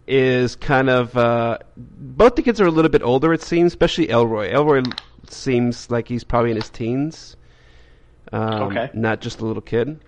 is 0.08 0.56
kind 0.56 0.90
of 0.90 1.16
uh, 1.16 1.60
both 1.78 2.36
the 2.36 2.42
kids 2.42 2.60
are 2.60 2.66
a 2.66 2.72
little 2.72 2.90
bit 2.90 3.04
older. 3.04 3.32
It 3.34 3.44
seems, 3.44 3.74
especially 3.74 4.10
Elroy. 4.10 4.50
Elroy 4.50 4.84
seems 5.28 5.92
like 5.92 6.08
he's 6.08 6.24
probably 6.24 6.50
in 6.52 6.58
his 6.58 6.70
teens, 6.70 7.36
um, 8.32 8.64
Okay. 8.64 8.90
not 8.94 9.22
just 9.22 9.40
a 9.42 9.46
little 9.46 9.62
kid. 9.62 10.00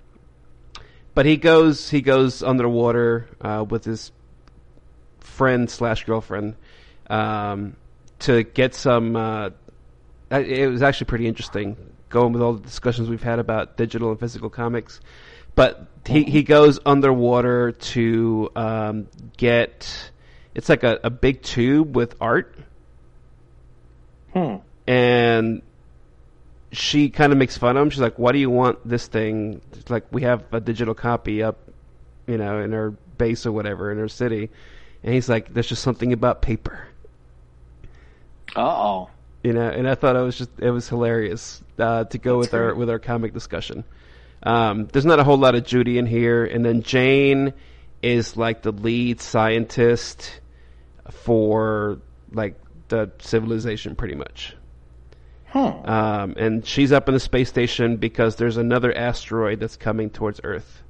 But 1.14 1.26
he 1.26 1.36
goes 1.38 1.90
he 1.90 2.02
goes 2.02 2.42
underwater 2.42 3.28
uh, 3.42 3.66
with 3.68 3.84
his 3.84 4.12
friend 5.20 5.70
slash 5.70 6.06
girlfriend 6.06 6.56
um, 7.10 7.76
to 8.20 8.44
get 8.44 8.74
some. 8.76 9.16
Uh, 9.16 9.50
it 10.32 10.70
was 10.72 10.82
actually 10.82 11.06
pretty 11.08 11.28
interesting 11.28 11.76
going 12.08 12.32
with 12.32 12.42
all 12.42 12.54
the 12.54 12.62
discussions 12.62 13.10
we've 13.10 13.24
had 13.24 13.40
about 13.40 13.76
digital 13.76 14.10
and 14.12 14.20
physical 14.20 14.50
comics. 14.50 15.02
But 15.54 15.86
he 16.08 16.24
he 16.24 16.44
goes 16.44 16.80
underwater 16.86 17.74
to 17.74 18.50
um, 18.56 19.08
get. 19.36 20.12
It's 20.56 20.70
like 20.70 20.84
a, 20.84 21.00
a 21.04 21.10
big 21.10 21.42
tube 21.42 21.94
with 21.96 22.16
art, 22.22 22.56
Hmm. 24.34 24.56
and 24.88 25.62
she 26.72 27.10
kind 27.10 27.32
of 27.32 27.38
makes 27.38 27.58
fun 27.58 27.78
of 27.78 27.84
him. 27.84 27.90
She's 27.90 28.00
like, 28.02 28.18
"Why 28.18 28.32
do 28.32 28.40
you 28.40 28.50
want 28.50 28.88
this 28.88 29.08
thing? 29.08 29.62
It's 29.74 29.90
like 29.90 30.06
we 30.12 30.24
have 30.24 30.44
a 30.52 30.60
digital 30.60 30.94
copy 30.94 31.44
up, 31.44 31.58
you 32.28 32.38
know, 32.38 32.60
in 32.62 32.74
our 32.74 32.92
base 33.18 33.46
or 33.46 33.52
whatever 33.52 33.92
in 33.92 34.00
our 34.00 34.08
city." 34.08 34.50
And 35.04 35.14
he's 35.14 35.28
like, 35.30 35.54
"There's 35.54 35.68
just 35.68 35.82
something 35.84 36.14
about 36.14 36.42
paper." 36.42 36.88
Uh 38.56 38.62
oh. 38.62 39.10
you 39.44 39.54
know, 39.54 39.70
and 39.70 39.88
I 39.88 39.96
thought 39.96 40.16
it 40.16 40.22
was 40.22 40.38
just 40.38 40.52
it 40.60 40.72
was 40.72 40.88
hilarious 40.90 41.62
uh, 41.80 42.04
to 42.06 42.18
go 42.18 42.38
with 42.38 42.54
our 42.54 42.76
with 42.76 42.90
our 42.90 43.00
comic 43.00 43.34
discussion. 43.34 43.84
Um, 44.44 44.88
there's 44.92 45.06
not 45.06 45.20
a 45.20 45.24
whole 45.24 45.38
lot 45.38 45.56
of 45.56 45.66
Judy 45.66 45.98
in 45.98 46.06
here, 46.06 46.46
and 46.46 46.66
then 46.66 46.82
Jane 46.82 47.54
is 48.02 48.36
like 48.36 48.64
the 48.64 48.72
lead 48.72 49.22
scientist 49.22 50.42
for 51.10 52.00
like 52.32 52.60
the 52.88 53.12
civilization, 53.20 53.96
pretty 53.96 54.16
much. 54.16 54.56
Um, 55.60 56.36
and 56.38 56.66
she's 56.66 56.92
up 56.92 57.08
in 57.08 57.14
the 57.14 57.20
space 57.20 57.50
station 57.50 57.98
because 57.98 58.36
there's 58.36 58.58
another 58.58 58.96
asteroid 58.96 59.60
that's 59.60 59.78
coming 59.78 60.10
towards 60.10 60.40
Earth. 60.44 60.82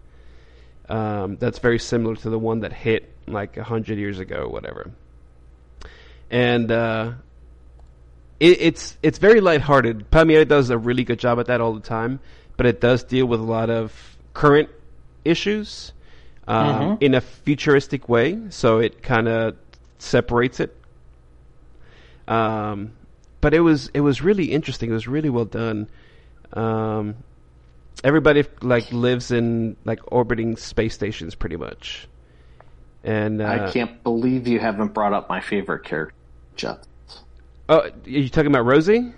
Um, 0.89 1.37
that's 1.37 1.59
very 1.59 1.79
similar 1.79 2.15
to 2.17 2.29
the 2.29 2.39
one 2.39 2.61
that 2.61 2.73
hit 2.73 3.11
like 3.27 3.57
a 3.57 3.63
hundred 3.63 3.97
years 3.97 4.19
ago, 4.19 4.43
or 4.43 4.49
whatever. 4.49 4.91
And 6.29 6.71
uh, 6.71 7.13
it, 8.39 8.61
it's 8.61 8.97
it's 9.01 9.17
very 9.17 9.41
lighthearted. 9.41 10.11
Palmiotti 10.11 10.47
does 10.47 10.69
a 10.69 10.77
really 10.77 11.03
good 11.03 11.19
job 11.19 11.39
at 11.39 11.47
that 11.47 11.61
all 11.61 11.73
the 11.73 11.79
time, 11.79 12.19
but 12.57 12.65
it 12.65 12.81
does 12.81 13.03
deal 13.03 13.25
with 13.25 13.39
a 13.39 13.43
lot 13.43 13.69
of 13.69 14.17
current 14.33 14.69
issues 15.23 15.93
um, 16.47 16.97
in 16.99 17.15
a 17.15 17.21
futuristic 17.21 18.09
way. 18.09 18.39
So 18.49 18.79
it 18.79 19.01
kind 19.01 19.27
of 19.27 19.55
separates 19.99 20.59
it. 20.59 20.75
Um, 22.27 22.93
but 23.41 23.53
it 23.53 23.59
was 23.59 23.89
it 23.93 24.01
was 24.01 24.21
really 24.21 24.51
interesting. 24.51 24.89
It 24.89 24.93
was 24.93 25.07
really 25.07 25.29
well 25.29 25.45
done. 25.45 25.89
Um, 26.53 27.15
everybody 28.03 28.45
like 28.61 28.91
lives 28.91 29.31
in 29.31 29.75
like 29.85 29.99
orbiting 30.11 30.55
space 30.57 30.93
stations, 30.93 31.35
pretty 31.35 31.57
much. 31.57 32.07
And 33.03 33.41
uh, 33.41 33.45
I 33.45 33.71
can't 33.71 34.03
believe 34.03 34.47
you 34.47 34.59
haven't 34.59 34.93
brought 34.93 35.13
up 35.13 35.27
my 35.27 35.41
favorite 35.41 35.83
character. 35.83 36.13
Oh, 37.67 37.79
are 37.79 37.91
you 38.05 38.29
talking 38.29 38.51
about 38.51 38.65
Rosie? 38.65 39.11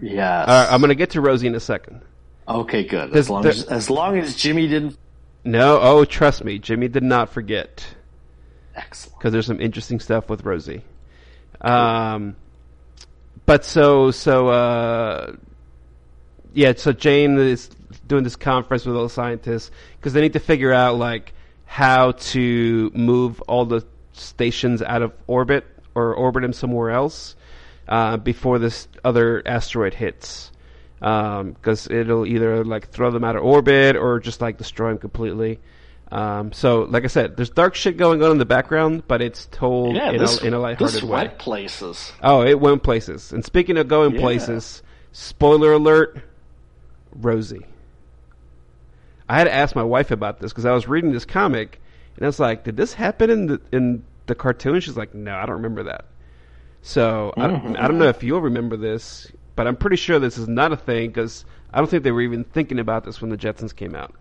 Yes. 0.00 0.48
Uh, 0.48 0.68
I'm 0.70 0.80
gonna 0.80 0.94
get 0.94 1.10
to 1.10 1.20
Rosie 1.20 1.46
in 1.46 1.54
a 1.54 1.60
second. 1.60 2.02
okay, 2.46 2.84
good. 2.84 3.16
As 3.16 3.30
long 3.30 3.42
there- 3.42 3.52
as, 3.52 3.64
as 3.64 3.90
long 3.90 4.18
as 4.18 4.36
Jimmy 4.36 4.68
didn't. 4.68 4.96
No, 5.44 5.78
oh, 5.80 6.04
trust 6.04 6.44
me, 6.44 6.58
Jimmy 6.58 6.88
did 6.88 7.02
not 7.04 7.30
forget 7.30 7.86
Excellent. 8.74 9.18
because 9.18 9.32
there's 9.32 9.46
some 9.46 9.60
interesting 9.60 10.00
stuff 10.00 10.28
with 10.28 10.44
Rosie. 10.44 10.82
Um, 11.60 12.36
but 13.46 13.64
so 13.64 14.10
so 14.10 14.48
uh, 14.48 15.32
yeah, 16.54 16.72
so 16.76 16.92
Jane 16.92 17.38
is 17.38 17.68
doing 18.06 18.24
this 18.24 18.36
conference 18.36 18.84
with 18.84 18.96
all 18.96 19.04
the 19.04 19.10
scientists 19.10 19.70
because 19.96 20.12
they 20.12 20.20
need 20.20 20.32
to 20.32 20.40
figure 20.40 20.72
out 20.72 20.96
like 20.96 21.32
how 21.66 22.12
to 22.12 22.90
move 22.94 23.40
all 23.42 23.64
the 23.64 23.86
stations 24.12 24.82
out 24.82 25.02
of 25.02 25.12
orbit 25.26 25.64
or 25.94 26.14
orbit 26.14 26.42
them 26.42 26.52
somewhere 26.52 26.90
else 26.90 27.36
uh, 27.88 28.16
before 28.16 28.58
this 28.58 28.88
other 29.04 29.42
asteroid 29.46 29.94
hits. 29.94 30.50
Because 30.98 31.86
it'll 31.88 32.26
either 32.26 32.64
like 32.64 32.88
throw 32.88 33.10
them 33.10 33.22
out 33.22 33.36
of 33.36 33.44
orbit 33.44 33.94
or 33.94 34.18
just 34.18 34.40
like 34.40 34.58
destroy 34.58 34.88
them 34.88 34.98
completely. 34.98 35.60
Um, 36.10 36.52
so, 36.52 36.82
like 36.84 37.04
I 37.04 37.08
said, 37.08 37.36
there's 37.36 37.50
dark 37.50 37.74
shit 37.74 37.96
going 37.98 38.22
on 38.22 38.30
in 38.30 38.38
the 38.38 38.46
background, 38.46 39.02
but 39.06 39.20
it's 39.20 39.46
told 39.46 39.94
Yeah, 39.96 40.10
in, 40.10 40.18
this, 40.18 40.42
a, 40.42 40.46
in 40.46 40.54
a 40.54 40.58
lighthearted 40.58 41.02
way. 41.02 41.10
went 41.10 41.38
places. 41.38 42.12
Oh, 42.22 42.42
it 42.42 42.58
went 42.60 42.82
places. 42.82 43.32
And 43.32 43.44
speaking 43.44 43.76
of 43.76 43.88
going 43.88 44.14
Yeah. 44.14 44.20
places, 44.20 44.82
spoiler 45.12 45.72
alert, 45.72 46.18
Rosie. 47.14 47.66
I 49.28 49.36
had 49.36 49.44
to 49.44 49.52
ask 49.54 49.76
my 49.76 49.82
wife 49.82 50.10
about 50.10 50.40
this 50.40 50.50
because 50.52 50.64
I 50.64 50.72
was 50.72 50.88
reading 50.88 51.12
this 51.12 51.26
comic, 51.26 51.78
and 52.16 52.24
I 52.24 52.26
was 52.28 52.40
like, 52.40 52.64
"Did 52.64 52.78
this 52.78 52.94
happen 52.94 53.28
in 53.28 53.46
the 53.46 53.60
in 53.72 54.02
the 54.26 54.34
cartoon?" 54.34 54.80
She's 54.80 54.96
like, 54.96 55.14
"No, 55.14 55.34
I 55.34 55.44
don't 55.44 55.56
remember 55.56 55.82
that." 55.84 56.06
So 56.80 57.34
I, 57.36 57.48
don't, 57.48 57.76
I 57.76 57.86
don't 57.88 57.98
know 57.98 58.08
if 58.08 58.22
you'll 58.22 58.40
remember 58.40 58.76
this, 58.78 59.30
but 59.56 59.66
I'm 59.66 59.76
pretty 59.76 59.96
sure 59.96 60.18
this 60.18 60.38
is 60.38 60.48
not 60.48 60.72
a 60.72 60.76
thing 60.76 61.08
because 61.10 61.44
I 61.70 61.78
don't 61.78 61.90
think 61.90 62.04
they 62.04 62.12
were 62.12 62.22
even 62.22 62.44
thinking 62.44 62.78
about 62.78 63.04
this 63.04 63.20
when 63.20 63.28
the 63.30 63.36
Jetsons 63.36 63.76
came 63.76 63.94
out. 63.94 64.14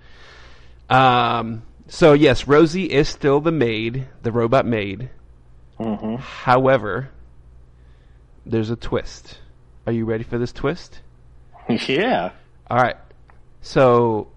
Um. 0.90 1.62
So 1.88 2.14
yes, 2.14 2.48
Rosie 2.48 2.86
is 2.92 3.08
still 3.08 3.40
the 3.40 3.52
maid, 3.52 4.08
the 4.24 4.32
robot 4.32 4.66
maid. 4.66 5.10
However, 6.20 7.10
there's 8.46 8.70
a 8.70 8.76
twist. 8.76 9.38
Are 9.86 9.94
you 9.94 10.06
ready 10.06 10.24
for 10.24 10.38
this 10.38 10.52
twist? 10.52 11.02
yeah. 11.70 12.32
All 12.70 12.78
right. 12.78 12.98
So 13.62 14.28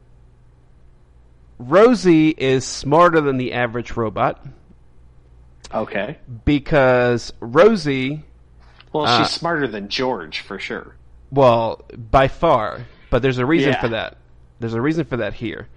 Rosie 1.59 2.29
is 2.31 2.65
smarter 2.65 3.21
than 3.21 3.37
the 3.37 3.53
average 3.53 3.93
robot 3.97 4.45
Okay. 5.75 6.19
because 6.45 7.33
Rosie, 7.41 8.25
Well, 8.93 9.07
Uh, 9.07 9.19
she's 9.25 9.31
smarter 9.35 9.69
than 9.69 9.89
George 9.89 10.41
for 10.41 10.59
sure. 10.59 10.97
well, 11.31 11.85
by 12.11 12.27
far, 12.29 12.81
but 13.11 13.23
there's 13.23 13.39
a 13.39 13.47
reason 13.47 13.73
Yeah. 13.73 13.81
for 13.81 13.89
that. 13.89 14.17
There's 14.59 14.75
a 14.75 14.81
reason 14.81 15.05
for 15.05 15.17
that 15.19 15.35
here. 15.35 15.69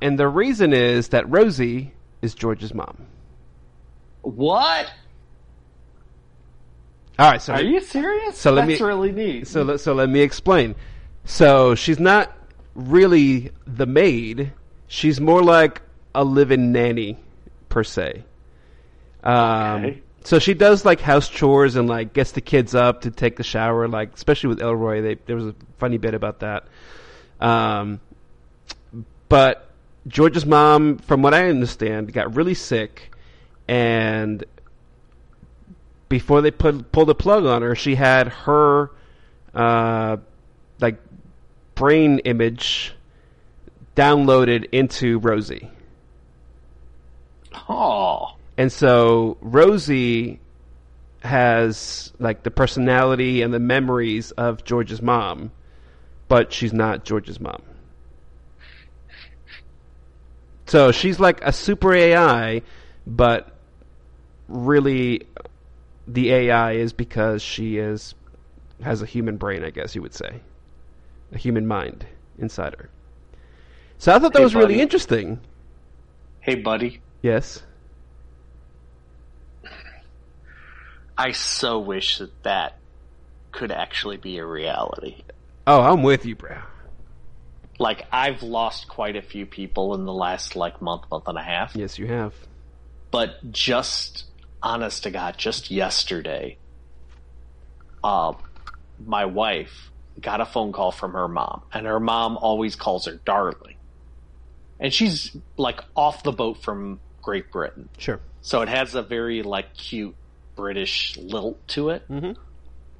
And 0.00 0.18
the 0.18 0.28
reason 0.28 0.72
is 0.72 1.08
that 1.08 1.28
Rosie 1.30 1.92
is 2.22 2.34
George's 2.34 2.72
mom. 2.74 3.06
What? 4.22 4.90
All 7.18 7.28
right, 7.30 7.42
so 7.42 7.52
Are 7.54 7.62
you 7.62 7.80
serious? 7.80 8.36
So 8.38 8.52
let 8.52 8.68
That's 8.68 8.80
me- 8.80 8.86
really 8.86 9.12
neat. 9.12 9.48
So 9.48 9.62
let, 9.62 9.80
so 9.80 9.92
let 9.94 10.08
me 10.08 10.20
explain. 10.20 10.76
So 11.24 11.74
she's 11.74 11.98
not 11.98 12.32
really 12.74 13.50
the 13.66 13.86
maid. 13.86 14.52
She's 14.86 15.20
more 15.20 15.42
like 15.42 15.82
a 16.14 16.22
living 16.24 16.70
nanny 16.72 17.18
per 17.68 17.82
se. 17.82 18.24
Um, 19.24 19.34
Okay. 19.84 20.02
So 20.24 20.38
she 20.38 20.52
does 20.52 20.84
like 20.84 21.00
house 21.00 21.28
chores 21.28 21.76
and 21.76 21.88
like 21.88 22.12
gets 22.12 22.32
the 22.32 22.40
kids 22.42 22.74
up 22.74 23.02
to 23.02 23.10
take 23.10 23.36
the 23.36 23.42
shower. 23.44 23.88
Like 23.88 24.14
especially 24.14 24.48
with 24.48 24.60
Elroy, 24.60 25.00
they, 25.00 25.14
there 25.26 25.36
was 25.36 25.46
a 25.46 25.54
funny 25.78 25.96
bit 25.96 26.12
about 26.14 26.40
that. 26.40 26.66
Um, 27.40 28.00
but 29.28 29.67
George's 30.08 30.46
mom, 30.46 30.98
from 30.98 31.22
what 31.22 31.34
I 31.34 31.48
understand, 31.48 32.12
got 32.12 32.34
really 32.34 32.54
sick, 32.54 33.14
and 33.68 34.44
before 36.08 36.40
they 36.40 36.50
put 36.50 36.90
pulled 36.90 37.08
the 37.08 37.14
plug 37.14 37.44
on 37.44 37.62
her, 37.62 37.74
she 37.74 37.94
had 37.94 38.28
her 38.28 38.90
uh, 39.54 40.16
like 40.80 40.98
brain 41.74 42.18
image 42.20 42.94
downloaded 43.94 44.68
into 44.72 45.18
Rosie. 45.18 45.70
oh. 47.68 48.34
And 48.56 48.72
so 48.72 49.36
Rosie 49.40 50.40
has 51.20 52.12
like 52.18 52.42
the 52.42 52.50
personality 52.50 53.42
and 53.42 53.52
the 53.52 53.60
memories 53.60 54.30
of 54.32 54.64
George's 54.64 55.02
mom, 55.02 55.52
but 56.26 56.52
she's 56.52 56.72
not 56.72 57.04
George's 57.04 57.40
mom. 57.40 57.62
So 60.68 60.92
she's 60.92 61.18
like 61.18 61.42
a 61.42 61.52
super 61.52 61.94
AI, 61.94 62.62
but 63.06 63.56
really 64.48 65.26
the 66.06 66.30
AI 66.30 66.72
is 66.72 66.92
because 66.92 67.42
she 67.42 67.78
is 67.78 68.14
has 68.82 69.02
a 69.02 69.06
human 69.06 69.38
brain, 69.38 69.64
I 69.64 69.70
guess 69.70 69.94
you 69.94 70.02
would 70.02 70.14
say. 70.14 70.40
A 71.32 71.38
human 71.38 71.66
mind 71.66 72.06
inside 72.38 72.74
her. 72.78 72.90
So 73.98 74.14
I 74.14 74.18
thought 74.18 74.32
that 74.34 74.38
Hey, 74.38 74.44
was 74.44 74.54
really 74.54 74.80
interesting. 74.80 75.40
Hey, 76.40 76.54
buddy. 76.56 77.00
Yes. 77.22 77.62
I 81.16 81.32
so 81.32 81.78
wish 81.80 82.18
that 82.18 82.42
that 82.44 82.78
could 83.52 83.72
actually 83.72 84.18
be 84.18 84.38
a 84.38 84.46
reality. 84.46 85.22
Oh, 85.66 85.80
I'm 85.80 86.02
with 86.02 86.24
you, 86.24 86.36
bro. 86.36 86.58
Like, 87.78 88.06
I've 88.12 88.42
lost 88.42 88.88
quite 88.88 89.16
a 89.16 89.22
few 89.22 89.46
people 89.46 89.94
in 89.94 90.04
the 90.04 90.12
last, 90.12 90.56
like, 90.56 90.82
month, 90.82 91.04
month 91.10 91.28
and 91.28 91.38
a 91.38 91.42
half. 91.42 91.76
Yes, 91.76 91.98
you 91.98 92.06
have. 92.08 92.34
But 93.10 93.52
just, 93.52 94.24
honest 94.62 95.04
to 95.04 95.10
God, 95.10 95.36
just 95.38 95.70
yesterday, 95.70 96.58
uh, 98.02 98.32
my 99.04 99.26
wife 99.26 99.90
got 100.20 100.40
a 100.40 100.46
phone 100.46 100.72
call 100.72 100.90
from 100.90 101.12
her 101.12 101.28
mom, 101.28 101.62
and 101.72 101.86
her 101.86 102.00
mom 102.00 102.36
always 102.36 102.74
calls 102.74 103.06
her 103.06 103.20
darling. 103.24 103.76
And 104.80 104.92
she's, 104.92 105.36
like, 105.56 105.80
off 105.94 106.24
the 106.24 106.32
boat 106.32 106.62
from 106.62 107.00
Great 107.22 107.52
Britain. 107.52 107.88
Sure. 107.98 108.20
So 108.40 108.62
it 108.62 108.68
has 108.68 108.94
a 108.94 109.02
very 109.02 109.42
like 109.42 109.76
cute 109.76 110.14
British 110.56 111.16
lilt 111.18 111.58
to 111.68 111.90
it. 111.90 112.08
Mhm. 112.08 112.36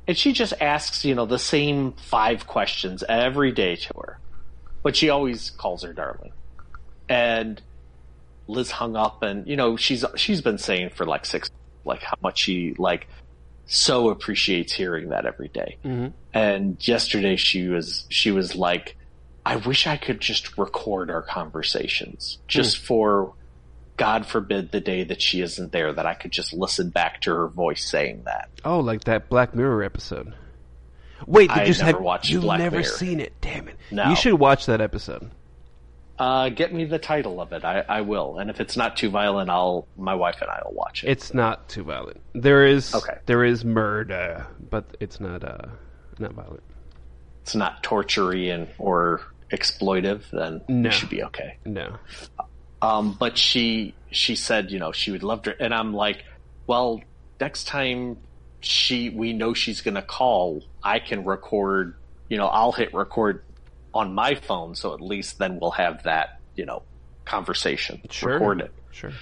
And 0.07 0.17
she 0.17 0.33
just 0.33 0.53
asks, 0.61 1.05
you 1.05 1.15
know, 1.15 1.27
the 1.27 1.39
same 1.39 1.93
five 1.93 2.47
questions 2.47 3.03
every 3.09 3.53
day 3.53 3.77
to 3.77 3.95
her. 3.99 4.19
But 4.83 4.97
she 4.97 5.11
always 5.11 5.51
calls 5.51 5.83
her 5.83 5.93
darling. 5.93 6.33
And 7.09 7.61
Liz 8.47 8.71
hung 8.71 8.97
up 8.97 9.23
and, 9.23 9.47
you 9.47 9.57
know, 9.57 9.77
she's 9.77 10.05
she's 10.17 10.41
been 10.41 10.59
saying 10.59 10.91
for 10.91 11.05
like 11.05 11.27
six 11.27 11.51
like 11.85 12.03
how 12.03 12.17
much 12.23 12.39
she 12.41 12.75
like 12.79 13.09
so 13.67 14.09
appreciates 14.11 14.73
hearing 14.73 15.11
that 15.11 15.27
every 15.27 15.49
day. 15.49 15.77
Mhm. 15.85 16.13
And 16.33 16.89
yesterday 16.89 17.37
she 17.37 17.69
was 17.69 18.07
she 18.09 18.31
was 18.31 18.55
like 18.57 18.97
I 19.45 19.57
wish 19.57 19.87
I 19.87 19.97
could 19.97 20.21
just 20.21 20.59
record 20.59 21.11
our 21.11 21.23
conversations 21.23 22.39
just 22.49 22.79
for 22.79 23.33
God 23.97 24.27
forbid 24.27 24.71
the 24.73 24.81
day 24.81 25.05
that 25.05 25.21
she 25.21 25.41
isn't 25.41 25.73
there 25.73 25.93
that 25.93 26.07
I 26.07 26.15
could 26.15 26.31
just 26.31 26.53
listen 26.53 26.91
back 26.91 27.23
to 27.23 27.35
her 27.35 27.49
voice 27.49 27.85
saying 27.85 28.23
that. 28.27 28.49
Oh, 28.65 28.79
like 28.81 29.05
that 29.05 29.29
Black 29.29 29.55
Mirror 29.55 29.83
episode. 29.83 30.35
Wait, 31.27 31.49
did 31.51 31.59
I 31.59 31.65
you 31.65 31.73
never 31.75 31.85
have 31.85 32.01
watched 32.01 32.31
you've 32.31 32.43
Black 32.43 32.59
never 32.61 32.77
Mirror. 32.79 32.85
seen 32.89 33.21
it? 33.21 33.33
Damn 33.41 33.69
it! 33.69 33.77
No. 33.91 34.09
You 34.11 34.17
should 34.17 34.35
watch 34.35 34.67
that 34.67 34.81
episode. 34.81 35.31
Uh, 36.19 36.49
get 36.49 36.75
me 36.75 36.85
the 36.85 36.99
title 36.99 37.41
of 37.41 37.53
it. 37.53 37.65
I, 37.65 37.85
I 37.89 38.01
will. 38.01 38.39
And 38.39 38.51
if 38.51 38.61
it's 38.61 38.77
not 38.77 38.97
too 38.97 39.09
violent, 39.09 39.51
I'll 39.51 39.87
my 39.97 40.15
wife 40.17 40.37
and 40.41 40.51
I 40.51 40.61
will 40.65 40.75
watch 40.75 41.05
it. 41.05 41.11
It's 41.11 41.33
not 41.33 41.69
too 41.69 41.85
violent. 41.85 42.21
There 42.35 42.67
is 42.67 42.93
Okay. 42.95 43.19
there 43.27 43.45
is 43.45 43.65
murder, 43.65 44.47
but 44.71 44.97
it's 44.99 45.21
not 45.21 45.45
uh 45.45 45.69
not 46.19 46.33
violent. 46.33 46.63
it's 47.43 47.55
not 47.55 47.83
torturing 47.85 48.51
and 48.51 48.69
or 48.79 49.21
exploitive, 49.53 50.23
then 50.33 50.61
No. 50.69 50.91
should 50.91 51.09
be 51.09 51.23
okay. 51.25 51.57
No. 51.65 51.97
Um, 52.83 53.17
but 53.19 53.39
she 53.39 53.95
she 54.11 54.35
said, 54.35 54.71
you 54.73 54.79
know, 54.81 54.91
she 54.93 55.11
would 55.13 55.23
love 55.23 55.43
to, 55.43 55.63
and 55.63 55.73
I'm 55.73 55.93
like, 55.95 56.25
well, 56.67 57.01
next 57.41 57.69
time 57.69 58.17
she 58.61 59.11
we 59.11 59.33
know 59.33 59.55
she's 59.55 59.81
gonna 59.83 60.03
call, 60.03 60.63
I 60.83 60.99
can 60.99 61.25
record. 61.25 61.95
You 62.29 62.37
know, 62.37 62.47
I'll 62.47 62.73
hit 62.73 62.93
record 62.95 63.43
on 63.95 64.15
my 64.15 64.35
phone, 64.35 64.75
so 64.75 64.93
at 64.95 65.01
least 65.01 65.39
then 65.39 65.59
we'll 65.61 65.71
have 65.73 66.03
that, 66.03 66.41
you 66.57 66.67
know, 66.67 66.83
conversation 67.25 68.01
Sure. 68.11 68.35
recorded, 68.35 68.71
Sure. 68.91 69.13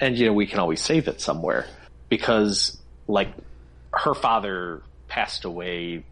and 0.00 0.16
you 0.16 0.26
know, 0.26 0.32
we 0.32 0.46
can 0.46 0.58
always 0.60 0.80
save 0.80 1.08
it 1.08 1.20
somewhere 1.20 1.66
because, 2.08 2.80
like, 3.06 3.28
her 3.92 4.14
father 4.14 4.82
passed 5.08 5.44
away 5.44 6.04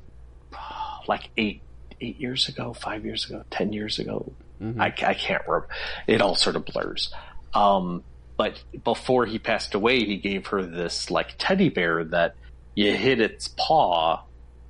like 1.06 1.30
eight 1.36 1.62
eight 2.00 2.20
years 2.20 2.48
ago, 2.48 2.72
five 2.74 3.04
years 3.04 3.24
ago, 3.26 3.44
ten 3.50 3.72
years 3.72 3.98
ago. 3.98 4.30
I, 4.60 4.86
I 4.86 5.14
can't 5.14 5.42
remember. 5.46 5.68
It 6.08 6.20
all 6.20 6.34
sort 6.34 6.56
of 6.56 6.64
blurs. 6.64 7.12
Um, 7.54 8.02
but 8.38 8.62
before 8.84 9.26
he 9.26 9.38
passed 9.40 9.74
away, 9.74 10.04
he 10.04 10.16
gave 10.16 10.46
her 10.46 10.64
this 10.64 11.10
like 11.10 11.34
teddy 11.38 11.68
bear 11.68 12.04
that 12.04 12.36
you 12.76 12.96
hit 12.96 13.20
its 13.20 13.48
paw 13.48 14.22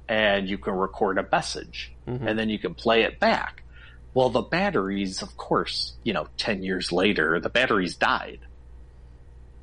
and 0.08 0.48
you 0.48 0.56
can 0.56 0.72
record 0.72 1.18
a 1.18 1.28
message 1.30 1.92
mm-hmm. 2.08 2.26
and 2.26 2.38
then 2.38 2.48
you 2.48 2.58
can 2.58 2.74
play 2.74 3.02
it 3.02 3.20
back. 3.20 3.62
Well, 4.14 4.30
the 4.30 4.40
batteries, 4.40 5.20
of 5.20 5.36
course, 5.36 5.92
you 6.02 6.14
know, 6.14 6.28
10 6.38 6.62
years 6.62 6.90
later, 6.90 7.38
the 7.40 7.50
batteries 7.50 7.94
died. 7.94 8.40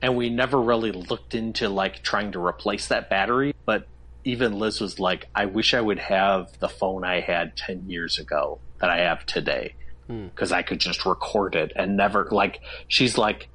And 0.04 0.16
we 0.16 0.30
never 0.30 0.62
really 0.62 0.92
looked 0.92 1.34
into 1.34 1.68
like 1.68 2.04
trying 2.04 2.34
to 2.34 2.46
replace 2.46 2.90
that 2.90 3.10
battery. 3.10 3.56
But 3.66 3.88
even 4.24 4.60
Liz 4.60 4.80
was 4.80 5.00
like, 5.00 5.28
I 5.34 5.46
wish 5.46 5.74
I 5.74 5.82
would 5.82 5.98
have 5.98 6.60
the 6.60 6.70
phone 6.70 7.04
I 7.04 7.22
had 7.22 7.58
10 7.58 7.90
years 7.90 8.20
ago 8.20 8.60
that 8.80 8.92
I 8.92 9.00
have 9.00 9.26
today 9.26 9.74
hmm. 10.06 10.28
because 10.28 10.52
I 10.52 10.62
could 10.62 10.80
just 10.80 11.08
record 11.08 11.56
it 11.56 11.72
and 11.76 11.98
never 11.98 12.28
like 12.30 12.60
she's 12.88 13.18
like 13.18 13.50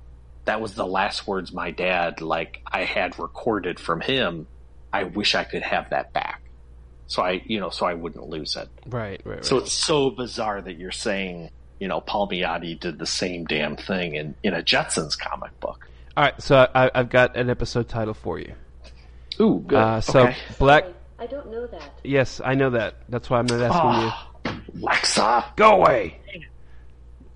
that 0.45 0.61
was 0.61 0.75
the 0.75 0.87
last 0.87 1.27
words 1.27 1.53
my 1.53 1.71
dad 1.71 2.21
like 2.21 2.63
I 2.67 2.85
had 2.85 3.19
recorded 3.19 3.79
from 3.79 4.01
him. 4.01 4.47
I 4.93 5.05
wish 5.05 5.35
I 5.35 5.45
could 5.45 5.63
have 5.63 5.91
that 5.91 6.13
back. 6.13 6.43
So 7.07 7.23
I 7.23 7.43
you 7.45 7.61
know 7.61 7.71
so 7.71 7.87
I 7.87 7.95
wouldn't 7.95 8.29
lose 8.29 8.57
it. 8.57 8.69
Right. 8.87 9.21
Right. 9.25 9.37
Right. 9.37 9.45
So 9.45 9.59
it's 9.59 9.73
so 9.73 10.11
bizarre 10.11 10.61
that 10.61 10.79
you're 10.79 10.93
saying 10.93 11.51
you 11.79 11.89
know 11.89 12.01
Palmiotti 12.01 12.79
did 12.79 12.99
the 12.99 13.07
same 13.07 13.45
damn 13.45 13.77
thing 13.77 14.15
in 14.15 14.35
in 14.43 14.55
a 14.55 14.63
Jetsons 14.63 15.19
comic 15.19 15.59
book. 15.61 15.89
All 16.17 16.25
right. 16.25 16.43
So 16.43 16.69
I, 16.75 16.91
I've 16.95 17.11
got 17.11 17.37
an 17.37 17.51
episode 17.51 17.89
title 17.89 18.15
for 18.15 18.39
you. 18.39 18.55
Ooh, 19.41 19.65
good. 19.67 19.79
Uh, 19.79 20.01
so 20.01 20.21
okay. 20.21 20.37
Black. 20.59 20.85
I 21.19 21.27
don't 21.27 21.51
know 21.51 21.67
that. 21.67 22.01
Yes, 22.03 22.41
I 22.43 22.55
know 22.55 22.71
that. 22.71 22.97
That's 23.09 23.29
why 23.29 23.39
I'm 23.39 23.47
not 23.47 23.61
asking 23.61 24.03
you. 24.03 24.11
Ah, 24.11 24.31
Lexa, 24.77 25.57
Go 25.57 25.71
away. 25.73 26.19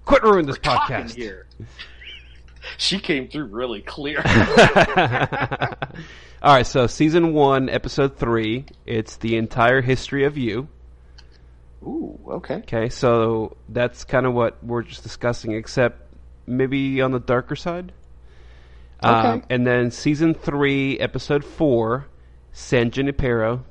Quit 0.04 0.22
ruining 0.22 0.46
this 0.46 0.58
talking 0.58 0.96
podcast. 0.96 1.44
She 2.78 2.98
came 2.98 3.28
through 3.28 3.46
really 3.46 3.82
clear. 3.82 4.22
All 6.42 6.54
right, 6.54 6.66
so 6.66 6.86
season 6.86 7.32
one, 7.32 7.68
episode 7.68 8.16
three. 8.16 8.66
It's 8.86 9.16
the 9.16 9.36
entire 9.36 9.80
history 9.80 10.24
of 10.24 10.36
you. 10.36 10.68
Ooh, 11.82 12.18
okay. 12.28 12.56
Okay, 12.56 12.88
so 12.88 13.56
that's 13.68 14.04
kind 14.04 14.26
of 14.26 14.34
what 14.34 14.62
we're 14.64 14.82
just 14.82 15.02
discussing, 15.02 15.52
except 15.52 16.00
maybe 16.46 17.00
on 17.00 17.12
the 17.12 17.20
darker 17.20 17.56
side. 17.56 17.92
Um, 19.00 19.14
Okay. 19.26 19.46
and 19.50 19.66
then 19.66 19.90
season 19.90 20.34
three, 20.34 20.98
episode 20.98 21.44
four, 21.44 22.06
San 22.52 22.90
Junipero, 22.90 23.64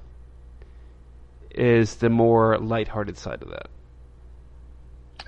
is 1.52 1.96
the 1.96 2.10
more 2.10 2.58
lighthearted 2.60 3.18
side 3.18 3.42
of 3.42 3.50
that. 3.50 3.68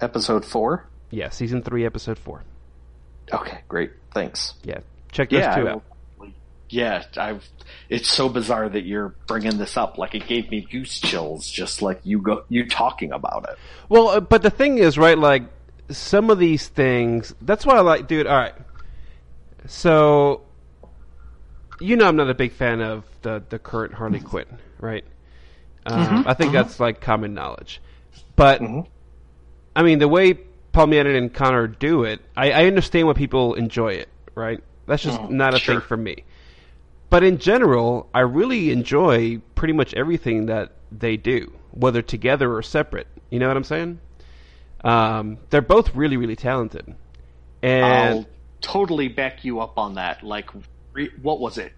Episode 0.01 0.43
four. 0.45 0.87
Yeah, 1.11 1.29
season 1.29 1.61
three, 1.61 1.85
episode 1.85 2.17
four. 2.17 2.43
Okay, 3.33 3.59
great. 3.67 3.91
Thanks. 4.13 4.53
Yeah, 4.63 4.79
check 5.11 5.29
those 5.29 5.39
yeah, 5.39 5.55
two 5.55 5.67
out. 5.67 5.83
yeah. 6.69 7.03
I've. 7.17 7.47
It's 7.89 8.09
so 8.09 8.29
bizarre 8.29 8.69
that 8.69 8.85
you're 8.85 9.15
bringing 9.27 9.57
this 9.57 9.77
up. 9.77 9.97
Like 9.97 10.15
it 10.15 10.27
gave 10.27 10.49
me 10.49 10.61
goose 10.61 10.99
chills, 10.99 11.49
just 11.49 11.81
like 11.81 12.01
you 12.03 12.19
go, 12.21 12.43
you 12.49 12.67
talking 12.67 13.11
about 13.11 13.47
it. 13.49 13.57
Well, 13.89 14.07
uh, 14.09 14.19
but 14.19 14.41
the 14.41 14.49
thing 14.49 14.77
is, 14.77 14.97
right? 14.97 15.17
Like 15.17 15.43
some 15.89 16.29
of 16.29 16.39
these 16.39 16.67
things. 16.67 17.33
That's 17.41 17.65
why 17.65 17.75
I 17.75 17.81
like, 17.81 18.07
dude. 18.07 18.27
All 18.27 18.37
right. 18.37 18.55
So, 19.67 20.41
you 21.79 21.95
know, 21.95 22.07
I'm 22.07 22.15
not 22.15 22.29
a 22.29 22.35
big 22.35 22.51
fan 22.51 22.81
of 22.81 23.03
the 23.21 23.43
the 23.49 23.59
current 23.59 23.93
Harley 23.93 24.19
Quinn, 24.19 24.59
right? 24.79 25.03
Um, 25.85 26.25
I 26.27 26.33
think 26.33 26.51
that's 26.51 26.79
like 26.79 27.01
common 27.01 27.33
knowledge. 27.33 27.81
But 28.35 28.61
I 29.75 29.83
mean, 29.83 29.99
the 29.99 30.07
way 30.07 30.39
Palmiotti 30.75 31.17
and 31.17 31.33
Conner 31.33 31.67
do 31.67 32.03
it, 32.03 32.19
I, 32.35 32.51
I 32.51 32.65
understand 32.65 33.07
why 33.07 33.13
people 33.13 33.53
enjoy 33.53 33.93
it, 33.93 34.09
right? 34.35 34.61
That's 34.85 35.03
just 35.03 35.29
not 35.29 35.53
a 35.53 35.59
sure. 35.59 35.75
thing 35.75 35.87
for 35.87 35.97
me. 35.97 36.25
But 37.09 37.23
in 37.23 37.37
general, 37.37 38.09
I 38.13 38.19
really 38.21 38.71
enjoy 38.71 39.41
pretty 39.55 39.73
much 39.73 39.93
everything 39.93 40.47
that 40.47 40.73
they 40.91 41.17
do, 41.17 41.53
whether 41.71 42.01
together 42.01 42.53
or 42.53 42.61
separate. 42.61 43.07
You 43.29 43.39
know 43.39 43.47
what 43.47 43.57
I'm 43.57 43.63
saying? 43.63 43.99
Um, 44.83 45.37
they're 45.49 45.61
both 45.61 45.95
really, 45.95 46.17
really 46.17 46.35
talented. 46.35 46.93
And 47.63 47.85
I'll 47.85 48.25
totally 48.61 49.07
back 49.07 49.45
you 49.45 49.61
up 49.61 49.77
on 49.77 49.95
that. 49.95 50.23
Like, 50.23 50.49
re, 50.93 51.09
what 51.21 51.39
was 51.39 51.57
it? 51.57 51.71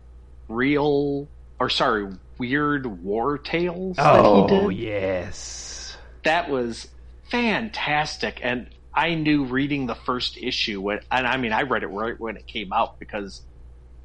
Real 0.49 1.28
or 1.60 1.69
sorry, 1.69 2.11
weird 2.38 2.86
war 3.03 3.38
tales 3.38 3.98
that 3.98 4.15
he 4.15 4.22
oh 4.22 4.48
did. 4.48 4.78
yes, 4.78 5.98
that 6.24 6.49
was 6.49 6.88
fantastic 7.30 8.40
and 8.41 8.68
i 8.98 9.14
knew 9.15 9.45
reading 9.45 9.86
the 9.88 9.95
first 9.95 10.38
issue 10.38 10.82
when 10.82 10.99
and 11.11 11.26
i 11.28 11.38
mean 11.38 11.53
i 11.53 11.61
read 11.61 11.84
it 11.84 11.88
right 11.88 12.19
when 12.19 12.36
it 12.36 12.45
came 12.48 12.74
out 12.74 12.99
because 12.99 13.44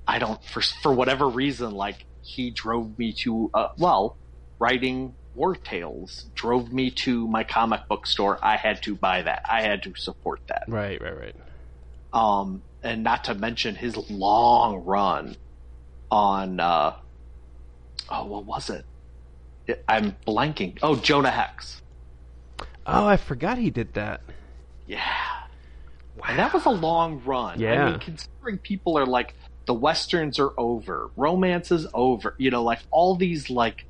i 0.06 0.18
don't 0.20 0.42
for 0.44 0.60
for 0.82 0.92
whatever 0.92 1.26
reason 1.28 1.72
like 1.72 2.06
he 2.20 2.50
drove 2.52 2.96
me 2.98 3.12
to 3.12 3.50
uh, 3.54 3.68
well 3.78 4.16
writing 4.60 5.16
war 5.34 5.56
tales 5.56 6.26
drove 6.34 6.72
me 6.72 6.90
to 6.90 7.26
my 7.26 7.42
comic 7.42 7.80
book 7.88 8.06
store. 8.06 8.38
I 8.42 8.56
had 8.56 8.82
to 8.82 8.94
buy 8.94 9.22
that. 9.22 9.40
I 9.50 9.62
had 9.62 9.82
to 9.84 9.94
support 9.96 10.40
that. 10.48 10.64
Right, 10.68 11.00
right, 11.02 11.18
right. 11.18 11.36
um 12.12 12.62
and 12.82 13.02
not 13.02 13.24
to 13.24 13.34
mention 13.34 13.74
his 13.74 13.96
long 14.10 14.84
run 14.84 15.36
on 16.10 16.60
uh 16.60 16.92
oh 18.10 18.26
what 18.26 18.44
was 18.44 18.68
it? 18.70 18.84
It- 19.66 19.84
i'm 19.88 20.16
blanking. 20.26 20.78
Oh 20.82 20.96
jonah 20.96 21.30
hex. 21.30 21.80
Oh, 22.84 23.06
I 23.06 23.16
forgot 23.16 23.58
he 23.58 23.70
did 23.70 23.94
that. 23.94 24.20
Yeah. 24.92 26.28
And 26.28 26.38
that 26.38 26.52
was 26.52 26.66
a 26.66 26.70
long 26.70 27.22
run. 27.24 27.58
Yeah. 27.58 27.86
I 27.86 27.90
mean, 27.90 28.00
considering 28.00 28.58
people 28.58 28.98
are 28.98 29.06
like, 29.06 29.34
the 29.66 29.74
westerns 29.74 30.38
are 30.38 30.52
over, 30.58 31.10
romance 31.16 31.70
is 31.70 31.86
over, 31.94 32.34
you 32.38 32.50
know, 32.50 32.62
like 32.62 32.80
all 32.90 33.14
these 33.14 33.48
like 33.48 33.86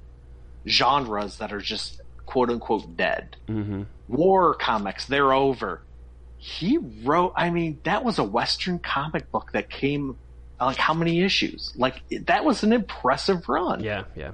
genres 0.67 1.39
that 1.39 1.53
are 1.53 1.61
just 1.61 2.01
quote 2.27 2.51
unquote 2.51 2.97
dead. 2.97 3.37
hmm 3.47 3.83
War 4.09 4.55
comics, 4.55 5.07
they're 5.07 5.33
over. 5.33 5.83
He 6.37 6.79
wrote, 7.03 7.33
I 7.37 7.51
mean, 7.51 7.81
that 7.85 8.05
was 8.05 8.19
a 8.19 8.25
western 8.25 8.79
comic 8.79 9.31
book 9.31 9.53
that 9.53 9.71
came, 9.71 10.19
like 10.61 10.77
how 10.77 10.93
many 10.93 11.23
issues? 11.23 11.73
Like 11.77 12.03
that 12.27 12.45
was 12.45 12.63
an 12.63 12.73
impressive 12.73 13.49
run. 13.49 13.83
Yeah, 13.83 14.05
yeah. 14.15 14.33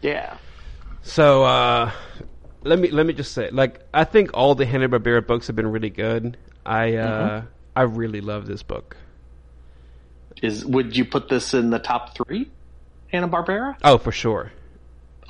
Yeah. 0.00 0.38
So 1.02 1.44
uh, 1.44 1.92
let 2.66 2.78
me 2.78 2.90
let 2.90 3.06
me 3.06 3.12
just 3.12 3.32
say, 3.32 3.50
like, 3.50 3.80
I 3.94 4.04
think 4.04 4.30
all 4.34 4.54
the 4.54 4.66
Hanna 4.66 4.88
Barbera 4.88 5.26
books 5.26 5.46
have 5.46 5.56
been 5.56 5.66
really 5.70 5.90
good. 5.90 6.36
I 6.64 6.96
uh, 6.96 7.42
I 7.74 7.82
really 7.82 8.20
love 8.20 8.46
this 8.46 8.62
book. 8.62 8.96
Is, 10.42 10.64
would 10.66 10.96
you 10.96 11.04
put 11.04 11.28
this 11.28 11.54
in 11.54 11.70
the 11.70 11.78
top 11.78 12.14
three? 12.16 12.50
Hanna 13.08 13.28
Barbera? 13.28 13.76
Oh, 13.82 13.96
for 13.98 14.12
sure, 14.12 14.52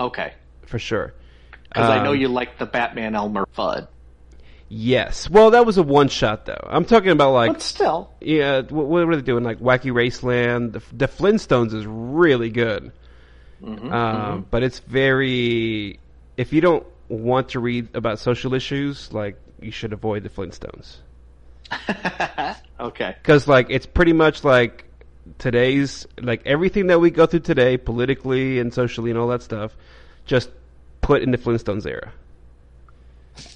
Okay. 0.00 0.32
for 0.66 0.78
sure. 0.78 1.14
Because 1.68 1.90
I 1.90 2.02
know 2.02 2.10
Um, 2.12 2.16
you 2.18 2.28
like 2.28 2.58
the 2.58 2.66
Batman 2.66 3.14
Elmer 3.14 3.46
Fudd. 3.56 3.86
Yes. 4.68 5.28
Well, 5.30 5.50
that 5.50 5.64
was 5.66 5.78
a 5.78 5.82
one 5.82 6.08
shot 6.08 6.46
though. 6.46 6.58
I'm 6.68 6.84
talking 6.84 7.10
about 7.10 7.32
like 7.32 7.52
But 7.52 7.62
still. 7.62 8.10
yeah. 8.20 8.62
What, 8.62 8.86
what 8.86 9.02
are 9.08 9.14
they 9.14 9.22
doing? 9.22 9.44
Like 9.44 9.60
Wacky 9.60 9.92
Raceland. 9.92 10.72
The, 10.72 10.82
the 10.92 11.06
Flintstones 11.06 11.72
is 11.74 11.86
really 11.86 12.50
good. 12.50 12.90
Mm-hmm, 13.62 13.92
um, 13.92 14.46
But 14.50 14.62
it's 14.64 14.80
very. 14.80 16.00
If 16.36 16.52
you 16.52 16.60
don't 16.60 16.84
want 17.08 17.50
to 17.50 17.60
read 17.60 17.88
about 17.94 18.18
social 18.18 18.54
issues, 18.54 19.12
like 19.12 19.38
you 19.60 19.70
should 19.70 19.92
avoid 19.92 20.22
the 20.22 20.28
Flintstones. 20.28 20.96
okay. 22.80 23.16
because 23.20 23.48
like 23.48 23.66
it's 23.70 23.86
pretty 23.86 24.12
much 24.12 24.44
like 24.44 24.84
today's 25.38 26.06
like 26.20 26.40
everything 26.46 26.86
that 26.86 27.00
we 27.00 27.10
go 27.10 27.26
through 27.26 27.40
today 27.40 27.76
politically 27.76 28.60
and 28.60 28.72
socially 28.72 29.10
and 29.10 29.18
all 29.18 29.26
that 29.26 29.42
stuff 29.42 29.76
just 30.26 30.48
put 31.00 31.22
in 31.22 31.32
the 31.32 31.38
flintstones 31.38 31.84
era 31.86 32.12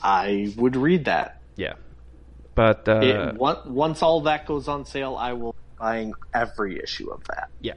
I 0.02 0.52
would 0.56 0.74
read 0.76 1.04
that. 1.04 1.40
yeah 1.56 1.74
but 2.56 2.88
uh 2.88 3.00
It, 3.00 3.36
once 3.36 4.02
all 4.02 4.22
that 4.22 4.44
goes 4.46 4.66
on 4.68 4.84
sale, 4.84 5.14
I 5.16 5.32
will 5.34 5.52
be 5.52 5.58
buying 5.78 6.12
every 6.34 6.80
issue 6.82 7.10
of 7.10 7.22
that. 7.28 7.48
yeah 7.60 7.74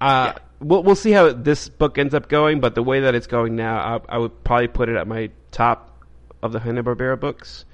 uh 0.00 0.32
Yeah. 0.34 0.38
We'll 0.64 0.82
we'll 0.82 0.96
see 0.96 1.12
how 1.12 1.32
this 1.32 1.68
book 1.68 1.98
ends 1.98 2.14
up 2.14 2.28
going. 2.28 2.60
But 2.60 2.74
the 2.74 2.82
way 2.82 3.00
that 3.00 3.14
it's 3.14 3.26
going 3.26 3.54
now, 3.56 4.00
I, 4.08 4.16
I 4.16 4.18
would 4.18 4.42
probably 4.44 4.68
put 4.68 4.88
it 4.88 4.96
at 4.96 5.06
my 5.06 5.30
top 5.50 6.02
of 6.42 6.52
the 6.52 6.58
Hanna 6.60 6.82
Barbera 6.82 7.18
books 7.18 7.64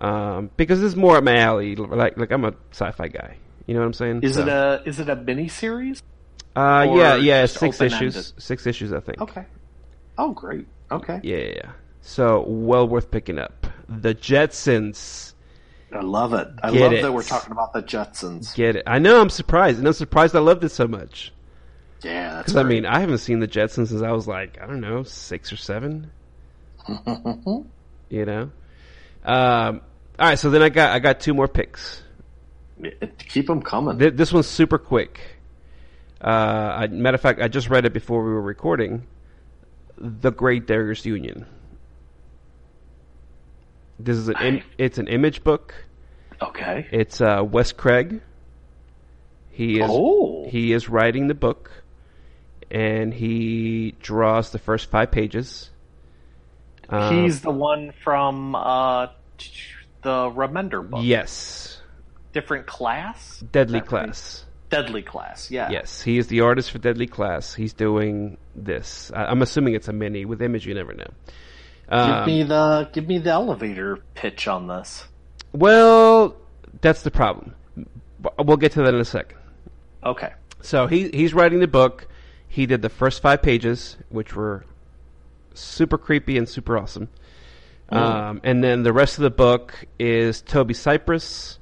um, 0.00 0.50
because 0.56 0.82
it's 0.82 0.96
more 0.96 1.16
at 1.16 1.24
my 1.24 1.36
alley. 1.38 1.76
Like 1.76 2.16
like 2.16 2.30
I'm 2.30 2.44
a 2.44 2.54
sci-fi 2.70 3.08
guy. 3.08 3.36
You 3.66 3.74
know 3.74 3.80
what 3.80 3.86
I'm 3.86 3.92
saying? 3.92 4.20
Is 4.22 4.34
So- 4.34 4.42
it 4.42 4.48
a 4.48 4.82
is 4.84 4.98
it 5.00 5.08
a 5.08 5.16
mini 5.16 5.48
series? 5.48 6.02
Uh, 6.54 6.86
yeah, 6.96 7.14
yeah, 7.16 7.46
six 7.46 7.80
issues. 7.80 8.34
Six 8.36 8.66
issues, 8.66 8.92
I 8.92 9.00
think. 9.00 9.20
Okay. 9.22 9.46
Oh, 10.18 10.32
great. 10.32 10.66
Okay. 10.90 11.18
Yeah, 11.22 11.36
yeah, 11.38 11.52
yeah. 11.56 11.70
So 12.02 12.44
well 12.46 12.86
worth 12.86 13.10
picking 13.10 13.38
up. 13.38 13.66
The 13.88 14.14
Jetsons. 14.14 15.32
I 15.94 16.00
love 16.00 16.34
it. 16.34 16.48
I 16.62 16.70
Get 16.70 16.80
love 16.82 16.92
it. 16.92 17.02
that 17.02 17.12
we're 17.12 17.22
talking 17.22 17.52
about 17.52 17.72
the 17.72 17.82
Jetsons. 17.82 18.54
Get 18.54 18.76
it? 18.76 18.82
I 18.86 18.98
know. 18.98 19.20
I'm 19.20 19.30
surprised, 19.30 19.78
and 19.78 19.86
I'm 19.86 19.94
surprised 19.94 20.36
I 20.36 20.40
loved 20.40 20.62
it 20.64 20.70
so 20.70 20.86
much. 20.86 21.32
Yeah, 22.02 22.38
Because 22.38 22.56
I 22.56 22.62
mean, 22.64 22.84
I 22.86 23.00
haven't 23.00 23.18
seen 23.18 23.38
the 23.40 23.46
Jetsons 23.48 23.88
since 23.88 24.02
I 24.02 24.10
was 24.12 24.26
like, 24.26 24.58
I 24.60 24.66
don't 24.66 24.80
know, 24.80 25.02
six 25.04 25.52
or 25.52 25.56
seven. 25.56 26.10
you 26.88 28.24
know. 28.24 28.50
Um, 29.24 29.80
all 30.18 30.26
right, 30.28 30.38
so 30.38 30.50
then 30.50 30.62
I 30.62 30.68
got 30.68 30.90
I 30.90 30.98
got 30.98 31.20
two 31.20 31.32
more 31.34 31.46
picks. 31.48 32.02
keep 33.18 33.46
them 33.46 33.62
coming. 33.62 33.98
Th- 33.98 34.14
this 34.14 34.32
one's 34.32 34.48
super 34.48 34.78
quick. 34.78 35.20
Uh, 36.20 36.26
I, 36.28 36.86
matter 36.88 37.14
of 37.14 37.20
fact, 37.20 37.40
I 37.40 37.48
just 37.48 37.68
read 37.70 37.84
it 37.84 37.92
before 37.92 38.24
we 38.24 38.30
were 38.32 38.42
recording. 38.42 39.06
The 39.96 40.32
Gravediggers 40.32 41.04
Union. 41.04 41.46
This 43.98 44.16
is 44.16 44.28
an 44.28 44.36
Im- 44.40 44.56
I- 44.56 44.62
it's 44.78 44.98
an 44.98 45.06
image 45.08 45.44
book. 45.44 45.74
okay. 46.40 46.86
It's 46.90 47.20
uh, 47.20 47.42
Wes 47.48 47.72
Craig. 47.72 48.20
He 49.50 49.78
is 49.80 49.86
Oh. 49.90 50.48
he 50.48 50.72
is 50.72 50.88
writing 50.88 51.28
the 51.28 51.34
book, 51.34 51.70
and 52.72 53.12
he 53.14 53.94
draws 54.00 54.50
the 54.50 54.58
first 54.58 54.90
five 54.90 55.10
pages. 55.12 55.70
Um, 56.88 57.14
He's 57.22 57.40
the 57.42 57.50
one 57.50 57.92
from 58.02 58.54
uh, 58.56 59.06
the 60.02 60.30
Remender 60.30 60.88
book. 60.88 61.00
yes, 61.04 61.80
Different 62.32 62.66
class. 62.66 63.44
Deadly 63.52 63.78
Is 63.78 63.82
right? 63.82 63.88
Class. 63.88 64.44
Deadly 64.70 65.02
class. 65.02 65.50
Yeah. 65.50 65.70
Yes, 65.70 66.00
he 66.00 66.16
is 66.16 66.28
the 66.28 66.40
artist 66.40 66.70
for 66.70 66.78
Deadly 66.78 67.06
Class. 67.06 67.52
He's 67.54 67.74
doing 67.74 68.38
this. 68.56 69.12
I- 69.14 69.26
I'm 69.26 69.42
assuming 69.42 69.74
it's 69.74 69.88
a 69.88 69.92
mini 69.92 70.24
with 70.24 70.40
image. 70.40 70.66
You 70.66 70.72
never 70.74 70.94
know. 70.94 71.04
Give 71.90 71.98
Um, 71.98 72.26
me 72.26 72.42
the 72.42 72.88
give 72.90 73.06
me 73.06 73.18
the 73.18 73.30
elevator 73.30 73.98
pitch 74.14 74.48
on 74.48 74.66
this. 74.68 75.04
well, 75.52 76.36
that's 76.80 77.02
the 77.02 77.10
problem. 77.10 77.54
We'll 78.38 78.56
get 78.56 78.72
to 78.72 78.82
that 78.82 78.94
in 78.94 79.00
a 79.00 79.04
second. 79.04 79.36
Okay. 80.04 80.32
So 80.62 80.86
he 80.86 81.10
he's 81.10 81.34
writing 81.34 81.60
the 81.60 81.66
book. 81.68 82.06
He 82.52 82.66
did 82.66 82.82
the 82.82 82.90
first 82.90 83.22
five 83.22 83.40
pages, 83.40 83.96
which 84.10 84.36
were 84.36 84.66
super 85.54 85.96
creepy 85.96 86.36
and 86.36 86.46
super 86.46 86.76
awesome. 86.76 87.08
Um, 87.88 88.42
and 88.44 88.62
then 88.62 88.82
the 88.82 88.92
rest 88.92 89.16
of 89.16 89.22
the 89.22 89.30
book 89.30 89.86
is 89.98 90.42
Toby 90.42 90.74
Cypress, 90.74 91.58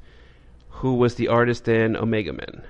who 0.69 0.95
was 0.95 1.15
the 1.15 1.29
artist 1.29 1.69
in 1.69 1.97
Omega 1.97 2.33
Men. 2.33 2.63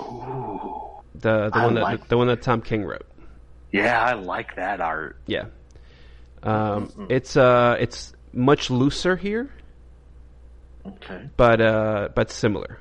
Ooh. 0.00 0.88
The 1.14 1.50
the 1.50 1.58
I 1.58 1.64
one 1.64 1.74
that 1.74 1.82
like- 1.82 2.08
the 2.08 2.16
one 2.18 2.26
that 2.26 2.42
Tom 2.42 2.62
King 2.62 2.84
wrote. 2.84 3.06
Yeah, 3.70 4.02
I 4.04 4.14
like 4.14 4.56
that 4.56 4.80
art. 4.80 5.16
Yeah. 5.26 5.44
Um, 6.42 7.06
it's 7.08 7.36
uh 7.36 7.76
it's 7.78 8.12
much 8.32 8.70
looser 8.70 9.14
here, 9.14 9.50
Okay. 10.84 11.28
but 11.36 11.60
uh 11.60 12.08
but 12.14 12.30
similar. 12.32 12.78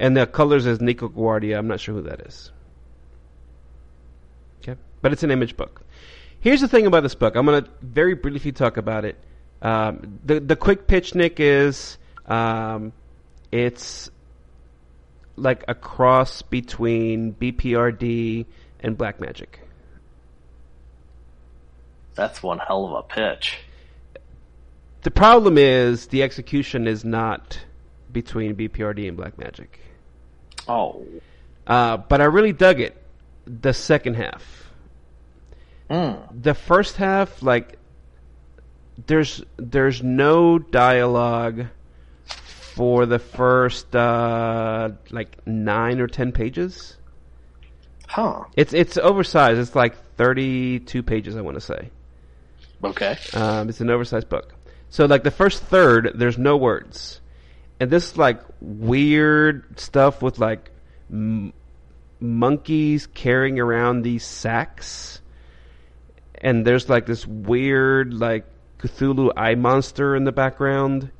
And 0.00 0.16
the 0.16 0.26
colors 0.26 0.64
is 0.64 0.80
Nico 0.80 1.08
Guardia. 1.08 1.58
I'm 1.58 1.68
not 1.68 1.78
sure 1.78 1.94
who 1.94 2.02
that 2.04 2.22
is. 2.22 2.50
Okay, 4.62 4.80
but 5.02 5.12
it's 5.12 5.22
an 5.22 5.30
image 5.30 5.58
book. 5.58 5.82
Here's 6.40 6.62
the 6.62 6.68
thing 6.68 6.86
about 6.86 7.02
this 7.02 7.14
book. 7.14 7.36
I'm 7.36 7.44
gonna 7.44 7.66
very 7.82 8.14
briefly 8.14 8.50
talk 8.50 8.78
about 8.78 9.04
it. 9.04 9.18
Um, 9.60 10.18
the 10.24 10.40
the 10.40 10.56
quick 10.56 10.86
pitch, 10.86 11.14
Nick, 11.14 11.38
is 11.38 11.98
um, 12.24 12.94
it's 13.52 14.10
like 15.36 15.64
a 15.68 15.74
cross 15.74 16.40
between 16.40 17.34
BPRD 17.34 18.46
and 18.80 18.96
Black 18.96 19.20
Magic. 19.20 19.60
That's 22.14 22.42
one 22.42 22.58
hell 22.58 22.86
of 22.86 22.92
a 22.92 23.02
pitch. 23.02 23.58
The 25.02 25.10
problem 25.10 25.58
is 25.58 26.06
the 26.06 26.22
execution 26.22 26.86
is 26.86 27.04
not 27.04 27.60
between 28.10 28.56
BPRD 28.56 29.06
and 29.06 29.14
Black 29.14 29.36
Magic. 29.38 29.78
Oh. 30.68 31.04
Uh, 31.66 31.96
but 31.96 32.20
I 32.20 32.24
really 32.24 32.52
dug 32.52 32.80
it. 32.80 32.96
The 33.46 33.72
second 33.72 34.14
half. 34.14 34.70
Mm. 35.88 36.42
The 36.42 36.54
first 36.54 36.96
half, 36.96 37.42
like, 37.42 37.78
there's 39.06 39.42
there's 39.56 40.02
no 40.02 40.58
dialogue 40.58 41.66
for 42.26 43.06
the 43.06 43.18
first 43.18 43.94
uh, 43.96 44.90
like 45.10 45.46
nine 45.46 46.00
or 46.00 46.06
ten 46.06 46.32
pages. 46.32 46.96
Huh. 48.06 48.44
It's 48.56 48.72
it's 48.72 48.96
oversized. 48.96 49.60
It's 49.60 49.74
like 49.74 49.96
thirty 50.16 50.80
two 50.80 51.02
pages, 51.02 51.36
I 51.36 51.40
want 51.40 51.56
to 51.56 51.60
say. 51.60 51.90
Okay. 52.82 53.16
Um, 53.34 53.68
it's 53.68 53.80
an 53.80 53.90
oversized 53.90 54.28
book. 54.28 54.54
So 54.88 55.06
like 55.06 55.22
the 55.22 55.30
first 55.30 55.62
third, 55.64 56.12
there's 56.14 56.38
no 56.38 56.56
words, 56.56 57.20
and 57.80 57.90
this 57.90 58.16
like 58.18 58.42
weird 58.60 59.80
stuff 59.80 60.20
with 60.20 60.38
like 60.38 60.70
m- 61.10 61.54
monkeys 62.20 63.06
carrying 63.06 63.58
around 63.58 64.02
these 64.02 64.24
sacks, 64.24 65.22
and 66.34 66.66
there's 66.66 66.90
like 66.90 67.06
this 67.06 67.26
weird 67.26 68.12
like 68.12 68.44
Cthulhu 68.78 69.32
eye 69.34 69.54
monster 69.54 70.14
in 70.14 70.24
the 70.24 70.32
background, 70.32 71.10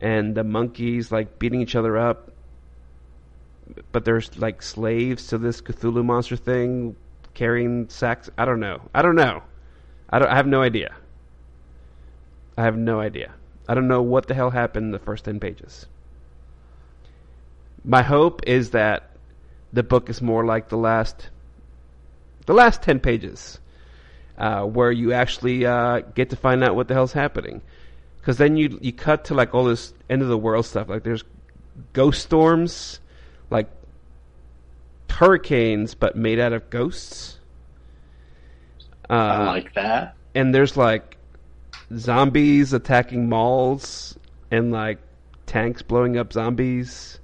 and 0.00 0.34
the 0.34 0.42
monkeys 0.42 1.12
like 1.12 1.38
beating 1.38 1.62
each 1.62 1.76
other 1.76 1.96
up. 1.96 2.32
But 3.92 4.04
there's 4.04 4.36
like 4.36 4.62
slaves 4.62 5.28
to 5.28 5.38
this 5.38 5.60
Cthulhu 5.62 6.04
monster 6.04 6.36
thing 6.36 6.96
carrying 7.34 7.88
sacks. 7.88 8.28
I 8.36 8.44
don't 8.44 8.60
know. 8.60 8.80
I 8.92 9.02
don't 9.02 9.16
know. 9.16 9.44
I 10.10 10.18
don't. 10.18 10.28
I 10.28 10.34
have 10.34 10.48
no 10.48 10.62
idea. 10.62 10.96
I 12.58 12.64
have 12.64 12.76
no 12.76 12.98
idea. 12.98 13.34
I 13.68 13.74
don't 13.74 13.88
know 13.88 14.02
what 14.02 14.26
the 14.28 14.34
hell 14.34 14.50
happened 14.50 14.86
in 14.86 14.90
the 14.92 14.98
first 14.98 15.24
ten 15.24 15.40
pages. 15.40 15.86
My 17.84 18.02
hope 18.02 18.42
is 18.46 18.70
that 18.70 19.10
the 19.72 19.82
book 19.82 20.08
is 20.10 20.20
more 20.22 20.44
like 20.44 20.68
the 20.68 20.76
last, 20.76 21.30
the 22.46 22.54
last 22.54 22.82
ten 22.82 23.00
pages, 23.00 23.58
uh, 24.38 24.62
where 24.62 24.90
you 24.90 25.12
actually 25.12 25.66
uh, 25.66 26.00
get 26.14 26.30
to 26.30 26.36
find 26.36 26.62
out 26.64 26.74
what 26.76 26.88
the 26.88 26.94
hell's 26.94 27.12
happening. 27.12 27.62
Because 28.18 28.38
then 28.38 28.56
you 28.56 28.78
you 28.80 28.92
cut 28.92 29.26
to 29.26 29.34
like 29.34 29.54
all 29.54 29.64
this 29.64 29.92
end 30.10 30.22
of 30.22 30.28
the 30.28 30.38
world 30.38 30.66
stuff. 30.66 30.88
Like 30.88 31.04
there's 31.04 31.24
ghost 31.92 32.22
storms, 32.22 33.00
like 33.50 33.68
hurricanes, 35.10 35.94
but 35.94 36.16
made 36.16 36.38
out 36.38 36.52
of 36.52 36.68
ghosts. 36.70 37.38
Uh, 39.08 39.12
I 39.14 39.44
like 39.46 39.74
that. 39.74 40.16
and 40.34 40.54
there's 40.54 40.76
like 40.76 41.15
zombies 41.94 42.72
attacking 42.72 43.28
malls 43.28 44.18
and 44.50 44.72
like 44.72 44.98
tanks 45.46 45.82
blowing 45.82 46.16
up 46.16 46.32
zombies. 46.32 47.18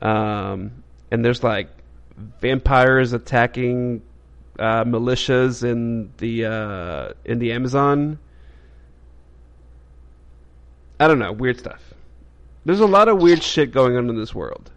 Um, 0.00 0.82
and 1.10 1.24
there's 1.24 1.42
like 1.42 1.68
vampires 2.40 3.12
attacking 3.12 4.02
uh, 4.58 4.84
militias 4.84 5.62
in 5.62 6.12
the 6.18 6.46
uh, 6.46 7.12
in 7.24 7.38
the 7.38 7.52
Amazon. 7.52 8.18
I 11.00 11.06
don't 11.06 11.18
know, 11.20 11.32
weird 11.32 11.58
stuff. 11.58 11.94
There's 12.64 12.80
a 12.80 12.86
lot 12.86 13.08
of 13.08 13.22
weird 13.22 13.42
shit 13.42 13.70
going 13.70 13.96
on 13.96 14.10
in 14.10 14.16
this 14.16 14.34
world 14.34 14.70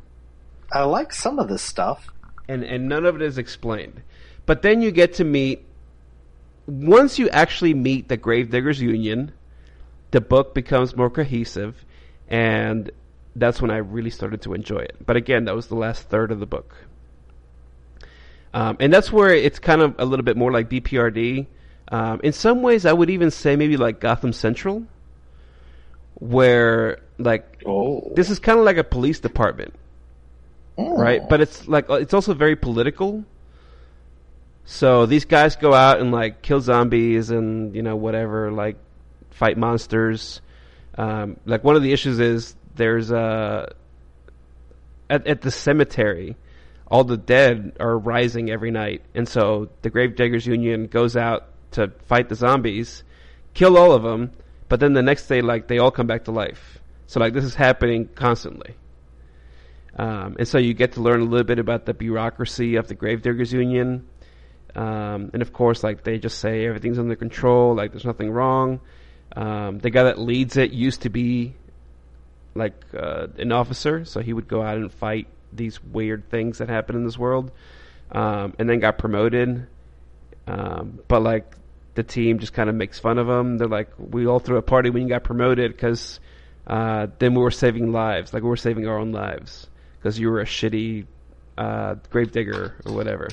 I 0.72 0.84
like 0.84 1.12
some 1.12 1.40
of 1.40 1.50
this 1.50 1.62
stuff. 1.62 2.08
and 2.48 2.64
and 2.64 2.88
none 2.88 3.06
of 3.06 3.16
it 3.16 3.22
is 3.22 3.38
explained. 3.38 4.02
But 4.46 4.62
then 4.62 4.82
you 4.82 4.92
get 4.92 5.14
to 5.16 5.24
meet 5.24 5.66
once 6.68 7.20
you 7.20 7.30
actually 7.30 7.74
meet 7.74 8.08
the 8.08 8.18
Gravediggers 8.18 8.82
Union, 8.82 9.32
the 10.12 10.22
book 10.22 10.54
becomes 10.54 10.96
more 10.96 11.10
cohesive, 11.10 11.86
and 12.30 12.92
that's 13.36 13.62
when 13.62 13.72
I 13.72 13.78
really 13.78 14.10
started 14.10 14.42
to 14.44 14.54
enjoy 14.54 14.80
it. 14.80 14.96
But 15.06 15.16
again, 15.16 15.46
that 15.46 15.56
was 15.56 15.68
the 15.68 15.76
last 15.76 16.10
third 16.10 16.32
of 16.32 16.40
the 16.40 16.46
book, 16.46 16.76
um, 18.54 18.78
and 18.80 18.94
that's 18.94 19.12
where 19.12 19.34
it's 19.34 19.60
kind 19.60 19.82
of 19.82 19.96
a 19.98 20.06
little 20.06 20.26
bit 20.26 20.38
more 20.38 20.52
like 20.52 20.70
BPRD. 20.70 21.48
Um, 21.90 22.22
in 22.24 22.32
some 22.34 22.62
ways, 22.62 22.86
I 22.86 22.94
would 22.94 23.10
even 23.10 23.32
say 23.32 23.56
maybe 23.56 23.78
like 23.78 24.00
Gotham 24.00 24.34
Central, 24.34 24.86
where 26.16 27.02
like 27.18 27.64
Oh. 27.66 28.12
this 28.16 28.30
is 28.30 28.40
kind 28.40 28.58
of 28.60 28.66
like 28.66 28.78
a 28.78 28.84
police 28.84 29.20
department 29.20 29.74
right? 30.78 31.28
But 31.28 31.42
it's 31.42 31.68
like 31.68 31.86
it's 31.90 32.14
also 32.14 32.34
very 32.34 32.56
political. 32.56 33.24
So 34.66 35.06
these 35.06 35.26
guys 35.26 35.56
go 35.56 35.74
out 35.74 36.00
and 36.00 36.12
like 36.12 36.42
kill 36.42 36.62
zombies 36.62 37.30
and 37.32 37.76
you 37.76 37.82
know 37.82 37.96
whatever, 37.96 38.52
like 38.52 38.78
fight 39.32 39.58
monsters. 39.58 40.42
Um, 40.98 41.38
like 41.46 41.64
one 41.64 41.76
of 41.76 41.84
the 41.84 41.92
issues 41.94 42.20
is 42.20 42.56
there's 42.76 43.12
a 43.12 43.74
at, 45.10 45.28
at 45.28 45.42
the 45.42 45.52
cemetery, 45.52 46.38
all 46.88 47.04
the 47.04 47.18
dead 47.18 47.74
are 47.80 47.98
rising 47.98 48.50
every 48.50 48.72
night, 48.72 49.02
and 49.14 49.28
so 49.28 49.70
the 49.82 49.90
Gravediggers 49.90 50.46
Union 50.46 50.88
goes 50.88 51.18
out 51.18 51.48
to 51.72 51.92
fight 52.06 52.30
the 52.30 52.36
zombies, 52.36 53.04
kill 53.54 53.78
all 53.78 53.94
of 53.94 54.04
them, 54.04 54.32
but 54.70 54.80
then 54.80 54.94
the 54.94 55.02
next 55.02 55.28
day, 55.28 55.42
like 55.42 55.68
they 55.68 55.80
all 55.80 55.92
come 55.92 56.08
back 56.08 56.26
to 56.26 56.32
life. 56.32 56.80
So 57.08 57.20
like 57.20 57.34
this 57.34 57.44
is 57.44 57.56
happening 57.56 58.10
constantly. 58.16 58.76
Um, 59.98 60.38
and 60.40 60.48
so 60.48 60.58
you 60.58 60.74
get 60.74 60.94
to 60.94 61.02
learn 61.02 61.20
a 61.20 61.26
little 61.26 61.46
bit 61.46 61.60
about 61.60 61.86
the 61.86 61.94
bureaucracy 61.94 62.76
of 62.76 62.88
the 62.88 62.96
Gravediggers 62.96 63.52
Union. 63.52 64.08
Um, 64.76 65.32
and 65.34 65.42
of 65.42 65.52
course, 65.52 65.84
like 65.84 66.04
they 66.04 66.18
just 66.18 66.40
say 66.40 66.66
everything's 66.66 67.00
under 67.00 67.16
control, 67.16 67.76
like 67.76 67.92
there's 67.92 68.06
nothing 68.06 68.32
wrong. 68.32 68.80
Um, 69.36 69.80
the 69.80 69.90
guy 69.90 70.04
that 70.04 70.20
leads 70.20 70.58
it 70.58 70.72
used 70.72 71.02
to 71.04 71.10
be 71.10 71.54
like 72.54 72.74
uh, 72.98 73.28
an 73.38 73.52
officer, 73.52 74.06
so 74.06 74.22
he 74.22 74.34
would 74.34 74.48
go 74.48 74.62
out 74.62 74.78
and 74.78 74.92
fight 74.92 75.28
these 75.54 75.84
weird 75.84 76.30
things 76.30 76.60
that 76.60 76.70
happen 76.70 76.96
in 76.96 77.06
this 77.06 77.18
world, 77.18 77.52
um, 78.12 78.54
and 78.60 78.70
then 78.70 78.80
got 78.80 78.98
promoted. 78.98 79.68
Um, 80.48 81.00
but 81.08 81.22
like 81.22 81.56
the 81.96 82.04
team 82.04 82.40
just 82.40 82.54
kind 82.54 82.70
of 82.70 82.76
makes 82.76 83.00
fun 83.00 83.18
of 83.18 83.30
him. 83.30 83.58
They're 83.58 83.68
like, 83.68 83.90
"We 83.98 84.26
all 84.28 84.40
threw 84.40 84.58
a 84.58 84.62
party 84.62 84.90
when 84.90 85.04
you 85.04 85.10
got 85.10 85.24
promoted 85.24 85.72
because 85.72 86.20
uh, 86.68 87.08
then 87.20 87.34
we 87.34 87.42
were 87.42 87.52
saving 87.52 87.92
lives, 87.92 88.34
like 88.34 88.44
we 88.44 88.50
were 88.50 88.58
saving 88.58 88.88
our 88.88 88.98
own 88.98 89.12
lives 89.12 89.68
because 90.00 90.20
you 90.20 90.30
were 90.30 90.40
a 90.40 90.46
shitty 90.46 91.06
uh, 91.62 91.96
gravedigger 92.10 92.76
or 92.86 92.94
whatever." 92.94 93.30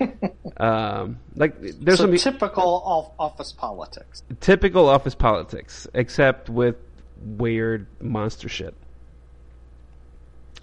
um, 0.56 1.18
like 1.34 1.60
there's 1.60 1.98
so 1.98 2.04
some 2.04 2.16
typical 2.16 2.82
off- 2.84 3.12
office 3.18 3.52
politics. 3.52 4.22
typical 4.40 4.88
office 4.88 5.14
politics, 5.14 5.86
except 5.94 6.48
with 6.48 6.76
weird 7.20 7.86
monster 8.00 8.48
shit. 8.48 8.74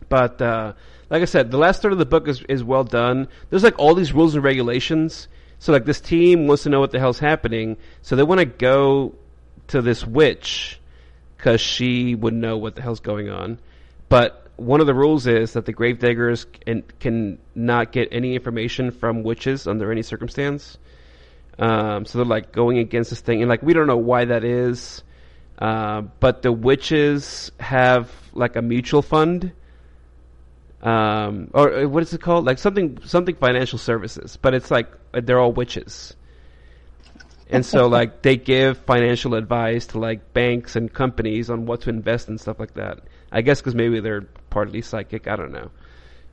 But 0.09 0.41
uh, 0.41 0.73
like 1.09 1.21
I 1.21 1.25
said, 1.25 1.51
the 1.51 1.57
last 1.57 1.81
third 1.81 1.91
of 1.91 1.97
the 1.97 2.05
book 2.05 2.27
is 2.27 2.43
is 2.49 2.63
well 2.63 2.83
done. 2.83 3.27
There's 3.49 3.63
like 3.63 3.77
all 3.79 3.95
these 3.95 4.13
rules 4.13 4.35
and 4.35 4.43
regulations. 4.43 5.27
So 5.59 5.71
like 5.71 5.85
this 5.85 6.01
team 6.01 6.47
wants 6.47 6.63
to 6.63 6.69
know 6.69 6.79
what 6.79 6.91
the 6.91 6.99
hell's 6.99 7.19
happening, 7.19 7.77
so 8.01 8.15
they 8.15 8.23
want 8.23 8.39
to 8.39 8.45
go 8.45 9.15
to 9.67 9.81
this 9.81 10.05
witch 10.05 10.79
because 11.38 11.61
she 11.61 12.15
would 12.15 12.33
know 12.33 12.57
what 12.57 12.75
the 12.75 12.81
hell's 12.81 12.99
going 12.99 13.29
on. 13.29 13.59
But 14.09 14.47
one 14.57 14.82
of 14.82 14.88
the 14.88 14.94
rules 14.94 15.28
is 15.28 15.53
that 15.53 15.65
the 15.65 15.73
gravediggers 15.73 16.45
can, 16.45 16.84
can 16.99 17.40
not 17.56 17.91
get 17.91 18.10
any 18.11 18.36
information 18.36 18.91
from 18.91 19.23
witches 19.23 19.68
under 19.68 19.91
any 19.91 20.03
circumstance. 20.03 20.78
Um, 21.57 22.06
so 22.06 22.19
they're 22.19 22.26
like 22.26 22.52
going 22.52 22.78
against 22.78 23.10
this 23.10 23.22
thing, 23.22 23.41
and 23.41 23.49
like 23.49 23.61
we 23.61 23.73
don't 23.73 23.88
know 23.88 23.98
why 23.98 24.26
that 24.26 24.44
is. 24.44 25.03
Uh, 25.60 26.02
but 26.19 26.41
the 26.41 26.52
witches 26.52 27.52
have 27.60 28.11
like 28.34 28.56
a 28.56 28.61
mutual 28.64 29.03
fund, 29.03 29.52
um, 30.82 31.52
or 31.53 31.72
uh, 31.72 31.88
what 31.88 32.02
is 32.02 32.14
it 32.14 32.22
called? 32.22 32.45
Like 32.45 32.57
something 32.57 32.98
something 33.06 33.36
financial 33.36 33.78
services, 33.78 34.38
but 34.41 34.56
it's 34.56 34.72
like 34.72 34.91
they're 35.11 35.40
all 35.40 35.52
witches, 35.52 36.15
and 37.49 37.64
so 37.64 37.86
like 37.99 38.23
they 38.23 38.38
give 38.38 38.80
financial 38.80 39.36
advice 39.36 39.86
to 39.88 39.99
like 39.99 40.34
banks 40.34 40.76
and 40.76 40.91
companies 40.91 41.52
on 41.52 41.68
what 41.68 41.82
to 41.82 41.90
invest 41.90 42.28
and 42.28 42.41
stuff 42.41 42.60
like 42.60 42.73
that. 42.73 43.02
I 43.31 43.41
guess 43.41 43.61
because 43.61 43.75
maybe 43.75 43.99
they're 43.99 44.27
partly 44.49 44.81
psychic. 44.81 45.27
I 45.27 45.35
don't 45.35 45.51
know. 45.51 45.71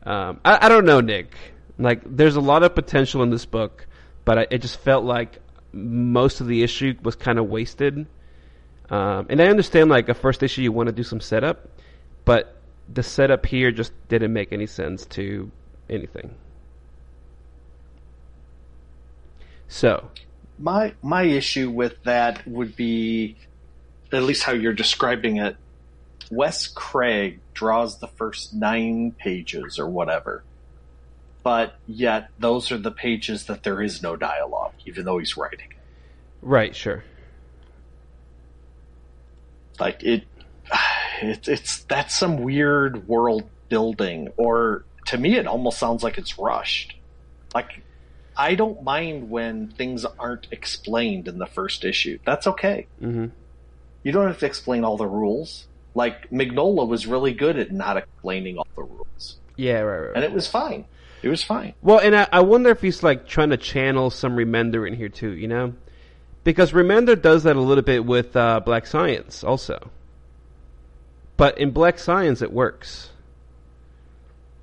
Um, 0.05 0.41
I, 0.45 0.67
I 0.67 0.69
don't 0.69 0.85
know, 0.85 1.01
Nick. 1.01 1.35
Like 1.79 2.01
there's 2.05 2.37
a 2.37 2.41
lot 2.41 2.63
of 2.63 2.75
potential 2.75 3.23
in 3.23 3.31
this 3.31 3.47
book, 3.47 3.87
but 4.25 4.39
I, 4.39 4.47
it 4.51 4.59
just 4.59 4.81
felt 4.81 5.05
like 5.05 5.39
most 5.73 6.41
of 6.41 6.47
the 6.47 6.63
issue 6.63 6.95
was 7.03 7.15
kind 7.15 7.39
of 7.39 7.47
wasted. 7.47 8.07
Um, 8.91 9.27
and 9.29 9.41
I 9.41 9.47
understand 9.47 9.91
like 9.91 10.09
a 10.09 10.15
first 10.15 10.43
issue 10.43 10.63
you 10.63 10.73
want 10.73 10.89
to 10.89 10.93
do 10.93 11.03
some 11.03 11.21
setup, 11.21 11.69
but 12.25 12.57
the 12.93 13.03
setup 13.03 13.45
here 13.45 13.71
just 13.71 13.93
didn't 14.09 14.33
make 14.33 14.53
any 14.53 14.67
sense 14.67 15.05
to 15.07 15.51
anything. 15.91 16.35
So, 19.69 20.11
My 20.59 20.95
my 21.03 21.25
issue 21.25 21.71
with 21.71 22.03
that 22.05 22.47
would 22.49 22.75
be, 22.75 23.37
at 24.11 24.23
least 24.23 24.43
how 24.43 24.53
you're 24.53 24.73
describing 24.73 25.37
it. 25.37 25.57
Wes 26.31 26.67
Craig 26.67 27.41
draws 27.55 27.99
the 27.99 28.09
first 28.09 28.55
nine 28.55 29.13
pages 29.13 29.79
or 29.79 29.89
whatever, 29.89 30.45
but 31.43 31.77
yet 31.87 32.29
those 32.39 32.71
are 32.73 32.79
the 32.79 32.91
pages 32.91 33.47
that 33.47 33.63
there 33.63 33.81
is 33.81 34.03
no 34.03 34.17
dialogue, 34.17 34.75
even 34.85 35.05
though 35.05 35.19
he's 35.19 35.37
writing. 35.37 35.73
right, 36.43 36.75
sure. 36.77 37.05
Like 39.81 40.03
it, 40.03 40.25
it 41.23 41.47
it's 41.49 41.85
that's 41.85 42.19
some 42.19 42.43
weird 42.43 43.07
world 43.07 43.49
building, 43.69 44.29
or 44.37 44.85
to 45.07 45.17
me, 45.17 45.37
it 45.37 45.47
almost 45.47 45.79
sounds 45.79 46.03
like 46.03 46.19
it's 46.19 46.37
rushed. 46.39 46.97
Like 47.55 47.83
I 48.37 48.57
don't 48.57 48.83
mind 48.83 49.31
when 49.31 49.69
things 49.69 50.05
aren't 50.19 50.49
explained 50.51 51.29
in 51.29 51.39
the 51.39 51.47
first 51.47 51.85
issue. 51.85 52.19
That's 52.27 52.47
okay. 52.49 52.89
hmm 52.99 53.27
You 54.03 54.11
don't 54.13 54.27
have 54.27 54.41
to 54.41 54.47
explain 54.47 54.85
all 54.85 54.97
the 54.97 55.07
rules. 55.07 55.68
Like 55.99 56.31
Mignola 56.31 56.87
was 56.87 57.09
really 57.09 57.33
good 57.33 57.59
at 57.59 57.73
not 57.73 57.97
explaining 57.97 58.57
all 58.57 58.69
the 58.77 58.85
rules, 58.85 59.39
Yeah, 59.57 59.81
right, 59.81 59.99
right. 60.07 60.13
and 60.15 60.25
it 60.25 60.31
was 60.31 60.47
fine. 60.47 60.85
It 61.25 61.29
was 61.29 61.43
fine. 61.43 61.75
Well, 61.83 61.99
and 61.99 62.15
I, 62.15 62.29
I 62.31 62.41
wonder 62.41 62.71
if 62.71 62.81
he's 62.81 63.03
like 63.03 63.27
trying 63.27 63.51
to 63.51 63.57
channel 63.57 64.11
some 64.11 64.37
Remender 64.37 64.87
in 64.87 64.95
here 64.95 65.09
too, 65.09 65.31
you 65.33 65.49
know? 65.49 65.75
Because 66.45 66.71
Remender 66.71 67.21
does 67.21 67.43
that 67.43 67.57
a 67.57 67.61
little 67.61 67.83
bit 67.83 68.05
with 68.05 68.37
uh, 68.37 68.61
Black 68.61 68.87
Science 68.87 69.43
also. 69.43 69.91
But 71.37 71.59
in 71.59 71.73
Black 71.73 71.99
Science, 71.99 72.43
it 72.43 72.53
works. 72.53 73.11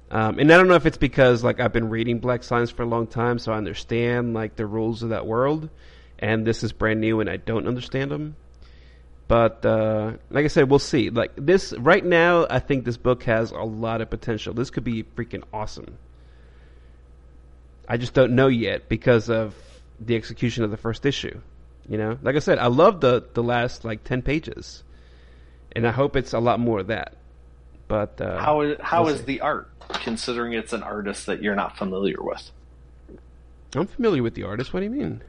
Um, 0.09 0.39
and 0.39 0.49
I 0.49 0.55
don't 0.55 0.69
know 0.69 0.75
if 0.75 0.85
it's 0.85 0.97
because 0.97 1.43
like 1.43 1.59
I've 1.59 1.73
been 1.73 1.89
reading 1.89 2.19
Black 2.19 2.43
Science 2.43 2.71
for 2.71 2.83
a 2.83 2.87
long 2.87 3.07
time, 3.07 3.39
so 3.39 3.51
I 3.51 3.57
understand 3.57 4.33
like 4.33 4.55
the 4.55 4.65
rules 4.65 5.03
of 5.03 5.09
that 5.09 5.27
world, 5.27 5.69
and 6.17 6.47
this 6.47 6.63
is 6.63 6.71
brand 6.71 7.01
new 7.01 7.19
and 7.19 7.29
I 7.29 7.35
don't 7.35 7.67
understand 7.67 8.09
them. 8.11 8.37
But 9.27 9.65
uh, 9.65 10.14
like 10.30 10.45
I 10.45 10.49
said, 10.49 10.69
we'll 10.69 10.80
see. 10.80 11.10
Like 11.10 11.31
this 11.35 11.73
right 11.73 12.06
now, 12.06 12.45
I 12.49 12.60
think 12.60 12.85
this 12.85 12.97
book 12.97 13.23
has 13.23 13.52
a 13.52 13.64
lot 13.64 14.02
of 14.02 14.10
potential. 14.10 14.53
This 14.53 14.69
could 14.69 14.84
be 14.84 15.03
freaking 15.03 15.43
awesome. 15.52 15.97
I 17.88 17.97
just 17.97 18.14
don't 18.14 18.34
know 18.34 18.47
yet 18.47 18.88
because 18.89 19.30
of 19.30 19.56
the 19.99 20.15
execution 20.15 20.64
of 20.64 20.72
the 20.72 20.77
first 20.77 21.06
issue. 21.06 21.39
You 21.88 21.97
know, 21.97 22.18
like 22.22 22.35
I 22.35 22.39
said, 22.39 22.60
I 22.60 22.68
love 22.68 23.02
the 23.02 23.23
the 23.34 23.43
last 23.43 23.84
like 23.85 24.03
ten 24.03 24.22
pages, 24.22 24.84
and 25.76 25.88
I 25.88 25.91
hope 25.91 26.15
it's 26.15 26.34
a 26.34 26.39
lot 26.39 26.60
more 26.60 26.80
of 26.80 26.88
that. 26.88 27.15
But 27.88 28.19
uh, 28.19 28.39
How 28.39 28.61
is 28.61 28.77
how 28.80 29.06
we'll 29.06 29.14
is 29.14 29.23
the 29.26 29.41
art, 29.41 29.69
considering 29.89 30.53
it's 30.53 30.73
an 30.73 30.81
artist 30.81 31.27
that 31.27 31.43
you're 31.43 31.56
not 31.56 31.77
familiar 31.77 32.18
with? 32.19 32.52
I'm 33.76 33.88
familiar 33.88 34.23
with 34.23 34.34
the 34.35 34.43
artist. 34.43 34.73
What 34.73 34.80
do 34.80 34.85
you 34.85 34.91
mean? 34.91 35.22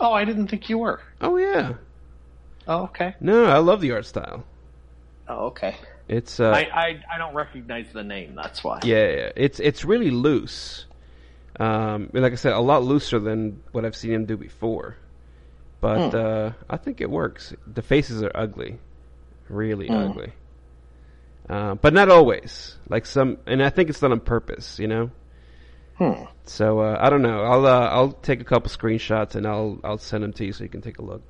Oh, 0.00 0.12
I 0.12 0.24
didn't 0.24 0.48
think 0.48 0.68
you 0.68 0.78
were. 0.78 1.00
Oh 1.20 1.36
yeah, 1.36 1.74
Oh, 2.66 2.84
okay. 2.84 3.14
no, 3.20 3.44
I 3.44 3.58
love 3.58 3.80
the 3.80 3.92
art 3.92 4.06
style. 4.06 4.44
Oh, 5.28 5.46
okay. 5.46 5.76
It's 6.08 6.38
uh, 6.38 6.50
I, 6.50 6.60
I 6.72 7.00
I 7.14 7.18
don't 7.18 7.34
recognize 7.34 7.86
the 7.92 8.04
name. 8.04 8.34
That's 8.34 8.62
why. 8.62 8.80
yeah, 8.84 9.08
yeah, 9.08 9.32
it's 9.36 9.58
it's 9.60 9.84
really 9.84 10.10
loose. 10.10 10.84
Um, 11.58 12.10
like 12.12 12.32
I 12.32 12.36
said, 12.36 12.52
a 12.52 12.60
lot 12.60 12.82
looser 12.82 13.18
than 13.18 13.62
what 13.72 13.84
I've 13.84 13.96
seen 13.96 14.12
him 14.12 14.26
do 14.26 14.36
before. 14.36 14.96
But 15.80 16.10
Hmm. 16.10 16.16
uh, 16.16 16.50
I 16.68 16.76
think 16.76 17.00
it 17.00 17.08
works. 17.10 17.54
The 17.66 17.82
faces 17.82 18.22
are 18.22 18.32
ugly, 18.34 18.78
really 19.48 19.86
Hmm. 19.88 19.94
ugly. 19.94 20.32
Uh, 21.48 21.74
but 21.74 21.92
not 21.92 22.08
always. 22.10 22.76
Like 22.88 23.06
some, 23.06 23.38
and 23.46 23.62
I 23.62 23.70
think 23.70 23.90
it's 23.90 24.00
done 24.00 24.12
on 24.12 24.20
purpose. 24.20 24.78
You 24.78 24.88
know. 24.88 25.10
Hmm. 25.96 26.24
So 26.44 26.80
uh, 26.80 26.98
I 27.00 27.08
don't 27.08 27.22
know. 27.22 27.42
I'll 27.44 27.66
uh, 27.66 27.88
I'll 27.88 28.12
take 28.12 28.40
a 28.40 28.44
couple 28.44 28.68
screenshots 28.70 29.36
and 29.36 29.46
I'll 29.46 29.78
I'll 29.84 29.98
send 29.98 30.22
them 30.24 30.32
to 30.34 30.44
you 30.44 30.52
so 30.52 30.64
you 30.64 30.70
can 30.70 30.82
take 30.82 30.98
a 30.98 31.02
look. 31.02 31.22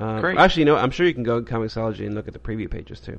Um, 0.00 0.20
Great. 0.20 0.38
Actually, 0.38 0.60
you 0.62 0.66
know, 0.66 0.76
I'm 0.76 0.90
sure 0.90 1.06
you 1.06 1.14
can 1.14 1.24
go 1.24 1.40
to 1.40 1.50
Comixology 1.52 2.06
and 2.06 2.14
look 2.14 2.28
at 2.28 2.32
the 2.34 2.38
preview 2.38 2.70
pages 2.70 3.00
too. 3.00 3.18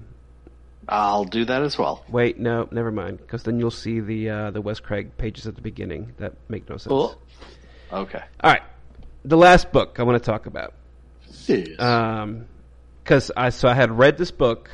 I'll 0.87 1.25
do 1.25 1.45
that 1.45 1.61
as 1.61 1.77
well. 1.77 2.03
Wait, 2.09 2.39
no, 2.39 2.67
never 2.71 2.91
mind, 2.91 3.17
because 3.19 3.43
then 3.43 3.59
you'll 3.59 3.69
see 3.69 3.99
the 3.99 4.29
uh, 4.29 4.51
the 4.51 4.61
Wes 4.61 4.79
Craig 4.79 5.15
pages 5.17 5.45
at 5.45 5.55
the 5.55 5.61
beginning 5.61 6.13
that 6.17 6.33
make 6.47 6.67
no 6.69 6.77
sense. 6.77 6.91
Oh. 6.91 7.15
Okay. 7.91 8.21
All 8.43 8.51
right, 8.51 8.61
the 9.25 9.37
last 9.37 9.71
book 9.71 9.99
I 9.99 10.03
want 10.03 10.23
to 10.23 10.25
talk 10.31 10.45
about, 10.45 10.73
Yes. 11.47 11.67
because 13.03 13.31
I 13.35 13.49
so 13.49 13.67
I 13.67 13.73
had 13.73 13.91
read 13.91 14.17
this 14.17 14.31
book, 14.31 14.69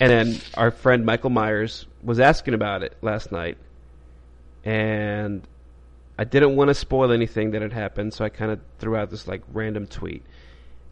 and 0.00 0.10
then 0.10 0.40
our 0.56 0.70
friend 0.70 1.04
Michael 1.06 1.30
Myers 1.30 1.86
was 2.02 2.20
asking 2.20 2.54
about 2.54 2.82
it 2.82 2.96
last 3.02 3.32
night, 3.32 3.56
and 4.64 5.42
I 6.18 6.24
didn't 6.24 6.54
want 6.56 6.68
to 6.68 6.74
spoil 6.74 7.12
anything 7.12 7.52
that 7.52 7.62
had 7.62 7.72
happened, 7.72 8.14
so 8.14 8.24
I 8.24 8.28
kind 8.28 8.50
of 8.52 8.60
threw 8.78 8.94
out 8.96 9.10
this 9.10 9.26
like 9.26 9.42
random 9.52 9.86
tweet, 9.86 10.22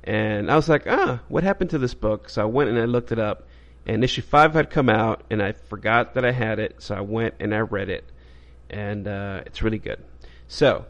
and 0.08 0.50
I 0.50 0.56
was 0.56 0.68
like, 0.70 0.86
ah, 0.86 1.20
what 1.28 1.44
happened 1.44 1.68
to 1.70 1.78
this 1.78 1.92
book? 1.92 2.30
So 2.30 2.40
I 2.40 2.46
went 2.46 2.70
and 2.70 2.78
I 2.78 2.86
looked 2.86 3.12
it 3.12 3.18
up, 3.18 3.46
and 3.86 4.02
issue 4.02 4.22
five 4.22 4.54
had 4.54 4.70
come 4.70 4.88
out, 4.88 5.22
and 5.28 5.42
I 5.42 5.52
forgot 5.52 6.14
that 6.14 6.24
I 6.24 6.32
had 6.32 6.58
it, 6.58 6.76
so 6.78 6.94
I 6.94 7.02
went 7.02 7.34
and 7.40 7.54
I 7.54 7.58
read 7.58 7.90
it, 7.90 8.04
and 8.70 9.06
uh, 9.06 9.42
it's 9.44 9.60
really 9.62 9.78
good. 9.78 10.02
So 10.46 10.86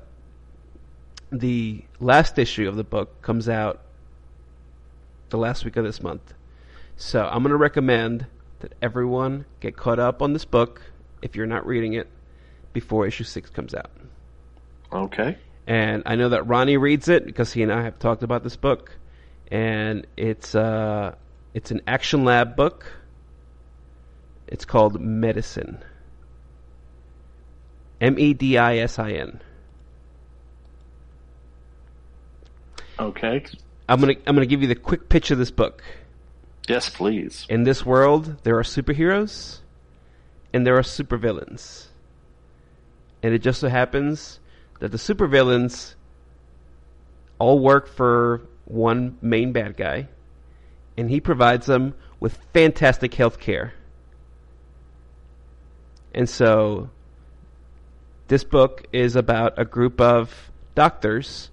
the 1.32 1.84
last 1.98 2.38
issue 2.38 2.68
of 2.68 2.76
the 2.76 2.84
book 2.84 3.20
comes 3.20 3.48
out 3.48 3.80
the 5.30 5.38
last 5.38 5.64
week 5.64 5.76
of 5.76 5.84
this 5.84 6.00
month. 6.00 6.32
So 6.96 7.26
I'm 7.26 7.42
going 7.42 7.50
to 7.50 7.56
recommend 7.56 8.26
that 8.60 8.74
everyone 8.80 9.46
get 9.60 9.76
caught 9.76 9.98
up 9.98 10.22
on 10.22 10.32
this 10.32 10.44
book 10.44 10.80
if 11.22 11.34
you're 11.34 11.46
not 11.46 11.66
reading 11.66 11.94
it. 11.94 12.08
before 12.72 13.06
issue 13.06 13.24
six 13.24 13.50
comes 13.50 13.74
out. 13.74 13.90
Okay. 14.92 15.36
And 15.66 16.02
I 16.06 16.14
know 16.14 16.28
that 16.30 16.46
Ronnie 16.46 16.76
reads 16.76 17.08
it 17.08 17.26
because 17.26 17.52
he 17.52 17.62
and 17.62 17.72
I 17.72 17.82
have 17.82 17.98
talked 17.98 18.22
about 18.22 18.42
this 18.44 18.56
book, 18.56 18.96
and 19.50 20.06
it's 20.16 20.54
uh, 20.54 21.14
it's 21.54 21.70
an 21.70 21.82
action 21.86 22.24
lab 22.24 22.56
book. 22.56 22.86
It's 24.46 24.64
called 24.64 25.00
Medisin. 25.00 25.82
M 28.00 28.18
E 28.18 28.34
D 28.34 28.56
I 28.56 28.78
S 28.78 28.98
I 28.98 29.12
N. 29.12 29.40
Okay. 32.98 33.44
I'm 33.88 34.00
gonna 34.00 34.14
I'm 34.26 34.34
gonna 34.34 34.46
give 34.46 34.62
you 34.62 34.68
the 34.68 34.74
quick 34.74 35.08
pitch 35.08 35.30
of 35.30 35.38
this 35.38 35.50
book. 35.50 35.82
Yes, 36.68 36.90
please. 36.90 37.46
In 37.48 37.64
this 37.64 37.86
world, 37.86 38.36
there 38.42 38.58
are 38.58 38.62
superheroes, 38.62 39.60
and 40.52 40.66
there 40.66 40.76
are 40.76 40.82
supervillains. 40.82 41.86
And 43.22 43.34
it 43.34 43.38
just 43.38 43.60
so 43.60 43.68
happens 43.68 44.38
that 44.80 44.92
the 44.92 44.98
supervillains 44.98 45.94
all 47.38 47.58
work 47.58 47.88
for 47.88 48.42
one 48.68 49.16
main 49.22 49.52
bad 49.52 49.76
guy, 49.76 50.08
and 50.96 51.10
he 51.10 51.20
provides 51.20 51.66
them 51.66 51.94
with 52.20 52.38
fantastic 52.52 53.14
health 53.14 53.40
care. 53.40 53.72
And 56.14 56.28
so, 56.28 56.90
this 58.28 58.44
book 58.44 58.86
is 58.92 59.16
about 59.16 59.54
a 59.58 59.64
group 59.64 60.00
of 60.00 60.50
doctors 60.74 61.50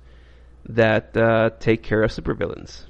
that 0.68 1.16
uh, 1.16 1.52
take 1.60 1.84
care 1.84 2.04
of 2.04 2.12
supervillains. 2.12 2.84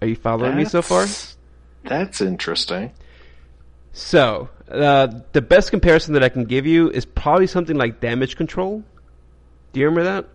Are 0.00 0.06
you 0.06 0.16
following 0.16 0.56
me 0.56 0.64
so 0.64 0.82
far? 0.82 1.00
That's- 1.00 1.36
That's 1.84 2.20
interesting. 2.20 2.92
So, 3.92 4.48
uh, 4.70 5.08
the 5.32 5.40
best 5.40 5.70
comparison 5.70 6.14
that 6.14 6.22
I 6.22 6.28
can 6.28 6.44
give 6.44 6.66
you 6.66 6.90
is 6.90 7.04
probably 7.04 7.46
something 7.46 7.76
like 7.76 8.00
Damage 8.00 8.36
Control. 8.36 8.84
Do 9.72 9.80
you 9.80 9.86
remember 9.86 10.04
that? 10.04 10.26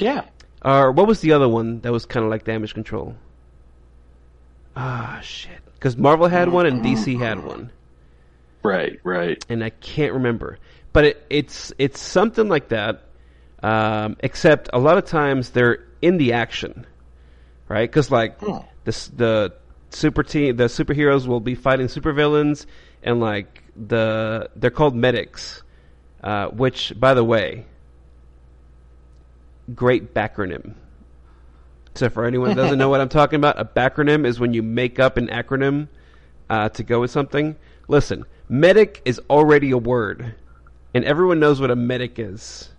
Yeah. 0.00 0.24
Or 0.64 0.90
what 0.92 1.06
was 1.06 1.20
the 1.20 1.32
other 1.32 1.48
one 1.48 1.80
that 1.80 1.92
was 1.92 2.06
kind 2.06 2.24
of 2.24 2.30
like 2.30 2.44
Damage 2.44 2.74
Control? 2.74 3.14
Ah, 4.76 5.20
shit. 5.22 5.58
Because 5.74 5.96
Marvel 5.96 6.28
had 6.28 6.48
one 6.50 6.66
and 6.66 6.82
DC 6.82 7.18
had 7.18 7.44
one, 7.44 7.70
Right, 8.62 8.98
right. 9.04 9.44
and 9.48 9.62
I 9.62 9.70
can't 9.70 10.12
remember. 10.14 10.58
But 10.92 11.04
it, 11.04 11.26
it's 11.30 11.72
it's 11.78 12.00
something 12.00 12.48
like 12.48 12.68
that, 12.70 13.02
um, 13.62 14.16
except 14.20 14.70
a 14.72 14.78
lot 14.78 14.98
of 14.98 15.04
times 15.04 15.50
they're 15.50 15.84
in 16.02 16.16
the 16.16 16.32
action, 16.32 16.84
right? 17.68 17.88
Because 17.88 18.10
like 18.10 18.40
Hmm. 18.40 18.58
the 18.84 19.10
the 19.16 19.52
super 19.90 20.22
team, 20.24 20.56
the 20.56 20.64
superheroes 20.64 21.26
will 21.26 21.40
be 21.40 21.54
fighting 21.54 21.86
supervillains, 21.86 22.66
and 23.02 23.20
like 23.20 23.62
the 23.76 24.50
they're 24.56 24.70
called 24.70 24.96
medics, 24.96 25.62
uh, 26.24 26.48
which 26.48 26.92
by 26.98 27.14
the 27.14 27.22
way, 27.24 27.66
great 29.74 30.14
backronym. 30.14 30.74
So 31.94 32.08
for 32.08 32.24
anyone 32.24 32.50
that 32.50 32.56
doesn't 32.56 32.78
know 32.78 32.88
what 32.88 33.00
I'm 33.00 33.08
talking 33.08 33.36
about, 33.36 33.58
a 33.58 33.64
backronym 33.64 34.24
is 34.24 34.38
when 34.38 34.54
you 34.54 34.62
make 34.62 35.00
up 35.00 35.16
an 35.16 35.26
acronym 35.28 35.88
uh, 36.48 36.68
to 36.70 36.82
go 36.82 37.00
with 37.00 37.10
something. 37.10 37.56
Listen, 37.88 38.24
medic 38.48 39.02
is 39.04 39.20
already 39.28 39.70
a 39.72 39.78
word, 39.78 40.34
and 40.94 41.04
everyone 41.04 41.40
knows 41.40 41.60
what 41.60 41.70
a 41.70 41.76
medic 41.76 42.18
is. 42.18 42.70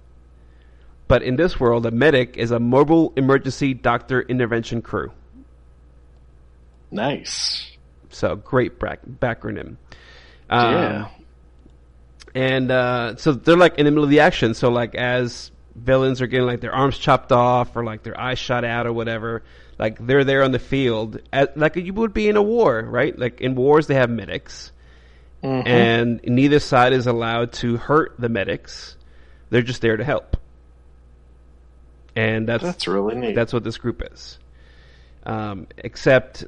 But 1.07 1.23
in 1.23 1.35
this 1.35 1.59
world, 1.59 1.85
a 1.85 1.91
medic 1.91 2.37
is 2.37 2.51
a 2.51 2.59
mobile 2.59 3.13
emergency 3.15 3.73
doctor 3.73 4.21
intervention 4.21 4.81
crew. 4.81 5.11
Nice. 6.91 7.77
So 8.09 8.35
great 8.35 8.79
back- 8.79 9.05
backronym. 9.05 9.77
Um, 10.49 10.73
yeah. 10.73 11.07
And 12.35 12.71
uh, 12.71 13.15
so 13.17 13.33
they're 13.33 13.57
like 13.57 13.77
in 13.77 13.85
the 13.85 13.91
middle 13.91 14.03
of 14.03 14.09
the 14.09 14.19
action. 14.19 14.53
So 14.53 14.69
like 14.69 14.95
as 14.95 15.51
villains 15.75 16.21
are 16.21 16.27
getting 16.27 16.45
like 16.47 16.61
their 16.61 16.73
arms 16.73 16.97
chopped 16.97 17.31
off 17.31 17.75
or 17.75 17.83
like 17.83 18.03
their 18.03 18.19
eyes 18.19 18.39
shot 18.39 18.63
out 18.65 18.85
or 18.87 18.93
whatever, 18.93 19.43
like 19.77 20.05
they're 20.05 20.23
there 20.23 20.43
on 20.43 20.51
the 20.51 20.59
field, 20.59 21.19
at, 21.31 21.57
like 21.57 21.75
you 21.75 21.93
would 21.93 22.13
be 22.13 22.27
in 22.27 22.35
a 22.35 22.41
war, 22.41 22.81
right? 22.81 23.17
Like 23.17 23.41
in 23.41 23.55
wars 23.55 23.87
they 23.87 23.95
have 23.95 24.09
medics, 24.09 24.71
Mhm. 25.43 25.65
and 25.67 26.19
neither 26.25 26.59
side 26.59 26.91
is 26.93 27.07
allowed 27.07 27.53
to 27.53 27.77
hurt 27.77 28.15
the 28.19 28.27
medics. 28.29 28.97
They're 29.49 29.61
just 29.61 29.81
there 29.81 29.95
to 29.97 30.03
help. 30.03 30.35
And 32.15 32.47
that's 32.47 32.63
That's 32.63 32.87
really 32.87 33.15
neat. 33.15 33.35
that's 33.35 33.53
what 33.53 33.63
this 33.63 33.77
group 33.77 34.01
is. 34.11 34.39
Um, 35.25 35.67
except, 35.77 36.45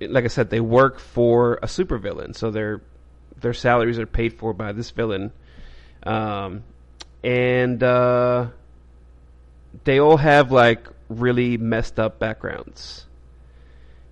like 0.00 0.24
I 0.24 0.28
said, 0.28 0.50
they 0.50 0.60
work 0.60 0.98
for 0.98 1.54
a 1.62 1.66
supervillain, 1.66 2.34
so 2.34 2.50
their 2.50 2.80
their 3.38 3.52
salaries 3.52 3.98
are 3.98 4.06
paid 4.06 4.32
for 4.32 4.54
by 4.54 4.72
this 4.72 4.90
villain, 4.92 5.30
um, 6.04 6.62
and 7.26 7.82
uh, 7.82 8.46
they 9.84 9.98
all 9.98 10.16
have 10.16 10.52
like 10.52 10.86
really 11.08 11.56
messed 11.56 11.98
up 11.98 12.18
backgrounds. 12.20 13.06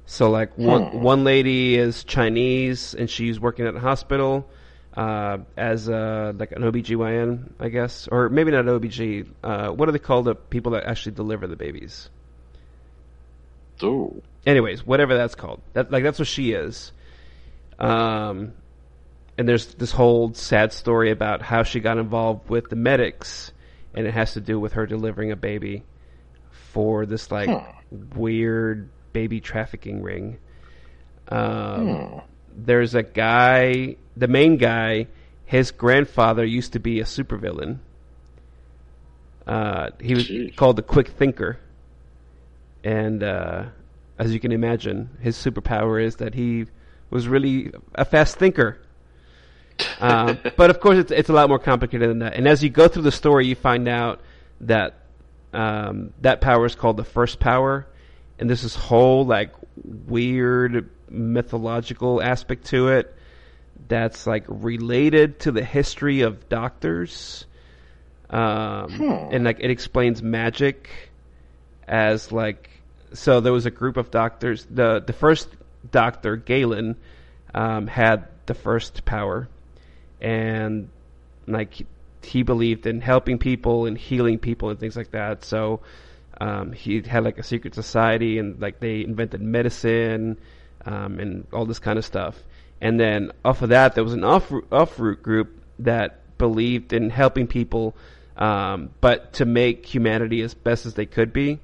So 0.07 0.31
like 0.31 0.59
one 0.59 0.87
Hmm. 0.91 1.01
one 1.01 1.25
lady 1.25 1.77
is 1.77 2.05
Chinese 2.05 2.95
and 2.95 3.09
she's 3.09 3.39
working 3.41 3.67
at 3.67 3.75
a 3.77 3.81
hospital 3.81 4.49
uh, 4.97 5.39
as 5.57 5.89
a, 5.89 6.35
like 6.39 6.53
an 6.53 6.63
OBGYN, 6.63 7.53
I 7.59 7.69
guess, 7.69 8.09
or 8.09 8.29
maybe 8.29 8.51
not 8.51 8.65
OBG. 8.67 9.27
Uh, 9.43 9.69
what 9.71 9.89
are 9.89 9.93
they 9.93 9.99
called? 9.99 10.27
The 10.27 10.35
people 10.35 10.73
that 10.73 10.85
actually 10.85 11.13
deliver 11.13 11.47
the 11.47 11.57
babies. 11.57 12.11
Ooh. 13.83 14.23
Anyways, 14.47 14.85
whatever 14.87 15.17
that's 15.17 15.35
called. 15.35 15.61
That 15.73 15.91
like 15.91 16.03
that's 16.03 16.19
what 16.19 16.29
she 16.29 16.53
is. 16.53 16.93
Um, 17.79 18.53
and 19.37 19.49
there's 19.49 19.75
this 19.75 19.91
whole 19.93 20.33
sad 20.35 20.73
story 20.73 21.11
about 21.11 21.43
how 21.43 21.63
she 21.63 21.81
got 21.81 21.99
involved 21.99 22.49
with 22.49 22.69
the 22.71 22.77
medics, 22.77 23.53
and 23.95 24.07
it 24.07 24.13
has 24.15 24.35
to 24.35 24.41
do 24.41 24.59
with 24.61 24.75
her 24.75 24.87
delivering 24.87 25.31
a 25.33 25.37
baby 25.37 25.85
for 26.73 27.07
this 27.07 27.31
like 27.31 27.51
weird 28.15 28.89
baby 29.13 29.41
trafficking 29.41 30.03
ring. 30.03 30.39
Um, 31.29 31.87
Hmm. 31.97 32.19
there's 32.57 32.95
a 32.95 33.03
guy, 33.03 33.97
the 34.17 34.29
main 34.29 34.57
guy, 34.59 35.07
his 35.47 35.71
grandfather 35.71 36.45
used 36.45 36.73
to 36.75 36.79
be 36.81 37.01
a 37.01 37.05
supervillain. 37.05 37.79
Uh, 39.47 39.91
he 40.01 40.15
was 40.15 40.27
Jeez. 40.29 40.57
called 40.57 40.77
the 40.77 40.83
Quick 40.83 41.09
Thinker, 41.09 41.59
and 42.83 43.23
uh, 43.23 43.65
as 44.19 44.33
you 44.33 44.41
can 44.41 44.53
imagine, 44.53 45.11
his 45.21 45.37
superpower 45.37 46.03
is 46.03 46.17
that 46.17 46.35
he 46.35 46.67
was 47.11 47.29
really 47.29 47.71
a 47.95 48.05
fast 48.05 48.37
thinker. 48.37 48.79
Um, 50.01 50.39
but 50.57 50.71
of 50.71 50.81
course, 50.81 50.99
it's 50.99 51.13
it's 51.13 51.29
a 51.29 51.33
lot 51.33 51.49
more 51.49 51.59
complicated 51.59 52.09
than 52.11 52.19
that. 52.21 52.35
And 52.35 52.47
as 52.49 52.63
you 52.63 52.71
go 52.71 52.89
through 52.89 53.03
the 53.03 53.13
story, 53.13 53.47
you 53.47 53.55
find 53.55 53.89
out 53.89 54.21
that 54.63 54.95
um, 55.53 56.13
that 56.23 56.41
power 56.41 56.65
is 56.67 56.75
called 56.75 56.97
the 56.97 57.05
first 57.05 57.41
power, 57.41 57.87
and 58.39 58.49
there's 58.49 58.63
this 58.63 58.75
whole 58.77 59.25
like 59.25 59.53
weird 60.07 60.89
mythological 61.09 62.23
aspect 62.23 62.67
to 62.67 62.89
it 62.89 63.15
that's 63.89 64.27
like 64.27 64.45
related 64.49 65.41
to 65.41 65.53
the 65.53 65.65
history 65.65 66.23
of 66.23 66.49
doctors. 66.49 67.47
Um, 68.31 68.91
Hmm. 68.91 69.29
and 69.35 69.45
like 69.45 69.61
it 69.61 69.71
explains 69.71 70.23
magic 70.23 70.89
as 71.87 72.33
like 72.33 72.71
so 73.13 73.41
there 73.41 73.53
was 73.53 73.67
a 73.67 73.71
group 73.71 73.97
of 73.99 74.11
doctors 74.11 74.67
the 74.71 75.01
the 75.07 75.13
first 75.13 75.49
doctor 75.93 76.35
Galen 76.37 76.97
um, 77.55 77.87
had 77.87 78.27
the 78.47 78.55
first 78.55 79.05
power 79.05 79.47
and 80.25 80.89
like 81.47 81.75
he- 82.23 82.43
believed 82.43 82.87
in 82.87 83.03
helping 83.03 83.39
people 83.39 83.85
and 83.85 83.99
healing 83.99 84.39
people 84.39 84.71
and 84.71 84.81
things 84.81 84.97
like 84.97 85.11
that. 85.11 85.45
So 85.45 85.81
um, 86.41 86.73
he 86.73 87.03
had 87.03 87.23
like 87.23 87.39
a 87.39 87.43
secret 87.43 87.75
society 87.75 88.39
and 88.39 88.61
like 88.61 88.81
they 88.81 89.05
invented 89.05 89.43
medicine 89.43 90.39
um, 90.87 91.21
and 91.21 91.47
all 91.53 91.67
this 91.67 91.79
kind 91.79 91.99
of 91.99 92.05
stuff. 92.05 92.43
And 92.81 92.99
then 92.99 93.33
off 93.45 93.61
of 93.61 93.69
that 93.69 93.95
there 93.95 94.03
was 94.03 94.15
an 94.15 94.25
off 94.25 94.51
off 94.73 94.99
root 94.99 95.23
group 95.23 95.63
that 95.79 96.21
believed 96.39 96.93
in 96.95 97.11
helping 97.11 97.47
people 97.47 97.95
um, 98.39 98.91
but 99.01 99.35
to 99.35 99.45
make 99.45 99.87
humanity 99.87 100.41
as 100.41 100.55
best 100.55 100.87
as 100.87 100.95
they 100.95 101.07
could 101.07 101.33
be 101.33 101.61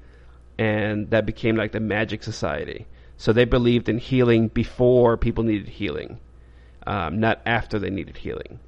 and 0.57 1.09
that 1.09 1.25
became 1.25 1.55
like 1.55 1.71
the 1.71 1.79
magic 1.79 2.21
society. 2.21 2.85
So 3.17 3.33
they 3.33 3.45
believed 3.45 3.89
in 3.89 3.97
healing 3.97 4.47
before 4.49 5.17
people 5.17 5.43
needed 5.43 5.67
healing 5.67 6.19
um, 6.91 7.19
not 7.19 7.41
after 7.45 7.79
they 7.79 7.89
needed 7.89 8.17
healing. 8.17 8.59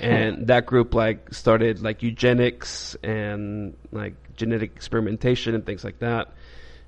And 0.00 0.46
that 0.48 0.66
group 0.66 0.94
like 0.94 1.32
started 1.34 1.82
like 1.82 2.02
eugenics 2.02 2.96
and 3.02 3.76
like 3.92 4.14
genetic 4.36 4.72
experimentation 4.74 5.54
and 5.54 5.64
things 5.64 5.84
like 5.84 5.98
that. 5.98 6.32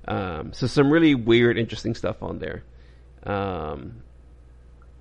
Um, 0.07 0.51
so 0.53 0.67
some 0.67 0.91
really 0.91 1.15
weird 1.15 1.57
interesting 1.57 1.95
stuff 1.95 2.21
on 2.23 2.39
there. 2.39 2.63
Um, 3.23 4.01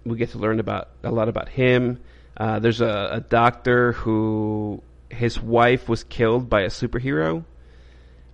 we 0.04 0.16
get 0.18 0.30
to 0.30 0.38
learn 0.38 0.60
about 0.60 0.88
a 1.02 1.10
lot 1.10 1.28
about 1.28 1.48
him. 1.48 2.00
Uh, 2.36 2.58
there's 2.58 2.80
a, 2.82 3.08
a 3.12 3.20
doctor 3.20 3.92
who 3.92 4.82
his 5.08 5.40
wife 5.40 5.88
was 5.88 6.04
killed 6.04 6.48
by 6.48 6.62
a 6.62 6.68
superhero 6.68 7.44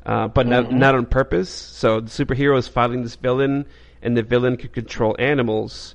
uh, 0.05 0.29
but 0.29 0.47
not 0.47 0.65
Mhm. 0.67 0.79
not 0.79 0.95
on 0.95 1.07
purpose. 1.07 1.51
So 1.51 2.01
the 2.01 2.11
superhero 2.11 2.57
is 2.59 2.67
fighting 2.69 3.03
this 3.03 3.17
villain, 3.17 3.67
and 4.03 4.17
the 4.17 4.23
villain 4.23 4.57
could 4.57 4.73
control 4.73 5.15
animals, 5.19 5.95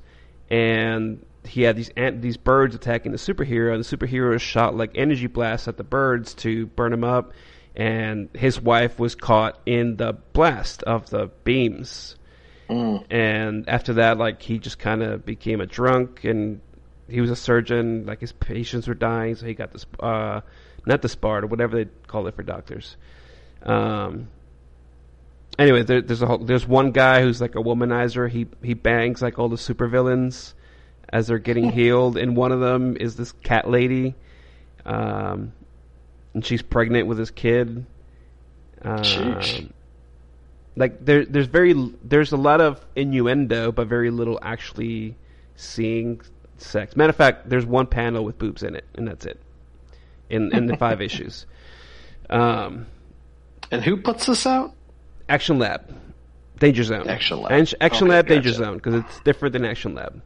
and 0.49 1.25
he 1.45 1.61
had 1.61 1.75
these 1.75 1.89
ant- 1.95 2.21
these 2.21 2.37
birds 2.37 2.75
attacking 2.75 3.11
the 3.11 3.17
superhero, 3.17 3.73
and 3.73 3.83
the 3.83 3.97
superhero 3.97 4.39
shot 4.39 4.75
like 4.75 4.91
energy 4.95 5.27
blasts 5.27 5.67
at 5.67 5.77
the 5.77 5.83
birds 5.83 6.33
to 6.35 6.65
burn 6.67 6.91
them 6.91 7.03
up, 7.03 7.33
and 7.75 8.29
his 8.33 8.59
wife 8.59 8.99
was 8.99 9.15
caught 9.15 9.59
in 9.65 9.97
the 9.97 10.13
blast 10.33 10.83
of 10.83 11.09
the 11.09 11.27
beams. 11.43 12.15
And 13.11 13.69
after 13.69 13.93
that, 13.93 14.17
like 14.17 14.41
he 14.41 14.57
just 14.57 14.79
kind 14.79 15.03
of 15.03 15.25
became 15.25 15.61
a 15.61 15.67
drunk, 15.67 16.23
and 16.23 16.61
he 17.07 17.21
was 17.21 17.29
a 17.29 17.35
surgeon. 17.35 18.05
Like 18.05 18.21
his 18.21 18.31
patients 18.31 18.87
were 18.87 18.95
dying, 18.95 19.35
so 19.35 19.45
he 19.45 19.53
got 19.53 19.71
this, 19.71 19.85
uh, 19.99 20.41
not 20.85 21.01
the 21.01 21.07
spart 21.07 21.43
or 21.43 21.47
whatever 21.47 21.77
they 21.83 21.89
call 22.07 22.25
it 22.27 22.35
for 22.35 22.43
doctors. 22.43 22.97
Um, 23.61 24.29
anyway, 25.59 25.83
there, 25.83 26.01
there's 26.01 26.21
a 26.21 26.27
whole, 26.27 26.37
there's 26.39 26.67
one 26.67 26.91
guy 26.91 27.21
who's 27.21 27.41
like 27.41 27.55
a 27.55 27.59
womanizer. 27.59 28.29
He 28.29 28.47
he 28.63 28.73
bangs 28.73 29.21
like 29.21 29.39
all 29.39 29.49
the 29.49 29.55
supervillains 29.55 30.53
as 31.09 31.27
they're 31.27 31.39
getting 31.39 31.71
healed, 31.79 32.17
and 32.17 32.35
one 32.35 32.51
of 32.51 32.59
them 32.59 32.97
is 32.97 33.15
this 33.15 33.31
cat 33.31 33.69
lady, 33.69 34.15
um, 34.85 35.53
and 36.33 36.45
she's 36.45 36.61
pregnant 36.61 37.07
with 37.07 37.17
his 37.17 37.31
kid. 37.31 37.85
Um, 38.81 39.71
like 40.75 41.03
there, 41.03 41.25
there's 41.25 41.47
very 41.47 41.73
there's 42.03 42.31
a 42.31 42.37
lot 42.37 42.61
of 42.61 42.85
innuendo, 42.95 43.71
but 43.71 43.87
very 43.87 44.11
little 44.11 44.37
actually 44.41 45.15
seeing 45.55 46.21
sex. 46.57 46.95
Matter 46.95 47.09
of 47.11 47.15
fact, 47.15 47.49
there's 47.49 47.65
one 47.65 47.87
panel 47.87 48.23
with 48.23 48.37
boobs 48.37 48.61
in 48.63 48.75
it, 48.75 48.85
and 48.95 49.07
that's 49.07 49.25
it. 49.25 49.39
In 50.29 50.53
in 50.55 50.65
the 50.67 50.77
five 50.77 51.01
issues. 51.09 51.45
Um, 52.29 52.87
And 53.71 53.83
who 53.83 53.97
puts 53.97 54.25
this 54.25 54.45
out? 54.45 54.73
Action 55.27 55.59
Lab, 55.59 55.93
Danger 56.59 56.83
Zone. 56.83 57.07
Action 57.07 57.41
Lab. 57.41 57.51
Action, 57.51 57.77
Action 57.81 58.07
Okay, 58.07 58.15
Lab, 58.15 58.27
Danger. 58.27 58.51
Zone, 58.51 58.75
because 58.75 58.95
it's 58.95 59.19
different 59.21 59.53
than 59.53 59.65
Action 59.65 59.95
Lab. 59.95 60.21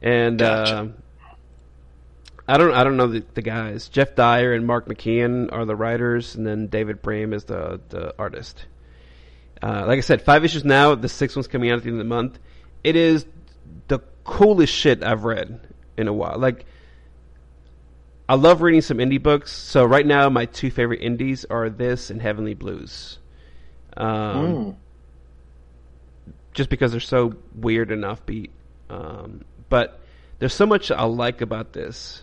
And 0.00 0.38
Gotcha. 0.38 0.76
uh, 0.76 0.88
I 2.48 2.58
don't, 2.58 2.72
I 2.74 2.82
don't 2.82 2.96
know 2.96 3.06
the, 3.06 3.24
the 3.34 3.42
guys. 3.42 3.88
Jeff 3.88 4.16
Dyer 4.16 4.52
and 4.52 4.66
Mark 4.66 4.86
McKeon 4.88 5.52
are 5.52 5.64
the 5.64 5.76
writers, 5.76 6.34
and 6.34 6.46
then 6.46 6.66
David 6.66 7.02
Brame 7.02 7.32
is 7.32 7.44
the 7.44 7.80
the 7.88 8.14
artist. 8.18 8.66
Uh, 9.62 9.84
like 9.86 9.98
I 9.98 10.00
said, 10.00 10.22
five 10.22 10.44
issues 10.44 10.64
now. 10.64 10.96
The 10.96 11.08
sixth 11.08 11.36
one's 11.36 11.46
coming 11.46 11.70
out 11.70 11.76
at 11.76 11.82
the 11.84 11.90
end 11.90 12.00
of 12.00 12.04
the 12.04 12.08
month. 12.14 12.40
It 12.82 12.96
is 12.96 13.26
the 13.86 14.00
coolest 14.24 14.72
shit 14.72 15.04
I've 15.04 15.22
read 15.22 15.60
in 15.96 16.08
a 16.08 16.12
while. 16.12 16.36
Like, 16.36 16.66
I 18.28 18.34
love 18.34 18.60
reading 18.60 18.80
some 18.80 18.98
indie 18.98 19.22
books. 19.22 19.52
So 19.52 19.84
right 19.84 20.04
now, 20.04 20.28
my 20.28 20.46
two 20.46 20.70
favorite 20.72 21.00
indies 21.00 21.44
are 21.48 21.70
this 21.70 22.10
and 22.10 22.20
Heavenly 22.20 22.54
Blues. 22.54 23.18
Um, 23.96 24.54
Mm. 24.54 24.74
just 26.54 26.68
because 26.70 26.92
they're 26.92 27.00
so 27.00 27.34
weird 27.54 27.90
and 27.90 28.04
offbeat. 28.04 28.50
Um, 28.90 29.44
but 29.68 30.00
there's 30.38 30.52
so 30.54 30.66
much 30.66 30.90
I 30.90 31.04
like 31.04 31.40
about 31.40 31.72
this. 31.72 32.22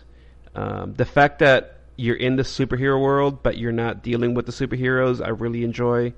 Um, 0.54 0.94
the 0.94 1.04
fact 1.04 1.40
that 1.40 1.78
you're 1.96 2.16
in 2.16 2.36
the 2.36 2.42
superhero 2.44 3.00
world, 3.00 3.42
but 3.42 3.58
you're 3.58 3.72
not 3.72 4.02
dealing 4.02 4.34
with 4.34 4.46
the 4.46 4.52
superheroes, 4.52 5.24
I 5.24 5.30
really 5.30 5.64
enjoy. 5.64 6.12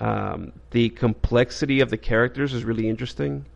Um, 0.00 0.52
the 0.70 0.90
complexity 0.90 1.80
of 1.80 1.90
the 1.90 1.96
characters 1.96 2.54
is 2.54 2.64
really 2.64 2.88
interesting. 2.88 3.46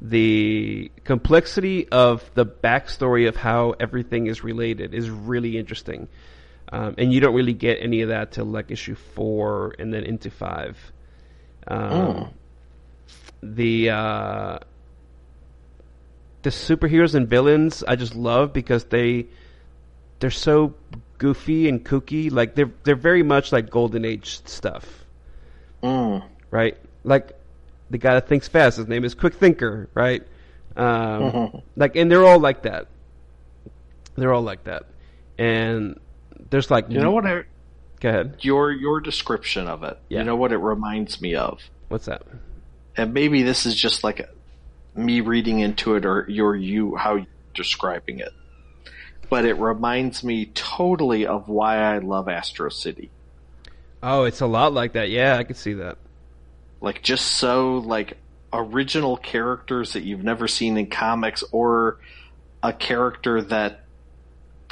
The 0.00 0.90
complexity 1.04 1.88
of 1.88 2.28
the 2.34 2.44
backstory 2.44 3.28
of 3.28 3.36
how 3.36 3.74
everything 3.78 4.26
is 4.26 4.42
related 4.42 4.94
is 4.94 5.08
really 5.08 5.56
interesting. 5.56 6.08
Um, 6.72 6.94
and 6.96 7.12
you 7.12 7.20
don't 7.20 7.34
really 7.34 7.52
get 7.52 7.78
any 7.82 8.00
of 8.00 8.08
that 8.08 8.32
till 8.32 8.46
like 8.46 8.70
issue 8.70 8.94
four 8.94 9.74
and 9.78 9.92
then 9.92 10.04
into 10.04 10.30
five. 10.30 10.78
Um, 11.68 12.30
The 13.42 13.90
uh, 13.90 14.58
the 16.42 16.50
superheroes 16.50 17.14
and 17.14 17.28
villains 17.28 17.84
I 17.86 17.94
just 17.96 18.14
love 18.14 18.52
because 18.52 18.84
they 18.86 19.26
they're 20.18 20.30
so 20.30 20.74
goofy 21.18 21.68
and 21.68 21.84
kooky. 21.84 22.32
Like 22.32 22.54
they're 22.54 22.70
they're 22.84 22.96
very 22.96 23.22
much 23.22 23.52
like 23.52 23.68
golden 23.70 24.04
age 24.04 24.40
stuff, 24.46 25.04
Mm. 25.82 26.24
right? 26.50 26.76
Like 27.04 27.32
the 27.90 27.98
guy 27.98 28.14
that 28.14 28.28
thinks 28.28 28.48
fast. 28.48 28.78
His 28.78 28.88
name 28.88 29.04
is 29.04 29.14
Quick 29.14 29.34
Thinker, 29.34 29.88
right? 29.94 30.26
Um, 30.76 31.60
like, 31.76 31.96
and 31.96 32.10
they're 32.10 32.24
all 32.24 32.38
like 32.38 32.62
that. 32.62 32.86
They're 34.16 34.32
all 34.32 34.42
like 34.42 34.64
that, 34.64 34.84
and 35.38 35.98
there's 36.50 36.70
like 36.70 36.86
You 36.90 37.00
know 37.00 37.10
what? 37.12 37.26
I, 37.26 37.42
Go 38.00 38.08
ahead. 38.08 38.36
your 38.40 38.72
your 38.72 39.00
description 39.00 39.68
of 39.68 39.82
it. 39.84 39.98
Yeah. 40.08 40.18
You 40.20 40.24
know 40.24 40.36
what 40.36 40.52
it 40.52 40.58
reminds 40.58 41.20
me 41.20 41.34
of, 41.36 41.60
What's 41.88 42.06
that? 42.06 42.22
and 42.96 43.14
maybe 43.14 43.42
this 43.42 43.64
is 43.66 43.74
just 43.74 44.02
like 44.04 44.28
me 44.94 45.20
reading 45.20 45.60
into 45.60 45.94
it, 45.94 46.04
or 46.04 46.26
your 46.28 46.54
you 46.56 46.96
how 46.96 47.14
you're 47.16 47.26
describing 47.54 48.18
it. 48.18 48.32
But 49.30 49.44
it 49.46 49.54
reminds 49.54 50.22
me 50.24 50.46
totally 50.46 51.26
of 51.26 51.48
why 51.48 51.78
I 51.78 51.98
love 51.98 52.28
Astro 52.28 52.68
City. 52.68 53.10
Oh, 54.02 54.24
it's 54.24 54.40
a 54.40 54.46
lot 54.46 54.72
like 54.74 54.92
that. 54.94 55.08
Yeah, 55.10 55.36
I 55.38 55.44
could 55.44 55.56
see 55.56 55.74
that. 55.74 55.96
like 56.80 57.02
just 57.02 57.24
so 57.26 57.78
like 57.78 58.18
original 58.52 59.16
characters 59.16 59.92
that 59.94 60.02
you've 60.02 60.24
never 60.24 60.46
seen 60.48 60.76
in 60.76 60.86
comics 60.88 61.42
or 61.52 61.98
a 62.62 62.72
character 62.72 63.40
that 63.40 63.81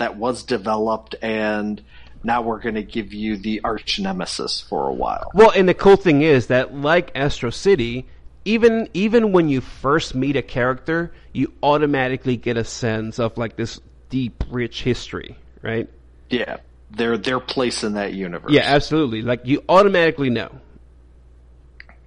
that 0.00 0.16
was 0.16 0.42
developed 0.42 1.14
and 1.22 1.80
now 2.22 2.42
we're 2.42 2.58
going 2.58 2.74
to 2.74 2.82
give 2.82 3.14
you 3.14 3.38
the 3.38 3.62
arch 3.64 3.98
nemesis 3.98 4.60
for 4.60 4.88
a 4.88 4.92
while. 4.92 5.30
Well, 5.32 5.52
and 5.56 5.66
the 5.66 5.72
cool 5.72 5.96
thing 5.96 6.20
is 6.20 6.48
that, 6.48 6.74
like 6.74 7.12
Astro 7.14 7.48
City, 7.48 8.06
even 8.44 8.88
even 8.92 9.32
when 9.32 9.48
you 9.48 9.62
first 9.62 10.14
meet 10.14 10.36
a 10.36 10.42
character, 10.42 11.12
you 11.32 11.52
automatically 11.62 12.36
get 12.36 12.58
a 12.58 12.64
sense 12.64 13.18
of 13.18 13.38
like 13.38 13.56
this 13.56 13.80
deep, 14.10 14.44
rich 14.50 14.82
history, 14.82 15.38
right? 15.62 15.88
Yeah, 16.28 16.58
their 16.90 17.16
their 17.16 17.40
place 17.40 17.84
in 17.84 17.94
that 17.94 18.12
universe. 18.12 18.52
Yeah, 18.52 18.64
absolutely. 18.64 19.22
Like 19.22 19.46
you 19.46 19.64
automatically 19.68 20.28
know. 20.28 20.50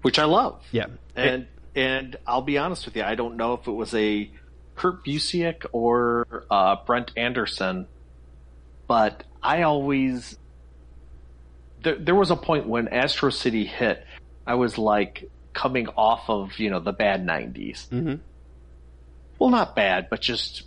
which 0.04 0.20
I 0.20 0.26
love. 0.26 0.62
Yeah, 0.72 0.88
And 1.16 1.48
and 1.76 2.18
I'll 2.28 2.42
be 2.42 2.60
honest 2.60 2.86
with 2.86 2.96
you, 2.96 3.04
I 3.04 3.16
don't 3.16 3.36
know 3.36 3.54
if 3.54 3.68
it 3.68 3.72
was 3.72 3.94
a 3.96 4.30
Kurt 4.76 5.06
Busiek 5.06 5.66
or 5.72 6.46
uh, 6.50 6.78
Brent 6.86 7.12
Anderson, 7.16 7.88
but 8.88 9.24
I 9.42 9.64
always 9.64 10.38
there, 11.84 11.98
there 11.98 12.16
was 12.16 12.32
a 12.32 12.36
point 12.36 12.68
when 12.68 12.88
Astro 12.88 13.30
City 13.30 13.66
hit, 13.66 14.06
I 14.48 14.56
was 14.56 14.78
like 14.78 15.30
coming 15.54 15.88
off 15.90 16.30
of 16.30 16.58
you 16.60 16.70
know 16.70 16.80
the 16.80 16.94
bad 16.94 17.26
90s 17.26 17.88
Mhm. 17.90 18.20
Well, 19.40 19.50
not 19.50 19.76
bad, 19.76 20.08
but 20.10 20.22
just 20.22 20.64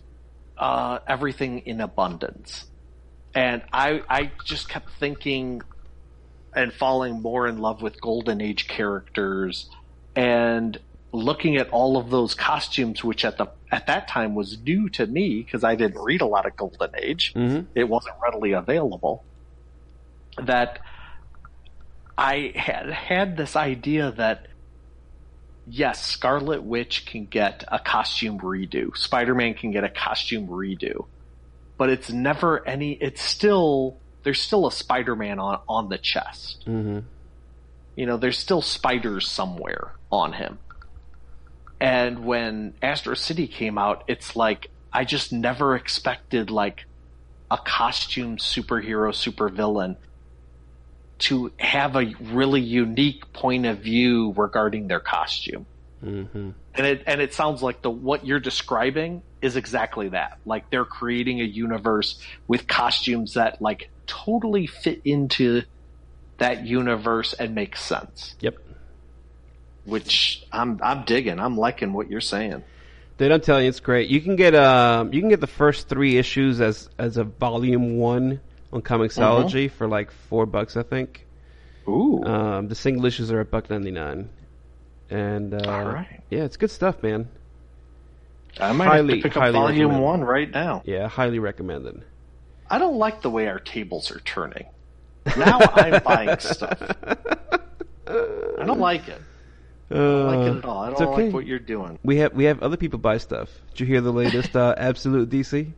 uh, 0.59 0.99
everything 1.07 1.61
in 1.61 1.81
abundance, 1.81 2.67
and 3.35 3.63
I 3.73 4.03
I 4.09 4.33
just 4.45 4.69
kept 4.69 4.91
thinking 4.99 5.63
and 6.55 6.73
falling 6.73 7.21
more 7.21 7.47
in 7.47 7.59
love 7.59 7.83
with 7.83 8.01
golden 8.01 8.41
age 8.41 8.67
characters. 8.67 9.69
And 10.15 10.79
looking 11.17 11.57
at 11.57 11.71
all 11.71 11.97
of 11.97 12.11
those 12.11 12.35
costumes 12.35 13.03
which 13.03 13.25
at 13.25 13.39
the 13.39 13.47
at 13.73 13.87
that 13.87 14.07
time 14.09 14.35
was 14.35 14.59
new 14.61 14.89
to 14.91 15.07
me 15.07 15.43
because 15.43 15.65
I 15.65 15.75
didn't 15.75 16.01
read 16.01 16.21
a 16.21 16.27
lot 16.27 16.47
of 16.47 16.57
golden 16.57 16.91
age. 16.99 17.33
Mhm. 17.35 17.67
it 17.75 17.89
wasn't 17.89 18.17
readily 18.23 18.53
available. 18.53 19.25
That 20.43 20.81
I 22.19 22.53
had 22.55 22.91
had 22.91 23.37
this 23.37 23.57
idea 23.57 24.13
that 24.13 24.47
yes 25.69 26.05
Scarlet 26.05 26.63
Witch 26.63 27.07
can 27.07 27.27
get 27.27 27.65
a 27.69 27.79
costume 27.79 28.39
redo. 28.41 28.97
Spider-Man 28.97 29.55
can 29.55 29.71
get 29.71 29.85
a 29.85 29.89
costume 29.89 30.49
redo. 30.49 31.07
But 31.79 31.91
it's 31.91 32.11
never 32.11 32.67
any 32.67 32.93
it's 32.93 33.23
still 33.23 33.99
there's 34.23 34.41
still 34.41 34.67
a 34.67 34.73
Spider-Man 34.73 35.39
on 35.39 35.61
on 35.69 35.89
the 35.89 35.99
chest. 35.99 36.63
Hmm 36.65 37.01
you 37.97 38.05
know, 38.05 38.19
there's 38.19 38.39
still 38.39 38.61
spiders 38.61 39.27
somewhere 39.27 39.93
on 40.13 40.35
him. 40.35 40.59
And 41.81 42.25
when 42.25 42.75
Astro 42.81 43.15
City 43.15 43.47
came 43.47 43.79
out, 43.79 44.05
it's 44.09 44.35
like 44.35 44.71
I 44.93 45.05
just 45.05 45.33
never 45.33 45.77
expected 45.77 46.51
like 46.51 46.87
a 47.51 47.59
costume 47.59 48.39
superhero 48.39 49.13
supervillain 49.13 49.97
to 51.19 51.53
have 51.59 51.97
a 51.97 52.15
really 52.21 52.61
unique 52.61 53.33
point 53.33 53.67
of 53.67 53.79
view 53.79 54.33
regarding 54.37 54.89
their 54.89 55.01
costume. 55.01 55.67
hmm 56.01 56.51
And 56.75 56.87
it 56.87 57.03
and 57.07 57.21
it 57.21 57.35
sounds 57.35 57.63
like 57.63 57.83
the 57.83 57.91
what 57.91 58.27
you're 58.27 58.41
describing 58.41 59.23
is 59.43 59.57
exactly 59.57 60.11
that. 60.11 60.33
Like 60.45 60.71
they're 60.71 60.85
creating 60.85 61.41
a 61.41 61.45
universe 61.45 62.21
with 62.49 62.67
costumes 62.67 63.35
that 63.35 63.61
like 63.61 63.91
totally 64.07 64.67
fit 64.67 65.01
into 65.05 65.63
that 66.39 66.67
universe 66.67 67.33
and 67.33 67.55
make 67.55 67.77
sense. 67.77 68.35
Yep. 68.41 68.57
Which 69.87 70.45
I'm 70.53 70.79
I'm 70.83 71.05
digging. 71.05 71.39
I'm 71.41 71.57
liking 71.57 71.93
what 71.95 72.11
you're 72.11 72.21
saying. 72.21 72.63
Dude, 73.19 73.33
I'm 73.33 73.41
telling 73.41 73.63
you, 73.65 73.71
it's 73.71 73.81
great. 73.81 74.11
You 74.11 74.21
can 74.21 74.37
get 74.37 74.55
um, 74.55 75.13
you 75.13 75.21
can 75.21 75.31
get 75.31 75.41
the 75.41 75.47
first 75.47 75.89
three 75.89 76.19
issues 76.19 76.61
as 76.61 76.91
as 76.99 77.17
a 77.17 77.25
volume 77.25 77.97
one 77.97 78.41
on 78.73 78.83
Comixology 78.83 79.71
for 79.71 79.89
like 79.89 80.11
four 80.11 80.45
bucks, 80.45 80.77
I 80.77 80.83
think. 80.83 81.25
Ooh. 81.89 82.23
Um, 82.25 82.69
the 82.69 82.75
single 82.75 83.07
issues 83.07 83.31
are 83.33 83.41
a 83.41 83.45
buck 83.45 83.71
ninety 83.71 83.91
nine, 83.93 84.29
and 85.09 85.55
uh, 85.55 85.71
All 85.71 85.85
right. 85.87 86.21
yeah, 86.31 86.43
it's 86.43 86.57
good 86.57 86.71
stuff, 86.71 87.03
man. 87.03 87.29
I 88.59 88.73
might 88.73 88.87
Highly- 88.87 89.15
have 89.15 89.23
to 89.23 89.29
pick 89.31 89.37
up 89.37 89.53
volume 89.53 89.79
recommend. 89.91 90.03
one 90.03 90.25
right 90.25 90.51
now. 90.51 90.83
Yeah, 90.85 91.09
highly 91.09 91.39
recommended. 91.39 92.03
I 92.69 92.79
don't 92.79 92.97
like 92.97 93.23
the 93.23 93.31
way 93.31 93.47
our 93.47 93.61
tables 93.61 94.11
are 94.11 94.19
turning. 94.21 94.67
Now 95.37 95.59
I'm 95.61 96.03
buying 96.03 96.39
stuff. 96.41 96.83
I 98.09 98.65
don't 98.65 98.81
like 98.81 99.09
it. 99.09 99.21
I 99.91 99.95
don't 99.95 100.27
like 100.27 100.53
it 100.53 100.59
at 100.59 100.65
all. 100.65 100.83
I 100.83 100.89
Uh, 100.89 100.91
don't 100.99 101.09
okay. 101.15 101.25
like 101.27 101.35
what 101.35 101.47
you're 101.47 101.59
doing. 101.59 101.99
We 102.03 102.17
have 102.19 102.33
we 102.35 102.45
have 102.45 102.63
other 102.63 102.77
people 102.77 102.99
buy 102.99 103.19
stuff. 103.19 103.49
Did 103.71 103.81
you 103.81 103.87
hear 103.87 104.01
the 104.01 104.13
latest 104.13 104.57
uh, 104.57 104.75
Absolute 104.79 105.29
DC? 105.31 105.73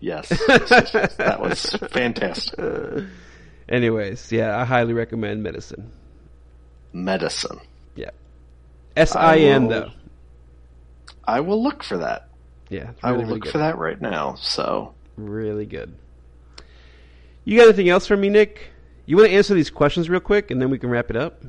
Yes, 0.00 0.28
that 0.46 1.38
was 1.40 1.64
fantastic. 1.90 2.58
Anyways, 3.68 4.30
yeah, 4.32 4.58
I 4.58 4.64
highly 4.64 4.92
recommend 4.92 5.44
Medisin. 5.44 5.86
Medisin. 6.94 7.60
Yeah, 7.94 8.10
S 8.96 9.14
I 9.16 9.38
N 9.38 9.68
though. 9.68 9.90
I 11.24 11.40
will 11.40 11.62
look 11.62 11.82
for 11.84 11.98
that. 11.98 12.28
Yeah, 12.68 12.90
I 13.02 13.12
will 13.12 13.18
really, 13.18 13.24
really 13.24 13.34
look 13.34 13.42
good. 13.44 13.52
for 13.52 13.58
that 13.58 13.78
right 13.78 14.00
now. 14.00 14.34
So 14.36 14.94
Really 15.16 15.66
good. 15.66 15.94
You 17.44 17.56
got 17.58 17.64
anything 17.64 17.88
else 17.88 18.06
for 18.06 18.16
me, 18.16 18.28
Nick? 18.28 18.70
You 19.06 19.16
want 19.16 19.28
to 19.28 19.34
answer 19.34 19.54
these 19.54 19.70
questions 19.70 20.08
real 20.08 20.20
quick, 20.20 20.50
and 20.50 20.60
then 20.62 20.70
we 20.70 20.78
can 20.78 20.88
wrap 20.90 21.10
it 21.10 21.16
up, 21.16 21.42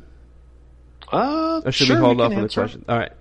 Uh, 1.12 1.62
or 1.66 1.72
should 1.72 1.88
sure, 1.88 1.98
we 1.98 2.02
hold 2.02 2.18
can 2.18 2.26
off 2.26 2.38
on 2.38 2.44
the 2.44 2.50
question? 2.50 2.86
All 2.88 2.98
right, 2.98 3.12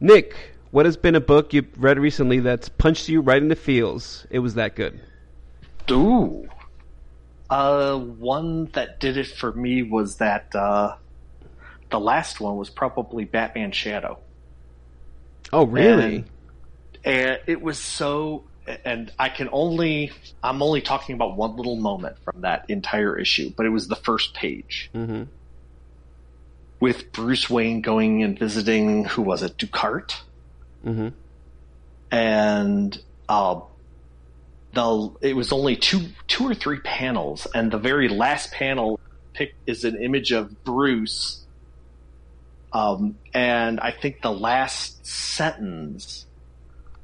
Nick, 0.00 0.34
what 0.70 0.86
has 0.86 0.96
been 0.96 1.14
a 1.14 1.20
book 1.20 1.52
you've 1.52 1.68
read 1.76 1.98
recently 1.98 2.40
that's 2.40 2.68
punched 2.68 3.08
you 3.08 3.20
right 3.20 3.40
in 3.40 3.48
the 3.48 3.56
feels? 3.56 4.26
It 4.30 4.40
was 4.40 4.54
that 4.54 4.74
good. 4.76 5.00
Ooh. 5.90 6.48
Uh, 7.48 7.98
one 7.98 8.66
that 8.72 9.00
did 9.00 9.16
it 9.16 9.26
for 9.26 9.52
me 9.52 9.82
was 9.82 10.16
that, 10.18 10.54
uh, 10.54 10.94
the 11.90 11.98
last 11.98 12.40
one 12.40 12.56
was 12.56 12.70
probably 12.70 13.24
Batman 13.24 13.72
Shadow. 13.72 14.18
Oh, 15.52 15.64
really? 15.66 16.16
And- 16.16 16.24
And 17.02 17.38
it 17.46 17.60
was 17.62 17.78
so, 17.78 18.44
and 18.84 19.10
I 19.18 19.30
can 19.30 19.48
only, 19.52 20.12
I'm 20.44 20.62
only 20.62 20.82
talking 20.82 21.14
about 21.14 21.34
one 21.36 21.56
little 21.56 21.76
moment 21.76 22.18
from 22.24 22.42
that 22.42 22.66
entire 22.68 23.18
issue, 23.18 23.50
but 23.56 23.64
it 23.66 23.70
was 23.70 23.88
the 23.88 23.96
first 23.96 24.34
page. 24.34 24.90
mm-hmm. 24.94 25.22
With 26.80 27.12
Bruce 27.12 27.48
Wayne 27.50 27.82
going 27.82 28.22
and 28.22 28.38
visiting, 28.38 29.04
who 29.04 29.22
was 29.22 29.42
it, 29.42 29.56
Ducart? 29.58 30.16
Mm-hmm. 30.84 31.08
and 32.10 33.02
uh, 33.28 33.60
the 34.72 35.10
it 35.20 35.36
was 35.36 35.52
only 35.52 35.76
two 35.76 36.06
two 36.26 36.48
or 36.48 36.54
three 36.54 36.80
panels, 36.80 37.46
and 37.54 37.70
the 37.70 37.78
very 37.78 38.08
last 38.08 38.50
panel 38.52 38.98
pic 39.34 39.54
is 39.66 39.84
an 39.84 40.02
image 40.02 40.32
of 40.32 40.64
Bruce. 40.64 41.44
Um, 42.72 43.16
and 43.34 43.78
I 43.80 43.90
think 43.90 44.22
the 44.22 44.32
last 44.32 45.04
sentence 45.04 46.24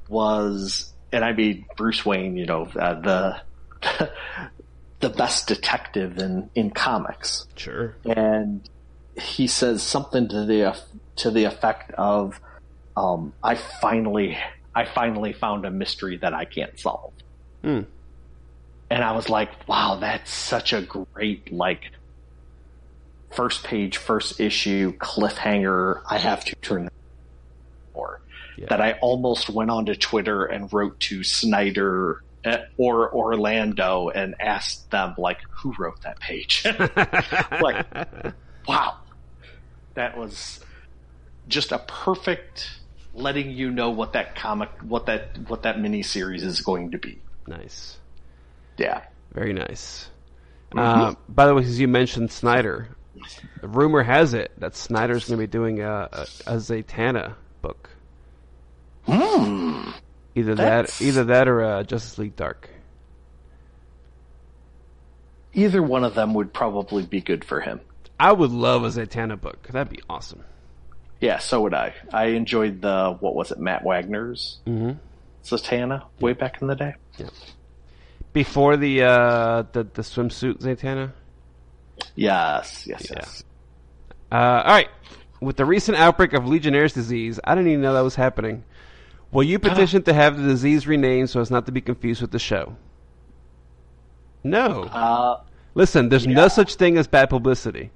was, 0.08 0.92
and 1.12 1.24
I 1.24 1.32
mean 1.32 1.66
Bruce 1.76 2.06
Wayne, 2.06 2.36
you 2.36 2.46
know, 2.46 2.66
uh, 2.78 2.94
the 3.00 3.40
the 5.00 5.10
best 5.10 5.48
detective 5.48 6.18
in 6.18 6.48
in 6.54 6.70
comics 6.70 7.46
Sure. 7.56 7.94
and 8.04 8.66
he 9.16 9.46
says 9.46 9.82
something 9.82 10.28
to 10.28 10.44
the 10.44 10.78
to 11.16 11.30
the 11.30 11.44
effect 11.44 11.92
of, 11.92 12.40
um, 12.96 13.32
"I 13.42 13.54
finally, 13.54 14.38
I 14.74 14.84
finally 14.84 15.32
found 15.32 15.64
a 15.64 15.70
mystery 15.70 16.18
that 16.18 16.34
I 16.34 16.44
can't 16.44 16.78
solve." 16.78 17.12
Hmm. 17.62 17.82
And 18.90 19.02
I 19.02 19.12
was 19.12 19.28
like, 19.28 19.50
"Wow, 19.66 19.96
that's 20.00 20.30
such 20.30 20.72
a 20.72 20.82
great 20.82 21.52
like 21.52 21.90
first 23.30 23.64
page, 23.64 23.96
first 23.96 24.38
issue 24.38 24.92
cliffhanger." 24.98 26.02
I 26.08 26.18
have 26.18 26.44
to 26.44 26.54
turn 26.56 26.88
more. 27.94 28.20
Yeah. 28.58 28.66
That 28.68 28.80
I 28.80 28.92
almost 29.00 29.50
went 29.50 29.70
onto 29.70 29.94
Twitter 29.94 30.44
and 30.44 30.72
wrote 30.72 31.00
to 31.00 31.24
Snyder 31.24 32.22
eh, 32.44 32.58
or 32.76 33.12
Orlando 33.14 34.10
and 34.10 34.34
asked 34.40 34.90
them 34.90 35.14
like, 35.16 35.38
"Who 35.62 35.74
wrote 35.78 36.02
that 36.02 36.20
page?" 36.20 36.66
like, 37.62 37.86
that 39.96 40.16
was 40.16 40.60
just 41.48 41.72
a 41.72 41.78
perfect 41.80 42.70
letting 43.14 43.50
you 43.50 43.70
know 43.70 43.90
what 43.90 44.12
that 44.12 44.36
comic, 44.36 44.70
what 44.82 45.06
that, 45.06 45.36
what 45.48 45.62
that 45.62 45.80
mini 45.80 46.02
series 46.02 46.42
is 46.44 46.60
going 46.60 46.92
to 46.92 46.98
be. 46.98 47.20
nice. 47.46 47.98
Yeah. 48.78 49.02
Very 49.32 49.52
nice. 49.54 50.08
Mm-hmm. 50.72 50.78
Uh, 50.78 51.14
by 51.28 51.46
the 51.46 51.54
way, 51.54 51.62
as 51.62 51.80
you 51.80 51.88
mentioned 51.88 52.30
Snyder, 52.30 52.88
rumor 53.62 54.02
has 54.02 54.34
it 54.34 54.52
that 54.58 54.76
Snyder's 54.76 55.26
going 55.28 55.38
to 55.38 55.42
be 55.42 55.50
doing 55.50 55.80
a, 55.80 56.08
a, 56.12 56.26
a 56.46 56.56
Zatanna 56.56 57.34
book. 57.62 57.88
Hmm. 59.06 59.90
Either 60.34 60.54
That's- 60.54 60.98
that, 60.98 61.04
either 61.04 61.24
that, 61.24 61.48
or 61.48 61.64
uh, 61.64 61.82
Justice 61.84 62.18
League 62.18 62.36
Dark. 62.36 62.68
Either 65.54 65.82
one 65.82 66.04
of 66.04 66.14
them 66.14 66.34
would 66.34 66.52
probably 66.52 67.06
be 67.06 67.22
good 67.22 67.42
for 67.44 67.60
him. 67.60 67.80
I 68.18 68.32
would 68.32 68.50
love 68.50 68.84
a 68.84 68.88
Zatanna 68.88 69.40
book. 69.40 69.68
That'd 69.72 69.90
be 69.92 70.00
awesome. 70.08 70.44
Yeah, 71.20 71.38
so 71.38 71.62
would 71.62 71.74
I. 71.74 71.94
I 72.12 72.26
enjoyed 72.26 72.80
the 72.82 73.16
what 73.20 73.34
was 73.34 73.50
it, 73.50 73.58
Matt 73.58 73.84
Wagner's 73.84 74.58
Mm-hmm. 74.66 74.92
Zatanna 75.44 76.04
way 76.20 76.32
back 76.32 76.60
in 76.60 76.66
the 76.68 76.74
day. 76.74 76.94
Before 78.32 78.76
the 78.76 79.02
uh, 79.02 79.62
the 79.72 79.84
the 79.84 80.02
swimsuit 80.02 80.58
Zatanna. 80.60 81.12
Yes, 82.14 82.84
yes, 82.86 83.06
Yeah. 83.10 83.16
yes. 83.20 83.44
Uh, 84.30 84.34
all 84.64 84.72
right. 84.74 84.88
With 85.40 85.56
the 85.56 85.64
recent 85.64 85.96
outbreak 85.98 86.32
of 86.32 86.46
Legionnaire's 86.46 86.92
disease, 86.92 87.38
I 87.44 87.54
didn't 87.54 87.70
even 87.70 87.82
know 87.82 87.94
that 87.94 88.00
was 88.00 88.14
happening. 88.16 88.64
Will 89.32 89.42
you 89.44 89.58
petition 89.58 90.02
to 90.04 90.12
have 90.14 90.36
the 90.36 90.42
disease 90.42 90.86
renamed 90.86 91.30
so 91.30 91.40
as 91.40 91.50
not 91.50 91.66
to 91.66 91.72
be 91.72 91.80
confused 91.80 92.22
with 92.22 92.30
the 92.32 92.38
show? 92.38 92.76
No. 94.44 94.84
Uh, 94.84 95.40
Listen, 95.74 96.08
there's 96.08 96.26
no 96.26 96.48
such 96.48 96.76
thing 96.76 96.96
as 96.96 97.06
bad 97.06 97.28
publicity. 97.28 97.90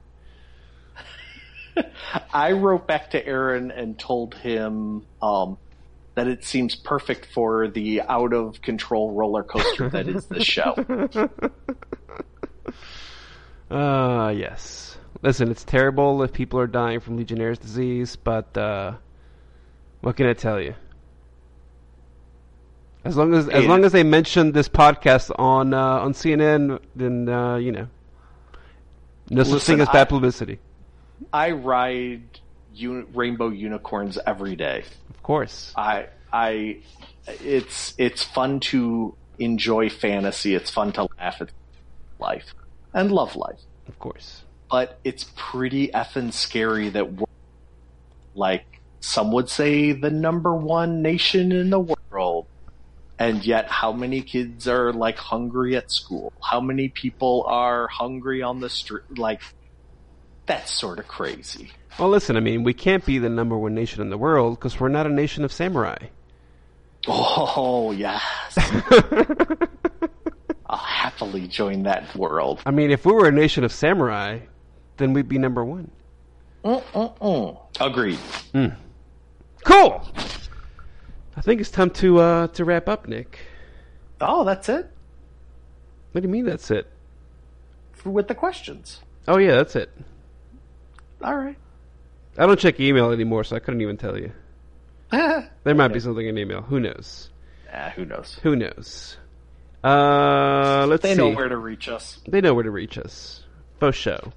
I 2.33 2.53
wrote 2.53 2.87
back 2.87 3.11
to 3.11 3.27
Aaron 3.27 3.71
and 3.71 3.99
told 3.99 4.35
him 4.35 5.07
um, 5.23 5.59
that 6.15 6.27
it 6.29 6.45
seems 6.45 6.75
perfect 6.77 7.27
for 7.33 7.69
the 7.69 8.03
out 8.03 8.33
of 8.33 8.61
control 8.63 9.13
roller 9.13 9.43
coaster 9.43 9.89
that 9.91 10.09
is 10.09 10.27
the 10.27 10.43
show. 10.43 10.75
Uh, 13.71 14.29
yes. 14.37 14.99
Listen, 15.23 15.51
it's 15.51 15.65
terrible 15.65 16.23
if 16.23 16.33
people 16.33 16.59
are 16.61 16.67
dying 16.67 17.01
from 17.01 17.17
Legionnaire's 17.17 17.59
disease, 17.59 18.17
but 18.17 18.57
uh, 18.57 18.95
what 20.01 20.17
can 20.17 20.27
I 20.27 20.33
tell 20.33 20.61
you? 20.61 20.75
As 23.05 23.17
long 23.17 23.33
as 23.35 23.49
as 23.49 23.65
Yeah. 23.65 23.69
long 23.71 23.85
as 23.85 23.93
they 23.93 24.03
mention 24.03 24.53
this 24.53 24.69
podcast 24.69 25.31
on 25.39 25.73
uh, 25.73 25.79
on 26.01 26.13
CNN, 26.13 26.81
then 26.95 27.29
uh, 27.29 27.57
you 27.57 27.73
know, 27.73 27.87
no 29.31 29.43
such 29.43 29.63
thing 29.63 29.81
as 29.81 29.89
bad 29.89 30.09
publicity. 30.09 30.59
I 31.33 31.53
ride 31.53 32.23
uni- 32.75 33.07
rainbow 33.15 33.49
unicorns 33.49 34.19
every 34.27 34.57
day. 34.57 34.85
Of 35.11 35.23
course. 35.23 35.73
I 35.77 36.07
I 36.33 36.79
it's 37.27 37.95
it's 37.99 38.23
fun 38.23 38.61
to 38.61 39.15
enjoy 39.39 39.89
fantasy. 39.89 40.55
It's 40.55 40.71
fun 40.71 40.93
to 40.93 41.09
laugh 41.19 41.41
at 41.41 41.51
life 42.19 42.55
and 42.93 43.11
love 43.11 43.37
life. 43.37 43.61
Of 43.89 43.99
course. 43.99 44.43
But 44.71 44.99
it's 45.05 45.27
pretty 45.37 45.89
effing 45.89 46.33
scary 46.33 46.91
that 46.91 47.13
we're 47.15 47.27
like 48.35 48.65
some 49.01 49.33
would 49.33 49.49
say 49.49 49.93
the 49.93 50.11
number 50.11 50.55
one 50.55 51.03
nation 51.03 51.53
in 51.53 51.71
the 51.71 51.81
world. 51.81 52.47
And 53.19 53.45
yet 53.45 53.69
how 53.69 53.93
many 53.93 54.23
kids 54.23 54.67
are 54.67 54.93
like 54.95 55.19
hungry 55.19 55.77
at 55.77 55.91
school? 55.91 56.33
How 56.43 56.61
many 56.61 56.89
people 56.89 57.45
are 57.47 57.87
hungry 57.89 58.41
on 58.41 58.61
the 58.61 58.71
street? 58.71 59.19
Like 59.19 59.43
that's 60.51 60.73
sort 60.73 60.99
of 60.99 61.07
crazy. 61.07 61.71
Well, 61.99 62.09
listen. 62.09 62.37
I 62.37 62.41
mean, 62.41 62.65
we 62.65 62.75
can't 62.75 63.05
be 63.07 63.19
the 63.19 63.29
number 63.29 63.57
one 63.57 63.73
nation 63.75 64.03
in 64.03 64.11
the 64.11 64.19
world 64.19 64.59
because 64.59 64.81
we're 64.81 64.89
not 64.89 65.07
a 65.07 65.11
nation 65.11 65.45
of 65.45 65.53
samurai. 65.53 65.97
Oh 67.07 67.93
yes. 67.93 68.59
I'll 70.67 70.77
happily 70.77 71.47
join 71.49 71.85
that 71.85 72.15
world. 72.17 72.61
I 72.67 72.73
mean, 72.73 72.91
if 72.91 73.07
we 73.07 73.13
were 73.13 73.29
a 73.29 73.33
nation 73.33 73.63
of 73.65 73.73
samurai, 73.73 74.41
then 74.97 75.13
we'd 75.13 75.29
be 75.29 75.39
number 75.39 75.65
one. 75.65 75.91
Mm-mm-mm. 76.65 77.57
Agreed. 77.81 78.19
Cool. 79.65 80.09
I 81.37 81.41
think 81.43 81.61
it's 81.61 81.71
time 81.71 81.91
to 81.91 82.19
uh, 82.19 82.47
to 82.49 82.65
wrap 82.65 82.89
up, 82.89 83.07
Nick. 83.09 83.39
Oh, 84.21 84.45
that's 84.45 84.69
it 84.69 84.91
What 86.13 86.21
do 86.23 86.29
you 86.29 86.33
mean 86.33 86.45
that's 86.45 86.71
it? 86.71 86.87
with 88.05 88.29
the 88.29 88.35
questions. 88.35 89.01
Oh 89.29 89.39
yeah, 89.39 89.57
that's 89.57 89.77
it. 89.77 89.91
All 91.23 91.37
right. 91.37 91.57
I 92.39 92.47
don't 92.47 92.59
check 92.59 92.81
email 92.81 93.11
anymore, 93.11 93.45
so 93.45 93.57
I 93.57 93.59
couldn't 93.59 93.81
even 93.81 93.97
tell 93.97 94.17
you. 94.19 94.33
There 95.65 95.75
might 95.75 95.89
be 95.89 96.01
something 96.01 96.27
in 96.27 96.39
email. 96.39 96.63
Who 96.63 96.81
knows? 96.81 97.29
who 97.97 98.05
knows? 98.07 98.39
Who 98.43 98.57
knows? 98.57 99.17
Uh, 99.85 100.87
let's 100.89 101.03
They 101.03 101.11
see. 101.15 101.19
know 101.19 101.31
where 101.31 101.49
to 101.49 101.57
reach 101.57 101.89
us. 101.89 102.19
They 102.27 102.41
know 102.41 102.55
where 102.55 102.65
to 102.65 102.71
reach 102.71 102.97
us. 102.99 103.45
Faux 103.79 103.97
show. 103.97 104.33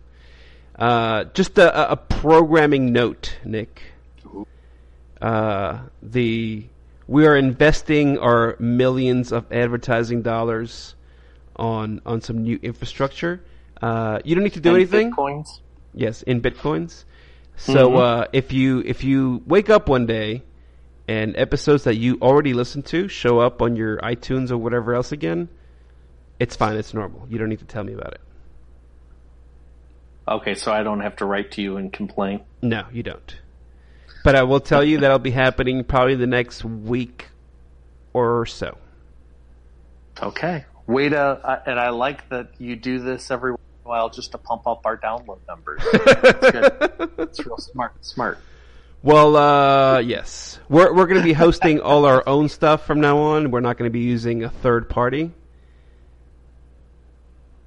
Uh, 0.77 1.25
just 1.33 1.57
a, 1.57 1.89
a- 1.89 1.91
a 1.93 1.95
programming 1.95 2.91
note, 2.91 3.37
Nick. 3.45 3.81
Uh, 5.21 5.79
the 6.01 6.65
we 7.07 7.25
are 7.27 7.35
investing 7.37 8.17
our 8.19 8.55
millions 8.59 9.31
of 9.31 9.49
advertising 9.51 10.21
dollars 10.21 10.95
on 11.55 12.01
on 12.05 12.21
some 12.21 12.43
new 12.43 12.59
infrastructure. 12.61 13.41
Uh, 13.81 14.19
you 14.25 14.35
don't 14.35 14.43
need 14.43 14.53
to 14.53 14.59
do 14.61 14.69
And 14.69 14.77
anything. 14.77 15.11
Bitcoins. 15.11 15.59
Yes, 15.93 16.23
in 16.23 16.41
bitcoins. 16.41 17.05
So 17.55 17.91
Mhm. 17.91 17.99
uh, 17.99 18.27
if 18.33 18.51
you 18.51 18.81
if 18.85 19.03
you 19.03 19.43
wake 19.45 19.69
up 19.69 19.87
one 19.87 20.05
day 20.05 20.43
and 21.07 21.35
episodes 21.37 21.83
that 21.83 21.95
you 21.95 22.17
already 22.21 22.53
listened 22.53 22.85
to 22.87 23.07
show 23.07 23.39
up 23.39 23.61
on 23.61 23.75
your 23.75 23.97
iTunes 23.97 24.51
or 24.51 24.57
whatever 24.57 24.95
else 24.95 25.11
again, 25.11 25.49
it's 26.39 26.55
fine. 26.55 26.75
It's 26.77 26.93
normal. 26.93 27.27
You 27.29 27.37
don't 27.37 27.49
need 27.49 27.59
to 27.59 27.65
tell 27.65 27.83
me 27.83 27.93
about 27.93 28.13
it. 28.13 28.21
Okay, 30.27 30.55
so 30.55 30.71
I 30.71 30.83
don't 30.83 31.01
have 31.01 31.17
to 31.17 31.25
write 31.25 31.51
to 31.51 31.61
you 31.61 31.77
and 31.77 31.91
complain. 31.91 32.41
No, 32.61 32.85
you 32.91 33.03
don't. 33.03 33.39
But 34.23 34.35
I 34.35 34.43
will 34.43 34.61
tell 34.61 34.83
you 34.83 34.99
that'll 34.99 35.19
be 35.19 35.31
happening 35.31 35.83
probably 35.83 36.15
the 36.15 36.27
next 36.27 36.63
week 36.63 37.27
or 38.13 38.45
so. 38.45 38.77
Okay. 40.21 40.63
Wait, 40.87 41.13
uh, 41.13 41.59
and 41.65 41.79
I 41.79 41.89
like 41.89 42.29
that 42.29 42.49
you 42.57 42.75
do 42.75 42.99
this 42.99 43.31
every 43.31 43.51
once 43.51 43.59
in 43.59 43.62
a 43.62 43.62
while 43.83 44.09
just 44.09 44.31
to 44.31 44.37
pump 44.37 44.65
up 44.67 44.85
our 44.85 44.97
download 44.97 45.39
numbers. 45.47 45.81
It's 45.93 46.51
good. 46.51 47.11
It's 47.17 47.45
real 47.45 47.57
smart. 47.57 47.93
Smart. 48.05 48.39
Well, 49.01 49.35
uh, 49.35 49.99
yes, 49.99 50.59
we're 50.69 50.93
we're 50.93 51.07
going 51.07 51.19
to 51.19 51.23
be 51.23 51.33
hosting 51.45 51.81
all 51.81 52.05
our 52.05 52.23
own 52.27 52.47
stuff 52.49 52.85
from 52.85 53.01
now 53.01 53.17
on. 53.17 53.51
We're 53.51 53.59
not 53.59 53.77
going 53.77 53.89
to 53.89 53.93
be 53.93 53.99
using 54.01 54.43
a 54.43 54.49
third 54.49 54.89
party, 54.89 55.31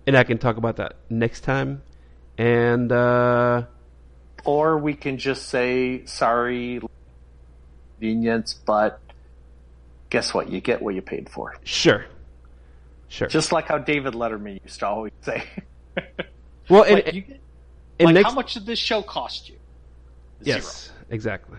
and 0.06 0.16
I 0.16 0.24
can 0.24 0.38
talk 0.38 0.56
about 0.56 0.76
that 0.76 0.96
next 1.10 1.40
time. 1.40 1.82
And 2.38 2.90
uh, 2.92 3.62
Or 4.44 4.78
we 4.78 4.94
can 4.94 5.18
just 5.18 5.48
say, 5.48 6.04
sorry, 6.06 6.80
convenience, 7.98 8.54
but 8.54 9.00
guess 10.10 10.32
what? 10.34 10.50
You 10.50 10.60
get 10.60 10.80
what 10.82 10.94
you 10.94 11.02
paid 11.02 11.28
for. 11.28 11.54
sure, 11.64 12.04
sure. 13.08 13.28
Just 13.28 13.52
like 13.52 13.68
how 13.68 13.78
David 13.78 14.14
Letterman 14.14 14.60
used 14.64 14.80
to 14.80 14.86
always 14.86 15.12
say. 15.22 15.44
well, 16.68 16.82
and, 16.82 16.94
like, 16.94 17.14
you, 17.14 17.24
and 17.98 18.06
like 18.06 18.14
next, 18.14 18.28
how 18.28 18.34
much 18.34 18.54
did 18.54 18.66
this 18.66 18.78
show 18.78 19.02
cost 19.02 19.48
you? 19.48 19.56
Zero. 20.44 20.56
yes, 20.56 20.92
exactly. 21.10 21.58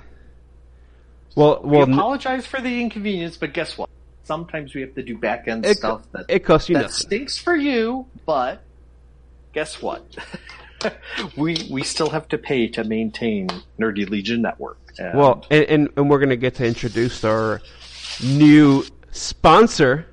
Well, 1.36 1.62
We 1.64 1.78
well, 1.78 1.82
n- 1.84 1.94
apologize 1.94 2.46
for 2.46 2.60
the 2.62 2.82
inconvenience, 2.82 3.38
but 3.38 3.54
guess 3.54 3.78
what? 3.78 3.90
Sometimes 4.24 4.74
we 4.74 4.82
have 4.82 4.94
to 4.96 5.04
do 5.04 5.18
back 5.18 5.48
end 5.48 5.66
it, 5.66 5.78
stuff 5.78 6.04
that 6.12 6.26
it 6.28 6.40
costs 6.40 6.68
you 6.68 6.76
that 6.76 6.82
nothing. 6.82 6.94
stinks 6.94 7.38
for 7.38 7.56
you, 7.56 8.08
but 8.26 8.64
guess 9.54 9.82
what? 9.82 10.04
we 11.38 11.68
we 11.72 11.84
still 11.84 12.10
have 12.10 12.28
to 12.30 12.38
pay 12.38 12.68
to 12.70 12.84
maintain 12.84 13.48
Nerdy 13.80 14.10
Legion 14.10 14.42
Network. 14.42 14.80
And 15.00 15.18
Well, 15.18 15.46
and, 15.50 15.64
and, 15.66 15.90
and 15.96 16.10
we're 16.10 16.20
going 16.20 16.30
to 16.30 16.36
get 16.38 16.56
to 16.56 16.66
introduce 16.66 17.24
our 17.24 17.62
new 18.24 18.84
sponsor 19.12 20.08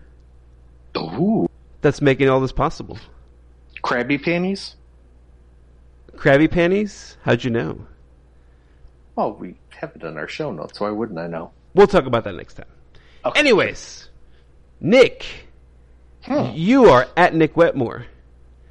ooh, 0.97 1.49
that's 1.81 2.01
making 2.01 2.29
all 2.29 2.41
this 2.41 2.53
possible. 2.53 2.99
Krabby 3.85 4.21
Panties. 4.23 4.77
Krabby 6.17 6.51
Panties? 6.51 7.17
How'd 7.23 7.45
you 7.45 7.51
know? 7.51 7.87
Well, 9.15 9.33
we 9.35 9.57
have 9.81 9.93
it 9.95 10.03
in 10.03 10.17
our 10.17 10.27
show 10.29 10.51
notes. 10.51 10.81
Why 10.81 10.91
wouldn't 10.91 11.19
I 11.19 11.27
know? 11.27 11.53
We'll 11.75 11.87
talk 11.87 12.07
about 12.07 12.25
that 12.25 12.35
next 12.35 12.55
time. 12.55 12.67
Okay. 13.25 13.39
Anyways, 13.39 14.09
Nick, 14.81 15.25
Hmm. 16.25 16.51
you 16.55 16.87
are 16.87 17.07
at 17.17 17.35
Nick 17.35 17.57
Wetmore. 17.57 18.07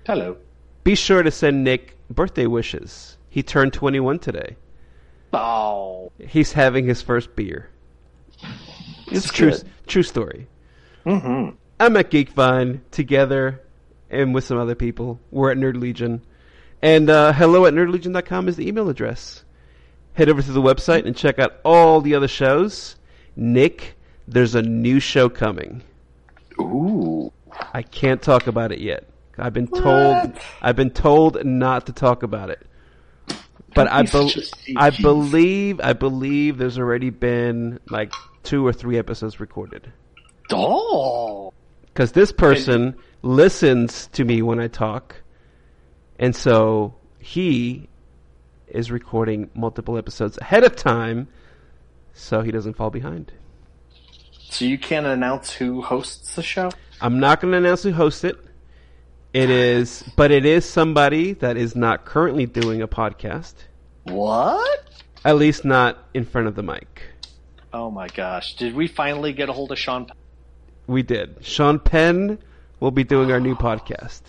Hello. 0.06 0.38
Be 0.84 0.96
sure 0.96 1.22
to 1.24 1.32
send 1.32 1.64
Nick 1.64 1.96
birthday 2.10 2.48
wishes. 2.48 3.18
He 3.30 3.44
turned 3.44 3.74
21 3.74 4.20
today. 4.20 4.56
Oh, 5.32 6.12
He's 6.20 6.54
having 6.54 6.86
his 6.86 7.02
first 7.02 7.36
beer. 7.36 7.70
It's 9.08 9.26
That's 9.26 9.32
true, 9.32 9.54
true 9.88 10.04
story. 10.04 10.48
mm-hmm. 11.06 11.56
I'm 11.80 11.98
at 11.98 12.12
Geekvine 12.12 12.82
together 12.92 13.62
and 14.10 14.34
with 14.34 14.44
some 14.44 14.58
other 14.58 14.76
people. 14.76 15.20
We're 15.32 15.52
at 15.52 15.58
Nerd 15.58 15.80
Legion. 15.80 16.22
And 16.82 17.10
uh, 17.10 17.32
hello 17.32 17.66
at 17.66 17.74
nerdlegion.com 17.74 18.50
is 18.50 18.58
the 18.58 18.68
email 18.68 18.90
address. 18.90 19.46
Head 20.14 20.30
over 20.30 20.42
to 20.42 20.52
the 20.52 20.62
website 20.62 21.06
and 21.06 21.16
check 21.16 21.40
out 21.40 21.56
all 21.64 22.02
the 22.02 22.14
other 22.14 22.28
shows. 22.28 22.98
Nick, 23.36 23.96
there's 24.28 24.54
a 24.54 24.62
new 24.62 25.00
show 25.00 25.30
coming. 25.30 25.82
Ooh. 26.60 27.32
I 27.74 27.84
can't 27.84 28.22
talk 28.22 28.48
about 28.48 28.72
it 28.72 28.80
yet. 28.80 29.08
I've 29.38 29.54
been 29.54 29.68
told 29.68 29.84
What? 29.84 30.42
I've 30.62 30.76
been 30.76 30.92
told 30.92 31.44
not 31.46 31.88
to 31.88 31.94
talk 31.94 32.22
about 32.24 32.50
it. 32.50 32.66
But 33.74 33.92
I, 33.92 34.04
be 34.04 34.12
bel 34.12 34.30
such 34.30 34.52
a 34.68 34.74
I 34.78 34.90
believe 34.92 35.80
I 35.82 35.94
believe 35.94 36.58
there's 36.58 36.78
already 36.78 37.10
been 37.10 37.80
like 37.90 38.14
two 38.44 38.66
or 38.66 38.74
three 38.74 38.98
episodes 39.00 39.40
recorded. 39.40 39.92
Oh. 40.52 41.54
because 41.86 42.12
this 42.12 42.32
person 42.32 42.96
listens 43.24 44.08
to 44.08 44.24
me 44.24 44.42
when 44.42 44.60
I 44.60 44.68
talk, 44.68 45.16
and 46.20 46.36
so 46.36 46.94
he 47.20 47.90
is 48.68 48.92
recording 48.92 49.50
multiple 49.56 49.98
episodes 49.98 50.38
ahead 50.38 50.64
of 50.64 50.76
time, 50.76 51.28
so 52.14 52.42
he 52.42 52.52
doesn't 52.52 52.76
fall 52.76 52.90
behind. 52.90 53.32
So 54.50 54.66
you 54.66 54.78
can't 54.78 55.06
announce 55.08 55.52
who 55.52 55.82
hosts 55.82 56.36
the 56.36 56.44
show? 56.44 56.70
I'm 57.02 57.20
not 57.20 57.42
going 57.42 57.52
to 57.54 57.58
announce 57.58 57.82
who 57.84 57.92
hosts 57.92 58.24
it. 58.24 58.38
It 59.34 59.50
is, 59.50 60.04
but 60.16 60.30
it 60.30 60.46
is 60.46 60.64
somebody 60.64 61.34
that 61.34 61.58
is 61.58 61.76
not 61.76 62.06
currently 62.06 62.46
doing 62.46 62.84
a 62.84 62.88
podcast, 62.88 63.56
What? 64.04 64.84
at 65.26 65.38
least 65.38 65.66
not 65.66 65.98
in 66.14 66.24
front 66.26 66.48
of 66.48 66.54
the 66.56 66.62
mic. 66.62 67.02
Oh 67.74 67.90
my 67.90 68.08
gosh. 68.10 68.56
Did 68.58 68.76
we 68.76 68.88
finally 68.88 69.34
get 69.34 69.50
a 69.50 69.54
hold 69.54 69.72
of 69.72 69.80
Sean? 69.80 70.06
Penn? 70.06 70.16
We 70.86 71.02
did. 71.02 71.38
Sean 71.44 71.80
Penn 71.80 72.38
will 72.84 72.92
be 72.92 73.04
doing 73.06 73.32
our 73.32 73.40
new 73.40 73.56
podcast, 73.56 74.22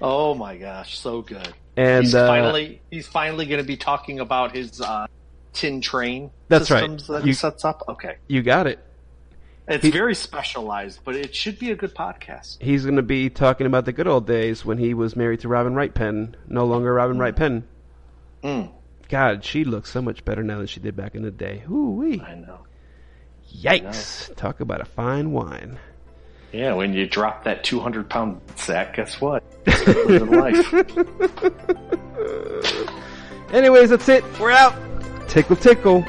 Oh 0.00 0.34
my 0.34 0.56
gosh, 0.56 0.96
so 0.98 1.22
good. 1.22 1.52
and 1.76 2.04
he's 2.04 2.14
uh, 2.14 2.26
finally 2.28 2.80
he's 2.90 3.06
finally 3.08 3.46
going 3.46 3.60
to 3.60 3.66
be 3.66 3.76
talking 3.76 4.20
about 4.20 4.54
his 4.54 4.80
uh, 4.80 5.06
tin 5.52 5.80
train 5.80 6.30
That's 6.48 6.70
right. 6.70 6.80
systems 6.80 7.06
that 7.08 7.22
You- 7.22 7.28
he 7.28 7.32
sets 7.32 7.64
up. 7.64 7.82
Okay, 7.88 8.16
you 8.28 8.42
got 8.42 8.66
it. 8.68 8.78
it's 9.66 9.82
He- 9.84 9.90
very 9.90 10.14
specialized, 10.14 11.00
but 11.04 11.16
it 11.16 11.34
should 11.34 11.58
be 11.58 11.70
a 11.72 11.74
good 11.76 11.94
podcast. 11.94 12.62
he's 12.62 12.84
going 12.84 12.96
to 12.96 13.02
be 13.02 13.28
talking 13.28 13.66
about 13.66 13.84
the 13.86 13.92
good 13.92 14.06
old 14.06 14.26
days 14.26 14.64
when 14.64 14.78
he 14.78 14.94
was 14.94 15.16
married 15.16 15.40
to 15.40 15.48
Robin 15.48 15.74
Wright 15.74 15.92
Penn, 15.92 16.36
no 16.46 16.64
longer 16.64 16.94
Robin 16.94 17.18
Wright 17.18 17.34
Penn. 17.34 17.64
Mm, 18.44 18.70
God, 19.08 19.44
she 19.44 19.64
looks 19.64 19.90
so 19.90 20.00
much 20.00 20.24
better 20.24 20.44
now 20.44 20.58
than 20.58 20.68
she 20.68 20.78
did 20.78 20.94
back 20.94 21.14
in 21.16 21.22
the 21.22 21.30
day. 21.32 21.64
Ooh 21.68 21.90
wee. 21.92 22.20
I 22.20 22.34
know. 22.36 22.60
Yikes. 23.52 24.34
Talk 24.36 24.60
about 24.60 24.80
a 24.80 24.84
fine 24.84 25.32
wine. 25.32 25.78
Yeah, 26.56 26.72
when 26.72 26.94
you 26.94 27.06
drop 27.06 27.44
that 27.44 27.64
two 27.64 27.80
hundred 27.80 28.08
pound 28.08 28.40
sack, 28.54 28.96
guess 28.96 29.20
what? 29.20 29.44
Life. 29.66 30.72
Anyways, 33.52 33.90
that's 33.90 34.08
it. 34.08 34.24
We're 34.40 34.52
out. 34.52 34.74
Tickle 35.28 35.56
tickle. 35.56 36.02